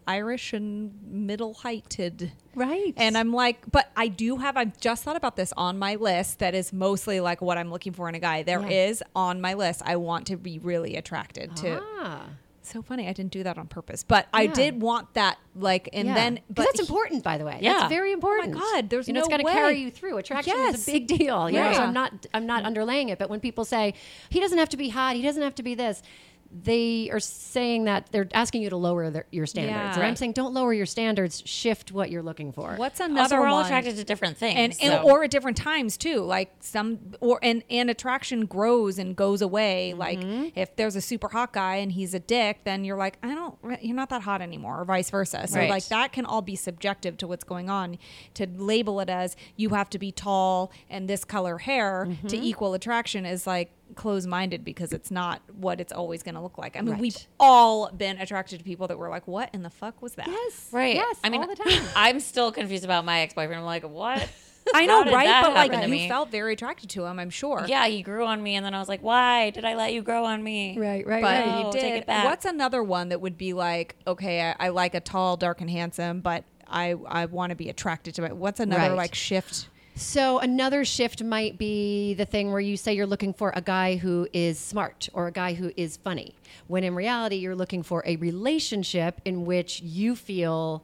Irish 0.08 0.54
and 0.54 0.92
middle 1.06 1.54
heighted. 1.54 2.32
Right. 2.56 2.94
And 2.98 3.18
I'm 3.18 3.34
like, 3.34 3.60
but 3.72 3.92
I 3.96 4.08
do 4.08 4.38
have, 4.38 4.58
I've 4.58 4.80
just 4.80 5.04
thought 5.04 5.16
about 5.18 5.36
this 5.36 5.54
on 5.58 5.78
my 5.78 5.96
list 5.96 6.40
that 6.40 6.56
is 6.56 6.72
mostly 6.74 7.20
like 7.20 7.42
what 7.42 7.58
I'm 7.58 7.70
looking 7.70 7.94
for 7.94 8.08
in 8.10 8.16
a 8.16 8.20
guy. 8.20 8.44
There 8.44 8.66
is 8.66 9.02
Yeah. 9.06 9.08
on 9.16 9.42
my 9.42 9.54
list, 9.54 9.82
I 9.86 9.98
want 9.98 10.28
to 10.28 10.38
be 10.38 10.60
really 10.60 10.96
attracted 10.96 11.56
to. 11.58 11.82
ah. 11.84 12.22
So 12.64 12.82
funny. 12.82 13.08
I 13.08 13.14
didn't 13.14 13.32
do 13.32 13.44
that 13.44 13.58
on 13.58 13.68
purpose, 13.68 14.04
but 14.04 14.28
I 14.34 14.48
did 14.48 14.82
want 14.82 15.14
that, 15.14 15.38
like, 15.56 15.88
and 15.94 16.10
Yeah. 16.10 16.14
then, 16.16 16.40
but 16.50 16.64
that's 16.66 16.80
he- 16.80 16.84
important, 16.86 17.24
by 17.24 17.38
the 17.38 17.46
way. 17.46 17.60
Yeah. 17.62 17.76
That's 17.76 17.90
very 17.90 18.12
important. 18.12 18.56
God, 18.56 18.90
there's 18.90 19.08
you 19.08 19.14
know, 19.14 19.22
it's 19.22 19.30
going 19.30 19.40
to 19.46 19.50
carry 19.50 19.80
you 19.80 19.90
through. 19.90 20.18
Attraction 20.18 20.54
is 20.74 20.86
a 20.86 20.92
big 20.92 21.08
deal. 21.08 21.50
You 21.50 21.60
know, 21.62 21.72
so 21.72 21.80
Yeah. 21.80 21.86
I'm 21.88 21.94
not, 21.94 22.26
I'm 22.34 22.46
not 22.46 22.66
underlaying 22.66 23.10
it. 23.10 23.20
But 23.20 23.30
when 23.30 23.40
people 23.40 23.64
say 23.64 23.94
he 24.30 24.42
doesn't 24.42 24.58
have 24.58 24.68
to 24.70 24.78
be 24.78 24.90
hot, 24.90 25.16
he 25.16 25.22
doesn't 25.22 25.44
have 25.44 25.56
to 25.56 25.64
be 25.64 25.76
this, 25.76 26.04
they 26.52 27.10
are 27.12 27.20
saying 27.20 27.86
that 27.86 28.08
they're 28.12 28.28
asking 28.34 28.62
you 28.62 28.70
to 28.70 28.78
lower 28.78 29.10
their, 29.10 29.26
your 29.32 29.46
standards. 29.46 29.76
Yeah. 29.76 29.94
And 29.96 30.04
I'm 30.04 30.16
saying 30.16 30.34
don't 30.34 30.54
lower 30.54 30.74
your 30.74 30.86
standards. 30.86 31.44
Shift 31.46 31.92
what 31.92 32.10
you're 32.10 32.24
looking 32.24 32.52
for. 32.52 32.76
What's 32.76 33.00
Also, 33.02 33.12
another 33.12 33.40
we're 33.42 33.48
all 33.48 33.58
one? 33.58 33.66
attracted 33.66 33.96
to 33.98 34.04
different 34.04 34.38
things. 34.38 34.58
and, 34.58 34.92
and 34.92 35.02
so- 35.04 35.10
or 35.10 35.24
at 35.24 35.32
different 35.32 35.58
times 35.58 35.98
too 35.98 36.22
like 36.22 36.52
some 36.60 37.00
or 37.20 37.40
and 37.44 37.64
and 37.70 37.90
attraction 37.90 38.46
grows 38.46 38.98
and 39.00 39.16
goes 39.16 39.42
away 39.42 39.94
like 39.94 40.20
mm-hmm. 40.20 40.48
if 40.56 40.76
there's 40.76 40.96
a 40.96 41.02
super 41.02 41.28
hot 41.30 41.54
guy 41.54 41.76
and 41.76 41.92
he's 41.92 42.14
a 42.14 42.20
dick 42.20 42.60
then 42.64 42.84
you're 42.84 42.98
like 42.98 43.18
i 43.24 43.34
don't 43.34 43.56
you're 43.82 43.96
not 43.96 44.10
that 44.10 44.22
hot 44.22 44.42
anymore 44.42 44.80
or 44.82 44.86
vice 44.86 45.10
versa 45.10 45.48
so 45.48 45.58
Right. 45.58 45.70
like 45.70 45.88
that 45.88 46.12
can 46.12 46.26
all 46.26 46.42
be 46.42 46.56
subjective 46.56 47.18
to 47.18 47.28
what's 47.28 47.44
going 47.44 47.70
on 47.70 47.98
to 48.36 48.48
label 48.56 49.00
it 49.00 49.10
as 49.10 49.36
you 49.56 49.70
have 49.70 49.90
to 49.92 50.00
be 50.00 50.12
tall 50.12 50.72
and 50.90 51.08
this 51.10 51.24
color 51.24 51.58
hair 51.60 52.06
mm-hmm. 52.10 52.28
to 52.28 52.38
equal 52.38 52.74
attraction 52.74 53.26
is 53.26 53.48
like 53.48 53.72
close-minded 53.96 54.64
because 54.64 54.92
it's 54.94 55.10
not 55.12 55.42
what 55.56 55.80
it's 55.82 55.92
always 55.94 56.24
going 56.24 56.36
to 56.36 56.42
look 56.42 56.58
like 56.58 56.76
i 56.76 56.82
mean 56.82 56.92
Right. 56.94 57.02
we've 57.02 57.18
all 57.40 57.90
been 57.92 58.18
attracted 58.20 58.60
to 58.60 58.64
people 58.66 58.88
that 58.88 58.98
were 58.98 59.10
like 59.10 59.28
what 59.28 59.50
in 59.54 59.64
the 59.64 59.70
fuck 59.70 60.02
was 60.02 60.14
that 60.16 60.28
Yes. 60.28 60.70
right. 60.72 60.96
Yes. 60.96 61.18
I 61.24 61.30
mean, 61.30 61.42
all 61.42 61.48
the 61.48 61.56
time. 61.56 61.84
I'm 61.96 62.20
still 62.20 62.52
confused 62.52 62.84
about 62.84 63.06
my 63.06 63.22
ex 63.22 63.34
boyfriend. 63.34 63.60
I'm 63.60 63.66
like, 63.66 63.84
what? 63.84 64.28
i 64.74 64.86
know 64.86 65.04
right 65.06 65.28
that 65.28 65.44
but 65.46 65.54
like 65.54 65.72
happen 65.72 65.90
to 65.90 65.96
you 65.96 66.02
me? 66.04 66.10
felt 66.10 66.30
very 66.30 66.52
attracted 66.52 66.90
to 66.90 67.06
him 67.06 67.20
i'm 67.20 67.30
sure 67.30 67.64
Yeah, 67.70 67.88
he 67.88 68.02
grew 68.02 68.26
on 68.26 68.44
me, 68.44 68.56
and 68.56 68.66
then 68.66 68.74
I 68.74 68.80
was 68.80 68.90
like, 68.90 69.02
why 69.02 69.50
did 69.52 69.64
I 69.64 69.76
let 69.76 69.94
you 69.94 70.02
grow 70.02 70.26
on 70.26 70.44
me? 70.44 70.78
Right, 70.78 71.08
right, 71.08 71.22
but 71.22 71.46
right. 71.46 71.66
he 71.66 71.72
did. 71.72 71.80
take 71.82 71.94
it 72.02 72.06
back. 72.06 72.26
What's 72.26 72.44
another 72.46 72.84
one 72.84 73.08
that 73.10 73.22
would 73.22 73.38
be 73.38 73.54
like, 73.54 73.96
okay, 74.06 74.42
I, 74.60 74.66
I 74.68 74.70
like 74.70 74.94
a 74.94 75.00
tall, 75.00 75.38
dark, 75.38 75.62
and 75.62 75.70
handsome, 75.70 76.20
but 76.20 76.44
I 76.68 76.96
I 77.08 77.28
want 77.28 77.52
to 77.52 77.56
be 77.56 77.70
attracted 77.70 78.16
to 78.16 78.26
it. 78.26 78.36
What's 78.36 78.60
another 78.60 78.90
Right. 78.90 78.98
like 78.98 79.16
shift? 79.16 79.70
So 79.98 80.38
another 80.40 80.86
shift 80.86 81.24
might 81.24 81.58
be 81.58 82.14
the 82.14 82.26
thing 82.26 82.52
where 82.52 82.60
you 82.60 82.78
say 82.78 82.94
you're 82.94 83.08
looking 83.08 83.34
for 83.34 83.52
a 83.56 83.62
guy 83.62 83.96
who 83.96 84.28
is 84.32 84.60
smart 84.60 85.10
or 85.14 85.26
a 85.28 85.32
guy 85.32 85.54
who 85.54 85.72
is 85.76 85.98
funny, 85.98 86.36
when 86.68 86.84
in 86.84 86.94
reality 86.94 87.38
you're 87.38 87.56
looking 87.56 87.82
for 87.82 88.04
a 88.06 88.16
relationship 88.18 89.20
in 89.26 89.46
which 89.46 89.82
you 89.82 90.16
feel 90.16 90.84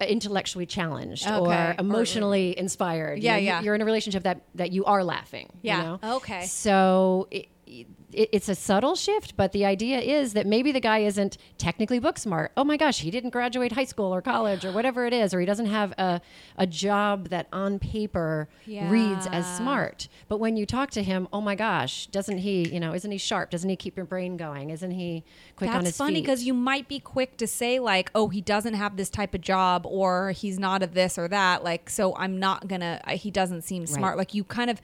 intellectually 0.00 0.66
challenged 0.66 1.26
Okay. 1.26 1.36
or 1.70 1.74
emotionally 1.78 2.56
inspired. 2.58 3.18
You 3.18 3.24
Yeah, 3.26 3.32
know, 3.32 3.38
you- 3.38 3.44
yeah. 3.46 3.62
You're 3.62 3.74
in 3.74 3.80
a 3.82 3.84
relationship 3.84 4.22
that 4.24 4.40
that 4.56 4.72
you 4.72 4.84
are 4.84 5.02
laughing. 5.04 5.48
you 5.62 5.68
Yeah. 5.68 5.82
know? 5.82 6.00
Okay. 6.16 6.46
So. 6.46 7.28
It, 7.30 7.48
it's 8.12 8.48
a 8.48 8.54
subtle 8.54 8.94
shift, 8.94 9.36
but 9.36 9.52
the 9.52 9.64
idea 9.64 9.98
is 9.98 10.34
that 10.34 10.46
maybe 10.46 10.70
the 10.72 10.80
guy 10.80 10.98
isn't 10.98 11.36
technically 11.58 11.98
book 11.98 12.18
smart. 12.18 12.52
Oh 12.56 12.64
my 12.64 12.76
gosh, 12.76 13.00
he 13.00 13.10
didn't 13.10 13.30
graduate 13.30 13.72
high 13.72 13.84
school 13.84 14.14
or 14.14 14.22
college 14.22 14.64
or 14.64 14.72
whatever 14.72 15.06
it 15.06 15.12
is, 15.12 15.34
or 15.34 15.40
he 15.40 15.46
doesn't 15.46 15.66
have 15.66 15.92
a, 15.92 16.20
a 16.56 16.66
job 16.66 17.30
that 17.30 17.48
on 17.52 17.78
paper 17.78 18.48
reads 18.66 19.26
as 19.26 19.44
smart. 19.56 20.08
But 20.28 20.38
when 20.38 20.56
you 20.56 20.66
talk 20.66 20.90
to 20.92 21.02
him, 21.02 21.28
oh 21.32 21.40
my 21.40 21.54
gosh, 21.54 22.06
doesn't 22.06 22.38
he, 22.38 22.68
you 22.68 22.80
know, 22.80 22.94
isn't 22.94 23.10
he 23.10 23.18
sharp? 23.18 23.50
Doesn't 23.50 23.68
he 23.68 23.76
keep 23.76 23.96
your 23.96 24.06
brain 24.06 24.36
going? 24.36 24.70
Isn't 24.70 24.92
he 24.92 25.24
quick 25.56 25.70
on 25.70 25.76
That's 25.76 25.88
his 25.88 25.96
funny 25.96 26.20
because 26.20 26.44
you 26.44 26.54
might 26.54 26.88
be 26.88 27.00
quick 27.00 27.36
to 27.38 27.46
say 27.46 27.80
like, 27.80 28.10
oh, 28.14 28.28
he 28.28 28.40
doesn't 28.40 28.74
have 28.74 28.96
this 28.96 29.10
type 29.10 29.34
of 29.34 29.40
job, 29.40 29.86
or 29.86 30.30
he's 30.32 30.58
not 30.58 30.82
a 30.82 30.86
this 30.86 31.18
or 31.18 31.28
that. 31.28 31.64
Like, 31.64 31.90
so 31.90 32.14
I'm 32.16 32.38
not 32.38 32.68
gonna. 32.68 33.00
He 33.10 33.30
doesn't 33.30 33.62
seem 33.62 33.86
smart. 33.86 34.12
Right. 34.12 34.18
Like 34.18 34.34
you 34.34 34.44
kind 34.44 34.70
of, 34.70 34.80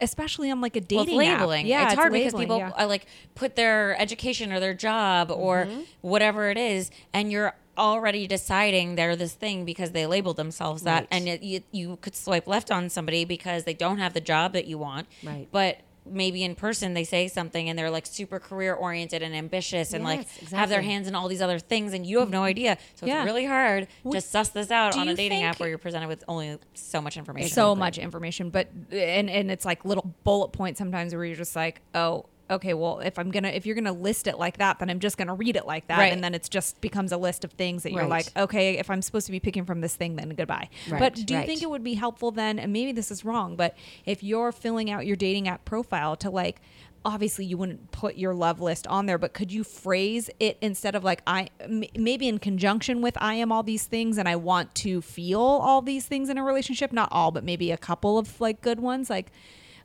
especially 0.00 0.50
on 0.50 0.60
like 0.60 0.76
a 0.76 0.80
Well, 0.80 1.04
dating 1.04 1.20
it's 1.20 1.28
app. 1.30 1.64
Yeah, 1.64 1.84
it's, 1.86 1.94
hard 1.94 2.12
because 2.12 2.34
people 2.34 2.58
yeah. 2.58 2.70
uh, 2.78 2.86
like 2.86 3.06
put 3.34 3.56
their 3.56 4.00
education 4.00 4.52
or 4.52 4.60
their 4.60 4.74
job 4.74 5.30
or 5.30 5.66
Mm-hmm. 5.66 5.80
whatever 6.02 6.50
it 6.50 6.58
is, 6.58 6.90
and 7.12 7.30
you're 7.32 7.54
already 7.78 8.26
deciding 8.26 8.94
they're 8.96 9.16
this 9.16 9.32
thing 9.32 9.64
because 9.64 9.92
they 9.92 10.06
labeled 10.06 10.36
themselves 10.36 10.82
that, 10.82 11.00
Right. 11.00 11.08
and 11.10 11.28
it, 11.28 11.42
you, 11.42 11.60
you 11.72 11.98
could 12.02 12.14
swipe 12.14 12.46
left 12.46 12.70
on 12.70 12.90
somebody 12.90 13.24
because 13.24 13.64
they 13.64 13.74
don't 13.74 13.98
have 13.98 14.12
the 14.12 14.20
job 14.20 14.52
that 14.52 14.66
you 14.66 14.76
want, 14.78 15.06
Right. 15.22 15.48
But 15.50 15.78
maybe 16.06 16.42
in 16.42 16.54
person 16.54 16.94
they 16.94 17.04
say 17.04 17.28
something 17.28 17.68
and 17.68 17.78
they're 17.78 17.90
like 17.90 18.06
super 18.06 18.38
career 18.38 18.74
oriented 18.74 19.22
and 19.22 19.34
ambitious 19.34 19.92
and 19.92 20.04
like 20.04 20.26
Yes, 20.40 20.50
have 20.50 20.68
their 20.68 20.82
hands 20.82 21.08
in 21.08 21.14
all 21.14 21.28
these 21.28 21.42
other 21.42 21.58
things 21.58 21.92
and 21.92 22.06
you 22.06 22.20
have 22.20 22.30
no 22.30 22.38
mm-hmm. 22.38 22.44
idea. 22.46 22.78
So 22.94 23.06
Yeah. 23.06 23.20
it's 23.20 23.26
really 23.26 23.44
hard 23.44 23.88
to 24.10 24.20
suss 24.20 24.50
this 24.50 24.70
out 24.70 24.96
on 24.96 25.08
a 25.08 25.14
dating 25.14 25.42
app 25.42 25.60
where 25.60 25.68
you're 25.68 25.78
presented 25.78 26.08
with 26.08 26.24
only 26.28 26.58
so 26.74 27.00
much 27.00 27.16
information. 27.16 27.50
So 27.50 27.74
much 27.74 27.98
information 27.98 28.50
but 28.50 28.68
and 28.90 29.30
and 29.30 29.50
it's 29.50 29.64
like 29.64 29.84
little 29.84 30.14
bullet 30.24 30.48
points 30.48 30.78
sometimes 30.78 31.14
where 31.14 31.24
you're 31.24 31.36
just 31.36 31.56
like 31.56 31.80
oh 31.94 32.26
okay 32.50 32.74
well 32.74 32.98
if 33.00 33.18
i'm 33.18 33.30
gonna 33.30 33.48
if 33.48 33.64
you're 33.64 33.74
gonna 33.74 33.92
list 33.92 34.26
it 34.26 34.38
like 34.38 34.58
that 34.58 34.78
then 34.78 34.90
i'm 34.90 34.98
just 35.00 35.16
gonna 35.16 35.34
read 35.34 35.56
it 35.56 35.66
like 35.66 35.86
that. 35.86 35.98
Right. 35.98 36.12
and 36.12 36.22
then 36.22 36.34
it's 36.34 36.48
just 36.48 36.80
becomes 36.80 37.12
a 37.12 37.16
list 37.16 37.44
of 37.44 37.52
things 37.52 37.82
that 37.84 37.92
you're 37.92 38.02
Right. 38.02 38.26
like 38.34 38.36
okay 38.36 38.78
if 38.78 38.90
i'm 38.90 39.02
supposed 39.02 39.26
to 39.26 39.32
be 39.32 39.40
picking 39.40 39.64
from 39.64 39.80
this 39.80 39.94
thing 39.96 40.16
then 40.16 40.30
goodbye. 40.30 40.68
Right, 40.88 40.98
but 40.98 41.14
do 41.14 41.34
you 41.34 41.42
think 41.44 41.62
it 41.62 41.70
would 41.70 41.84
be 41.84 41.94
helpful 41.94 42.30
then 42.30 42.58
and 42.58 42.72
maybe 42.72 42.92
this 42.92 43.10
is 43.10 43.24
wrong 43.24 43.56
but 43.56 43.76
if 44.04 44.22
you're 44.22 44.52
filling 44.52 44.90
out 44.90 45.06
your 45.06 45.16
dating 45.16 45.48
app 45.48 45.64
profile 45.64 46.16
to 46.16 46.30
like 46.30 46.60
obviously 47.02 47.46
you 47.46 47.56
wouldn't 47.56 47.90
put 47.92 48.16
your 48.16 48.34
love 48.34 48.60
list 48.60 48.86
on 48.86 49.06
there 49.06 49.16
but 49.16 49.32
could 49.32 49.50
you 49.50 49.64
phrase 49.64 50.28
it 50.38 50.58
instead 50.60 50.94
of 50.94 51.02
like 51.02 51.22
i 51.26 51.48
m- 51.60 51.82
maybe 51.96 52.28
in 52.28 52.38
conjunction 52.38 53.00
with 53.00 53.16
i 53.22 53.32
am 53.32 53.50
all 53.50 53.62
these 53.62 53.86
things 53.86 54.18
and 54.18 54.28
i 54.28 54.36
want 54.36 54.74
to 54.74 55.00
feel 55.00 55.40
all 55.40 55.80
these 55.80 56.04
things 56.04 56.28
in 56.28 56.36
a 56.36 56.44
relationship? 56.44 56.92
Not 56.92 57.08
all 57.10 57.30
but 57.30 57.42
maybe 57.42 57.70
a 57.70 57.78
couple 57.78 58.18
of 58.18 58.38
like 58.38 58.60
good 58.60 58.80
ones 58.80 59.08
like 59.08 59.32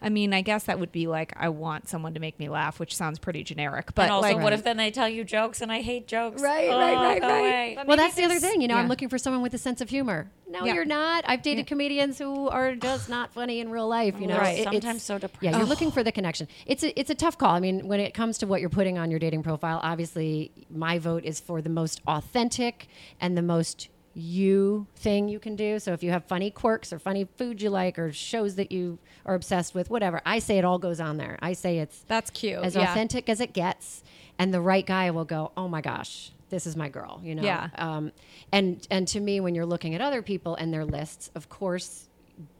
i 0.05 0.09
mean 0.09 0.33
i 0.33 0.41
guess 0.41 0.63
that 0.63 0.79
would 0.79 0.91
be 0.91 1.07
like 1.07 1.33
i 1.35 1.49
want 1.49 1.89
someone 1.89 2.13
to 2.13 2.19
make 2.21 2.39
me 2.39 2.47
laugh 2.47 2.79
which 2.79 2.95
sounds 2.95 3.19
pretty 3.19 3.43
generic 3.43 3.93
but 3.95 4.03
and 4.03 4.11
also, 4.11 4.29
like 4.29 4.41
what 4.41 4.53
if 4.53 4.63
then 4.63 4.77
they 4.77 4.91
tell 4.91 5.09
you 5.09 5.23
jokes 5.25 5.61
and 5.61 5.71
I 5.71 5.81
hate 5.81 6.07
jokes? 6.07 6.41
Right, 6.41 6.69
Oh, 6.69 6.79
right, 6.79 6.95
right, 6.95 7.21
right. 7.21 7.39
away. 7.77 7.77
Well, 7.87 7.97
that's 7.97 8.15
the 8.15 8.23
other 8.23 8.39
thing. 8.39 8.61
You 8.61 8.67
know, 8.67 8.75
I'm 8.75 8.87
looking 8.87 9.09
for 9.09 9.17
someone 9.17 9.41
with 9.41 9.53
a 9.53 9.57
sense 9.57 9.81
of 9.81 9.89
humor. 9.89 10.29
No, 10.47 10.63
Yeah. 10.63 10.73
you're 10.75 10.85
not. 10.85 11.23
I've 11.27 11.41
dated 11.41 11.67
comedians 11.67 12.17
who 12.19 12.47
are 12.49 12.75
just 12.75 13.09
not 13.09 13.33
funny 13.33 13.59
in 13.59 13.69
real 13.69 13.87
life. 13.87 14.19
You 14.19 14.27
know, 14.27 14.37
Right. 14.37 14.59
It- 14.59 14.63
Sometimes 14.63 14.83
it's- 14.85 15.03
so 15.03 15.13
Yeah, 15.15 15.19
depressing. 15.19 15.59
you're 15.59 15.67
looking 15.67 15.91
for 15.91 16.03
the 16.03 16.11
connection. 16.11 16.47
It's 16.65 16.83
a, 16.83 16.97
it's 16.99 17.09
a 17.09 17.15
tough 17.15 17.37
call. 17.37 17.55
I 17.55 17.59
mean, 17.59 17.87
when 17.87 17.99
it 17.99 18.13
comes 18.13 18.37
to 18.39 18.47
what 18.47 18.61
you're 18.61 18.69
putting 18.69 18.97
on 18.97 19.09
your 19.09 19.19
dating 19.19 19.43
profile, 19.43 19.79
obviously, 19.83 20.51
my 20.69 20.99
vote 20.99 21.25
is 21.25 21.39
for 21.39 21.61
the 21.61 21.69
most 21.69 22.01
authentic 22.07 22.87
and 23.19 23.37
the 23.37 23.41
most 23.41 23.89
you 24.15 24.87
thing 24.95 25.27
you 25.27 25.39
can 25.39 25.55
do. 25.57 25.77
So 25.77 25.91
if 25.91 26.01
you 26.01 26.09
have 26.11 26.23
funny 26.23 26.49
quirks 26.49 26.93
or 26.93 26.99
funny 26.99 27.27
food 27.37 27.61
you 27.61 27.69
like 27.69 27.99
or 27.99 28.13
shows 28.13 28.55
that 28.55 28.71
you 28.71 28.97
are 29.25 29.35
obsessed 29.35 29.75
with, 29.75 29.89
whatever, 29.89 30.21
I 30.25 30.39
say 30.39 30.57
it 30.57 30.63
all 30.63 30.79
goes 30.79 31.01
on 31.01 31.17
there. 31.17 31.37
I 31.41 31.53
say 31.53 31.79
it's 31.79 32.03
that's 32.07 32.31
cute 32.31 32.63
as 32.63 32.75
yeah. 32.75 32.89
authentic 32.89 33.27
as 33.29 33.41
it 33.41 33.51
gets, 33.53 34.03
and 34.39 34.53
the 34.53 34.61
right 34.61 34.85
guy 34.85 35.11
will 35.11 35.25
go, 35.25 35.51
"Oh 35.57 35.67
my 35.67 35.81
gosh, 35.81 36.31
this 36.49 36.65
is 36.65 36.77
my 36.77 36.87
girl," 36.87 37.19
you 37.23 37.35
know. 37.35 37.43
Yeah. 37.43 37.69
Um, 37.77 38.13
and 38.53 38.87
and 38.89 39.05
to 39.09 39.19
me, 39.19 39.41
when 39.41 39.53
you're 39.53 39.65
looking 39.65 39.93
at 39.95 40.01
other 40.01 40.21
people 40.21 40.55
and 40.55 40.73
their 40.73 40.85
lists, 40.85 41.29
of 41.35 41.49
course, 41.49 42.07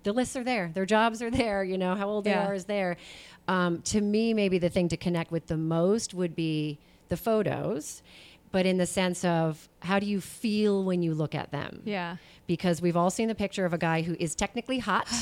the 0.04 0.12
lists 0.12 0.36
are 0.36 0.44
there, 0.44 0.72
their 0.74 0.86
jobs 0.86 1.22
are 1.22 1.32
there, 1.32 1.64
you 1.64 1.78
know, 1.78 1.96
how 1.96 2.10
old 2.10 2.26
Yeah. 2.26 2.42
they 2.42 2.46
are 2.50 2.54
is 2.54 2.66
there. 2.66 2.98
Um, 3.48 3.82
to 3.84 4.02
me, 4.02 4.34
maybe 4.34 4.58
the 4.58 4.70
thing 4.70 4.90
to 4.90 4.98
connect 4.98 5.32
with 5.32 5.48
the 5.48 5.58
most 5.58 6.14
would 6.14 6.36
be 6.36 6.80
the 7.10 7.18
photos, 7.18 8.02
but 8.56 8.66
in 8.66 8.78
the 8.78 8.86
sense 8.86 9.26
of 9.26 9.68
how 9.82 10.00
do 10.00 10.06
you 10.06 10.22
feel 10.22 10.86
when 10.86 11.04
you 11.04 11.14
look 11.14 11.36
at 11.36 11.52
them? 11.52 11.82
yeah 11.84 12.16
Because 12.48 12.82
we've 12.82 12.96
all 12.96 13.10
seen 13.10 13.28
the 13.28 13.36
picture 13.36 13.66
of 13.66 13.74
a 13.74 13.78
guy 13.78 14.02
who 14.02 14.16
is 14.18 14.34
technically 14.34 14.80
hot. 14.80 15.10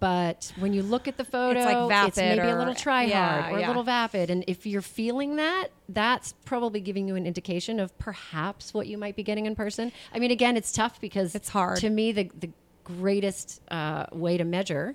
But 0.00 0.52
when 0.58 0.74
you 0.74 0.82
look 0.82 1.08
at 1.08 1.16
the 1.16 1.24
photo, 1.24 1.60
it's, 1.60 1.66
like 1.66 1.76
it's 1.76 2.18
vapid 2.18 2.36
maybe 2.36 2.50
a 2.50 2.58
little 2.58 2.74
try 2.74 3.04
yeah, 3.04 3.42
hard 3.42 3.54
or 3.54 3.58
yeah. 3.60 3.66
a 3.66 3.68
little 3.68 3.84
vapid. 3.84 4.28
And 4.28 4.44
if 4.46 4.66
you're 4.66 4.82
feeling 4.82 5.36
that, 5.36 5.68
that's 5.88 6.34
probably 6.44 6.80
giving 6.80 7.08
you 7.08 7.14
an 7.14 7.26
indication 7.26 7.80
of 7.80 7.96
perhaps 7.98 8.74
what 8.74 8.86
you 8.86 8.98
might 8.98 9.16
be 9.16 9.22
getting 9.22 9.46
in 9.46 9.54
person. 9.54 9.92
I 10.12 10.18
mean, 10.18 10.30
again, 10.30 10.58
it's 10.58 10.72
tough 10.72 11.00
because 11.00 11.34
It's 11.34 11.48
hard. 11.48 11.78
To 11.78 11.88
me, 11.88 12.12
the, 12.12 12.30
the 12.38 12.50
greatest 12.82 13.62
uh, 13.70 14.04
way 14.12 14.36
to 14.36 14.44
measure 14.44 14.94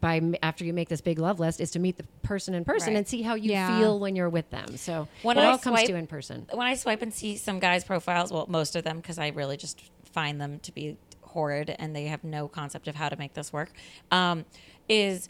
by 0.00 0.20
after 0.42 0.64
you 0.64 0.72
make 0.72 0.88
this 0.88 1.00
big 1.00 1.18
love 1.18 1.38
list 1.40 1.60
is 1.60 1.70
to 1.72 1.78
meet 1.78 1.96
the 1.96 2.02
person 2.22 2.54
in 2.54 2.64
person 2.64 2.88
Right. 2.88 2.96
and 2.98 3.08
see 3.08 3.22
how 3.22 3.34
you 3.34 3.50
Yeah. 3.52 3.78
feel 3.78 3.98
when 3.98 4.16
you're 4.16 4.28
with 4.28 4.50
them. 4.50 4.76
So 4.76 5.08
When 5.22 5.38
it 5.38 5.42
I 5.42 5.46
all 5.46 5.58
comes 5.58 5.78
swipe- 5.78 5.86
to 5.88 5.94
in 5.96 6.06
person. 6.06 6.46
when 6.52 6.66
I 6.66 6.74
swipe 6.74 7.02
and 7.02 7.14
see 7.14 7.36
some 7.36 7.58
guys' 7.60 7.84
profiles, 7.84 8.32
well, 8.32 8.46
most 8.48 8.74
of 8.76 8.84
them, 8.84 8.96
because 8.98 9.18
I 9.18 9.28
really 9.28 9.56
just 9.56 9.80
find 10.12 10.40
them 10.40 10.58
to 10.60 10.72
be 10.72 10.96
horrid 11.22 11.74
and 11.78 11.94
they 11.94 12.06
have 12.06 12.24
no 12.24 12.48
concept 12.48 12.88
of 12.88 12.94
how 12.96 13.08
to 13.08 13.16
make 13.16 13.34
this 13.34 13.52
work. 13.52 13.70
Um, 14.10 14.44
is 14.88 15.28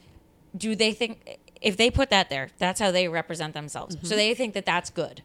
do 0.56 0.74
they 0.74 0.92
think 0.92 1.38
if 1.60 1.76
they 1.76 1.90
put 1.90 2.10
that 2.10 2.30
there, 2.30 2.48
that's 2.58 2.80
how 2.80 2.90
they 2.90 3.08
represent 3.08 3.52
themselves. 3.54 3.96
Mm-hmm. 3.96 4.06
So 4.06 4.14
they 4.16 4.34
think 4.34 4.54
that 4.54 4.64
that's 4.66 4.90
good. 4.90 5.22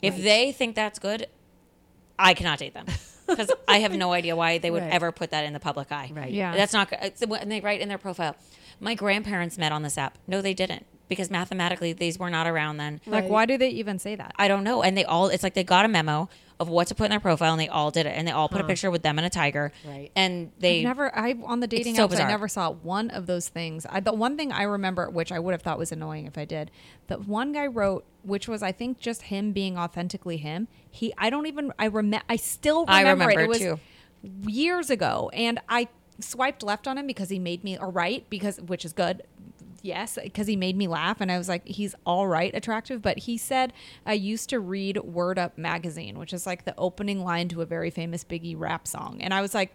If 0.00 0.16
they 0.20 0.50
think 0.52 0.74
that's 0.74 0.98
good, 0.98 1.26
I 2.18 2.34
cannot 2.34 2.58
date 2.58 2.74
them 2.74 2.86
because 3.28 3.50
I 3.68 3.78
have 3.80 3.92
no 3.94 4.12
idea 4.12 4.34
why 4.36 4.58
they 4.58 4.70
would 4.70 4.82
Right. 4.82 4.92
ever 4.92 5.12
put 5.12 5.30
that 5.30 5.44
in 5.44 5.52
the 5.52 5.60
public 5.60 5.90
eye. 5.92 6.10
Right. 6.12 6.32
Yeah. 6.32 6.54
That's 6.56 6.72
not. 6.72 6.88
It's 7.02 7.24
when 7.26 7.48
they 7.48 7.60
write 7.60 7.80
in 7.80 7.88
their 7.88 7.98
profile. 7.98 8.36
My 8.82 8.94
grandparents 8.94 9.56
met 9.58 9.72
on 9.72 9.82
this 9.82 9.96
app. 9.96 10.18
No, 10.26 10.42
they 10.42 10.54
didn't 10.54 10.86
because 11.08 11.30
mathematically 11.30 11.92
these 11.92 12.18
were 12.18 12.30
not 12.30 12.46
around 12.46 12.78
then. 12.78 13.00
Like, 13.06 13.28
why 13.28 13.44
do 13.46 13.58
they 13.58 13.68
even 13.68 13.98
say 13.98 14.16
that? 14.16 14.32
I 14.36 14.48
don't 14.48 14.64
know. 14.64 14.82
And 14.82 14.96
they 14.96 15.04
all, 15.04 15.28
it's 15.28 15.42
like 15.42 15.52
they 15.54 15.62
got 15.62 15.84
a 15.84 15.88
memo 15.88 16.28
of 16.58 16.68
what 16.68 16.88
to 16.88 16.94
put 16.94 17.04
in 17.04 17.10
their 17.10 17.20
profile 17.20 17.52
and 17.52 17.60
they 17.60 17.68
all 17.68 17.90
did 17.90 18.06
it. 18.06 18.14
And 18.16 18.26
they 18.26 18.32
all 18.32 18.48
put 18.48 18.60
a 18.60 18.64
picture 18.64 18.90
with 18.90 19.02
them 19.02 19.18
and 19.18 19.26
a 19.26 19.30
tiger. 19.30 19.72
Right. 19.86 20.10
And 20.16 20.52
they, 20.58 20.78
I've 20.78 20.84
never 20.84 21.16
I 21.16 21.36
on 21.44 21.60
the 21.60 21.66
dating 21.66 21.96
so 21.96 22.06
apps 22.06 22.10
bizarre. 22.10 22.26
I 22.26 22.30
never 22.30 22.48
saw 22.48 22.70
one 22.70 23.10
of 23.10 23.26
those 23.26 23.48
things. 23.48 23.86
I, 23.88 24.00
the 24.00 24.12
one 24.12 24.36
thing 24.36 24.52
I 24.52 24.62
remember, 24.62 25.10
which 25.10 25.32
I 25.32 25.38
would 25.38 25.52
have 25.52 25.62
thought 25.62 25.78
was 25.78 25.92
annoying 25.92 26.26
if 26.26 26.38
I 26.38 26.44
did, 26.44 26.70
that 27.08 27.28
one 27.28 27.52
guy 27.52 27.66
wrote, 27.66 28.04
which 28.22 28.48
was 28.48 28.62
I 28.62 28.72
think 28.72 28.98
just 28.98 29.22
him 29.22 29.52
being 29.52 29.76
authentically 29.76 30.38
him. 30.38 30.66
He 30.90 31.12
I 31.18 31.28
don't 31.30 31.46
even 31.46 31.72
I 31.78 31.86
remember 31.86 32.24
I 32.28 32.36
still 32.36 32.84
I 32.88 33.02
remember, 33.02 33.26
remember 33.26 33.52
it. 33.52 33.60
it 33.60 33.64
It 33.64 33.70
was 33.70 33.80
too. 33.80 34.50
years 34.50 34.88
ago, 34.90 35.30
and 35.34 35.60
I 35.68 35.88
swiped 36.20 36.62
left 36.62 36.86
on 36.86 36.98
him 36.98 37.06
because 37.06 37.30
he 37.30 37.38
made 37.38 37.64
me 37.64 37.78
or 37.78 37.90
right 37.90 38.28
because 38.30 38.60
which 38.60 38.84
is 38.84 38.92
good. 38.92 39.22
Yes, 39.84 40.16
because 40.22 40.46
he 40.46 40.54
made 40.54 40.76
me 40.76 40.86
laugh, 40.86 41.20
and 41.20 41.30
I 41.32 41.38
was 41.38 41.48
like, 41.48 41.66
he's 41.66 41.96
all 42.06 42.28
right, 42.28 42.54
attractive. 42.54 43.02
But 43.02 43.18
he 43.18 43.36
said, 43.36 43.72
I 44.06 44.12
used 44.12 44.48
to 44.50 44.60
read 44.60 44.96
Word 44.98 45.40
Up 45.40 45.58
magazine, 45.58 46.20
which 46.20 46.32
is 46.32 46.46
like 46.46 46.64
the 46.64 46.74
opening 46.78 47.24
line 47.24 47.48
to 47.48 47.62
a 47.62 47.66
very 47.66 47.90
famous 47.90 48.22
Biggie 48.22 48.54
rap 48.56 48.86
song, 48.86 49.18
and 49.20 49.34
I 49.34 49.40
was 49.40 49.54
like, 49.54 49.74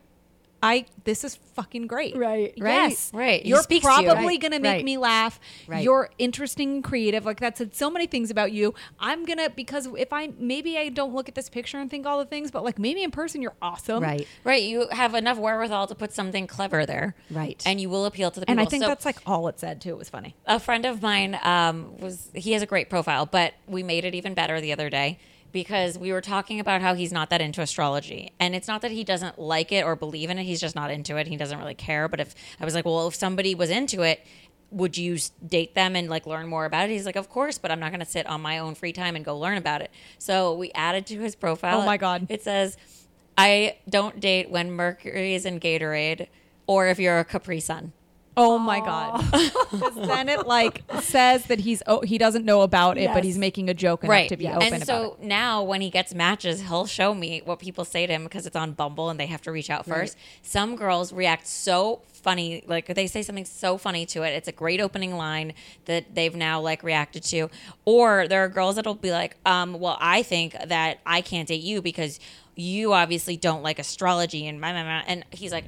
I 0.68 0.86
this 1.06 1.24
is 1.24 1.36
fucking 1.56 1.88
great. 1.88 2.18
Right. 2.18 2.54
Yes. 2.58 3.12
Right. 3.14 3.42
He 3.44 3.50
You're 3.50 3.62
speaks 3.64 3.86
to 3.86 3.92
you. 3.92 4.08
probably 4.10 4.26
Right. 4.34 4.42
gonna 4.42 4.60
make 4.60 4.72
Right. 4.78 4.86
me 4.86 4.98
laugh. 4.98 5.40
Right. 5.68 5.84
You're 5.84 6.10
interesting 6.18 6.70
and 6.76 6.84
creative. 6.84 7.26
Like 7.26 7.40
that 7.40 7.58
said 7.58 7.74
so 7.76 7.90
many 7.90 8.08
things 8.08 8.30
about 8.30 8.52
you. 8.52 8.74
I'm 9.00 9.24
gonna 9.26 9.50
because 9.50 9.88
if 9.98 10.12
I 10.12 10.32
maybe 10.38 10.78
I 10.78 10.90
don't 10.90 11.14
look 11.14 11.30
at 11.30 11.36
this 11.36 11.50
picture 11.50 11.80
and 11.80 11.90
think 11.90 12.06
all 12.06 12.20
the 12.20 12.26
things, 12.26 12.52
but 12.52 12.64
like 12.64 12.78
maybe 12.78 13.02
in 13.04 13.12
person 13.12 13.42
you're 13.42 13.56
awesome. 13.62 14.04
Right. 14.04 14.28
right. 14.44 14.62
You 14.64 14.88
have 14.92 15.16
enough 15.16 15.38
wherewithal 15.38 15.88
to 15.88 15.96
put 15.96 16.12
something 16.14 16.48
clever 16.48 16.86
there. 16.86 17.16
Right. 17.32 17.62
And 17.66 17.80
you 17.80 17.90
will 17.90 18.06
appeal 18.06 18.30
to 18.32 18.40
the 18.40 18.46
people. 18.46 18.60
And 18.60 18.68
I 18.68 18.70
think 18.70 18.84
So- 18.84 18.90
that's 18.90 19.06
like 19.06 19.18
all 19.26 19.48
it 19.48 19.60
said 19.60 19.80
too. 19.82 19.90
It 19.92 19.98
was 19.98 20.10
funny. 20.10 20.36
a 20.46 20.60
friend 20.60 20.86
of 20.86 21.02
mine 21.02 21.40
um, 21.44 21.98
was 22.00 22.30
he 22.34 22.52
has 22.54 22.62
a 22.62 22.66
great 22.66 22.90
profile 22.90 23.26
but 23.26 23.54
we 23.68 23.84
made 23.84 24.04
it 24.06 24.14
even 24.16 24.34
better 24.34 24.60
the 24.60 24.72
other 24.74 24.90
day 24.90 25.18
because 25.52 25.98
we 25.98 26.12
were 26.12 26.22
talking 26.22 26.60
about 26.60 26.82
how 26.82 26.94
he's 26.94 27.12
not 27.12 27.30
that 27.30 27.42
into 27.42 27.62
astrology. 27.62 28.32
And 28.40 28.56
it's 28.56 28.68
not 28.68 28.82
that 28.82 28.92
he 28.92 29.04
doesn't 29.04 29.40
like 29.40 29.72
it 29.72 29.84
or 29.86 29.96
believe 29.96 30.30
in 30.30 30.38
it. 30.38 30.44
He's 30.44 30.62
just 30.62 30.76
not 30.76 30.92
into 30.92 31.18
it. 31.18 31.28
He 31.28 31.38
doesn't 31.38 31.58
really 31.58 31.74
care. 31.74 32.08
But 32.08 32.20
if 32.20 32.36
i 32.60 32.66
was 32.66 32.74
like 32.76 32.86
well 32.86 33.08
if 33.08 33.16
somebody 33.16 33.56
was 33.56 33.70
into 33.70 34.02
it 34.02 34.26
would 34.70 34.98
you 34.98 35.18
date 35.46 35.76
them 35.76 35.96
and 35.96 36.10
like 36.10 36.26
learn 36.28 36.48
more 36.48 36.66
about 36.66 36.90
it? 36.90 36.92
He's 36.92 37.06
like 37.06 37.16
of 37.16 37.30
course 37.30 37.58
but 37.58 37.72
i'm 37.72 37.80
not 37.80 37.92
going 37.92 38.02
to 38.02 38.06
sit 38.06 38.26
on 38.28 38.42
my 38.42 38.60
own 38.60 38.76
free 38.76 38.92
time 38.94 39.16
and 39.16 39.24
go 39.24 39.38
learn 39.38 39.58
about 39.58 39.82
it. 39.82 39.92
So 40.20 40.54
we 40.54 40.72
added 40.74 41.06
to 41.08 41.20
his 41.20 41.36
profile. 41.36 41.82
Oh 41.82 41.86
my 41.86 41.98
God. 41.98 42.28
it 42.30 42.44
says 42.44 42.78
i 43.38 43.78
don't 43.88 44.20
date 44.20 44.50
when 44.50 44.72
mercury 44.72 45.36
is 45.36 45.46
in 45.46 45.60
gatorade 45.60 46.28
or 46.66 46.88
if 46.88 47.00
you're 47.00 47.20
a 47.20 47.26
capri 47.26 47.60
sun 47.60 47.94
Oh 48.38 48.58
my 48.58 48.80
god! 48.80 49.24
then 49.96 50.30
it 50.30 50.48
like 50.48 50.84
says 51.02 51.46
that 51.46 51.60
he's 51.60 51.82
oh 51.88 52.02
he 52.02 52.18
doesn't 52.18 52.46
know 52.46 52.62
about 52.62 52.98
it, 52.98 53.10
but 53.14 53.24
he's 53.24 53.38
making 53.38 53.70
a 53.70 53.74
joke 53.74 54.04
enough 54.04 54.12
right 54.12 54.30
to 54.30 54.38
be 54.38 54.46
yeah. 54.46 54.58
open 54.58 54.74
and 54.74 54.86
so 54.86 55.18
now 55.22 55.64
when 55.64 55.82
he 55.82 55.90
gets 55.90 56.14
matches 56.14 56.62
he'll 56.62 56.86
show 56.86 57.14
me 57.14 57.42
what 57.46 57.60
people 57.60 57.86
say 57.86 58.06
to 58.06 58.14
him 58.14 58.24
because 58.24 58.46
it's 58.46 58.56
on 58.56 58.74
bumble 58.74 59.10
and 59.10 59.20
they 59.20 59.26
have 59.26 59.42
to 59.42 59.52
reach 59.52 59.70
out 59.70 59.86
first 59.86 60.18
some 60.42 60.76
girls 60.76 61.12
react 61.14 61.48
so 61.48 62.02
funny 62.14 62.64
like 62.68 62.88
they 62.88 63.08
say 63.08 63.22
something 63.22 63.46
so 63.46 63.78
funny 63.78 64.06
to 64.06 64.24
it 64.24 64.30
it's 64.30 64.48
a 64.48 64.52
great 64.52 64.82
opening 64.82 65.16
line 65.16 65.54
that 65.86 66.14
they've 66.14 66.36
now 66.36 66.60
like 66.60 66.84
reacted 66.84 67.24
to 67.24 67.50
or 67.86 68.28
there 68.28 68.44
are 68.44 68.50
girls 68.50 68.76
that'll 68.76 68.96
be 68.96 69.12
like 69.12 69.38
um 69.46 69.80
well 69.80 69.98
i 70.00 70.22
think 70.24 70.56
that 70.66 71.00
i 71.06 71.22
can't 71.22 71.48
date 71.48 71.62
you 71.62 71.82
because 71.82 72.20
you 72.56 72.94
obviously 72.94 73.38
don't 73.38 73.62
like 73.62 73.80
astrology 73.80 74.48
and 74.48 74.60
blah. 74.60 74.70
and 74.70 75.24
he's 75.32 75.52
like 75.52 75.66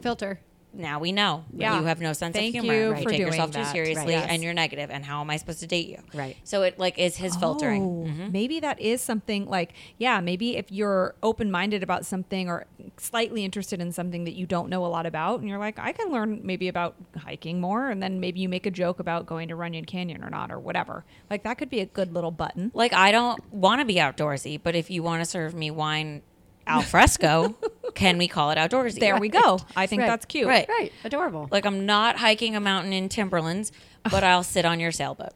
Filter. 0.00 0.40
Now 0.78 0.98
we 0.98 1.12
know 1.12 1.44
Yeah. 1.52 1.78
you 1.80 1.86
have 1.86 2.00
no 2.00 2.12
sense 2.12 2.34
Thank 2.36 2.54
of 2.54 2.62
humor. 2.62 2.72
you 2.74 2.88
You 2.96 3.02
for 3.02 3.10
take 3.10 3.18
doing 3.18 3.26
yourself 3.32 3.50
too 3.50 3.64
seriously, 3.64 4.14
Right. 4.14 4.20
Yes. 4.22 4.26
and 4.30 4.42
you're 4.42 4.54
negative. 4.54 4.90
And 4.90 5.04
how 5.04 5.20
am 5.20 5.28
I 5.30 5.36
supposed 5.36 5.60
to 5.60 5.66
date 5.66 5.88
you? 5.88 5.98
Right. 6.14 6.36
So 6.44 6.62
it 6.62 6.78
like 6.78 6.98
is 6.98 7.16
his 7.16 7.36
filtering. 7.36 7.82
Oh, 7.82 8.06
Mhm. 8.08 8.32
Maybe 8.32 8.60
that 8.60 8.80
is 8.80 9.00
something 9.00 9.46
like, 9.46 9.72
yeah, 9.98 10.20
maybe 10.20 10.56
if 10.56 10.70
you're 10.72 11.14
open 11.22 11.50
minded 11.50 11.82
about 11.82 12.06
something 12.06 12.48
or 12.48 12.66
slightly 12.96 13.44
interested 13.44 13.80
in 13.80 13.92
something 13.92 14.24
that 14.24 14.34
you 14.34 14.46
don't 14.46 14.68
know 14.68 14.86
a 14.86 14.88
lot 14.88 15.04
about, 15.06 15.40
and 15.40 15.48
you're 15.48 15.58
like, 15.58 15.78
I 15.78 15.92
can 15.92 16.10
learn 16.10 16.40
maybe 16.44 16.68
about 16.68 16.94
hiking 17.16 17.60
more, 17.60 17.90
and 17.90 18.02
then 18.02 18.20
maybe 18.20 18.40
you 18.40 18.48
make 18.48 18.64
a 18.66 18.70
joke 18.70 19.00
about 19.00 19.26
going 19.26 19.48
to 19.48 19.56
Runyon 19.56 19.84
Canyon 19.84 20.22
or 20.22 20.30
not, 20.30 20.50
or 20.52 20.58
whatever. 20.58 21.04
Like 21.28 21.42
that 21.42 21.58
could 21.58 21.70
be 21.70 21.80
a 21.80 21.86
good 21.86 22.12
little 22.14 22.30
button. 22.30 22.70
Like 22.74 22.92
I 22.92 23.10
don't 23.12 23.42
want 23.52 23.80
to 23.80 23.84
be 23.84 23.96
outdoorsy, 23.96 24.60
but 24.62 24.74
if 24.74 24.90
you 24.90 25.02
want 25.02 25.20
to 25.22 25.24
serve 25.24 25.54
me 25.54 25.70
wine 25.70 26.22
al 26.68 26.82
fresco, 26.82 27.56
can 27.94 28.18
we 28.18 28.28
call 28.28 28.50
it 28.50 28.58
outdoorsy? 28.58 29.00
There 29.00 29.18
we 29.18 29.28
go. 29.28 29.58
I 29.74 29.86
think 29.86 30.00
Right. 30.02 30.06
that's 30.08 30.24
cute. 30.26 30.46
Right. 30.46 30.68
Right. 30.68 30.92
Adorable. 31.04 31.48
Like 31.50 31.66
I'm 31.66 31.86
not 31.86 32.16
hiking 32.18 32.54
a 32.54 32.60
mountain 32.60 32.92
in 32.92 33.08
Timberlands, 33.08 33.72
but 34.10 34.22
I'll 34.22 34.42
sit 34.44 34.64
on 34.64 34.78
your 34.78 34.92
sailboat. 34.92 35.32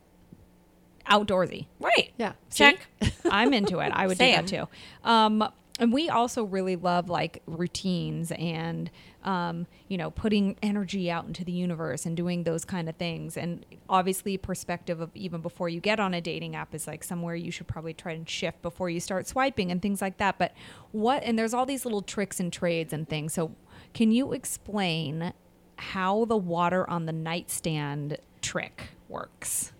Outdoorsy. 1.11 1.66
Right. 1.80 2.12
Yeah. 2.16 2.33
Check. 2.55 2.87
I'm 3.30 3.53
into 3.53 3.80
it. 3.80 3.91
I 3.95 4.07
would 4.07 4.18
do 4.18 4.24
that 4.26 4.49
Same. 4.49 4.66
too. 4.66 5.09
Um, 5.09 5.49
and 5.80 5.93
we 5.93 6.09
also 6.09 6.45
really 6.45 6.76
love 6.76 7.09
like 7.09 7.43
routines 7.47 8.30
and 8.33 8.91
um, 9.25 9.66
you 9.89 9.97
know 9.97 10.11
putting 10.11 10.57
energy 10.62 11.11
out 11.11 11.27
into 11.27 11.45
the 11.45 11.53
universe 11.53 12.07
and 12.07 12.16
doing 12.16 12.45
those 12.45 12.64
kind 12.64 12.89
of 12.89 12.97
things. 12.97 13.37
And 13.37 13.64
obviously, 13.89 14.37
perspective 14.37 15.01
of 15.01 15.11
even 15.14 15.41
before 15.41 15.68
you 15.68 15.81
get 15.81 16.01
on 16.01 16.14
a 16.14 16.20
dating 16.20 16.57
app 16.57 16.75
is 16.75 16.87
like 16.87 17.05
somewhere 17.05 17.35
you 17.35 17.51
should 17.51 17.66
probably 17.66 17.95
try 17.95 18.12
and 18.12 18.29
shift 18.29 18.62
before 18.62 18.91
you 18.91 19.01
start 19.01 19.27
swiping 19.27 19.70
and 19.70 19.81
things 19.81 20.01
like 20.01 20.18
that. 20.18 20.39
But 20.39 20.53
what? 20.93 21.23
And 21.23 21.39
there's 21.39 21.55
all 21.55 21.66
these 21.66 21.85
little 21.85 22.03
tricks 22.03 22.41
and 22.41 22.53
trades 22.53 22.93
and 22.93 23.09
things. 23.09 23.35
So 23.35 23.55
can 23.95 24.11
you 24.11 24.33
explain 24.33 25.33
how 25.77 26.25
the 26.25 26.37
water 26.37 26.89
on 26.89 27.07
the 27.07 27.12
nightstand 27.12 28.18
trick 28.41 28.91
works? 29.09 29.73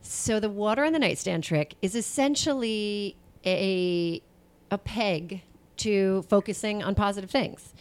So 0.00 0.40
the 0.40 0.48
water 0.48 0.84
on 0.84 0.92
the 0.92 0.98
nightstand 0.98 1.44
trick 1.44 1.74
is 1.82 1.94
essentially 1.94 3.16
a 3.44 4.22
a 4.70 4.78
peg 4.78 5.42
to 5.78 6.22
focusing 6.28 6.82
on 6.82 6.94
positive 6.94 7.30
things. 7.30 7.72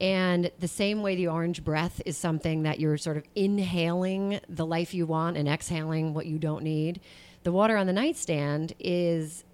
And 0.00 0.50
the 0.60 0.68
same 0.68 1.02
way 1.02 1.16
the 1.16 1.28
orange 1.28 1.64
breath 1.64 2.00
is 2.06 2.16
something 2.16 2.62
that 2.62 2.78
you're 2.78 2.96
sort 2.98 3.16
of 3.16 3.24
inhaling 3.34 4.40
the 4.48 4.64
life 4.64 4.94
you 4.94 5.06
want 5.06 5.36
and 5.36 5.48
exhaling 5.48 6.14
what 6.14 6.26
you 6.26 6.38
don't 6.38 6.62
need. 6.62 7.00
The 7.42 7.52
water 7.52 7.76
on 7.76 7.86
the 7.86 7.92
nightstand 7.92 8.74
is 8.78 9.44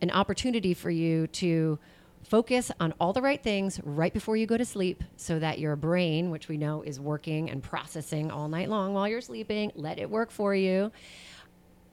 an 0.00 0.10
opportunity 0.10 0.74
for 0.74 0.90
you 0.90 1.28
to 1.28 1.78
focus 2.24 2.70
on 2.80 2.94
all 3.00 3.12
the 3.12 3.22
right 3.22 3.42
things 3.42 3.80
right 3.84 4.12
before 4.12 4.36
you 4.36 4.46
go 4.46 4.56
to 4.56 4.64
sleep 4.64 5.02
so 5.16 5.38
that 5.38 5.58
your 5.58 5.76
brain, 5.76 6.30
which 6.30 6.48
we 6.48 6.56
know 6.56 6.82
is 6.82 6.98
working 6.98 7.50
and 7.50 7.62
processing 7.62 8.30
all 8.30 8.48
night 8.48 8.68
long 8.68 8.94
while 8.94 9.08
you're 9.08 9.20
sleeping, 9.20 9.70
let 9.74 9.98
it 9.98 10.08
work 10.08 10.30
for 10.30 10.54
you. 10.54 10.90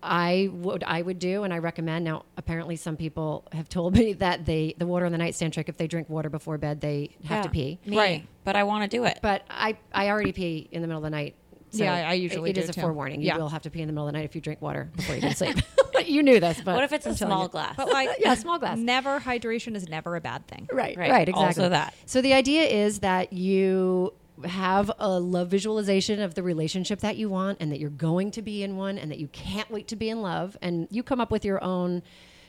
I 0.02 0.50
would 0.52 0.84
I 0.84 1.02
would 1.02 1.20
do 1.20 1.44
and 1.44 1.54
I 1.54 1.58
recommend 1.58 2.06
now 2.06 2.26
apparently 2.38 2.76
some 2.76 2.96
people 2.98 3.46
have 3.52 3.68
told 3.70 3.94
me 3.98 4.14
that 4.14 4.46
they 4.46 4.76
the 4.78 4.86
water 4.88 5.06
on 5.06 5.12
the 5.12 5.18
nightstand 5.18 5.54
trick 5.54 5.70
if 5.70 5.78
they 5.78 5.88
drink 5.88 6.10
water 6.10 6.30
before 6.30 6.58
bed 6.58 6.82
they 6.82 7.16
have 7.26 7.44
to 7.46 7.50
pee. 7.50 7.80
Me. 7.86 7.98
Right. 7.98 8.28
But 8.44 8.56
I 8.56 8.64
want 8.64 8.90
to 8.90 8.98
do 8.98 9.04
it. 9.06 9.20
But 9.22 9.44
I 9.50 9.78
I 9.94 10.10
already 10.10 10.32
pee 10.32 10.68
in 10.72 10.82
the 10.82 10.88
middle 10.88 11.00
of 11.00 11.04
the 11.04 11.10
night. 11.10 11.36
So 11.72 11.84
Yeah, 11.84 11.94
I 12.10 12.14
usually 12.14 12.50
it, 12.50 12.58
it 12.58 12.62
do 12.62 12.64
is 12.64 12.70
a 12.70 12.74
too. 12.74 12.82
forewarning. 12.82 13.22
You 13.22 13.28
Yeah. 13.28 13.38
will 13.38 13.50
have 13.50 13.62
to 13.64 13.70
pee 13.70 13.82
in 13.82 13.88
the 13.88 13.94
middle 13.94 14.08
of 14.08 14.14
the 14.14 14.18
night 14.18 14.26
if 14.26 14.34
you 14.36 14.42
drink 14.42 14.62
water 14.62 14.90
before 14.96 15.16
you 15.16 15.22
go 15.22 15.30
to 15.30 15.36
sleep. 15.36 15.58
you 16.08 16.24
knew 16.24 16.40
this, 16.40 16.60
but 16.62 16.76
what 16.76 16.84
if 16.84 16.94
it's 16.94 17.06
a 17.06 17.10
I'm 17.10 17.16
telling 17.16 17.32
small 17.34 17.44
you. 17.44 17.50
glass? 17.50 17.76
But 17.78 17.90
like, 17.90 18.10
Yeah, 18.20 18.34
small 18.36 18.58
glass. 18.58 18.78
Never 18.80 19.20
hydration 19.20 19.76
is 19.76 19.88
never 19.88 20.16
a 20.16 20.22
bad 20.22 20.48
thing. 20.48 20.68
Right, 20.72 20.98
Right. 20.98 21.12
right, 21.12 21.30
exactly. 21.30 21.46
Also 21.64 21.70
that. 21.70 21.94
So 22.06 22.22
the 22.22 22.34
idea 22.34 22.64
is 22.64 23.00
that 23.00 23.34
you 23.34 24.14
have 24.46 24.92
a 25.00 25.20
love 25.20 25.50
visualization 25.50 26.22
of 26.22 26.36
the 26.36 26.44
relationship 26.44 27.00
that 27.00 27.18
you 27.18 27.30
want 27.30 27.58
and 27.60 27.72
that 27.72 27.80
you're 27.80 27.90
going 27.90 28.32
to 28.32 28.42
be 28.42 28.64
in 28.64 28.78
one 28.78 28.98
and 28.98 29.12
that 29.12 29.20
you 29.20 29.28
can't 29.30 29.70
wait 29.72 29.88
to 29.90 29.96
be 29.96 30.10
in 30.10 30.22
love 30.22 30.58
and 30.62 30.88
you 30.92 31.04
come 31.04 31.20
up 31.20 31.32
with 31.32 31.46
your 31.46 31.64
own 31.64 32.02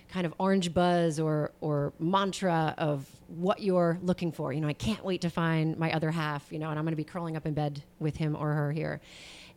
kind 0.09 0.27
of 0.27 0.35
orange 0.39 0.75
buzz 0.75 1.21
or 1.21 1.53
or 1.61 1.93
mantra 1.99 2.75
of 2.79 3.07
what 3.29 3.61
you're 3.61 3.99
looking 4.03 4.33
for. 4.33 4.53
You 4.53 4.61
know, 4.61 4.69
I 4.69 4.73
can't 4.73 5.05
wait 5.05 5.21
to 5.23 5.31
find 5.31 5.79
my 5.79 5.93
other 5.93 6.11
half, 6.11 6.51
you 6.51 6.59
know, 6.59 6.71
and 6.71 6.79
I'm 6.79 6.85
going 6.85 6.93
to 6.93 6.97
be 6.97 7.05
curling 7.05 7.37
up 7.37 7.47
in 7.47 7.55
bed 7.55 7.83
with 7.99 8.17
him 8.17 8.37
or 8.37 8.53
her 8.55 8.73
here. 8.73 9.01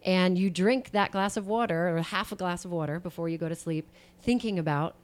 And 0.05 0.38
you 0.38 0.49
drink 0.49 0.91
that 0.91 1.11
glass 1.11 1.38
of 1.38 1.47
water 1.47 1.95
or 1.95 2.01
half 2.01 2.31
a 2.31 2.36
glass 2.36 2.65
of 2.65 2.71
water 2.71 2.99
before 2.99 3.29
you 3.29 3.38
go 3.38 3.49
to 3.49 3.55
sleep 3.55 3.89
thinking 4.21 4.59
about 4.59 4.95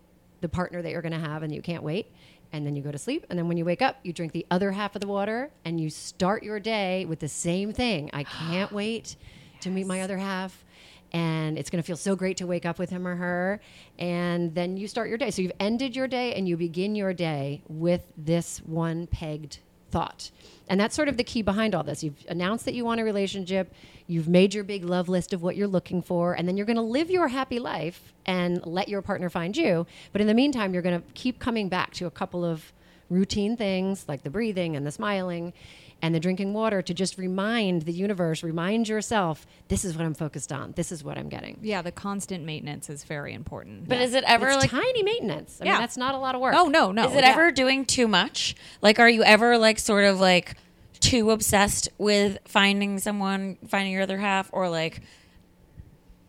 the 0.42 0.50
partner 0.50 0.82
that 0.82 0.92
you're 0.92 1.02
going 1.02 1.14
to 1.14 1.20
have 1.20 1.44
and 1.44 1.54
you 1.54 1.62
can't 1.62 1.84
wait 1.84 2.12
and 2.52 2.66
then 2.66 2.76
you 2.76 2.82
go 2.82 2.92
to 2.92 2.98
sleep 2.98 3.26
and 3.30 3.38
then 3.38 3.48
when 3.48 3.58
you 3.58 3.66
wake 3.66 3.82
up 3.82 3.98
you 4.04 4.14
drink 4.14 4.32
the 4.32 4.46
other 4.50 4.72
half 4.72 4.96
of 4.96 5.02
the 5.02 5.08
water 5.08 5.52
and 5.66 5.80
you 5.80 5.90
start 5.90 6.44
your 6.44 6.60
day 6.60 7.06
with 7.06 7.20
the 7.20 7.28
same 7.28 7.74
thing. 7.74 8.10
I 8.14 8.24
can't 8.24 8.72
wait 8.82 9.16
to 9.62 9.70
meet 9.70 9.88
my 9.88 10.02
other 10.02 10.18
half 10.18 10.64
and 11.12 11.58
it's 11.58 11.70
going 11.70 11.82
to 11.82 11.86
feel 11.86 11.98
so 11.98 12.16
great 12.16 12.38
to 12.38 12.48
wake 12.48 12.66
up 12.66 12.78
with 12.80 12.90
him 12.90 13.08
or 13.08 13.16
her 13.16 13.60
and 13.98 14.54
then 14.54 14.78
you 14.78 14.88
start 14.88 15.10
your 15.10 15.18
day. 15.18 15.32
So 15.32 15.42
you've 15.42 15.52
ended 15.60 15.96
your 15.96 16.08
day 16.08 16.34
and 16.34 16.48
you 16.48 16.58
begin 16.58 16.96
your 16.96 17.14
day 17.14 17.64
with 17.68 18.04
this 18.18 18.60
one 18.60 19.08
pegged 19.08 19.60
thought. 19.90 20.32
And 20.70 20.80
that's 20.80 20.96
sort 20.96 21.08
of 21.08 21.18
the 21.18 21.24
key 21.24 21.42
behind 21.42 21.74
all 21.74 21.84
this. 21.84 22.04
You've 22.04 22.26
announced 22.30 22.66
that 22.66 22.74
you 22.76 22.86
want 22.86 23.02
a 23.02 23.04
relationship, 23.04 23.74
you've 24.08 24.28
made 24.28 24.54
your 24.54 24.64
big 24.64 24.84
love 24.84 25.10
list 25.10 25.34
of 25.34 25.42
what 25.42 25.56
you're 25.56 25.68
looking 25.68 26.02
for, 26.02 26.34
and 26.34 26.48
then 26.48 26.58
you're 26.58 26.66
going 26.66 26.76
to 26.76 26.82
live 26.82 27.10
your 27.10 27.28
happy 27.28 27.60
life 27.60 28.14
and 28.26 28.64
let 28.66 28.88
your 28.88 29.02
partner 29.02 29.30
find 29.30 29.58
you. 29.58 29.88
But 30.12 30.22
in 30.22 30.28
the 30.28 30.34
meantime, 30.34 30.74
you're 30.74 30.84
going 30.84 31.02
to 31.02 31.08
keep 31.14 31.40
coming 31.40 31.70
back 31.70 31.94
to 31.96 32.06
a 32.06 32.12
couple 32.12 32.46
of 32.46 32.72
routine 33.10 33.58
things 33.58 34.06
like 34.08 34.24
the 34.24 34.30
breathing 34.30 34.76
and 34.76 34.86
the 34.86 34.92
smiling 34.92 35.54
and 36.02 36.16
the 36.16 36.20
drinking 36.20 36.54
water 36.54 36.82
to 36.82 36.94
just 36.94 37.18
remind 37.18 37.82
the 37.84 37.92
universe, 37.92 38.42
remind 38.42 38.88
yourself, 38.88 39.46
this 39.68 39.84
is 39.84 39.98
what 39.98 40.06
I'm 40.06 40.14
focused 40.14 40.52
on. 40.52 40.72
This 40.74 40.92
is 40.92 41.04
what 41.04 41.18
I'm 41.18 41.28
getting. 41.30 41.60
Yeah, 41.62 41.82
the 41.82 41.92
constant 41.92 42.46
maintenance 42.46 42.90
is 42.90 43.04
very 43.04 43.34
important. 43.34 43.90
But 43.90 44.00
is 44.00 44.14
it 44.14 44.24
ever 44.26 44.48
It's 44.48 44.58
like 44.62 44.70
tiny 44.72 45.04
maintenance. 45.04 45.60
I 45.62 45.66
Yeah. 45.66 45.72
mean, 45.74 45.82
that's 45.82 45.98
not 45.98 46.16
a 46.16 46.18
lot 46.18 46.36
of 46.36 46.42
work. 46.42 46.56
Oh 46.58 46.68
no, 46.68 46.92
no. 46.92 47.10
Is 47.10 47.16
it 47.16 47.24
yeah. 47.24 47.32
ever 47.32 47.52
doing 47.52 47.86
too 47.86 48.08
much? 48.08 48.56
Like, 48.82 48.98
are 49.00 49.10
you 49.10 49.24
ever 49.24 49.58
like 49.58 49.78
sort 49.80 50.06
of 50.06 50.20
like 50.22 50.56
too 51.02 51.32
obsessed 51.32 51.90
with 51.98 52.38
finding 52.46 53.00
someone, 53.00 53.58
finding 53.68 53.92
your 53.94 54.04
other 54.04 54.18
half, 54.18 54.50
or 54.54 54.70
like 54.70 55.02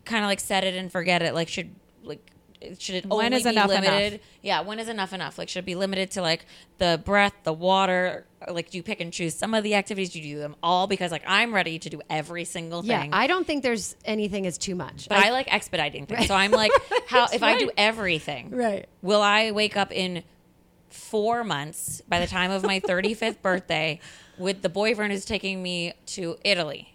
kind 0.05 0.23
of 0.23 0.27
like 0.29 0.39
set 0.41 0.63
it 0.63 0.75
and 0.75 0.91
forget 0.91 1.21
it? 1.21 1.33
Like, 1.33 1.47
should 1.47 1.73
like 2.03 2.25
should 2.77 2.95
it 2.95 3.05
When 3.05 3.25
only 3.27 3.37
is 3.37 3.43
be 3.43 3.49
enough 3.49 3.69
limited? 3.69 4.13
enough? 4.13 4.21
Yeah, 4.41 4.61
when 4.61 4.79
is 4.79 4.87
enough 4.89 5.13
enough? 5.13 5.37
Like, 5.37 5.49
should 5.49 5.59
it 5.59 5.65
be 5.65 5.75
limited 5.75 6.11
to 6.11 6.21
like 6.21 6.45
the 6.77 7.01
breath, 7.03 7.33
the 7.43 7.53
water? 7.53 8.25
Like, 8.49 8.71
do 8.71 8.77
you 8.77 8.83
pick 8.83 8.99
and 9.01 9.13
choose 9.13 9.35
some 9.35 9.53
of 9.53 9.63
the 9.63 9.75
activities? 9.75 10.09
Do 10.11 10.19
you 10.19 10.35
do 10.35 10.39
them 10.39 10.55
all? 10.63 10.87
Because 10.87 11.11
like 11.11 11.23
I'm 11.27 11.53
ready 11.53 11.77
to 11.79 11.89
do 11.89 12.01
every 12.09 12.45
single 12.45 12.81
thing 12.81 12.89
Yeah. 12.89 13.07
I 13.11 13.27
don't 13.27 13.45
think 13.45 13.61
there's 13.63 13.95
anything 14.05 14.45
is 14.45 14.57
too 14.57 14.75
much. 14.75 15.07
but 15.09 15.17
I, 15.17 15.31
like 15.31 15.53
expediting 15.53 16.05
things. 16.07 16.27
So 16.27 16.33
I'm 16.33 16.51
like, 16.51 16.71
how 17.07 17.27
if 17.33 17.43
I 17.43 17.57
do 17.59 17.69
everything, 17.77 18.49
Right. 18.51 18.87
Will 19.01 19.21
I 19.21 19.51
wake 19.51 19.77
up 19.77 19.91
in 19.91 20.23
four 20.89 21.43
months 21.43 22.01
by 22.09 22.19
the 22.19 22.27
time 22.27 22.51
of 22.51 22.63
my 22.63 22.79
35th 22.81 23.41
birthday 23.41 23.99
with 24.37 24.61
the 24.61 24.69
boyfriend 24.69 25.11
who's 25.13 25.25
taking 25.25 25.61
me 25.61 25.93
to 26.07 26.37
Italy? 26.43 26.93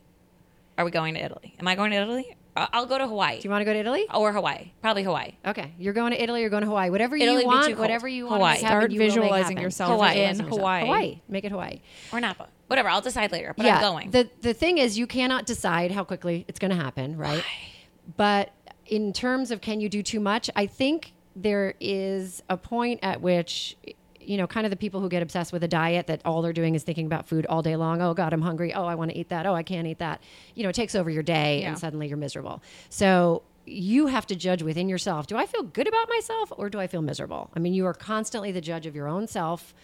Are 0.78 0.84
we 0.84 0.90
going 0.90 1.14
to 1.14 1.20
Italy? 1.24 1.54
Am 1.58 1.66
I 1.68 1.74
going 1.74 1.92
to 1.92 1.96
Italy? 1.96 2.36
I- 2.56 2.68
I'll 2.72 2.86
go 2.86 2.98
to 2.98 3.06
Hawaii 3.06 3.36
Do 3.40 3.44
you 3.44 3.50
want 3.50 3.60
to 3.60 3.64
go 3.64 3.72
to 3.72 3.78
Italy? 3.78 4.06
or 4.14 4.32
Hawaii. 4.32 4.72
Probably 4.80 5.02
Hawaii. 5.02 5.32
Okay, 5.46 5.72
you're 5.78 5.92
going 5.92 6.12
to 6.12 6.22
Italy. 6.22 6.40
You're 6.40 6.50
going 6.50 6.62
to 6.62 6.66
Hawaii. 6.68 6.90
Whatever 6.90 7.16
Italy 7.16 7.42
you 7.42 7.46
want, 7.46 7.78
whatever 7.78 8.08
you 8.08 8.24
want. 8.26 8.36
Hawaii. 8.36 8.58
to 8.58 8.64
happen, 8.66 8.80
Start 8.80 8.90
you 8.92 8.98
will 9.00 9.06
make 9.06 9.14
visualizing 9.14 9.58
yourself 9.58 9.90
Hawaii. 9.90 10.20
in 10.24 10.38
Hawaii. 10.40 10.84
Hawaii. 10.84 11.20
Make 11.28 11.44
it 11.44 11.50
Hawaii. 11.52 11.80
Or 12.12 12.20
Napa. 12.20 12.48
Whatever. 12.68 12.88
I'll 12.88 13.00
decide 13.00 13.30
later. 13.32 13.54
But 13.56 13.66
yeah, 13.66 13.76
I'm 13.76 13.80
going. 13.82 14.10
The 14.10 14.28
the 14.40 14.54
thing 14.54 14.78
is, 14.78 14.98
you 14.98 15.06
cannot 15.06 15.46
decide 15.46 15.90
how 15.92 16.02
quickly 16.04 16.44
it's 16.48 16.58
going 16.58 16.70
to 16.76 16.82
happen, 16.82 17.16
right? 17.16 17.44
But 18.16 18.52
in 18.86 19.12
terms 19.12 19.50
of 19.50 19.60
can 19.60 19.80
you 19.80 19.88
do 19.88 20.02
too 20.02 20.20
much, 20.20 20.48
I 20.56 20.66
think 20.66 21.12
there 21.34 21.74
is 21.80 22.42
a 22.48 22.56
point 22.56 23.00
at 23.02 23.20
which 23.20 23.76
you 24.26 24.36
know, 24.36 24.46
kind 24.46 24.66
of 24.66 24.70
the 24.70 24.76
people 24.76 25.00
who 25.00 25.08
get 25.08 25.22
obsessed 25.22 25.52
with 25.52 25.62
a 25.64 25.68
diet 25.68 26.06
that 26.08 26.20
all 26.24 26.42
they're 26.42 26.52
doing 26.52 26.74
is 26.74 26.82
thinking 26.82 27.06
about 27.06 27.28
food 27.28 27.46
all 27.46 27.62
day 27.62 27.76
long. 27.76 28.02
Oh 28.02 28.12
God, 28.14 28.32
I'm 28.32 28.42
hungry. 28.42 28.74
Oh, 28.74 28.84
I 28.84 28.94
want 28.94 29.10
to 29.12 29.16
eat 29.16 29.28
that. 29.28 29.46
Oh, 29.46 29.54
I 29.54 29.62
can't 29.62 29.86
eat 29.86 29.98
that. 29.98 30.22
You 30.54 30.62
know, 30.64 30.68
it 30.70 30.74
takes 30.74 30.94
over 30.94 31.08
your 31.10 31.22
day 31.22 31.60
Yeah. 31.62 31.68
and 31.70 31.78
suddenly 31.78 32.08
you're 32.08 32.16
miserable. 32.18 32.62
So 32.90 33.42
you 33.64 34.06
have 34.08 34.26
to 34.28 34.36
judge 34.36 34.62
within 34.62 34.88
yourself. 34.88 35.26
Do 35.26 35.36
I 35.36 35.46
feel 35.46 35.62
good 35.62 35.88
about 35.88 36.08
myself 36.08 36.52
or 36.56 36.70
do 36.70 36.78
I 36.78 36.86
feel 36.86 37.02
miserable? 37.02 37.50
I 37.54 37.58
mean, 37.58 37.74
you 37.74 37.86
are 37.86 37.94
constantly 37.94 38.52
the 38.52 38.60
judge 38.60 38.86
of 38.86 38.94
your 38.94 39.08
own 39.08 39.26
self. 39.26 39.74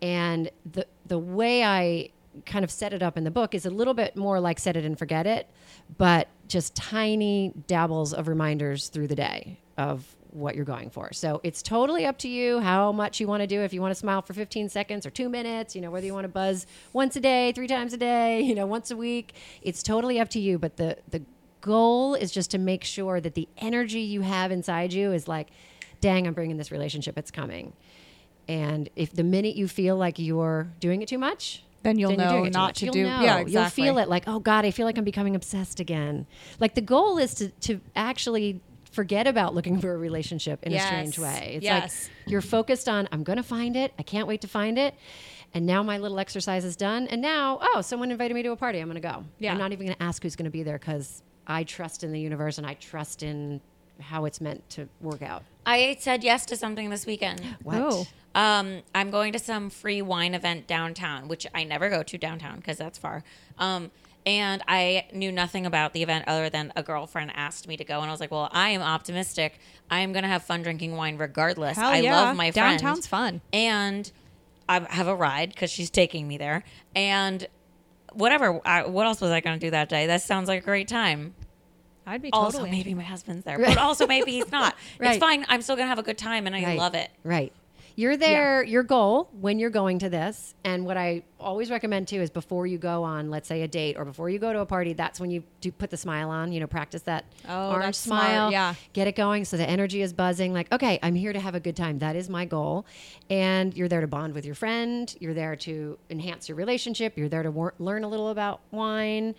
And 0.00 0.50
the 0.70 0.86
the 1.06 1.18
way 1.18 1.64
I 1.64 2.10
kind 2.46 2.64
of 2.64 2.70
set 2.70 2.92
it 2.92 3.02
up 3.02 3.16
in 3.16 3.24
the 3.24 3.30
book 3.32 3.52
is 3.54 3.66
a 3.66 3.70
little 3.70 3.94
bit 3.94 4.14
more 4.16 4.38
like 4.38 4.60
set 4.60 4.76
it 4.76 4.84
and 4.84 4.96
forget 4.96 5.26
it, 5.26 5.48
but 5.96 6.28
just 6.46 6.76
tiny 6.76 7.52
dabbles 7.66 8.12
of 8.14 8.28
reminders 8.28 8.88
through 8.88 9.08
the 9.08 9.16
day 9.16 9.58
of 9.76 10.14
what 10.38 10.54
you're 10.54 10.64
going 10.64 10.90
for. 10.90 11.12
So 11.12 11.40
it's 11.44 11.62
totally 11.62 12.06
up 12.06 12.18
to 12.18 12.28
you 12.28 12.60
how 12.60 12.92
much 12.92 13.20
you 13.20 13.26
want 13.26 13.42
to 13.42 13.46
do. 13.46 13.60
If 13.60 13.72
you 13.72 13.80
want 13.80 13.90
to 13.92 13.98
smile 13.98 14.22
for 14.22 14.32
15 14.32 14.68
seconds 14.68 15.04
or 15.06 15.10
two 15.10 15.28
minutes, 15.28 15.74
you 15.76 15.82
know, 15.82 15.90
whether 15.90 16.06
you 16.06 16.14
want 16.14 16.24
to 16.24 16.28
buzz 16.28 16.66
once 16.92 17.16
a 17.16 17.20
day, 17.20 17.52
three 17.52 17.66
times 17.68 17.92
a 17.92 17.96
day, 17.96 18.40
you 18.48 18.54
know, 18.54 18.66
once 18.66 18.90
a 18.90 18.96
week, 18.96 19.34
it's 19.62 19.82
totally 19.82 20.18
up 20.20 20.28
to 20.30 20.40
you. 20.40 20.58
But 20.58 20.76
the, 20.76 20.96
the 21.10 21.22
goal 21.60 22.14
is 22.14 22.30
just 22.30 22.50
to 22.52 22.58
make 22.58 22.84
sure 22.84 23.20
that 23.20 23.34
the 23.34 23.48
energy 23.58 24.00
you 24.00 24.20
have 24.22 24.50
inside 24.52 24.92
you 24.92 25.12
is 25.12 25.26
like, 25.28 25.48
dang, 26.00 26.26
I'm 26.26 26.34
bringing 26.34 26.56
this 26.56 26.70
relationship, 26.70 27.18
it's 27.18 27.30
coming. 27.30 27.72
And 28.46 28.88
if 28.96 29.12
the 29.12 29.24
minute 29.24 29.56
you 29.56 29.68
feel 29.68 29.96
like 29.96 30.18
you're 30.18 30.68
doing 30.80 31.02
it 31.02 31.08
too 31.08 31.18
much, 31.18 31.64
Then 31.82 31.98
you'll 31.98 32.12
you're 32.12 32.18
know 32.20 32.44
not 32.44 32.76
to 32.76 32.86
You'll 32.86 32.94
do- 32.94 33.02
know. 33.04 33.20
yeah, 33.20 33.40
You'll 33.40 33.66
feel 33.68 33.98
it 33.98 34.08
like, 34.08 34.24
oh 34.26 34.38
God, 34.38 34.64
I 34.64 34.70
feel 34.70 34.86
like 34.86 34.96
I'm 34.96 35.04
becoming 35.04 35.36
obsessed 35.36 35.80
again. 35.80 36.26
Like 36.58 36.74
the 36.74 36.80
goal 36.80 37.18
is 37.18 37.34
to 37.34 37.48
to 37.48 37.80
actually 37.94 38.60
forget 38.92 39.26
about 39.26 39.54
looking 39.54 39.80
for 39.80 39.92
a 39.92 39.96
relationship 39.98 40.62
in 40.64 40.72
a 40.72 40.80
strange 40.80 41.18
way. 41.18 41.52
It's 41.56 41.64
Yes. 41.64 42.08
like 42.24 42.30
you're 42.30 42.40
focused 42.40 42.88
on, 42.88 43.08
I'm 43.12 43.22
gonna 43.22 43.42
find 43.42 43.76
it. 43.76 43.92
I 43.98 44.02
can't 44.02 44.26
wait 44.26 44.40
to 44.42 44.48
find 44.48 44.78
it. 44.78 44.94
And 45.54 45.64
now 45.66 45.82
my 45.82 45.98
little 45.98 46.18
exercise 46.18 46.64
is 46.64 46.76
done. 46.76 47.06
And 47.08 47.22
now, 47.22 47.58
oh, 47.62 47.80
someone 47.80 48.10
invited 48.10 48.34
me 48.34 48.42
to 48.42 48.50
a 48.52 48.56
party. 48.56 48.78
I'm 48.80 48.88
gonna 48.88 49.00
go. 49.00 49.24
Yeah. 49.38 49.52
I'm 49.52 49.58
not 49.58 49.72
even 49.72 49.86
gonna 49.86 49.96
ask 50.00 50.22
who's 50.22 50.36
gonna 50.36 50.50
be 50.50 50.62
there 50.62 50.78
because 50.78 51.22
I 51.46 51.64
trust 51.64 52.04
in 52.04 52.12
the 52.12 52.20
universe 52.20 52.58
and 52.58 52.66
I 52.66 52.74
trust 52.74 53.22
in 53.22 53.60
how 54.00 54.26
it's 54.26 54.40
meant 54.40 54.68
to 54.70 54.88
work 55.00 55.22
out. 55.22 55.42
I 55.66 55.96
said 56.00 56.22
yes 56.22 56.46
to 56.46 56.56
something 56.56 56.88
this 56.90 57.04
weekend. 57.06 57.40
What? 57.62 57.76
Oh. 57.78 58.06
Um, 58.34 58.82
I'm 58.94 59.10
going 59.10 59.32
to 59.32 59.38
some 59.38 59.70
free 59.70 60.02
wine 60.02 60.34
event 60.34 60.66
downtown, 60.68 61.26
which 61.28 61.46
I 61.54 61.64
never 61.64 61.88
go 61.90 62.02
to 62.04 62.18
downtown 62.18 62.56
because 62.56 62.76
that's 62.76 62.98
far. 62.98 63.24
Um, 63.58 63.90
and 64.26 64.62
I 64.68 65.06
knew 65.12 65.32
nothing 65.32 65.64
about 65.66 65.92
the 65.92 66.02
event 66.02 66.24
other 66.26 66.50
than 66.50 66.72
a 66.76 66.82
girlfriend 66.82 67.32
asked 67.34 67.66
me 67.68 67.76
to 67.76 67.84
go, 67.84 68.00
and 68.00 68.08
I 68.08 68.12
was 68.12 68.20
like, 68.20 68.30
"Well, 68.30 68.48
I 68.52 68.70
am 68.70 68.82
optimistic. 68.82 69.58
I 69.90 70.00
am 70.00 70.12
going 70.12 70.22
to 70.24 70.28
have 70.28 70.42
fun 70.42 70.62
drinking 70.62 70.96
wine 70.96 71.16
regardless. 71.16 71.76
Hell 71.78 71.90
I 71.90 71.98
yeah. 72.00 72.14
love 72.14 72.36
my 72.36 72.50
friend. 72.50 72.78
Downtown's 72.78 73.06
fun. 73.06 73.40
and 73.52 74.10
I 74.68 74.80
have 74.92 75.08
a 75.08 75.14
ride 75.14 75.48
because 75.50 75.70
she's 75.70 75.88
taking 75.90 76.28
me 76.28 76.36
there. 76.36 76.62
And 76.94 77.46
whatever. 78.12 78.60
I, 78.66 78.86
what 78.86 79.06
else 79.06 79.20
was 79.20 79.30
I 79.30 79.40
going 79.40 79.58
to 79.58 79.66
do 79.66 79.70
that 79.70 79.88
day? 79.88 80.06
That 80.06 80.20
sounds 80.22 80.48
like 80.48 80.62
a 80.62 80.64
great 80.64 80.88
time. 80.88 81.34
I'd 82.06 82.22
be 82.22 82.30
Also, 82.32 82.64
maybe 82.66 82.94
my 82.94 83.02
husband's 83.02 83.44
there, 83.44 83.58
but 83.64 83.76
also 83.78 84.06
maybe 84.06 84.32
he's 84.32 84.50
not. 84.50 84.74
Right. 84.98 85.10
It's 85.10 85.18
fine. 85.18 85.44
I'm 85.48 85.62
still 85.62 85.76
going 85.76 85.84
to 85.84 85.90
have 85.90 85.98
a 85.98 86.02
good 86.02 86.16
time, 86.18 86.46
and 86.46 86.54
I 86.56 86.62
Right. 86.64 86.78
love 86.78 86.94
it. 86.94 87.10
Right. 87.22 87.52
You're 87.98 88.16
there, 88.16 88.62
your 88.62 88.84
goal 88.84 89.28
when 89.40 89.58
you're 89.58 89.70
going 89.70 89.98
to 89.98 90.08
this. 90.08 90.54
And 90.62 90.86
what 90.86 90.96
I 90.96 91.24
always 91.40 91.68
recommend 91.68 92.06
too 92.06 92.20
is 92.20 92.30
before 92.30 92.64
you 92.64 92.78
go 92.78 93.02
on, 93.02 93.28
let's 93.28 93.48
say, 93.48 93.62
a 93.62 93.66
date 93.66 93.96
or 93.98 94.04
before 94.04 94.30
you 94.30 94.38
go 94.38 94.52
to 94.52 94.60
a 94.60 94.66
party, 94.66 94.92
that's 94.92 95.18
when 95.18 95.32
you 95.32 95.42
do 95.60 95.72
put 95.72 95.90
the 95.90 95.96
smile 95.96 96.30
on, 96.30 96.52
you 96.52 96.60
know, 96.60 96.68
practice 96.68 97.02
that 97.02 97.24
Oh, 97.48 97.70
orange 97.70 97.86
that's 97.86 97.98
smart, 97.98 98.22
smile. 98.22 98.52
yeah. 98.52 98.74
Get 98.92 99.08
it 99.08 99.16
going 99.16 99.44
so 99.44 99.56
the 99.56 99.68
energy 99.68 100.00
is 100.00 100.12
buzzing. 100.12 100.52
Like, 100.52 100.70
okay, 100.72 101.00
I'm 101.02 101.16
here 101.16 101.32
to 101.32 101.40
have 101.40 101.56
a 101.56 101.60
good 101.60 101.74
time. 101.74 101.98
That 101.98 102.14
is 102.14 102.28
my 102.30 102.44
goal. 102.44 102.86
And 103.30 103.76
you're 103.76 103.88
there 103.88 104.00
to 104.00 104.06
bond 104.06 104.32
with 104.32 104.46
your 104.46 104.54
friend. 104.54 105.12
You're 105.18 105.34
there 105.34 105.56
to 105.56 105.98
enhance 106.08 106.48
your 106.48 106.54
relationship. 106.54 107.18
You're 107.18 107.28
there 107.28 107.42
to 107.42 107.50
wor- 107.50 107.74
learn 107.80 108.04
a 108.04 108.08
little 108.08 108.28
about 108.28 108.60
wine 108.70 109.34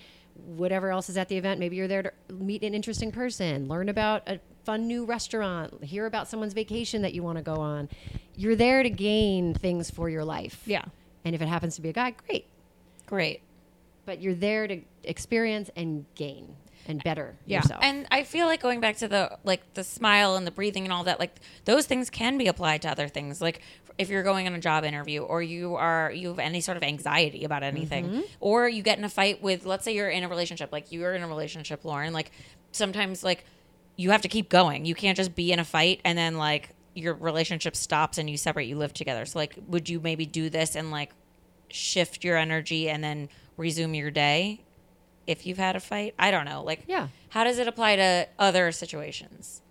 whatever 0.46 0.92
else 0.92 1.10
is 1.10 1.18
at 1.18 1.30
the 1.30 1.38
event. 1.38 1.60
Maybe 1.60 1.76
you're 1.76 1.88
there 1.88 2.04
to 2.04 2.12
meet 2.34 2.64
an 2.64 2.74
interesting 2.74 3.12
person, 3.12 3.68
learn 3.68 3.90
about 3.90 4.28
a 4.28 4.40
fun 4.64 4.88
new 4.88 5.06
restaurant, 5.06 5.84
hear 5.84 6.06
about 6.06 6.28
someone's 6.28 6.54
vacation 6.54 7.02
that 7.02 7.14
you 7.14 7.24
want 7.24 7.38
to 7.38 7.44
go 7.44 7.56
on. 7.56 7.90
You're 8.36 8.56
there 8.56 8.84
to 8.84 8.90
gain 8.90 9.54
things 9.54 9.90
for 9.90 10.10
your 10.10 10.24
life. 10.24 10.62
Yeah. 10.66 10.86
And 11.26 11.36
if 11.36 11.42
it 11.42 11.48
happens 11.48 11.76
to 11.76 11.82
be 11.82 11.90
a 11.90 11.94
guy, 11.94 12.12
great. 12.12 12.48
Great. 13.06 13.42
But 14.06 14.22
you're 14.22 14.36
there 14.36 14.68
to 14.68 14.82
experience 15.04 15.70
and 15.76 16.06
gain 16.16 16.56
and 16.90 17.04
better 17.04 17.36
Yeah. 17.46 17.60
yourself. 17.60 17.80
And 17.84 18.06
I 18.12 18.24
feel 18.24 18.48
like 18.48 18.62
going 18.62 18.80
back 18.82 18.98
to 18.98 19.08
the 19.08 19.38
like 19.44 19.74
the 19.76 19.84
smile 19.84 20.36
and 20.36 20.46
the 20.46 20.52
breathing 20.52 20.84
and 20.84 20.92
all 20.92 21.04
that, 21.06 21.20
like 21.20 21.36
those 21.66 21.86
things 21.86 22.10
can 22.10 22.38
be 22.38 22.48
applied 22.48 22.82
to 22.82 22.90
other 22.90 23.08
things. 23.08 23.42
Like 23.42 23.62
if 23.98 24.10
you're 24.10 24.24
going 24.24 24.48
on 24.48 24.54
a 24.54 24.60
job 24.60 24.84
interview 24.84 25.22
or 25.22 25.42
you 25.42 25.76
are 25.76 26.12
you 26.12 26.30
have 26.30 26.40
any 26.40 26.62
sort 26.62 26.78
of 26.78 26.84
anxiety 26.84 27.44
about 27.46 27.64
anything, 27.64 28.06
Mm-hmm. 28.10 28.22
or 28.40 28.68
you 28.68 28.82
get 28.84 28.98
in 28.98 29.04
a 29.04 29.10
fight 29.10 29.42
with, 29.42 29.66
let's 29.66 29.86
say 29.86 29.94
you're 29.96 30.10
in 30.10 30.24
a 30.24 30.30
relationship, 30.30 30.72
like 30.72 30.92
you're 30.92 31.14
in 31.14 31.22
a 31.24 31.28
relationship, 31.28 31.86
Lauren. 31.86 32.12
Like 32.14 32.32
sometimes 32.72 33.24
like 33.24 33.46
you 33.96 34.12
have 34.12 34.22
to 34.22 34.28
keep 34.30 34.50
going. 34.50 34.86
You 34.86 34.96
can't 34.96 35.18
just 35.18 35.36
be 35.36 35.52
in 35.52 35.60
a 35.60 35.66
fight 35.66 36.02
and 36.06 36.18
then 36.18 36.38
like 36.38 36.70
your 36.96 37.14
relationship 37.14 37.76
stops 37.76 38.18
and 38.18 38.30
you 38.30 38.38
separate. 38.38 38.68
You 38.68 38.78
live 38.78 38.94
together. 38.94 39.26
So 39.26 39.38
like, 39.40 39.56
would 39.68 39.90
you 39.90 40.00
maybe 40.00 40.26
do 40.26 40.50
this 40.50 40.76
and 40.76 40.90
like 40.92 41.12
shift 41.70 42.24
your 42.24 42.38
energy 42.38 42.90
and 42.90 43.04
then 43.04 43.30
resume 43.58 43.94
your 43.94 44.12
day? 44.12 44.64
If 45.30 45.46
you've 45.46 45.60
had 45.60 45.76
a 45.76 45.80
fight, 45.80 46.16
I 46.18 46.32
don't 46.32 46.46
know. 46.46 46.64
Like, 46.64 46.86
Yeah. 46.88 47.10
how 47.30 47.44
does 47.44 47.60
it 47.60 47.68
apply 47.68 47.98
to 47.98 48.28
other 48.40 48.72
situations? 48.72 49.62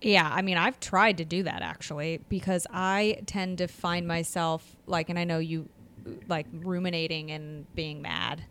Yeah, 0.00 0.30
I 0.32 0.42
mean, 0.42 0.56
I've 0.56 0.78
tried 0.78 1.18
to 1.18 1.24
do 1.24 1.42
that 1.42 1.60
actually 1.60 2.20
because 2.28 2.68
I 2.72 3.18
tend 3.26 3.58
to 3.58 3.66
find 3.66 4.06
myself 4.06 4.76
like, 4.86 5.08
and 5.08 5.18
I 5.18 5.24
know 5.24 5.40
you 5.40 5.68
like 6.28 6.46
ruminating 6.52 7.32
and 7.32 7.66
being 7.74 8.00
mad. 8.00 8.44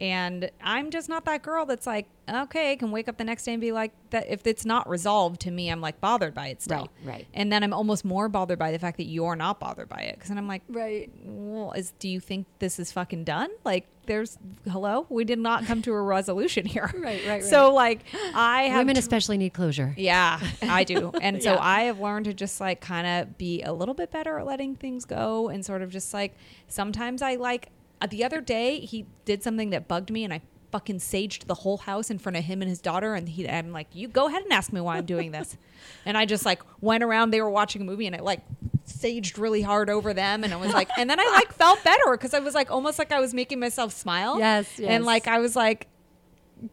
And 0.00 0.50
I'm 0.62 0.90
just 0.90 1.08
not 1.10 1.26
that 1.26 1.42
girl 1.42 1.66
that's 1.66 1.86
like, 1.86 2.06
okay, 2.28 2.74
can 2.76 2.90
wake 2.90 3.06
up 3.08 3.18
the 3.18 3.24
next 3.24 3.44
day 3.44 3.52
and 3.52 3.60
be 3.60 3.70
like 3.70 3.92
that. 4.10 4.26
If 4.30 4.46
it's 4.46 4.64
not 4.64 4.88
resolved 4.88 5.42
to 5.42 5.50
me, 5.50 5.68
I'm 5.70 5.80
like 5.82 6.00
bothered 6.00 6.32
by 6.32 6.48
it 6.48 6.62
still. 6.62 6.88
Right, 7.04 7.14
right. 7.16 7.26
And 7.34 7.52
then 7.52 7.62
I'm 7.62 7.74
almost 7.74 8.04
more 8.04 8.28
bothered 8.30 8.58
by 8.58 8.72
the 8.72 8.78
fact 8.78 8.96
that 8.96 9.04
you're 9.04 9.36
not 9.36 9.60
bothered 9.60 9.88
by 9.90 10.00
it. 10.02 10.18
Cause 10.18 10.28
then 10.28 10.38
I'm 10.38 10.48
like, 10.48 10.62
Right. 10.68 11.10
well, 11.22 11.72
is, 11.72 11.92
do 11.98 12.08
you 12.08 12.18
think 12.18 12.46
this 12.60 12.78
is 12.78 12.90
fucking 12.92 13.24
done? 13.24 13.50
Like 13.64 13.86
there's, 14.06 14.38
hello, 14.68 15.06
we 15.10 15.24
did 15.24 15.38
not 15.38 15.66
come 15.66 15.82
to 15.82 15.92
a 15.92 16.00
resolution 16.02 16.64
here. 16.64 16.90
Right, 16.94 17.02
right, 17.26 17.26
right. 17.28 17.44
So 17.44 17.74
like 17.74 18.00
I 18.34 18.62
have 18.64 18.78
Women 18.78 18.96
especially 18.96 19.36
need 19.36 19.50
closure. 19.52 19.94
yeah, 19.98 20.40
I 20.62 20.84
do. 20.84 21.12
And 21.20 21.42
so 21.42 21.58
I 21.60 21.82
have 21.82 22.00
learned 22.00 22.24
to 22.24 22.32
just 22.32 22.58
like 22.60 22.80
kind 22.80 23.06
of 23.06 23.36
be 23.36 23.60
a 23.62 23.72
little 23.72 23.94
bit 23.94 24.10
better 24.10 24.38
at 24.38 24.46
letting 24.46 24.76
things 24.76 25.04
go 25.04 25.48
and 25.50 25.64
sort 25.64 25.82
of 25.82 25.90
just 25.90 26.14
like 26.14 26.34
sometimes 26.68 27.20
I 27.20 27.34
like 27.34 27.68
uh, 28.00 28.06
the 28.06 28.24
other 28.24 28.40
day 28.40 28.80
he 28.80 29.06
did 29.24 29.42
something 29.42 29.70
that 29.70 29.88
bugged 29.88 30.10
me 30.10 30.24
and 30.24 30.32
I 30.32 30.40
fucking 30.72 30.98
saged 30.98 31.46
the 31.46 31.54
whole 31.54 31.78
house 31.78 32.10
in 32.10 32.18
front 32.18 32.36
of 32.36 32.44
him 32.44 32.62
and 32.62 32.68
his 32.68 32.80
daughter 32.80 33.14
and 33.14 33.28
he 33.28 33.48
I'm 33.48 33.72
like, 33.72 33.88
"You 33.92 34.06
go 34.08 34.28
ahead 34.28 34.42
and 34.44 34.52
ask 34.52 34.72
me 34.72 34.80
why 34.80 34.96
I'm 34.98 35.04
doing 35.06 35.32
this." 35.32 35.56
and 36.06 36.16
I 36.16 36.26
just 36.26 36.44
like 36.44 36.62
went 36.80 37.02
around 37.02 37.30
they 37.32 37.40
were 37.40 37.50
watching 37.50 37.82
a 37.82 37.84
movie 37.84 38.06
and 38.06 38.14
I 38.14 38.20
like 38.20 38.40
saged 38.86 39.36
really 39.38 39.62
hard 39.62 39.90
over 39.90 40.12
them 40.14 40.44
and 40.44 40.52
I 40.52 40.56
was 40.56 40.72
like 40.72 40.88
and 40.96 41.08
then 41.10 41.18
I 41.20 41.24
like 41.34 41.52
felt 41.52 41.82
better 41.84 42.16
cuz 42.16 42.34
I 42.34 42.38
was 42.38 42.54
like 42.54 42.70
almost 42.70 42.98
like 42.98 43.10
I 43.12 43.20
was 43.20 43.34
making 43.34 43.58
myself 43.60 43.92
smile. 43.92 44.38
Yes, 44.38 44.68
yes. 44.78 44.88
And 44.90 45.04
like 45.04 45.26
I 45.26 45.38
was 45.40 45.56
like 45.56 45.88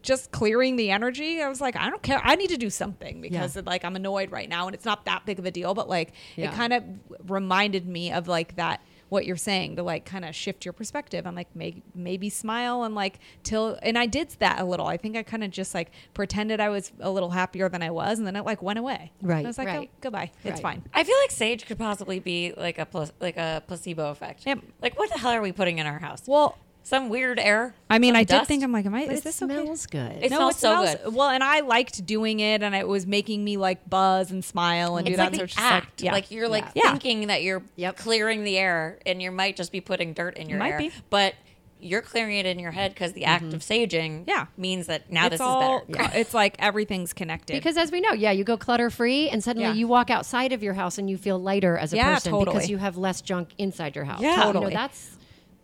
just 0.02 0.30
clearing 0.30 0.76
the 0.76 0.90
energy. 0.90 1.40
I 1.42 1.48
was 1.48 1.60
like, 1.60 1.74
I 1.74 1.88
don't 1.88 2.02
care. 2.02 2.20
I 2.22 2.34
need 2.36 2.50
to 2.50 2.56
do 2.58 2.68
something 2.70 3.20
because 3.20 3.56
Yeah. 3.56 3.62
like 3.64 3.84
I'm 3.84 3.96
annoyed 3.96 4.30
right 4.30 4.48
now 4.48 4.66
and 4.66 4.74
it's 4.74 4.84
not 4.84 5.06
that 5.06 5.24
big 5.26 5.38
of 5.38 5.46
a 5.46 5.50
deal, 5.50 5.74
but 5.74 5.88
like 5.88 6.12
Yeah. 6.36 6.50
it 6.52 6.54
kind 6.54 6.72
of 6.72 6.84
reminded 7.26 7.86
me 7.86 8.12
of 8.12 8.28
like 8.28 8.56
that 8.56 8.80
what 9.08 9.26
you're 9.26 9.36
saying 9.36 9.76
to 9.76 9.82
like 9.82 10.04
kind 10.04 10.24
of 10.24 10.34
shift 10.34 10.64
your 10.64 10.72
perspective. 10.72 11.26
I'm 11.26 11.34
like 11.34 11.48
maybe 11.54 11.82
maybe 11.94 12.30
smile 12.30 12.82
and 12.82 12.94
like 12.94 13.18
till 13.42 13.78
and 13.82 13.98
I 13.98 14.06
did 14.06 14.30
that 14.38 14.60
a 14.60 14.64
little. 14.64 14.86
I 14.86 14.96
think 14.96 15.16
I 15.16 15.22
kind 15.22 15.44
of 15.44 15.50
just 15.50 15.74
like 15.74 15.90
pretended 16.14 16.60
I 16.60 16.68
was 16.68 16.92
a 17.00 17.10
little 17.10 17.30
happier 17.30 17.68
than 17.68 17.82
I 17.82 17.90
was 17.90 18.18
and 18.18 18.26
then 18.26 18.36
it 18.36 18.44
like 18.44 18.62
went 18.62 18.78
away. 18.78 19.12
Right, 19.22 19.44
I 19.44 19.48
was 19.48 19.58
like, 19.58 19.68
oh, 19.68 19.72
right. 19.72 19.90
oh, 19.92 19.98
goodbye. 20.00 20.30
It's 20.44 20.60
fine. 20.60 20.82
I 20.94 21.04
feel 21.04 21.16
like 21.22 21.30
sage 21.30 21.66
could 21.66 21.78
possibly 21.78 22.18
be 22.18 22.52
like 22.56 22.78
a 22.78 22.86
pla- 22.86 23.08
like 23.20 23.36
a 23.36 23.62
placebo 23.66 24.10
effect. 24.10 24.46
Yep. 24.46 24.60
Like 24.82 24.98
what 24.98 25.10
the 25.10 25.18
hell 25.18 25.32
are 25.32 25.42
we 25.42 25.52
putting 25.52 25.78
in 25.78 25.86
our 25.86 25.98
house? 25.98 26.22
Well, 26.26 26.58
Some 26.88 27.10
weird 27.10 27.38
air. 27.38 27.74
I 27.90 27.98
mean, 27.98 28.14
Some 28.14 28.20
I 28.20 28.24
did 28.24 28.46
think 28.46 28.64
I'm 28.64 28.72
like, 28.72 28.86
am 28.86 28.94
I? 28.94 29.04
But 29.04 29.12
is 29.16 29.20
it 29.20 29.24
this 29.24 29.42
okay? 29.42 29.52
smells 29.62 29.84
good. 29.84 30.22
It 30.22 30.28
smells 30.28 30.56
so 30.56 30.86
good. 30.86 31.12
Well, 31.12 31.28
and 31.28 31.44
I 31.44 31.60
liked 31.60 32.06
doing 32.06 32.40
it, 32.40 32.62
and 32.62 32.74
it 32.74 32.88
was 32.88 33.06
making 33.06 33.44
me 33.44 33.58
like 33.58 33.90
buzz 33.90 34.30
and 34.30 34.42
smile 34.42 34.96
and 34.96 35.04
do 35.04 35.12
It's 35.12 35.18
that 35.18 35.32
the 35.32 35.36
sort 35.36 35.48
of 35.50 35.52
stuff. 35.52 35.64
act. 35.64 36.02
Yeah. 36.02 36.12
Like 36.12 36.30
you're 36.30 36.48
like 36.48 36.64
Yeah. 36.74 36.92
thinking 36.92 37.26
that 37.26 37.42
you're 37.42 37.62
Yep. 37.76 37.98
clearing 37.98 38.42
the 38.42 38.56
air, 38.56 38.98
and 39.04 39.20
you 39.20 39.30
might 39.30 39.54
just 39.54 39.70
be 39.70 39.82
putting 39.82 40.14
dirt 40.14 40.38
in 40.38 40.48
your 40.48 40.58
Might 40.58 40.70
air. 40.72 40.78
be. 40.78 40.90
But 41.10 41.34
you're 41.78 42.00
clearing 42.00 42.38
it 42.38 42.46
in 42.46 42.58
your 42.58 42.70
head 42.70 42.94
because 42.94 43.12
the 43.12 43.26
act 43.26 43.52
of 43.52 43.60
mm-hmm. 43.60 43.84
saging 43.84 44.24
Yeah. 44.26 44.46
means 44.56 44.86
that 44.86 45.12
now 45.12 45.26
it's 45.26 45.32
this 45.34 45.40
all, 45.42 45.80
is 45.88 45.94
better. 45.94 46.16
It's 46.16 46.32
like 46.32 46.56
everything's 46.58 47.12
connected. 47.12 47.52
Because 47.52 47.76
as 47.76 47.92
we 47.92 48.00
know, 48.00 48.12
yeah, 48.14 48.30
you 48.30 48.44
go 48.44 48.56
clutter 48.56 48.88
free, 48.88 49.28
and 49.28 49.44
suddenly 49.44 49.68
Yeah. 49.68 49.74
you 49.74 49.88
walk 49.88 50.08
outside 50.08 50.54
of 50.54 50.62
your 50.62 50.72
house 50.72 50.96
and 50.96 51.10
you 51.10 51.18
feel 51.18 51.38
lighter 51.38 51.76
as 51.76 51.92
a 51.92 51.96
Yeah, 51.96 52.14
person 52.14 52.32
totally. 52.32 52.54
because 52.56 52.70
you 52.70 52.78
have 52.78 52.96
less 52.96 53.20
junk 53.20 53.50
inside 53.58 53.94
your 53.94 54.06
house. 54.06 54.22
Yeah. 54.22 54.30
You 54.30 54.36
know, 54.38 54.52
Totally. 54.54 54.72
that's 54.72 55.17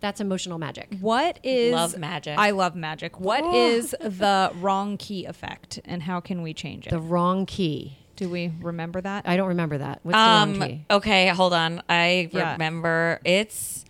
that's 0.05 0.21
emotional 0.21 0.59
magic. 0.59 0.89
what 1.01 1.39
is 1.43 1.73
Love 1.73 1.97
magic. 1.99 2.37
I 2.39 2.51
love 2.51 2.77
magic. 2.77 3.19
What 3.19 3.43
is 3.55 3.93
the 4.01 4.53
wrong 4.61 4.97
key 4.99 5.25
effect, 5.25 5.81
and 5.87 6.03
how 6.03 6.21
can 6.21 6.43
we 6.43 6.53
change 6.53 6.87
it? 6.87 6.91
The 6.91 6.99
wrong 7.01 7.47
key. 7.47 7.97
Do 8.17 8.29
we 8.29 8.53
remember 8.61 9.01
that? 9.01 9.27
I 9.27 9.37
don't 9.37 9.49
remember 9.49 9.79
that. 9.79 10.01
What's 10.03 10.15
the 10.15 10.21
Um. 10.21 10.61
wrong 10.61 10.69
key? 10.69 10.85
Okay, 10.91 11.29
hold 11.29 11.53
on. 11.55 11.83
I 11.89 12.29
Yeah. 12.33 12.53
remember 12.53 13.21
it's. 13.25 13.85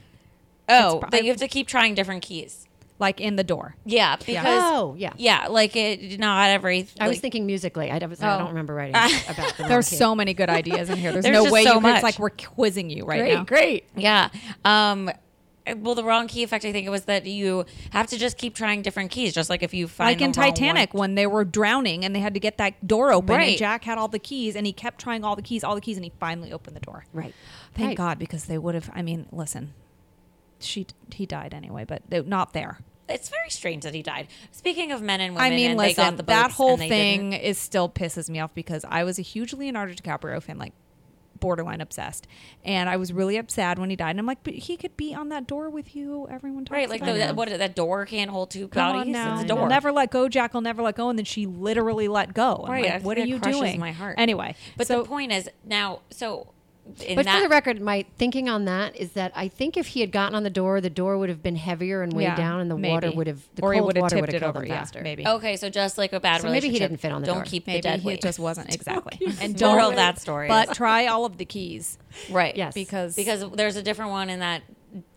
Oh, 0.69 0.99
pro- 1.01 1.11
that 1.11 1.25
you 1.25 1.31
have 1.31 1.39
to 1.41 1.49
keep 1.49 1.67
trying 1.69 1.95
different 1.95 2.23
keys. 2.23 2.61
like 3.01 3.21
in 3.21 3.35
the 3.35 3.43
door. 3.43 3.75
Yeah, 3.85 4.15
because 4.25 4.47
Oh, 4.47 4.95
yeah. 4.97 5.13
yeah, 5.17 5.49
like 5.51 5.75
it 5.75 6.19
not 6.21 6.49
every. 6.51 6.87
I 7.01 7.09
was 7.09 7.19
thinking 7.19 7.45
musically. 7.45 7.91
I, 7.91 7.99
was, 8.07 8.23
I 8.23 8.35
Oh. 8.35 8.39
don't 8.39 8.49
remember 8.51 8.73
writing 8.73 8.95
about 8.95 9.57
the 9.57 9.65
There's 9.69 9.89
so 9.89 10.15
many 10.15 10.33
good 10.33 10.49
ideas 10.49 10.89
in 10.91 10.99
here. 10.99 11.11
There's, 11.11 11.25
There's 11.25 11.45
no 11.45 11.51
way 11.53 11.65
so 11.65 11.71
you 11.71 11.81
could, 11.81 11.83
much. 11.83 11.95
it's 11.97 12.03
like 12.05 12.19
we're 12.21 12.31
quizzing 12.31 12.91
you 12.91 13.05
right 13.05 13.19
great, 13.21 13.35
now. 13.35 13.45
great. 13.45 13.85
Yeah. 13.97 14.29
Um. 14.65 15.11
Well, 15.77 15.95
the 15.95 16.05
wrong 16.05 16.29
key 16.29 16.43
effect, 16.43 16.65
I 16.67 16.73
think 16.73 16.87
it 16.87 16.91
was 16.91 17.05
that 17.07 17.25
you 17.25 17.65
have 17.91 18.07
to 18.09 18.19
just 18.19 18.37
keep 18.37 18.55
trying 18.55 18.83
different 18.83 19.11
keys. 19.11 19.33
Just 19.33 19.49
like 19.49 19.63
if 19.63 19.73
you 19.73 19.89
find 19.89 20.11
Like 20.11 20.21
in 20.21 20.33
Titanic 20.33 20.93
when 20.93 21.15
they 21.15 21.27
were 21.27 21.43
drowning 21.45 22.05
and 22.05 22.15
they 22.15 22.21
had 22.21 22.35
to 22.35 22.41
get 22.41 22.59
that 22.59 22.87
door 22.87 23.13
open 23.13 23.35
Right. 23.37 23.49
and 23.51 23.59
Jack 23.59 23.85
had 23.85 23.97
all 23.97 24.09
the 24.09 24.19
keys 24.19 24.57
and 24.57 24.67
he 24.67 24.75
kept 24.75 25.01
trying 25.01 25.25
all 25.25 25.37
the 25.37 25.43
keys, 25.43 25.65
all 25.65 25.75
the 25.75 25.81
keys 25.81 25.97
and 25.97 26.05
he 26.05 26.13
finally 26.21 26.53
opened 26.53 26.77
the 26.77 26.81
door. 26.81 27.07
Right. 27.15 27.35
Thank 27.75 27.89
Right. 27.89 27.97
God 27.97 28.19
because 28.19 28.45
they 28.45 28.59
would 28.59 28.75
have 28.75 28.91
I 28.95 29.01
mean, 29.01 29.27
listen. 29.33 29.73
She 30.61 30.87
he 31.13 31.27
died 31.27 31.55
anyway, 31.55 31.85
but 31.85 32.03
they, 32.09 32.21
not 32.23 32.53
there. 32.53 32.79
It's 33.09 33.29
very 33.29 33.51
strange 33.51 33.85
that 33.85 33.95
he 33.95 34.03
died. 34.03 34.29
Speaking 34.51 34.91
of 34.93 35.03
men 35.03 35.21
and 35.21 35.35
women, 35.35 35.53
I 35.53 35.55
mean, 35.55 35.73
and 35.73 35.81
they 35.81 35.89
listen, 35.89 36.05
got 36.05 36.17
the 36.17 36.23
that 36.25 36.53
whole 36.53 36.79
thing 36.79 37.31
didn't. 37.31 37.45
is 37.45 37.59
still 37.59 37.89
pisses 37.89 38.31
me 38.31 38.41
off 38.41 38.55
because 38.55 38.85
I 38.89 39.05
was 39.05 39.19
a 39.19 39.23
huge 39.23 39.53
Leonardo 39.53 39.93
DiCaprio 39.93 40.43
fan, 40.43 40.57
like 40.57 40.73
borderline 41.45 41.81
obsessed, 41.83 42.27
and 42.65 42.89
I 42.89 42.97
was 42.97 43.13
really 43.13 43.37
upset 43.37 43.79
when 43.79 43.91
he 43.91 43.97
died. 43.97 44.11
And 44.11 44.19
I'm 44.21 44.27
like, 44.27 44.43
but 44.43 44.55
he 44.55 44.77
could 44.79 44.97
be 44.97 45.15
on 45.15 45.29
that 45.29 45.47
door 45.47 45.69
with 45.69 45.95
you. 45.95 46.27
Everyone 46.31 46.65
talks 46.65 46.71
about, 46.71 46.77
Right, 46.79 46.89
like 46.89 47.03
about 47.03 47.13
the, 47.13 47.19
that, 47.19 47.37
what 47.37 47.49
that 47.51 47.75
door 47.77 48.07
can't 48.07 48.31
hold 48.31 48.51
two 48.51 48.69
Come 48.69 48.93
bodies. 48.97 49.07
on 49.09 49.13
now, 49.13 49.35
It's 49.35 49.45
a 49.45 49.55
door. 49.55 49.69
never 49.69 49.93
let 49.93 50.11
go, 50.11 50.29
Jack. 50.29 50.55
will 50.55 50.63
never 50.63 50.83
let 50.83 50.97
go, 50.97 51.11
and 51.11 51.19
then 51.19 51.27
she 51.27 51.45
literally 51.47 52.09
let 52.09 52.33
go. 52.33 52.65
I'm 52.67 52.73
Right, 52.73 52.85
like, 52.95 53.05
what 53.05 53.19
are 53.19 53.25
you 53.25 53.39
doing? 53.39 53.79
my 53.79 53.93
heart. 53.93 54.15
Anyway, 54.19 54.57
But 54.79 54.87
so 54.87 55.03
the 55.03 55.09
point 55.09 55.33
is 55.33 55.51
now. 55.65 56.01
So, 56.11 56.49
But 56.87 57.25
that, 57.25 57.37
for 57.39 57.43
the 57.43 57.49
record, 57.49 57.81
my 57.81 58.05
thinking 58.19 58.49
on 58.49 58.67
that 58.67 58.95
is 58.95 59.13
that 59.13 59.33
I 59.35 59.49
think 59.49 59.77
if 59.77 59.89
he 59.89 60.01
had 60.01 60.13
gotten 60.13 60.35
on 60.35 60.43
the 60.43 60.51
door, 60.51 60.81
the 60.81 60.91
door 60.91 61.17
would 61.19 61.29
have 61.31 61.43
been 61.43 61.57
heavier 61.57 62.03
and 62.03 62.13
weighed 62.13 62.25
Yeah, 62.25 62.37
down, 62.37 62.61
and 62.61 62.71
the 62.71 62.77
maybe. 62.77 62.93
water 62.93 63.11
would 63.13 63.27
have 63.27 63.41
the 63.55 63.63
Or 63.63 63.73
he 63.73 63.79
cold 63.79 63.87
would 63.89 63.97
have 63.97 64.03
water 64.03 64.17
would 64.17 64.29
have 64.29 64.35
it 64.35 64.39
killed 64.41 64.57
over, 64.57 64.65
him 64.65 64.69
yeah, 64.71 64.79
faster. 64.81 65.01
maybe. 65.03 65.27
okay, 65.27 65.57
so 65.57 65.71
just 65.71 65.97
like 65.99 66.13
a 66.13 66.21
bad 66.21 66.43
So 66.43 66.51
maybe 66.51 66.69
he 66.69 66.79
didn't 66.79 66.99
fit 66.99 67.11
on 67.11 67.23
the 67.23 67.27
don't 67.27 67.37
door. 67.37 67.45
keep 67.45 67.67
maybe 67.67 67.79
the 67.79 67.89
dead 67.89 68.01
he 68.01 68.07
weight. 68.09 68.23
just 68.23 68.39
wasn't 68.39 68.73
exactly. 68.75 69.19
and 69.41 69.57
don't 69.57 69.81
of 69.81 69.97
that 69.97 70.21
story 70.21 70.47
But 70.47 70.75
try 70.75 71.07
all 71.07 71.25
of 71.25 71.39
the 71.39 71.45
keys. 71.47 71.99
right. 72.31 72.55
Yes. 72.57 72.75
Because- 72.75 73.17
because 73.17 73.45
there's 73.53 73.77
a 73.77 73.83
different 73.83 74.11
one 74.11 74.29
in 74.31 74.41
that 74.41 74.63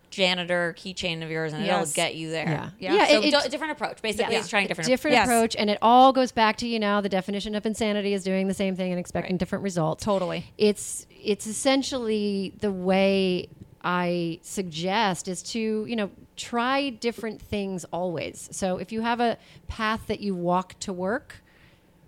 janitor 0.10 0.74
keychain 0.78 1.24
of 1.24 1.30
yours, 1.30 1.53
and 1.53 1.66
Yes. 1.66 1.82
it'll 1.89 1.93
get 1.95 2.16
you 2.16 2.30
there. 2.32 2.47
Yeah. 2.47 2.70
Yeah. 2.80 2.93
Yeah, 2.93 3.08
So 3.08 3.22
it- 3.22 3.32
do- 3.32 3.38
it- 3.45 3.51
different 3.51 3.72
approach. 3.74 4.01
Basically, 4.01 4.34
Yeah. 4.34 4.39
it's 4.39 4.47
trying 4.49 4.68
different. 4.68 4.88
different 4.89 5.16
Yes. 5.16 5.28
approach, 5.28 5.55
and 5.55 5.70
it 5.70 5.78
all 5.82 6.14
goes 6.14 6.32
back 6.32 6.58
to 6.58 6.68
you 6.68 6.80
know 6.80 7.01
the 7.01 7.10
definition 7.10 7.55
of 7.55 7.66
insanity 7.66 8.14
is 8.14 8.24
doing 8.24 8.47
the 8.47 8.53
same 8.53 8.76
thing 8.76 8.91
and 8.91 8.99
expecting 8.99 9.34
Right. 9.34 9.39
different 9.39 9.64
results. 9.64 10.03
Totally. 10.03 10.45
It's 10.58 11.05
it's 11.24 11.45
essentially 11.47 12.53
the 12.60 12.72
way 12.72 13.49
I 13.84 14.39
suggest 14.43 15.28
is 15.28 15.41
to 15.43 15.86
you 15.88 15.95
know 15.95 16.10
try 16.36 16.89
different 16.89 17.41
things 17.41 17.84
always. 17.86 18.47
So 18.51 18.78
if 18.78 18.91
you 18.91 19.01
have 19.01 19.20
a 19.20 19.38
path 19.68 20.08
that 20.08 20.20
you 20.20 20.36
walk 20.36 20.80
to 20.82 20.93
work, 20.93 21.43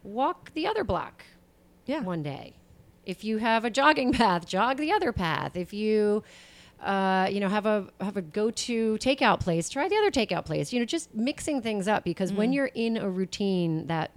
walk 0.04 0.54
the 0.54 0.68
other 0.68 0.84
block. 0.84 1.24
Yeah. 1.86 2.02
One 2.02 2.22
day, 2.24 2.54
if 3.06 3.24
you 3.24 3.38
have 3.38 3.66
a 3.66 3.70
jogging 3.70 4.12
path, 4.14 4.46
jog 4.48 4.78
the 4.78 4.92
other 4.92 5.12
path. 5.12 5.56
If 5.56 5.74
you 5.74 6.24
uh, 6.82 7.28
you 7.32 7.40
know, 7.40 7.50
have 7.50 7.66
a 7.66 7.88
have 8.00 8.18
a 8.18 8.22
go 8.22 8.52
to 8.52 8.98
takeout 8.98 9.40
place. 9.40 9.70
Try 9.70 9.88
the 9.88 9.96
other 9.96 10.12
takeout 10.12 10.46
place. 10.46 10.72
You 10.72 10.80
know, 10.80 10.86
just 10.86 11.14
mixing 11.14 11.62
things 11.62 11.88
up 11.88 12.04
because 12.04 12.32
when 12.32 12.54
you're 12.54 12.72
in 12.74 12.98
a 12.98 13.10
routine 13.10 13.88
that 13.88 14.12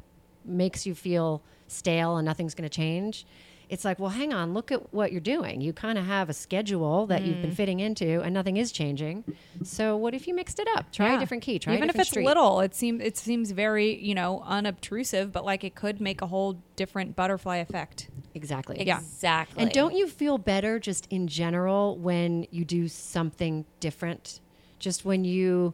makes 0.45 0.87
you 0.87 0.95
feel 0.95 1.43
stale 1.67 2.17
and 2.17 2.25
nothing's 2.25 2.55
going 2.55 2.69
to 2.69 2.75
change, 2.75 3.27
it's 3.73 3.87
like, 3.87 3.99
well, 3.99 4.11
hang 4.11 4.35
on, 4.35 4.53
look 4.53 4.71
at 4.71 4.93
what 4.93 5.13
you're 5.13 5.21
doing. 5.23 5.63
You 5.63 5.73
kind 5.73 5.97
of 5.97 6.05
have 6.05 6.29
a 6.29 6.35
schedule 6.35 7.07
that 7.07 7.23
you've 7.23 7.41
been 7.41 7.53
mm. 7.53 7.57
fitting 7.57 7.81
into, 7.81 8.21
and 8.21 8.35
nothing 8.35 8.59
is 8.59 8.71
changing. 8.71 9.25
So, 9.65 9.97
what 9.97 10.13
if 10.13 10.29
you 10.29 10.35
mixed 10.35 10.61
it 10.61 10.69
up? 10.77 10.93
Try 10.93 11.09
Yeah. 11.09 11.17
a 11.17 11.21
different 11.21 11.43
key. 11.43 11.59
Try 11.59 11.77
even 11.77 11.89
a 11.89 11.93
if 11.93 11.99
it's 11.99 12.11
street. 12.11 12.27
little. 12.27 12.61
It 12.61 12.75
seems 12.75 13.03
it 13.03 13.17
seems 13.17 13.51
very 13.51 13.99
you 13.99 14.15
know 14.15 14.43
unobtrusive, 14.45 15.33
but 15.33 15.47
like 15.47 15.65
it 15.65 15.75
could 15.75 16.03
make 16.03 16.21
a 16.21 16.27
whole 16.27 16.63
different 16.77 17.17
butterfly 17.17 17.57
effect. 17.57 18.11
Exactly. 18.35 18.85
Yeah. 18.87 18.99
Exactly. 18.99 19.63
And 19.63 19.73
don't 19.73 19.95
you 19.95 20.07
feel 20.07 20.37
better 20.37 20.79
just 20.79 21.07
in 21.09 21.27
general 21.27 21.97
when 21.97 22.47
you 22.51 22.67
do 22.67 22.89
something 22.89 23.65
different? 23.81 24.41
Just 24.81 25.07
when 25.07 25.25
you 25.25 25.73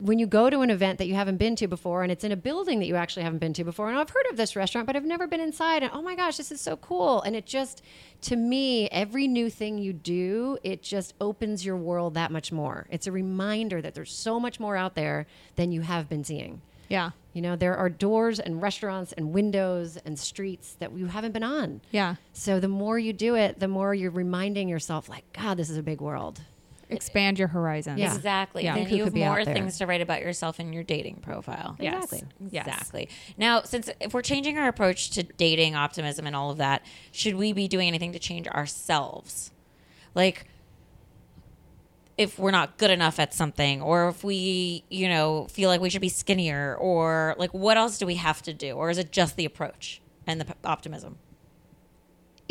when 0.00 0.18
you 0.18 0.26
go 0.26 0.50
to 0.50 0.60
an 0.60 0.70
event 0.70 0.98
that 0.98 1.06
you 1.06 1.14
haven't 1.14 1.36
been 1.36 1.56
to 1.56 1.66
before 1.66 2.02
and 2.02 2.10
it's 2.10 2.24
in 2.24 2.32
a 2.32 2.36
building 2.36 2.78
that 2.80 2.86
you 2.86 2.96
actually 2.96 3.22
haven't 3.22 3.38
been 3.38 3.52
to 3.52 3.64
before 3.64 3.88
and 3.88 3.98
I've 3.98 4.10
heard 4.10 4.26
of 4.30 4.36
this 4.36 4.56
restaurant 4.56 4.86
but 4.86 4.96
I've 4.96 5.04
never 5.04 5.26
been 5.26 5.40
inside 5.40 5.82
and 5.82 5.92
oh 5.92 6.02
my 6.02 6.14
gosh 6.14 6.36
this 6.36 6.50
is 6.50 6.60
so 6.60 6.76
cool 6.76 7.22
and 7.22 7.36
it 7.36 7.46
just 7.46 7.82
to 8.22 8.36
me 8.36 8.88
every 8.88 9.28
new 9.28 9.50
thing 9.50 9.78
you 9.78 9.92
do 9.92 10.58
it 10.62 10.82
just 10.82 11.14
opens 11.20 11.64
your 11.64 11.76
world 11.76 12.14
that 12.14 12.30
much 12.30 12.52
more. 12.52 12.86
It's 12.90 13.06
a 13.06 13.12
reminder 13.12 13.80
that 13.82 13.94
there's 13.94 14.12
so 14.12 14.40
much 14.40 14.58
more 14.60 14.76
out 14.76 14.94
there 14.94 15.26
than 15.56 15.72
you 15.72 15.82
have 15.82 16.08
been 16.08 16.24
seeing. 16.24 16.62
Yeah. 16.90 17.10
You 17.32 17.40
know, 17.40 17.54
there 17.54 17.76
are 17.76 17.88
doors 17.88 18.40
and 18.40 18.60
restaurants 18.60 19.12
and 19.12 19.32
windows 19.32 19.96
and 20.04 20.18
streets 20.18 20.74
that 20.80 20.92
you 20.92 21.06
haven't 21.06 21.32
been 21.32 21.44
on. 21.44 21.80
Yeah. 21.92 22.16
So 22.32 22.58
the 22.58 22.68
more 22.68 22.98
you 22.98 23.12
do 23.12 23.36
it, 23.36 23.60
the 23.60 23.68
more 23.68 23.94
you're 23.94 24.10
reminding 24.10 24.68
yourself, 24.68 25.08
like, 25.08 25.24
God, 25.32 25.56
this 25.56 25.70
is 25.70 25.76
a 25.76 25.82
big 25.82 26.00
world. 26.00 26.40
Expand 26.90 27.38
your 27.38 27.48
horizons. 27.48 27.98
Yeah. 27.98 28.14
Exactly. 28.14 28.64
Yeah. 28.64 28.74
Then 28.74 28.86
Who 28.86 28.96
you 28.96 29.04
could 29.04 29.08
have 29.08 29.14
be 29.14 29.24
out 29.24 29.30
more 29.30 29.44
things 29.44 29.78
to 29.78 29.86
write 29.86 30.00
about 30.00 30.20
yourself 30.20 30.60
in 30.60 30.72
your 30.72 30.82
dating 30.82 31.16
profile. 31.16 31.76
Yes. 31.78 32.04
Exactly. 32.04 32.28
Yes. 32.50 32.66
Exactly. 32.66 33.08
Now, 33.36 33.62
since 33.62 33.90
if 34.00 34.12
we're 34.14 34.22
changing 34.22 34.58
our 34.58 34.68
approach 34.68 35.10
to 35.10 35.22
dating, 35.22 35.74
optimism, 35.74 36.26
and 36.26 36.34
all 36.36 36.50
of 36.50 36.58
that, 36.58 36.84
should 37.12 37.34
we 37.36 37.52
be 37.52 37.68
doing 37.68 37.88
anything 37.88 38.12
to 38.12 38.18
change 38.18 38.46
ourselves? 38.48 39.50
Like, 40.14 40.46
if 42.18 42.38
we're 42.38 42.50
not 42.50 42.76
good 42.76 42.90
enough 42.90 43.18
at 43.18 43.32
something 43.32 43.80
or 43.80 44.08
if 44.08 44.22
we, 44.22 44.84
you 44.90 45.08
know, 45.08 45.46
feel 45.50 45.70
like 45.70 45.80
we 45.80 45.88
should 45.88 46.02
be 46.02 46.08
skinnier 46.10 46.76
or 46.76 47.34
like 47.38 47.50
what 47.52 47.78
else 47.78 47.96
do 47.98 48.04
we 48.04 48.16
have 48.16 48.42
to 48.42 48.52
do 48.52 48.72
or 48.72 48.90
is 48.90 48.98
it 48.98 49.10
just 49.10 49.36
the 49.36 49.46
approach 49.46 50.02
and 50.26 50.40
the 50.40 50.44
p- 50.44 50.52
optimism? 50.64 51.18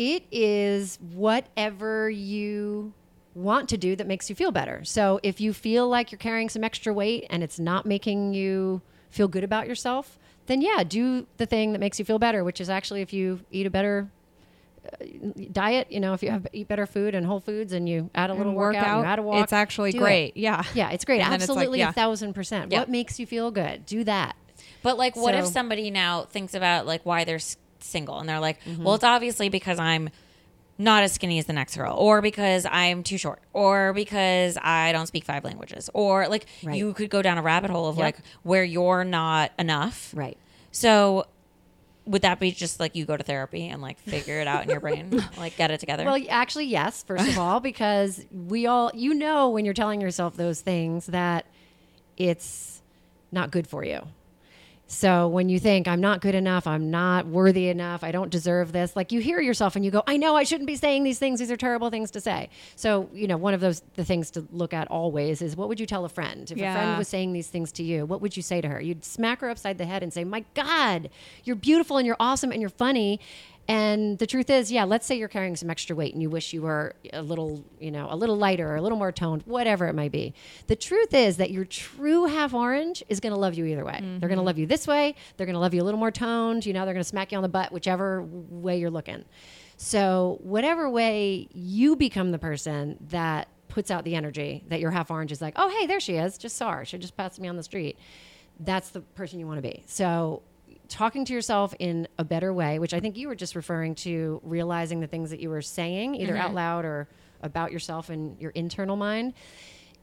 it 0.00 0.24
is 0.32 0.98
whatever 1.12 2.08
you 2.08 2.94
want 3.34 3.68
to 3.68 3.76
do 3.76 3.94
that 3.96 4.06
makes 4.06 4.28
you 4.28 4.36
feel 4.36 4.50
better. 4.50 4.84
So 4.84 5.20
if 5.22 5.40
you 5.40 5.52
feel 5.52 5.88
like 5.88 6.10
you're 6.10 6.18
carrying 6.18 6.48
some 6.48 6.64
extra 6.64 6.92
weight 6.92 7.26
and 7.30 7.42
it's 7.42 7.58
not 7.58 7.86
making 7.86 8.34
you 8.34 8.82
feel 9.10 9.28
good 9.28 9.44
about 9.44 9.66
yourself, 9.68 10.18
then 10.46 10.60
yeah, 10.60 10.82
do 10.82 11.26
the 11.36 11.46
thing 11.46 11.72
that 11.72 11.78
makes 11.78 11.98
you 11.98 12.04
feel 12.04 12.18
better, 12.18 12.42
which 12.42 12.60
is 12.60 12.68
actually 12.68 13.02
if 13.02 13.12
you 13.12 13.40
eat 13.52 13.66
a 13.66 13.70
better 13.70 14.10
uh, 14.84 15.04
diet, 15.52 15.92
you 15.92 16.00
know, 16.00 16.12
if 16.14 16.22
you 16.22 16.30
have 16.30 16.46
eat 16.52 16.66
better 16.66 16.86
food 16.86 17.14
and 17.14 17.24
whole 17.26 17.38
foods 17.40 17.72
and 17.72 17.88
you 17.88 18.10
add 18.14 18.30
a 18.30 18.32
little 18.34 18.48
And 18.50 18.56
workout, 18.56 18.98
you 19.00 19.04
add 19.04 19.18
a 19.18 19.22
walk, 19.22 19.44
It's 19.44 19.52
actually 19.52 19.92
do 19.92 19.98
it. 19.98 20.00
great. 20.00 20.36
Yeah. 20.36 20.64
Yeah, 20.74 20.90
it's 20.90 21.04
great. 21.04 21.20
And 21.20 21.32
then 21.32 21.40
it's 21.40 21.48
like, 21.48 21.56
Absolutely 21.58 21.78
yeah. 21.80 21.90
a 21.90 21.92
thousand 21.92 22.32
percent. 22.34 22.72
Yeah. 22.72 22.80
What 22.80 22.88
makes 22.88 23.20
you 23.20 23.26
feel 23.26 23.50
good? 23.50 23.86
Do 23.86 24.02
that. 24.04 24.36
But 24.82 24.96
like, 24.98 25.14
what 25.16 25.34
if 25.34 25.46
somebody 25.46 25.90
now 25.90 26.24
thinks 26.24 26.54
about 26.54 26.86
like 26.86 27.04
why 27.04 27.24
they're 27.24 27.38
single 27.80 28.18
and 28.18 28.28
they're 28.28 28.40
like, 28.40 28.58
well, 28.78 28.94
it's 28.94 29.04
obviously 29.04 29.48
because 29.50 29.78
I'm 29.78 30.10
not 30.80 31.02
as 31.02 31.12
skinny 31.12 31.38
as 31.38 31.44
the 31.46 31.52
next 31.52 31.76
girl, 31.76 31.94
or 31.96 32.22
because 32.22 32.66
I'm 32.70 33.02
too 33.02 33.18
short, 33.18 33.40
or 33.52 33.92
because 33.92 34.56
I 34.60 34.92
don't 34.92 35.06
speak 35.06 35.24
five 35.24 35.44
languages, 35.44 35.90
or 35.92 36.26
like 36.28 36.46
Right. 36.62 36.76
you 36.76 36.94
could 36.94 37.10
go 37.10 37.20
down 37.22 37.36
a 37.38 37.42
rabbit 37.42 37.70
hole 37.70 37.88
of 37.88 37.96
Yep. 37.96 38.02
like 38.04 38.16
where 38.42 38.64
you're 38.64 39.04
not 39.04 39.52
enough. 39.58 40.12
Right. 40.16 40.38
So 40.72 41.26
would 42.06 42.22
that 42.22 42.40
be 42.40 42.50
just 42.50 42.80
like 42.80 42.96
you 42.96 43.04
go 43.04 43.16
to 43.16 43.22
therapy 43.22 43.68
and 43.68 43.82
like 43.82 43.98
figure 43.98 44.40
it 44.40 44.48
out 44.48 44.64
in 44.64 44.70
your 44.70 44.80
brain, 44.80 45.22
like 45.36 45.56
get 45.56 45.70
it 45.70 45.78
together? 45.80 46.04
Well, 46.04 46.18
actually, 46.30 46.64
yes, 46.64 47.02
first 47.02 47.28
of 47.28 47.38
all, 47.38 47.60
because 47.60 48.24
we 48.32 48.66
all, 48.66 48.90
you 48.94 49.12
know, 49.14 49.50
when 49.50 49.64
you're 49.64 49.74
telling 49.74 50.00
yourself 50.00 50.36
those 50.36 50.60
things 50.62 51.06
that 51.06 51.44
it's 52.16 52.82
not 53.30 53.50
good 53.50 53.66
for 53.66 53.84
you. 53.84 54.00
So 54.92 55.28
when 55.28 55.48
you 55.48 55.60
think, 55.60 55.86
I'm 55.86 56.00
not 56.00 56.20
good 56.20 56.34
enough, 56.34 56.66
I'm 56.66 56.90
not 56.90 57.24
worthy 57.24 57.68
enough, 57.68 58.02
I 58.02 58.10
don't 58.10 58.28
deserve 58.28 58.72
this, 58.72 58.96
like 58.96 59.12
you 59.12 59.20
hear 59.20 59.40
yourself 59.40 59.76
and 59.76 59.84
you 59.84 59.92
go, 59.92 60.02
I 60.04 60.16
know 60.16 60.34
I 60.34 60.42
shouldn't 60.42 60.66
be 60.66 60.74
saying 60.74 61.04
these 61.04 61.20
things. 61.20 61.38
These 61.38 61.52
are 61.52 61.56
terrible 61.56 61.90
things 61.90 62.10
to 62.10 62.20
say. 62.20 62.50
So, 62.74 63.08
you 63.12 63.28
know, 63.28 63.36
one 63.36 63.54
of 63.54 63.60
those, 63.60 63.82
the 63.94 64.04
things 64.04 64.32
to 64.32 64.44
look 64.50 64.74
at 64.74 64.88
always 64.88 65.42
is 65.42 65.54
what 65.54 65.68
would 65.68 65.78
you 65.78 65.86
tell 65.86 66.04
a 66.04 66.08
friend? 66.08 66.50
If 66.50 66.56
a 66.56 66.72
friend 66.72 66.98
was 66.98 67.06
saying 67.06 67.32
these 67.32 67.46
things 67.46 67.70
to 67.72 67.84
you, 67.84 68.04
what 68.04 68.20
would 68.20 68.36
you 68.36 68.42
say 68.42 68.60
to 68.60 68.66
her? 68.66 68.80
You'd 68.80 69.04
smack 69.04 69.42
her 69.42 69.48
upside 69.48 69.78
the 69.78 69.86
head 69.86 70.02
and 70.02 70.12
say, 70.12 70.24
My 70.24 70.44
God, 70.54 71.08
you're 71.44 71.54
beautiful 71.54 71.96
and 71.96 72.04
you're 72.04 72.16
awesome 72.18 72.50
and 72.50 72.60
you're 72.60 72.68
funny. 72.68 73.20
And 73.70 74.18
the 74.18 74.26
truth 74.26 74.50
is, 74.50 74.72
yeah, 74.72 74.82
let's 74.82 75.06
say 75.06 75.16
you're 75.16 75.28
carrying 75.28 75.54
some 75.54 75.70
extra 75.70 75.94
weight 75.94 76.12
and 76.12 76.20
you 76.20 76.28
wish 76.28 76.52
you 76.52 76.62
were 76.62 76.96
a 77.12 77.22
little, 77.22 77.64
you 77.78 77.92
know, 77.92 78.08
a 78.10 78.16
little 78.16 78.36
lighter 78.36 78.68
or 78.68 78.74
a 78.74 78.82
little 78.82 78.98
more 78.98 79.12
toned, 79.12 79.42
whatever 79.44 79.86
it 79.86 79.94
might 79.94 80.10
be. 80.10 80.34
The 80.66 80.74
truth 80.74 81.14
is 81.14 81.36
that 81.36 81.52
your 81.52 81.64
true 81.64 82.24
half 82.24 82.52
orange 82.52 83.04
is 83.08 83.20
going 83.20 83.32
to 83.32 83.38
love 83.38 83.54
you 83.54 83.64
either 83.66 83.84
way. 83.84 84.00
They're 84.00 84.00
going 84.00 84.30
to 84.30 84.36
mm-hmm. 84.38 84.44
love 84.44 84.58
you 84.58 84.66
this 84.66 84.88
way. 84.88 85.14
They're 85.36 85.46
going 85.46 85.54
to 85.54 85.60
love 85.60 85.72
you 85.72 85.82
a 85.82 85.84
little 85.84 86.00
more 86.00 86.10
toned. 86.10 86.66
You 86.66 86.72
know, 86.72 86.84
they're 86.84 86.94
going 86.94 87.04
to 87.04 87.08
smack 87.08 87.30
you 87.30 87.38
on 87.38 87.42
the 87.42 87.48
butt, 87.48 87.70
whichever 87.70 88.24
way 88.24 88.80
you're 88.80 88.90
looking. 88.90 89.24
So, 89.76 90.40
whatever 90.42 90.90
way 90.90 91.48
you 91.52 91.94
become 91.94 92.32
the 92.32 92.40
person 92.40 92.98
that 93.10 93.46
puts 93.68 93.92
out 93.92 94.04
the 94.04 94.16
energy 94.16 94.64
that 94.66 94.80
your 94.80 94.90
half 94.90 95.12
orange 95.12 95.30
is 95.30 95.40
like, 95.40 95.54
oh, 95.54 95.68
hey, 95.68 95.86
there 95.86 96.00
she 96.00 96.16
is. 96.16 96.38
Just 96.38 96.56
saw 96.56 96.72
her. 96.72 96.84
She 96.84 96.98
just 96.98 97.16
passed 97.16 97.38
me 97.38 97.46
on 97.46 97.56
the 97.56 97.62
street. 97.62 97.98
That's 98.58 98.90
the 98.90 99.00
person 99.00 99.38
you 99.38 99.46
want 99.46 99.58
to 99.58 99.62
be. 99.62 99.84
So, 99.86 100.42
talking 100.90 101.24
to 101.24 101.32
yourself 101.32 101.74
in 101.78 102.06
a 102.18 102.24
better 102.24 102.52
way, 102.52 102.78
which 102.78 102.92
I 102.92 103.00
think 103.00 103.16
you 103.16 103.28
were 103.28 103.34
just 103.34 103.54
referring 103.54 103.94
to 103.96 104.40
realizing 104.42 105.00
the 105.00 105.06
things 105.06 105.30
that 105.30 105.40
you 105.40 105.48
were 105.48 105.62
saying, 105.62 106.16
either 106.16 106.36
out 106.36 106.48
mm-hmm. 106.48 106.56
loud 106.56 106.84
or 106.84 107.08
about 107.42 107.72
yourself 107.72 108.10
in 108.10 108.36
your 108.38 108.50
internal 108.50 108.96
mind. 108.96 109.32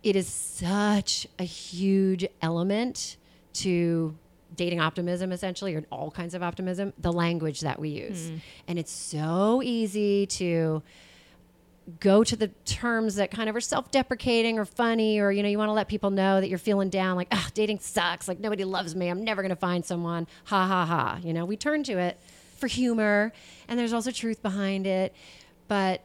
It 0.02 0.16
is 0.16 0.28
such 0.28 1.28
a 1.38 1.44
huge 1.44 2.26
element 2.42 3.18
to 3.54 4.18
dating 4.56 4.80
optimism 4.80 5.32
essentially 5.32 5.76
or 5.76 5.84
all 5.92 6.10
kinds 6.10 6.34
of 6.34 6.42
optimism 6.42 6.94
the 6.98 7.12
language 7.12 7.60
that 7.60 7.78
we 7.78 7.90
use 7.90 8.32
mm. 8.32 8.40
and 8.70 8.80
it's 8.80 8.92
so 8.92 9.62
easy 9.62 10.26
to 10.26 10.82
go 12.00 12.24
to 12.24 12.36
the 12.36 12.50
terms 12.66 13.16
that 13.16 13.32
kind 13.32 13.50
of 13.50 13.56
are 13.56 13.62
self-deprecating 13.62 14.60
or 14.60 14.66
funny 14.66 15.20
or 15.20 15.32
you 15.32 15.42
know 15.42 15.50
you 15.50 15.58
want 15.58 15.70
to 15.70 15.74
let 15.74 15.88
people 15.88 16.10
know 16.10 16.42
that 16.42 16.50
you're 16.50 16.58
feeling 16.58 16.90
down 16.90 17.16
like 17.16 17.30
ah 17.32 17.50
dating 17.54 17.80
sucks. 17.80 18.28
Like 18.28 18.40
nobody 18.40 18.64
loves 18.66 18.96
me. 18.96 19.08
I'm 19.08 19.24
never 19.24 19.42
going 19.42 19.50
to 19.50 19.56
find 19.56 19.86
someone. 19.86 20.28
Ha 20.46 20.68
ha 20.68 20.86
ha. 20.86 21.20
You 21.24 21.34
know 21.34 21.46
we 21.46 21.56
turn 21.56 21.84
to 21.84 21.98
it 21.98 22.20
for 22.58 22.68
humor 22.68 23.32
and 23.68 23.80
there's 23.80 23.94
also 23.94 24.12
truth 24.12 24.42
behind 24.42 24.86
it. 24.86 25.16
But 25.70 26.04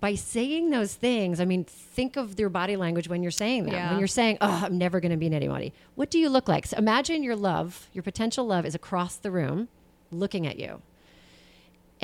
by 0.00 0.16
saying 0.16 0.70
those 0.70 0.92
things 0.94 1.40
i 1.40 1.44
mean 1.44 1.64
think 1.64 2.16
of 2.16 2.38
your 2.38 2.48
body 2.48 2.76
language 2.76 3.08
when 3.08 3.22
you're 3.22 3.30
saying 3.30 3.64
them. 3.66 3.74
Yeah. 3.74 3.90
when 3.90 3.98
you're 3.98 4.08
saying 4.08 4.38
oh 4.40 4.62
i'm 4.64 4.78
never 4.78 5.00
going 5.00 5.10
to 5.10 5.16
meet 5.16 5.32
anybody. 5.32 5.72
What 5.94 6.10
do 6.10 6.18
you 6.18 6.28
look 6.28 6.48
like? 6.48 6.66
So 6.66 6.76
imagine 6.76 7.22
your 7.22 7.36
love 7.36 7.88
your 7.92 8.02
potential 8.02 8.44
love 8.44 8.64
is 8.66 8.74
across 8.74 9.16
the 9.16 9.30
room 9.30 9.68
looking 10.10 10.46
at 10.46 10.58
you 10.58 10.80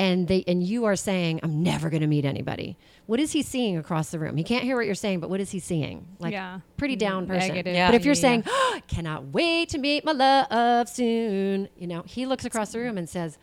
and 0.00 0.28
they 0.28 0.42
and 0.46 0.62
you 0.62 0.84
are 0.86 0.96
saying 0.96 1.38
i'm 1.42 1.62
never 1.62 1.90
going 1.90 2.00
to 2.00 2.06
meet 2.06 2.24
anybody 2.24 2.76
what 3.06 3.20
is 3.20 3.32
he 3.32 3.42
seeing 3.42 3.76
across 3.76 4.10
the 4.10 4.18
room 4.18 4.36
he 4.36 4.44
can't 4.44 4.64
hear 4.64 4.76
what 4.76 4.86
you're 4.86 4.94
saying 4.94 5.20
but 5.20 5.28
what 5.28 5.40
is 5.40 5.50
he 5.50 5.58
seeing 5.60 6.06
like 6.18 6.32
Yeah. 6.32 6.60
pretty 6.76 6.94
mm-hmm. 6.94 7.10
down 7.10 7.26
person 7.26 7.48
Negative. 7.48 7.74
Yeah. 7.74 7.88
but 7.88 7.94
if 7.94 8.04
you're 8.04 8.14
Yeah. 8.14 8.20
saying 8.20 8.42
oh, 8.46 8.80
cannot 8.88 9.26
wait 9.26 9.68
to 9.70 9.78
meet 9.78 10.04
my 10.04 10.12
love 10.12 10.88
soon 10.88 11.68
you 11.76 11.86
know 11.86 12.02
he 12.06 12.26
looks 12.26 12.44
across 12.44 12.72
the 12.72 12.78
room 12.78 12.96
and 12.98 13.08
says 13.08 13.38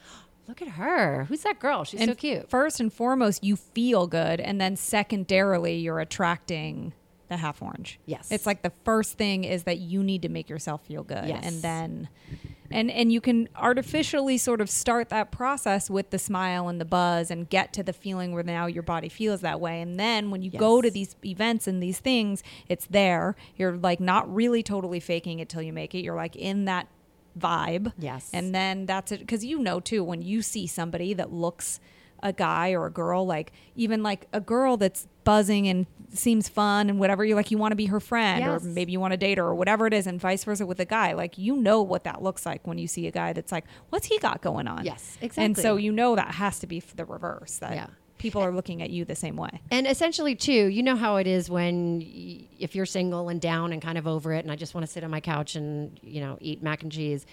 look 0.47 0.61
at 0.61 0.69
her 0.69 1.25
who's 1.25 1.41
that 1.41 1.59
girl 1.59 1.83
she's 1.83 2.03
so 2.03 2.15
cute 2.15 2.49
First 2.49 2.79
and 2.79 2.91
foremost, 2.91 3.43
you 3.43 3.55
feel 3.57 4.07
good, 4.07 4.39
and 4.39 4.59
then 4.61 4.75
secondarily, 4.77 5.75
you're 5.77 5.99
attracting 5.99 6.93
the 7.27 7.37
half 7.37 7.61
orange. 7.61 7.99
Yes. 8.05 8.31
it's 8.31 8.45
like 8.45 8.61
the 8.61 8.71
first 8.85 9.17
thing 9.17 9.43
is 9.43 9.63
that 9.63 9.79
you 9.79 10.03
need 10.03 10.21
to 10.23 10.29
make 10.29 10.49
yourself 10.49 10.85
feel 10.85 11.03
good, 11.03 11.27
Yes. 11.27 11.43
and 11.45 11.61
then, 11.61 12.09
and 12.71 12.89
and 12.91 13.11
you 13.11 13.21
can 13.21 13.47
artificially 13.55 14.37
sort 14.37 14.61
of 14.61 14.69
start 14.69 15.09
that 15.09 15.31
process 15.31 15.89
with 15.89 16.09
the 16.09 16.19
smile 16.19 16.67
and 16.69 16.79
the 16.81 16.85
buzz, 16.85 17.29
and 17.31 17.49
get 17.49 17.73
to 17.73 17.83
the 17.83 17.93
feeling 17.93 18.33
where 18.33 18.43
now 18.43 18.65
your 18.65 18.83
body 18.83 19.09
feels 19.09 19.41
that 19.41 19.59
way, 19.59 19.81
and 19.81 19.99
then 19.99 20.31
when 20.31 20.41
you 20.41 20.51
go 20.51 20.81
to 20.81 20.89
these 20.91 21.15
events 21.25 21.67
and 21.67 21.81
these 21.83 21.99
things, 21.99 22.43
it's 22.69 22.85
there. 22.87 23.35
You're 23.55 23.77
like 23.77 23.99
not 23.99 24.33
really 24.33 24.63
totally 24.63 24.99
faking 24.99 25.39
it 25.39 25.49
till 25.49 25.61
you 25.61 25.73
make 25.73 25.93
it. 25.95 25.99
You're 26.03 26.15
like 26.15 26.35
in 26.35 26.65
that 26.65 26.87
vibe. 27.37 27.93
Yes. 27.99 28.29
And 28.33 28.53
then 28.55 28.85
that's 28.85 29.11
it. 29.11 29.19
Because 29.19 29.45
you 29.45 29.59
know, 29.59 29.79
too, 29.79 30.03
when 30.03 30.21
you 30.21 30.41
see 30.41 30.65
somebody 30.67 31.13
that 31.13 31.31
looks 31.31 31.79
a 32.23 32.33
guy 32.33 32.71
or 32.71 32.87
a 32.87 32.91
girl, 32.91 33.27
like 33.27 33.51
even 33.75 34.01
like 34.01 34.27
a 34.33 34.41
girl 34.41 34.75
that's 34.75 35.07
buzzing 35.23 35.67
and 35.67 35.85
seems 36.13 36.47
fun 36.49 36.89
and 36.89 36.99
whatever, 36.99 37.23
you're 37.25 37.35
like, 37.35 37.51
you 37.51 37.57
want 37.57 37.71
to 37.71 37.75
be 37.75 37.87
her 37.87 37.99
friend 37.99 38.39
Yes. 38.41 38.63
or 38.63 38.65
maybe 38.67 38.91
you 38.91 38.99
want 38.99 39.11
to 39.11 39.17
date 39.17 39.37
her 39.37 39.43
or 39.45 39.55
whatever 39.55 39.87
it 39.87 39.93
is, 39.93 40.07
and 40.07 40.19
vice 40.19 40.43
versa 40.43 40.65
with 40.65 40.79
a 40.79 40.85
guy. 40.85 41.13
Like, 41.13 41.37
you 41.37 41.55
know 41.55 41.81
what 41.81 42.03
that 42.05 42.21
looks 42.23 42.45
like 42.45 42.65
when 42.65 42.77
you 42.77 42.87
see 42.87 43.07
a 43.07 43.11
guy 43.11 43.33
that's 43.33 43.51
like, 43.51 43.65
what's 43.89 44.07
he 44.07 44.17
got 44.19 44.41
going 44.41 44.67
on? 44.67 44.85
Yes, 44.85 45.17
exactly 45.21 45.45
And 45.45 45.57
so 45.57 45.75
you 45.75 45.91
know 45.91 46.15
that 46.15 46.35
has 46.35 46.59
to 46.59 46.67
be 46.67 46.79
the 46.79 47.05
reverse, 47.05 47.57
that 47.59 47.73
Yeah. 47.75 47.87
people 48.17 48.41
are 48.41 48.51
looking 48.51 48.81
at 48.81 48.89
you 48.89 49.05
the 49.05 49.15
same 49.15 49.35
way. 49.35 49.61
And 49.69 49.85
essentially, 49.85 50.33
too, 50.35 50.51
you 50.67 50.81
know 50.81 50.95
how 50.95 51.17
it 51.17 51.27
is 51.27 51.49
when 51.49 51.99
y- 51.99 52.47
if 52.57 52.73
you're 52.75 52.85
single 52.87 53.29
and 53.29 53.39
down 53.39 53.71
and 53.73 53.81
kind 53.81 53.97
of 53.97 54.07
over 54.07 54.33
it, 54.33 54.43
and 54.43 54.51
I 54.51 54.55
just 54.55 54.73
want 54.73 54.85
to 54.87 54.91
sit 54.91 55.03
on 55.03 55.11
my 55.11 55.19
couch 55.21 55.55
and 55.55 55.99
you 56.01 56.21
know 56.21 56.37
eat 56.41 56.63
mac 56.63 56.81
and 56.83 56.91
cheese. 56.91 57.25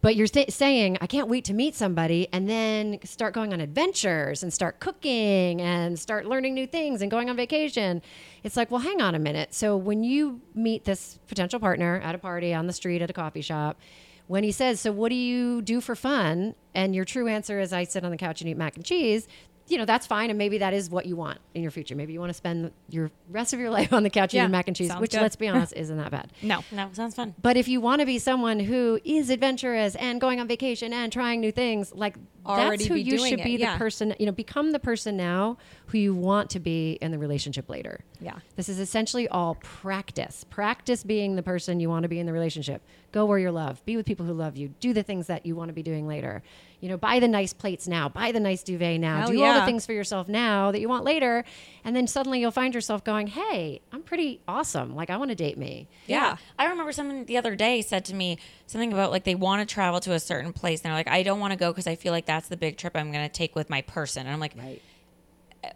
But 0.00 0.14
you're 0.14 0.26
sa- 0.26 0.44
saying, 0.48 0.98
I 1.00 1.06
can't 1.06 1.28
wait 1.28 1.44
to 1.46 1.54
meet 1.54 1.74
somebody, 1.74 2.28
and 2.32 2.48
then 2.48 2.98
start 3.04 3.34
going 3.34 3.52
on 3.52 3.60
adventures 3.60 4.42
and 4.42 4.52
start 4.52 4.78
cooking 4.78 5.60
and 5.62 5.98
start 5.98 6.26
learning 6.26 6.54
new 6.54 6.66
things 6.66 7.00
and 7.00 7.10
going 7.10 7.30
on 7.30 7.36
vacation. 7.36 8.02
It's 8.42 8.56
like, 8.56 8.70
well, 8.70 8.80
hang 8.80 9.00
on 9.00 9.14
a 9.14 9.18
minute. 9.18 9.54
So 9.54 9.76
when 9.76 10.04
you 10.04 10.40
meet 10.54 10.84
this 10.84 11.18
potential 11.28 11.60
partner 11.60 12.00
at 12.04 12.14
a 12.14 12.18
party, 12.18 12.52
on 12.52 12.66
the 12.66 12.72
street, 12.72 13.00
at 13.00 13.08
a 13.08 13.14
coffee 13.14 13.40
shop, 13.40 13.78
when 14.26 14.44
he 14.44 14.52
says, 14.52 14.80
So 14.80 14.92
what 14.92 15.10
do 15.10 15.14
you 15.14 15.62
do 15.62 15.80
for 15.80 15.94
fun? 15.94 16.54
And 16.74 16.94
your 16.94 17.04
true 17.04 17.28
answer 17.28 17.60
is, 17.60 17.72
I 17.72 17.84
sit 17.84 18.04
on 18.04 18.10
the 18.10 18.16
couch 18.16 18.40
and 18.40 18.50
eat 18.50 18.56
mac 18.56 18.76
and 18.76 18.84
cheese. 18.84 19.28
You 19.68 19.78
know, 19.78 19.84
that's 19.84 20.06
fine. 20.06 20.30
And 20.30 20.38
maybe 20.38 20.58
that 20.58 20.72
is 20.74 20.88
what 20.90 21.06
you 21.06 21.16
want 21.16 21.38
in 21.54 21.62
your 21.62 21.70
future. 21.70 21.96
Maybe 21.96 22.12
you 22.12 22.20
want 22.20 22.30
to 22.30 22.34
spend 22.34 22.70
your 22.88 23.10
rest 23.30 23.52
of 23.52 23.58
your 23.60 23.70
life 23.78 23.92
on 23.92 24.02
the 24.02 24.10
couch 24.10 24.32
Yeah, 24.32 24.42
eating 24.42 24.52
mac 24.52 24.68
and 24.68 24.76
cheese, 24.76 24.88
sounds 24.88 25.00
which, 25.00 25.12
good. 25.12 25.22
let's 25.22 25.36
be 25.36 25.48
honest, 25.48 25.72
isn't 25.76 25.96
that 25.96 26.10
bad. 26.10 26.32
No. 26.42 26.62
No, 26.70 26.88
sounds 26.92 27.14
fun. 27.14 27.34
But 27.42 27.56
if 27.56 27.66
you 27.68 27.80
want 27.80 28.00
to 28.00 28.06
be 28.06 28.18
someone 28.18 28.60
who 28.60 29.00
is 29.04 29.30
adventurous 29.30 29.94
and 29.96 30.20
going 30.20 30.40
on 30.40 30.46
vacation 30.48 30.92
and 30.92 31.12
trying 31.12 31.40
new 31.40 31.52
things, 31.52 31.92
like 31.94 32.16
Already 32.46 32.76
that's 32.76 32.86
who 32.86 32.94
be 32.94 33.02
you 33.02 33.18
doing 33.18 33.30
should 33.30 33.40
it, 33.40 33.44
be 33.44 33.56
yeah. 33.56 33.72
the 33.72 33.78
person, 33.78 34.14
you 34.18 34.26
know, 34.26 34.32
become 34.32 34.72
the 34.72 34.78
person 34.78 35.16
now 35.16 35.58
who 35.86 35.98
you 35.98 36.14
want 36.14 36.50
to 36.50 36.60
be 36.60 36.98
in 37.00 37.10
the 37.10 37.18
relationship 37.18 37.68
later. 37.68 38.04
Yeah. 38.20 38.38
This 38.56 38.68
is 38.68 38.78
essentially 38.78 39.28
all 39.28 39.56
practice. 39.56 40.44
Practice 40.48 41.04
being 41.04 41.36
the 41.36 41.42
person 41.42 41.80
you 41.80 41.88
want 41.88 42.04
to 42.04 42.08
be 42.08 42.18
in 42.18 42.26
the 42.26 42.32
relationship. 42.32 42.82
Go 43.12 43.24
where 43.24 43.38
you're 43.38 43.52
loved. 43.52 43.84
Be 43.84 43.96
with 43.96 44.06
people 44.06 44.26
who 44.26 44.32
love 44.32 44.56
you. 44.56 44.74
Do 44.80 44.92
the 44.92 45.02
things 45.02 45.26
that 45.28 45.46
you 45.46 45.56
want 45.56 45.68
to 45.68 45.72
be 45.72 45.82
doing 45.82 46.06
later. 46.06 46.42
You 46.80 46.90
know, 46.90 46.98
buy 46.98 47.20
the 47.20 47.28
nice 47.28 47.52
plates 47.52 47.88
now. 47.88 48.08
Buy 48.08 48.32
the 48.32 48.40
nice 48.40 48.62
duvet 48.62 49.00
now. 49.00 49.20
Hell 49.20 49.28
Do 49.30 49.42
all 49.42 49.54
the 49.54 49.64
things 49.64 49.86
for 49.86 49.92
yourself 49.92 50.28
now 50.28 50.70
that 50.72 50.80
you 50.80 50.88
want 50.88 51.04
later. 51.04 51.44
And 51.84 51.96
then 51.96 52.06
suddenly 52.06 52.40
you'll 52.40 52.50
find 52.50 52.74
yourself 52.74 53.02
going, 53.02 53.28
hey, 53.28 53.80
I'm 53.92 54.02
pretty 54.02 54.40
awesome. 54.46 54.94
Like, 54.94 55.08
I 55.08 55.16
want 55.16 55.30
to 55.30 55.34
date 55.34 55.56
me. 55.56 55.88
Yeah. 56.06 56.36
I 56.58 56.66
remember 56.66 56.92
someone 56.92 57.24
the 57.24 57.38
other 57.38 57.56
day 57.56 57.80
said 57.80 58.04
to 58.06 58.14
me 58.14 58.38
something 58.66 58.92
about 58.92 59.10
like 59.10 59.24
they 59.24 59.34
want 59.34 59.66
to 59.66 59.72
travel 59.72 60.00
to 60.00 60.12
a 60.12 60.20
certain 60.20 60.52
place 60.52 60.80
and 60.80 60.90
they're 60.90 60.98
like, 60.98 61.08
I 61.08 61.22
don't 61.22 61.40
want 61.40 61.52
to 61.52 61.58
go 61.58 61.72
because 61.72 61.86
I 61.86 61.94
feel 61.94 62.12
like 62.12 62.26
that's 62.36 62.48
the 62.48 62.56
big 62.56 62.76
trip 62.76 62.94
I'm 62.96 63.10
going 63.12 63.24
to 63.26 63.32
take 63.32 63.54
with 63.56 63.68
my 63.70 63.82
person. 63.82 64.26
And 64.26 64.30
I'm 64.32 64.40
like, 64.40 64.54
Right. 64.56 64.80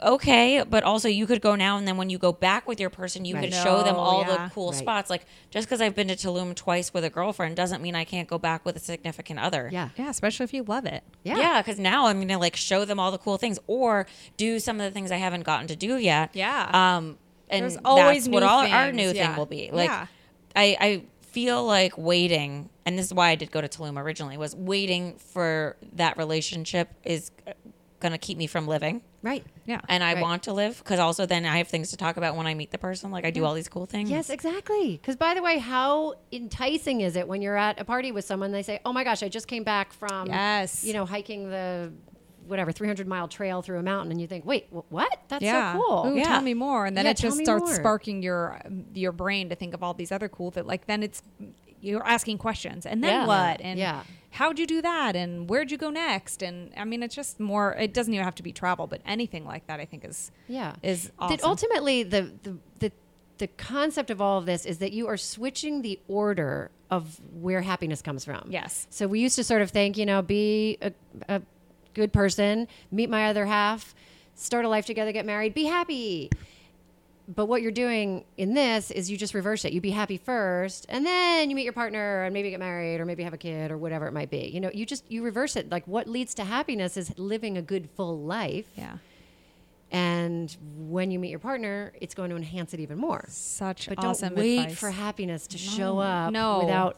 okay, 0.03 0.63
but 0.69 0.85
also 0.85 1.09
you 1.09 1.27
could 1.27 1.41
go 1.41 1.55
now 1.57 1.77
and 1.77 1.87
then 1.89 1.97
when 1.97 2.11
you 2.11 2.19
go 2.19 2.33
back 2.33 2.69
with 2.69 2.79
your 2.79 2.91
person, 2.91 3.25
you 3.25 3.35
Right. 3.35 3.45
could 3.45 3.55
show 3.55 3.83
them 3.83 3.97
all 3.97 4.21
yeah. 4.23 4.47
the 4.47 4.51
cool 4.55 4.71
Right. 4.71 4.79
spots. 4.79 5.11
Like 5.11 5.25
just 5.51 5.67
because 5.67 5.81
I've 5.81 5.95
been 5.95 6.09
to 6.09 6.15
Tulum 6.17 6.55
twice 6.55 6.93
with 6.95 7.05
a 7.05 7.11
girlfriend 7.11 7.57
doesn't 7.57 7.83
mean 7.83 7.95
I 7.97 8.05
can't 8.05 8.29
go 8.29 8.39
back 8.39 8.65
with 8.65 8.77
a 8.77 8.81
significant 8.81 9.41
other. 9.41 9.69
Yeah. 9.73 9.89
Yeah, 9.97 10.11
especially 10.11 10.45
if 10.45 10.55
you 10.55 10.63
love 10.63 10.87
it. 10.87 11.03
Yeah. 11.25 11.39
Yeah, 11.39 11.63
because 11.63 11.79
now 11.81 12.07
I'm 12.07 12.21
gonna 12.21 12.39
like 12.39 12.57
show 12.57 12.85
them 12.85 13.01
all 13.01 13.11
the 13.11 13.19
cool 13.19 13.37
things, 13.39 13.59
or 13.67 14.07
do 14.37 14.61
some 14.61 14.81
of 14.81 14.85
the 14.85 14.91
things 14.93 15.11
I 15.11 15.17
haven't 15.17 15.43
gotten 15.43 15.67
to 15.69 15.77
do 15.77 15.97
yet. 15.97 16.31
Yeah. 16.35 16.71
Um, 16.73 17.19
and 17.49 17.63
There's 17.63 17.79
always 17.85 18.25
that's 18.25 18.33
what 18.33 18.41
new 18.41 18.47
all 18.49 18.61
our 18.67 18.93
new 18.93 19.11
yeah. 19.11 19.29
thing 19.29 19.37
will 19.37 19.47
be. 19.47 19.71
Like, 19.73 19.89
Yeah. 19.89 20.07
I 20.55 20.77
I 20.81 21.03
feel 21.23 21.65
like 21.65 21.97
waiting, 21.99 22.69
and 22.91 22.99
this 22.99 23.07
is 23.07 23.15
why 23.15 23.31
I 23.31 23.35
did 23.37 23.51
go 23.51 23.61
to 23.61 23.69
Tulum 23.69 23.97
originally. 23.99 24.37
Was 24.37 24.55
waiting 24.55 25.15
for 25.17 25.77
that 25.95 26.17
relationship 26.19 26.91
is 27.05 27.31
gonna 28.01 28.19
keep 28.19 28.37
me 28.39 28.47
from 28.47 28.67
living. 28.67 29.03
Right. 29.23 29.45
Yeah. 29.67 29.81
And 29.89 30.03
I 30.03 30.15
Right. 30.15 30.23
want 30.23 30.43
to 30.45 30.53
live 30.55 30.79
because 30.79 30.99
also 30.99 31.27
then 31.27 31.45
I 31.45 31.59
have 31.59 31.69
things 31.69 31.91
to 31.91 31.97
talk 31.99 32.17
about 32.17 32.35
when 32.37 32.47
I 32.47 32.55
meet 32.55 32.71
the 32.71 32.79
person. 32.79 33.11
Like 33.11 33.27
I 33.27 33.31
do 33.31 33.45
all 33.45 33.53
these 33.55 33.69
cool 33.69 33.85
things. 33.87 34.09
Yes, 34.11 34.31
exactly. 34.31 34.93
Because 34.97 35.17
by 35.17 35.35
the 35.35 35.43
way, 35.43 35.59
how 35.59 36.15
enticing 36.33 37.03
is 37.03 37.15
it 37.17 37.29
when 37.29 37.43
you're 37.43 37.59
at 37.59 37.79
a 37.79 37.85
party 37.85 38.11
with 38.13 38.25
someone? 38.25 38.51
They 38.53 38.63
say, 38.63 38.81
"Oh 38.87 38.93
my 38.95 39.05
gosh, 39.05 39.23
I 39.23 39.29
just 39.29 39.47
came 39.47 39.63
back 39.65 39.93
from 39.93 40.29
Yes. 40.29 40.83
you 40.83 40.95
know, 40.95 41.05
hiking 41.05 41.51
the 41.51 41.93
whatever 42.47 42.73
300 42.73 43.07
mile 43.07 43.29
trail 43.29 43.61
through 43.61 43.79
a 43.79 43.83
mountain," 43.83 44.11
and 44.13 44.21
you 44.21 44.27
think, 44.27 44.47
"Wait, 44.47 44.67
wh- 44.71 44.91
what? 44.91 45.19
That's 45.29 45.45
yeah. 45.45 45.75
so 45.75 45.83
cool." 45.85 46.07
Ooh, 46.07 46.17
Yeah. 46.17 46.25
tell 46.25 46.41
me 46.41 46.55
more, 46.55 46.87
and 46.87 46.97
then 46.97 47.05
Yeah, 47.05 47.11
it 47.11 47.19
just 47.19 47.39
starts 47.41 47.67
more. 47.67 47.75
sparking 47.75 48.23
your 48.23 48.59
your 48.95 49.13
brain 49.13 49.51
to 49.51 49.55
think 49.55 49.75
of 49.75 49.83
all 49.83 49.93
these 49.93 50.11
other 50.11 50.31
cool 50.31 50.51
that 50.53 50.67
like 50.67 50.87
then 50.87 51.03
it's 51.03 51.23
you're 51.81 52.07
asking 52.07 52.39
questions, 52.39 52.87
and 52.87 53.03
then 53.03 53.11
Yeah. 53.11 53.27
what, 53.27 53.61
and 53.61 53.79
Yeah. 53.79 54.03
how'd 54.31 54.59
you 54.59 54.67
do 54.67 54.81
that, 54.83 55.17
and 55.17 55.49
where'd 55.49 55.71
you 55.71 55.79
go 55.79 55.91
next, 55.91 56.43
and 56.43 56.73
I 56.77 56.85
mean 56.85 57.03
it's 57.03 57.15
just 57.15 57.41
more. 57.41 57.73
It 57.75 57.93
doesn't 57.95 58.13
even 58.13 58.25
have 58.25 58.35
to 58.37 58.43
be 58.43 58.53
travel, 58.53 58.87
but 58.87 59.01
anything 59.07 59.45
like 59.45 59.67
that 59.67 59.81
I 59.81 59.85
think 59.85 60.05
is 60.05 60.31
Yeah. 60.49 60.75
is 60.83 61.11
awesome. 61.19 61.37
That 61.37 61.45
ultimately 61.45 62.03
the, 62.03 62.33
the 62.43 62.57
the 62.79 62.93
the 63.39 63.47
concept 63.47 64.11
of 64.11 64.21
all 64.21 64.37
of 64.39 64.45
this 64.45 64.67
is 64.67 64.79
that 64.79 64.93
you 64.93 65.07
are 65.07 65.17
switching 65.17 65.81
the 65.81 65.99
order 66.09 66.71
of 66.91 67.19
where 67.33 67.63
happiness 67.63 68.03
comes 68.03 68.23
from. 68.25 68.47
Yes. 68.51 68.87
So 68.91 69.07
we 69.09 69.21
used 69.21 69.37
to 69.37 69.45
sort 69.45 69.63
of 69.63 69.71
think, 69.71 69.97
you 69.97 70.05
know, 70.05 70.21
be 70.21 70.77
a, 70.83 70.93
a 71.29 71.41
good 71.95 72.13
person, 72.13 72.69
meet 72.91 73.09
my 73.09 73.29
other 73.29 73.47
half, 73.47 73.95
start 74.35 74.67
a 74.67 74.69
life 74.69 74.85
together, 74.85 75.11
get 75.13 75.25
married, 75.25 75.55
be 75.55 75.65
happy. 75.65 76.29
But 77.33 77.47
what 77.47 77.63
you're 77.63 77.71
doing 77.71 78.25
in 78.37 78.55
this 78.55 78.91
is 78.91 79.09
you 79.11 79.17
just 79.17 79.35
reverse 79.35 79.65
it. 79.65 79.73
You 79.73 79.81
be 79.81 79.91
happy 79.91 80.17
first, 80.17 80.87
and 80.89 81.07
then 81.07 81.49
you 81.49 81.55
meet 81.55 81.63
your 81.63 81.73
partner, 81.73 82.25
and 82.25 82.35
maybe 82.35 82.51
get 82.51 82.59
married, 82.59 83.01
or 83.01 83.05
maybe 83.05 83.23
have 83.23 83.33
a 83.35 83.39
kid, 83.39 83.71
or 83.71 83.79
whatever 83.79 84.07
it 84.09 84.13
might 84.13 84.31
be. 84.31 84.49
You 84.49 84.61
know, 84.61 84.71
you 84.75 84.85
just 84.85 85.05
you 85.09 85.23
reverse 85.23 85.55
it. 85.55 85.71
Like 85.71 85.87
what 85.87 86.09
leads 86.09 86.35
to 86.35 86.45
happiness 86.45 86.97
is 86.97 87.17
living 87.19 87.57
a 87.57 87.63
good, 87.63 87.89
full 87.97 88.19
life. 88.19 88.67
yeah, 88.77 88.97
And 89.93 90.57
when 90.77 91.11
you 91.11 91.19
meet 91.19 91.31
your 91.31 91.39
partner, 91.39 91.93
it's 92.01 92.15
going 92.15 92.31
to 92.31 92.37
enhance 92.37 92.75
it 92.75 92.81
even 92.81 92.99
more. 92.99 93.25
such 93.29 93.89
But 93.89 94.05
awesome 94.05 94.31
don't 94.31 94.39
wait 94.39 94.59
advice. 94.61 94.79
for 94.79 94.91
happiness 94.91 95.47
to 95.49 95.59
show 95.59 95.99
up 95.99 96.33
No. 96.33 96.61
without 96.61 96.97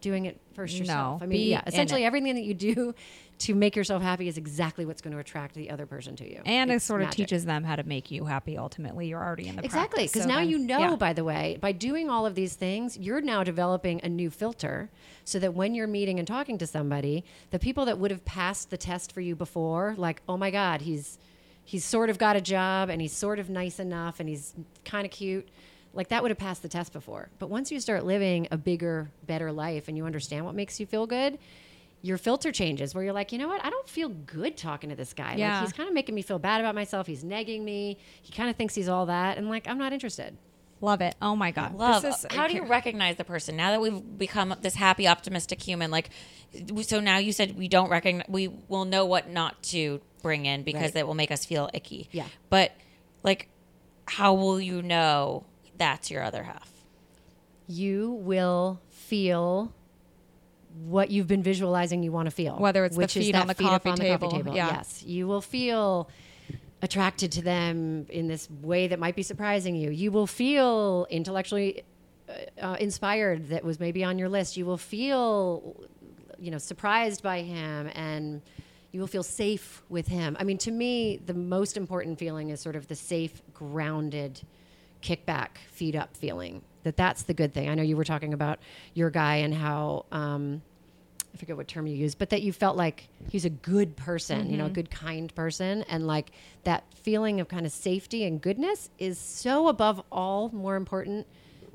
doing 0.00 0.26
it 0.26 0.40
first 0.54 0.78
yourself. 0.78 1.20
No. 1.20 1.24
I 1.24 1.26
mean, 1.26 1.38
Be 1.38 1.50
yeah, 1.50 1.62
essentially 1.66 2.04
everything 2.04 2.34
that 2.36 2.44
you 2.44 2.54
do 2.54 2.94
to 3.38 3.54
make 3.54 3.76
yourself 3.76 4.02
happy 4.02 4.26
is 4.26 4.36
exactly 4.36 4.84
what's 4.84 5.00
going 5.00 5.12
to 5.14 5.20
attract 5.20 5.54
the 5.54 5.70
other 5.70 5.86
person 5.86 6.16
to 6.16 6.28
you. 6.28 6.42
and 6.44 6.70
it 6.72 6.82
sort 6.82 7.02
of 7.02 7.06
magic. 7.06 7.16
teaches 7.28 7.44
them 7.44 7.62
how 7.62 7.76
to 7.76 7.84
make 7.84 8.10
you 8.10 8.24
happy. 8.24 8.58
Ultimately, 8.58 9.08
you're 9.08 9.22
already 9.22 9.46
in 9.48 9.56
the 9.56 9.62
process. 9.62 9.76
Exactly, 9.76 10.04
because 10.04 10.22
so 10.22 10.28
now 10.28 10.38
then- 10.38 10.48
you 10.48 10.58
know, 10.58 10.78
yeah. 10.80 10.96
by 10.96 11.12
the 11.12 11.22
way, 11.24 11.56
by 11.60 11.70
doing 11.72 12.10
all 12.10 12.26
of 12.26 12.34
these 12.34 12.54
things, 12.54 12.96
you're 12.98 13.20
now 13.20 13.44
developing 13.44 14.00
a 14.02 14.08
new 14.08 14.28
filter 14.30 14.90
so 15.24 15.38
that 15.38 15.54
when 15.54 15.74
you're 15.74 15.86
meeting 15.86 16.18
and 16.18 16.26
talking 16.26 16.58
to 16.58 16.66
somebody, 16.66 17.24
the 17.50 17.58
people 17.58 17.84
that 17.84 17.98
would 17.98 18.10
have 18.10 18.24
passed 18.24 18.70
the 18.70 18.76
test 18.76 19.12
for 19.12 19.20
you 19.20 19.36
before, 19.36 19.94
like, 19.96 20.20
oh 20.28 20.36
my 20.36 20.50
God, 20.50 20.80
he's 20.82 21.18
he's 21.64 21.84
sort 21.84 22.08
of 22.08 22.16
got 22.18 22.34
a 22.34 22.40
job 22.40 22.88
and 22.88 23.00
he's 23.00 23.12
sort 23.12 23.38
of 23.38 23.50
nice 23.50 23.78
enough 23.78 24.20
and 24.20 24.28
he's 24.28 24.54
kind 24.86 25.04
of 25.04 25.10
cute. 25.12 25.46
Like 25.92 26.08
that 26.08 26.22
would 26.22 26.30
have 26.30 26.38
passed 26.38 26.62
the 26.62 26.68
test 26.68 26.92
before. 26.94 27.28
But 27.38 27.50
once 27.50 27.70
you 27.70 27.78
start 27.78 28.04
living 28.06 28.48
a 28.50 28.56
bigger, 28.56 29.10
better 29.26 29.52
life 29.52 29.86
and 29.86 29.96
you 29.96 30.06
understand 30.06 30.46
what 30.46 30.54
makes 30.54 30.80
you 30.80 30.86
feel 30.86 31.06
good, 31.06 31.38
your 32.02 32.16
filter 32.18 32.52
changes 32.52 32.94
where 32.94 33.02
you're 33.02 33.12
like, 33.12 33.32
you 33.32 33.38
know 33.38 33.48
what? 33.48 33.64
I 33.64 33.70
don't 33.70 33.88
feel 33.88 34.08
good 34.08 34.56
talking 34.56 34.90
to 34.90 34.96
this 34.96 35.12
guy. 35.12 35.34
Yeah. 35.36 35.54
Like 35.58 35.62
he's 35.68 35.72
kind 35.72 35.88
of 35.88 35.94
making 35.94 36.14
me 36.14 36.22
feel 36.22 36.38
bad 36.38 36.60
about 36.60 36.74
myself. 36.74 37.06
He's 37.06 37.24
negging 37.24 37.62
me. 37.64 37.98
He 38.22 38.32
kind 38.32 38.48
of 38.48 38.56
thinks 38.56 38.74
he's 38.74 38.88
all 38.88 39.06
that. 39.06 39.36
And 39.36 39.48
like, 39.48 39.66
I'm 39.68 39.78
not 39.78 39.92
interested. 39.92 40.36
love 40.80 41.00
it. 41.00 41.16
Oh 41.20 41.34
my 41.34 41.50
god, 41.50 41.74
love. 41.74 42.02
This 42.02 42.24
is- 42.24 42.26
How 42.30 42.46
do 42.46 42.54
you 42.54 42.64
recognize 42.64 43.16
the 43.16 43.24
person 43.24 43.56
now 43.56 43.72
that 43.72 43.80
we've 43.80 44.16
become 44.16 44.54
this 44.62 44.76
happy, 44.76 45.08
optimistic 45.08 45.60
human? 45.60 45.90
Like, 45.90 46.10
so 46.82 47.00
now 47.00 47.18
you 47.18 47.32
said 47.32 47.58
we 47.58 47.66
don't 47.66 47.90
recognize. 47.90 48.26
We 48.28 48.46
will 48.46 48.84
know 48.84 49.04
what 49.04 49.28
not 49.28 49.60
to 49.64 50.00
bring 50.22 50.46
in 50.46 50.62
because 50.62 50.94
Right. 50.94 50.96
it 50.98 51.06
will 51.06 51.14
make 51.14 51.32
us 51.32 51.44
feel 51.44 51.68
icky. 51.74 52.08
Yeah. 52.12 52.26
But 52.48 52.72
like, 53.24 53.48
how 54.06 54.34
will 54.34 54.60
you 54.60 54.82
know 54.82 55.46
that's 55.76 56.10
your 56.12 56.22
other 56.22 56.44
half? 56.44 56.70
you 57.70 58.12
will 58.12 58.80
feel 58.88 59.74
what 60.84 61.10
you've 61.10 61.26
been 61.26 61.42
visualizing 61.42 62.02
you 62.02 62.12
want 62.12 62.26
to 62.26 62.30
feel. 62.30 62.56
Whether 62.56 62.84
it's 62.84 62.96
the 62.96 63.00
which 63.02 63.16
is 63.16 63.26
feet 63.26 63.32
that 63.32 63.42
on 63.42 63.46
the 63.48 63.54
feet 63.54 63.66
coffee 63.66 63.90
on 63.90 63.96
table, 63.96 64.18
The 64.18 64.26
coffee 64.26 64.42
table. 64.44 64.56
yeah. 64.56 64.76
Yes. 64.76 65.02
You 65.04 65.26
will 65.26 65.40
feel 65.40 66.08
attracted 66.82 67.32
to 67.32 67.42
them 67.42 68.06
in 68.08 68.28
this 68.28 68.48
way 68.62 68.86
that 68.88 68.98
might 68.98 69.16
be 69.16 69.22
surprising 69.22 69.74
you. 69.74 69.90
You 69.90 70.12
will 70.12 70.26
feel 70.28 71.06
intellectually 71.10 71.82
uh, 72.28 72.32
uh, 72.64 72.76
inspired 72.78 73.48
that 73.48 73.64
was 73.64 73.80
maybe 73.80 74.04
on 74.04 74.18
your 74.18 74.28
list. 74.28 74.56
You 74.56 74.64
will 74.66 74.78
feel, 74.78 75.76
you 76.38 76.50
know, 76.50 76.58
surprised 76.58 77.22
by 77.22 77.42
him 77.42 77.90
and 77.94 78.42
you 78.92 79.00
will 79.00 79.06
feel 79.08 79.22
safe 79.24 79.82
with 79.88 80.06
him. 80.06 80.36
I 80.38 80.44
mean, 80.44 80.58
to 80.58 80.70
me, 80.70 81.20
the 81.26 81.34
most 81.34 81.76
important 81.76 82.18
feeling 82.18 82.50
is 82.50 82.60
sort 82.60 82.76
of 82.76 82.86
the 82.86 82.94
safe, 82.94 83.42
grounded, 83.52 84.40
kickback, 85.02 85.58
feet 85.70 85.94
up 85.96 86.16
feeling. 86.16 86.62
That 86.84 86.96
that's 86.96 87.24
the 87.24 87.34
good 87.34 87.52
thing. 87.52 87.68
I 87.68 87.74
know 87.74 87.82
you 87.82 87.96
were 87.96 88.04
talking 88.04 88.32
about 88.32 88.60
your 88.94 89.10
guy 89.10 89.36
and 89.36 89.52
how 89.52 90.06
um, 90.12 90.62
I 91.34 91.36
forget 91.36 91.56
what 91.56 91.68
term 91.68 91.86
you 91.86 91.96
used, 91.96 92.18
but 92.18 92.30
that 92.30 92.42
you 92.42 92.52
felt 92.52 92.76
like 92.76 93.08
he's 93.30 93.44
a 93.44 93.50
good 93.50 93.96
person, 93.96 94.50
you 94.50 94.56
know, 94.56 94.64
a 94.64 94.66
mm-hmm. 94.66 94.74
good, 94.74 94.90
kind 94.90 95.32
person, 95.34 95.84
and 95.88 96.06
like 96.06 96.30
that 96.64 96.84
feeling 96.94 97.40
of 97.40 97.48
kind 97.48 97.66
of 97.66 97.72
safety 97.72 98.24
and 98.24 98.40
goodness 98.40 98.90
is 98.98 99.18
so 99.18 99.68
above 99.68 100.02
all 100.10 100.50
more 100.50 100.76
important 100.76 101.26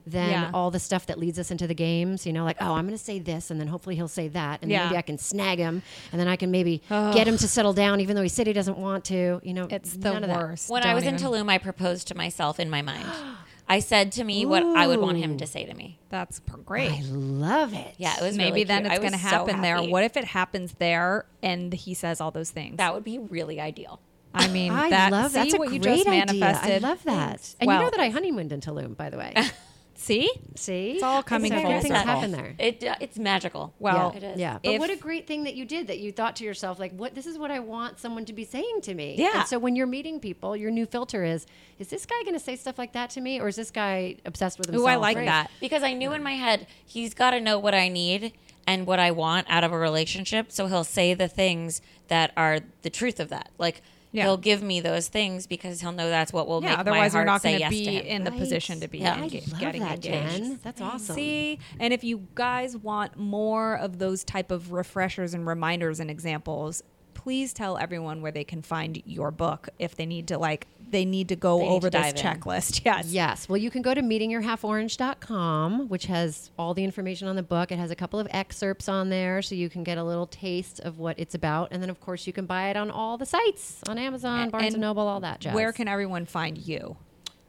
than 0.06 0.32
Yeah. 0.32 0.52
all 0.54 0.70
the 0.70 0.80
stuff 0.80 1.06
that 1.06 1.18
leads 1.18 1.40
us 1.40 1.50
into 1.50 1.66
the 1.66 1.74
games. 1.74 2.26
You 2.26 2.34
know, 2.34 2.44
like 2.44 2.58
oh, 2.60 2.74
I'm 2.74 2.86
going 2.86 2.98
to 2.98 3.04
say 3.04 3.20
this, 3.20 3.52
and 3.52 3.60
then 3.60 3.68
hopefully 3.68 3.96
he'll 3.96 4.08
say 4.08 4.28
that, 4.30 4.62
and 4.62 4.70
Yeah. 4.70 4.86
maybe 4.86 4.98
I 4.98 5.02
can 5.02 5.18
snag 5.18 5.60
him, 5.60 5.82
and 6.12 6.20
then 6.20 6.28
I 6.28 6.36
can 6.36 6.52
maybe 6.52 6.82
get 6.90 7.28
him 7.28 7.38
to 7.38 7.48
settle 7.48 7.74
down, 7.74 8.02
even 8.02 8.16
though 8.16 8.24
he 8.24 8.30
said 8.30 8.48
he 8.48 8.54
doesn't 8.54 8.78
want 8.78 9.06
to. 9.06 9.40
You 9.44 9.54
know, 9.54 9.68
It's 9.70 9.94
the 9.94 10.12
none 10.12 10.24
of 10.24 10.30
that. 10.30 10.38
worst. 10.38 10.70
When 10.70 10.84
I 10.84 10.88
Don't 10.88 10.96
was 10.96 11.04
in 11.06 11.16
even- 11.16 11.26
Tulum, 11.26 11.50
I 11.50 11.58
proposed 11.58 12.08
to 12.10 12.16
myself 12.16 12.60
in 12.60 12.70
my 12.70 12.82
mind. 12.82 13.06
I 13.68 13.80
said 13.80 14.12
to 14.14 14.24
me 14.24 14.46
what 14.46 14.64
I 14.64 14.88
would 14.88 15.00
want 15.00 15.18
him 15.18 15.38
to 15.38 15.48
say 15.48 15.66
to 15.66 15.74
me. 15.74 16.00
That's 16.10 16.40
pr- 16.42 16.58
great. 16.58 16.92
I 16.92 17.02
love 17.10 17.74
it. 17.74 17.96
Yeah, 17.98 18.16
it 18.18 18.22
was 18.22 18.38
Maybe 18.38 18.52
really 18.52 18.64
then 18.66 18.82
cute. 18.84 18.94
it's 18.94 19.00
going 19.00 19.14
to 19.14 19.18
so 19.20 19.28
happen 19.28 19.62
there. 19.62 19.82
What 19.82 20.04
if 20.04 20.18
it 20.18 20.26
happens 20.26 20.74
there 20.80 21.26
and 21.42 21.74
he 21.74 21.94
says 21.94 22.22
all 22.22 22.32
those 22.32 22.52
things? 22.52 22.78
That 22.78 22.94
would 22.94 23.04
be 23.04 23.20
really 23.20 23.60
ideal. 23.60 24.00
I 24.34 24.48
mean, 24.48 24.72
I 24.74 24.90
that, 24.90 25.12
love 25.12 25.32
see 25.32 25.40
that's 25.40 25.54
a 25.54 25.58
what 25.58 25.70
great 25.70 25.76
you 25.76 25.80
just 25.80 26.08
idea. 26.08 26.46
I 26.46 26.78
love 26.80 27.04
that. 27.04 27.40
Thanks. 27.40 27.56
And 27.60 27.72
you 27.72 27.78
know 27.78 27.90
that 27.90 28.00
I 28.00 28.10
honeymooned 28.10 28.52
in 28.52 28.60
Tulum, 28.62 28.98
by 28.98 29.10
the 29.10 29.18
way. 29.18 29.34
See? 30.04 30.30
See, 30.56 30.92
It's 30.96 31.04
all 31.04 31.24
coming 31.24 31.52
So 31.52 31.62
full 31.62 31.72
good 31.72 31.82
things 31.82 31.96
circle. 31.96 32.12
happen 32.14 32.32
there. 32.32 32.56
It 32.60 32.84
uh, 32.84 32.96
it's 33.00 33.18
magical. 33.18 33.74
Well, 33.80 34.12
yeah, 34.14 34.18
it 34.18 34.24
is. 34.34 34.40
yeah. 34.40 34.60
But 34.64 34.74
If- 34.74 34.80
what 34.80 34.90
a 34.90 34.98
great 34.98 35.28
thing 35.28 35.46
that 35.46 35.56
you 35.56 35.64
did 35.66 35.88
that 35.88 36.00
you 36.00 36.12
thought 36.12 36.36
to 36.38 36.44
yourself 36.44 36.78
like, 36.78 36.92
"What? 36.92 37.16
This 37.16 37.26
is 37.26 37.38
what 37.38 37.52
I 37.52 37.60
want 37.60 38.00
someone 38.00 38.26
to 38.26 38.34
be 38.34 38.44
saying 38.44 38.82
to 38.82 38.94
me." 38.94 39.16
Yeah. 39.18 39.40
And 39.40 39.48
so 39.48 39.58
when 39.60 39.76
you're 39.78 39.88
meeting 39.88 40.20
people, 40.20 40.58
your 40.58 40.72
new 40.72 40.86
filter 40.86 41.24
is: 41.24 41.46
Is 41.80 41.88
this 41.88 42.06
guy 42.06 42.22
going 42.24 42.34
to 42.34 42.40
say 42.40 42.56
stuff 42.58 42.78
like 42.78 42.92
that 42.94 43.12
to 43.12 43.22
me, 43.22 43.40
or 43.40 43.48
is 43.48 43.56
this 43.56 43.72
guy 43.72 44.18
obsessed 44.26 44.58
with 44.60 44.68
himself? 44.68 44.86
Ooh, 44.86 44.90
I 44.92 44.96
like 44.98 45.16
Right. 45.18 45.26
that. 45.26 45.50
because 45.62 45.84
I 45.84 45.94
knew 45.94 46.12
in 46.12 46.22
my 46.22 46.34
head 46.34 46.68
he's 46.86 47.14
got 47.14 47.32
to 47.32 47.40
know 47.40 47.58
what 47.58 47.74
I 47.74 47.88
need 47.88 48.34
and 48.68 48.86
what 48.86 49.00
I 49.00 49.12
want 49.12 49.48
out 49.50 49.64
of 49.64 49.72
a 49.72 49.78
relationship, 49.78 50.52
so 50.52 50.68
he'll 50.68 50.84
say 50.84 51.14
the 51.14 51.28
things 51.30 51.82
that 52.10 52.32
are 52.36 52.60
the 52.82 52.90
truth 52.90 53.20
of 53.22 53.30
that. 53.30 53.50
Like 53.58 53.82
Yeah. 54.14 54.24
he'll 54.24 54.38
give 54.38 54.64
me 54.64 54.80
those 54.80 55.10
things 55.10 55.48
because 55.48 55.82
he'll 55.82 55.92
know 55.92 56.10
that's 56.10 56.32
what 56.32 56.48
will 56.48 56.62
Yeah, 56.64 56.70
make 56.70 56.80
otherwise 56.80 57.14
my 57.14 57.20
you're 57.20 57.26
not 57.26 57.42
say 57.42 57.50
going 57.50 57.56
to 57.58 57.60
yes 57.62 57.70
be 57.72 57.86
to 57.86 57.92
him. 57.92 58.06
in 58.06 58.24
the 58.24 58.32
Right. 58.32 58.40
position 58.40 58.80
to 58.80 58.88
be 58.88 59.00
Yeah. 59.00 59.16
I 59.16 59.28
enga- 59.28 59.52
love 59.52 59.60
getting 59.60 59.82
that, 59.82 59.96
engaged. 60.06 60.38
Jen. 60.38 60.60
That's 60.64 60.80
mm-hmm. 60.80 60.96
awesome. 60.96 61.16
See, 61.16 61.60
and 61.80 61.92
if 61.94 62.04
you 62.04 62.28
guys 62.36 62.78
want 62.78 63.18
more 63.18 63.76
of 63.76 64.00
those 64.00 64.24
type 64.24 64.52
of 64.52 64.72
refreshers 64.72 65.34
and 65.34 65.46
reminders 65.46 66.00
and 66.00 66.10
examples, 66.10 66.84
please 67.24 67.54
tell 67.54 67.78
everyone 67.78 68.22
where 68.22 68.32
they 68.32 68.44
can 68.44 68.62
find 68.62 69.02
your 69.06 69.32
book 69.32 69.70
if 69.80 69.96
they 69.96 70.06
need 70.06 70.28
to 70.28 70.38
like 70.38 70.68
they 70.92 71.06
need 71.06 71.30
to 71.30 71.36
go 71.36 71.58
They 71.60 71.66
over 71.68 71.90
to 71.90 71.98
this 71.98 72.14
dive 72.14 72.36
in. 72.36 72.40
checklist. 72.42 72.82
Yes. 72.86 73.08
Yes. 73.12 73.50
Well, 73.50 73.58
you 73.58 73.72
can 73.72 73.82
go 73.82 73.94
to 73.96 74.02
meetingyourhalforange.com, 74.02 75.88
which 75.90 76.06
has 76.06 76.52
all 76.60 76.74
the 76.76 76.84
information 76.84 77.28
on 77.28 77.36
the 77.36 77.42
book. 77.44 77.72
It 77.72 77.80
has 77.80 77.90
a 77.90 77.96
couple 77.96 78.20
of 78.20 78.28
excerpts 78.30 78.88
on 78.88 79.10
there 79.10 79.42
so 79.42 79.56
you 79.56 79.70
can 79.70 79.84
get 79.84 79.98
a 79.98 80.04
little 80.04 80.28
taste 80.28 80.80
of 80.82 81.00
what 81.00 81.18
it's 81.18 81.34
about. 81.34 81.70
And 81.72 81.82
then, 81.82 81.90
of 81.90 82.00
course, 82.00 82.28
you 82.28 82.34
can 82.34 82.46
buy 82.46 82.70
it 82.70 82.78
on 82.78 82.92
all 82.92 83.18
the 83.18 83.26
sites 83.26 83.80
on 83.88 83.98
Amazon, 83.98 84.50
Barnes 84.52 84.68
and, 84.68 84.76
And 84.76 84.82
Noble, 84.82 85.08
all 85.08 85.20
that 85.22 85.40
jazz. 85.40 85.56
Where 85.56 85.72
can 85.72 85.88
everyone 85.88 86.26
find 86.26 86.58
you? 86.58 86.98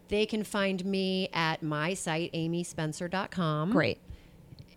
they 0.08 0.26
can 0.26 0.44
find 0.44 0.84
me 0.84 1.28
at 1.32 1.62
my 1.62 1.94
site, 1.94 2.30
amyspencer.com. 2.34 3.72
Great. 3.72 3.98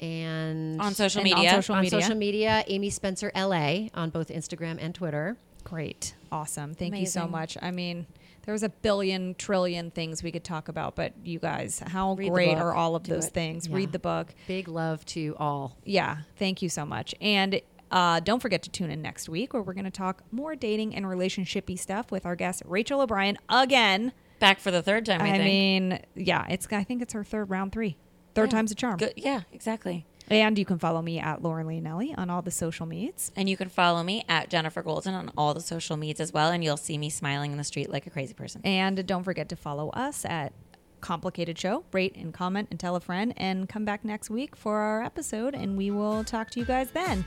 And 0.02 0.82
on 0.82 0.94
social 0.94 1.22
And 1.22 1.32
on 1.34 1.40
media. 1.40 1.52
social 1.52 1.76
on 1.76 1.82
media. 1.82 2.02
social 2.02 2.16
media, 2.16 2.64
Amy 2.68 2.90
Spencer 2.90 3.32
LA 3.36 3.88
on 3.94 4.10
both 4.10 4.30
Instagram 4.30 4.78
and 4.80 4.94
Twitter. 4.94 5.38
Great. 5.64 6.16
Awesome. 6.32 6.74
Thank 6.74 6.96
you 6.96 7.06
so 7.06 7.28
much. 7.28 7.58
I 7.62 7.72
mean, 7.72 8.08
there's 8.46 8.64
a 8.64 8.70
billion 8.70 9.36
trillion 9.36 9.92
things 9.92 10.24
we 10.24 10.32
could 10.32 10.44
talk 10.46 10.70
about, 10.70 10.96
but 10.96 11.12
you 11.24 11.40
guys, 11.40 11.84
how 11.88 12.14
Read 12.14 12.32
great 12.32 12.54
book. 12.56 12.64
are 12.64 12.74
all 12.74 12.96
of 12.96 13.04
Do 13.04 13.14
those 13.14 13.26
it. 13.28 13.34
things? 13.34 13.68
Yeah. 13.68 13.76
Read 13.76 13.92
the 13.92 14.00
book. 14.00 14.34
Big 14.48 14.70
love 14.70 15.06
to 15.08 15.36
all. 15.38 15.76
Yeah. 15.84 16.20
Thank 16.38 16.62
you 16.62 16.70
so 16.70 16.86
much. 16.86 17.14
And 17.20 17.60
uh, 17.92 18.22
don't 18.22 18.42
forget 18.42 18.62
to 18.64 18.70
tune 18.70 18.90
in 18.92 19.02
next 19.02 19.28
week 19.28 19.54
where 19.54 19.62
we're 19.62 19.74
going 19.74 19.84
to 19.86 19.92
talk 19.92 20.24
more 20.32 20.56
dating 20.56 20.96
and 20.96 21.06
relationshipy 21.06 21.78
stuff 21.78 22.12
with 22.12 22.26
our 22.26 22.36
guest, 22.38 22.64
Rachel 22.66 23.02
O'Brien, 23.02 23.38
again. 23.50 24.14
Back 24.40 24.60
for 24.60 24.72
the 24.72 24.82
third 24.84 25.06
time, 25.06 25.22
I, 25.22 25.30
I, 25.30 25.32
think. 25.32 25.44
mean, 25.44 26.00
yeah, 26.16 26.46
it's. 26.48 26.68
I 26.72 26.84
think 26.84 27.02
it's 27.02 27.14
her 27.14 27.24
third 27.24 27.50
round 27.50 27.72
three. 27.72 27.98
Third 28.38 28.50
Yeah. 28.52 28.58
time's 28.58 28.72
a 28.72 28.76
charm. 28.76 28.98
Good. 28.98 29.14
Yeah, 29.18 29.42
exactly. 29.52 30.06
And 30.30 30.58
you 30.60 30.66
can 30.66 30.78
follow 30.78 31.02
me 31.02 31.20
at 31.20 31.42
Lauren 31.42 31.66
Leonelli 31.68 32.14
on 32.18 32.30
all 32.30 32.42
the 32.42 32.52
social 32.52 32.86
medias. 32.86 33.32
And 33.36 33.50
you 33.50 33.56
can 33.58 33.70
follow 33.70 34.04
me 34.04 34.24
at 34.30 34.50
Jenifer 34.50 34.84
Golden 34.84 35.14
on 35.14 35.32
all 35.38 35.54
the 35.54 35.62
social 35.62 35.96
medias 35.98 36.20
as 36.20 36.34
well, 36.34 36.52
and 36.52 36.64
you'll 36.64 36.76
see 36.78 36.98
me 36.98 37.10
smiling 37.10 37.52
in 37.52 37.58
the 37.58 37.64
street 37.64 37.90
like 37.90 38.06
a 38.08 38.10
crazy 38.10 38.34
person. 38.34 38.62
And 38.66 39.06
don't 39.08 39.24
forget 39.24 39.48
to 39.50 39.56
follow 39.56 39.90
us 39.92 40.26
at 40.26 40.52
Complicated 41.00 41.58
Show. 41.58 41.86
Rate 41.94 42.16
and 42.18 42.34
comment 42.34 42.68
and 42.72 42.80
tell 42.80 42.96
a 42.96 43.00
friend. 43.00 43.34
And 43.38 43.70
come 43.70 43.86
back 43.86 44.04
next 44.04 44.30
week 44.30 44.56
for 44.56 44.78
our 44.78 45.02
episode, 45.02 45.56
and 45.56 45.78
we 45.78 45.92
will 45.92 46.24
talk 46.26 46.50
to 46.52 46.60
you 46.60 46.66
guys 46.66 46.92
then. 46.92 47.24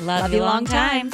Love, 0.00 0.32
you 0.32 0.40
long 0.40 0.64
time. 0.66 1.10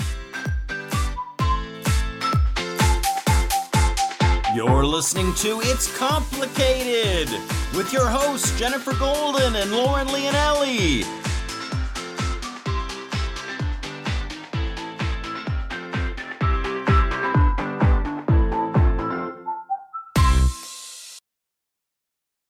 You're 4.54 4.84
listening 4.84 5.32
to 5.36 5.60
It's 5.62 5.96
Complicated 5.96 7.30
with 7.74 7.90
your 7.90 8.06
hosts, 8.06 8.50
Jenifer 8.60 8.98
Golden 8.98 9.56
and 9.56 9.72
Lauren 9.72 10.06
Leonelli. 10.08 11.21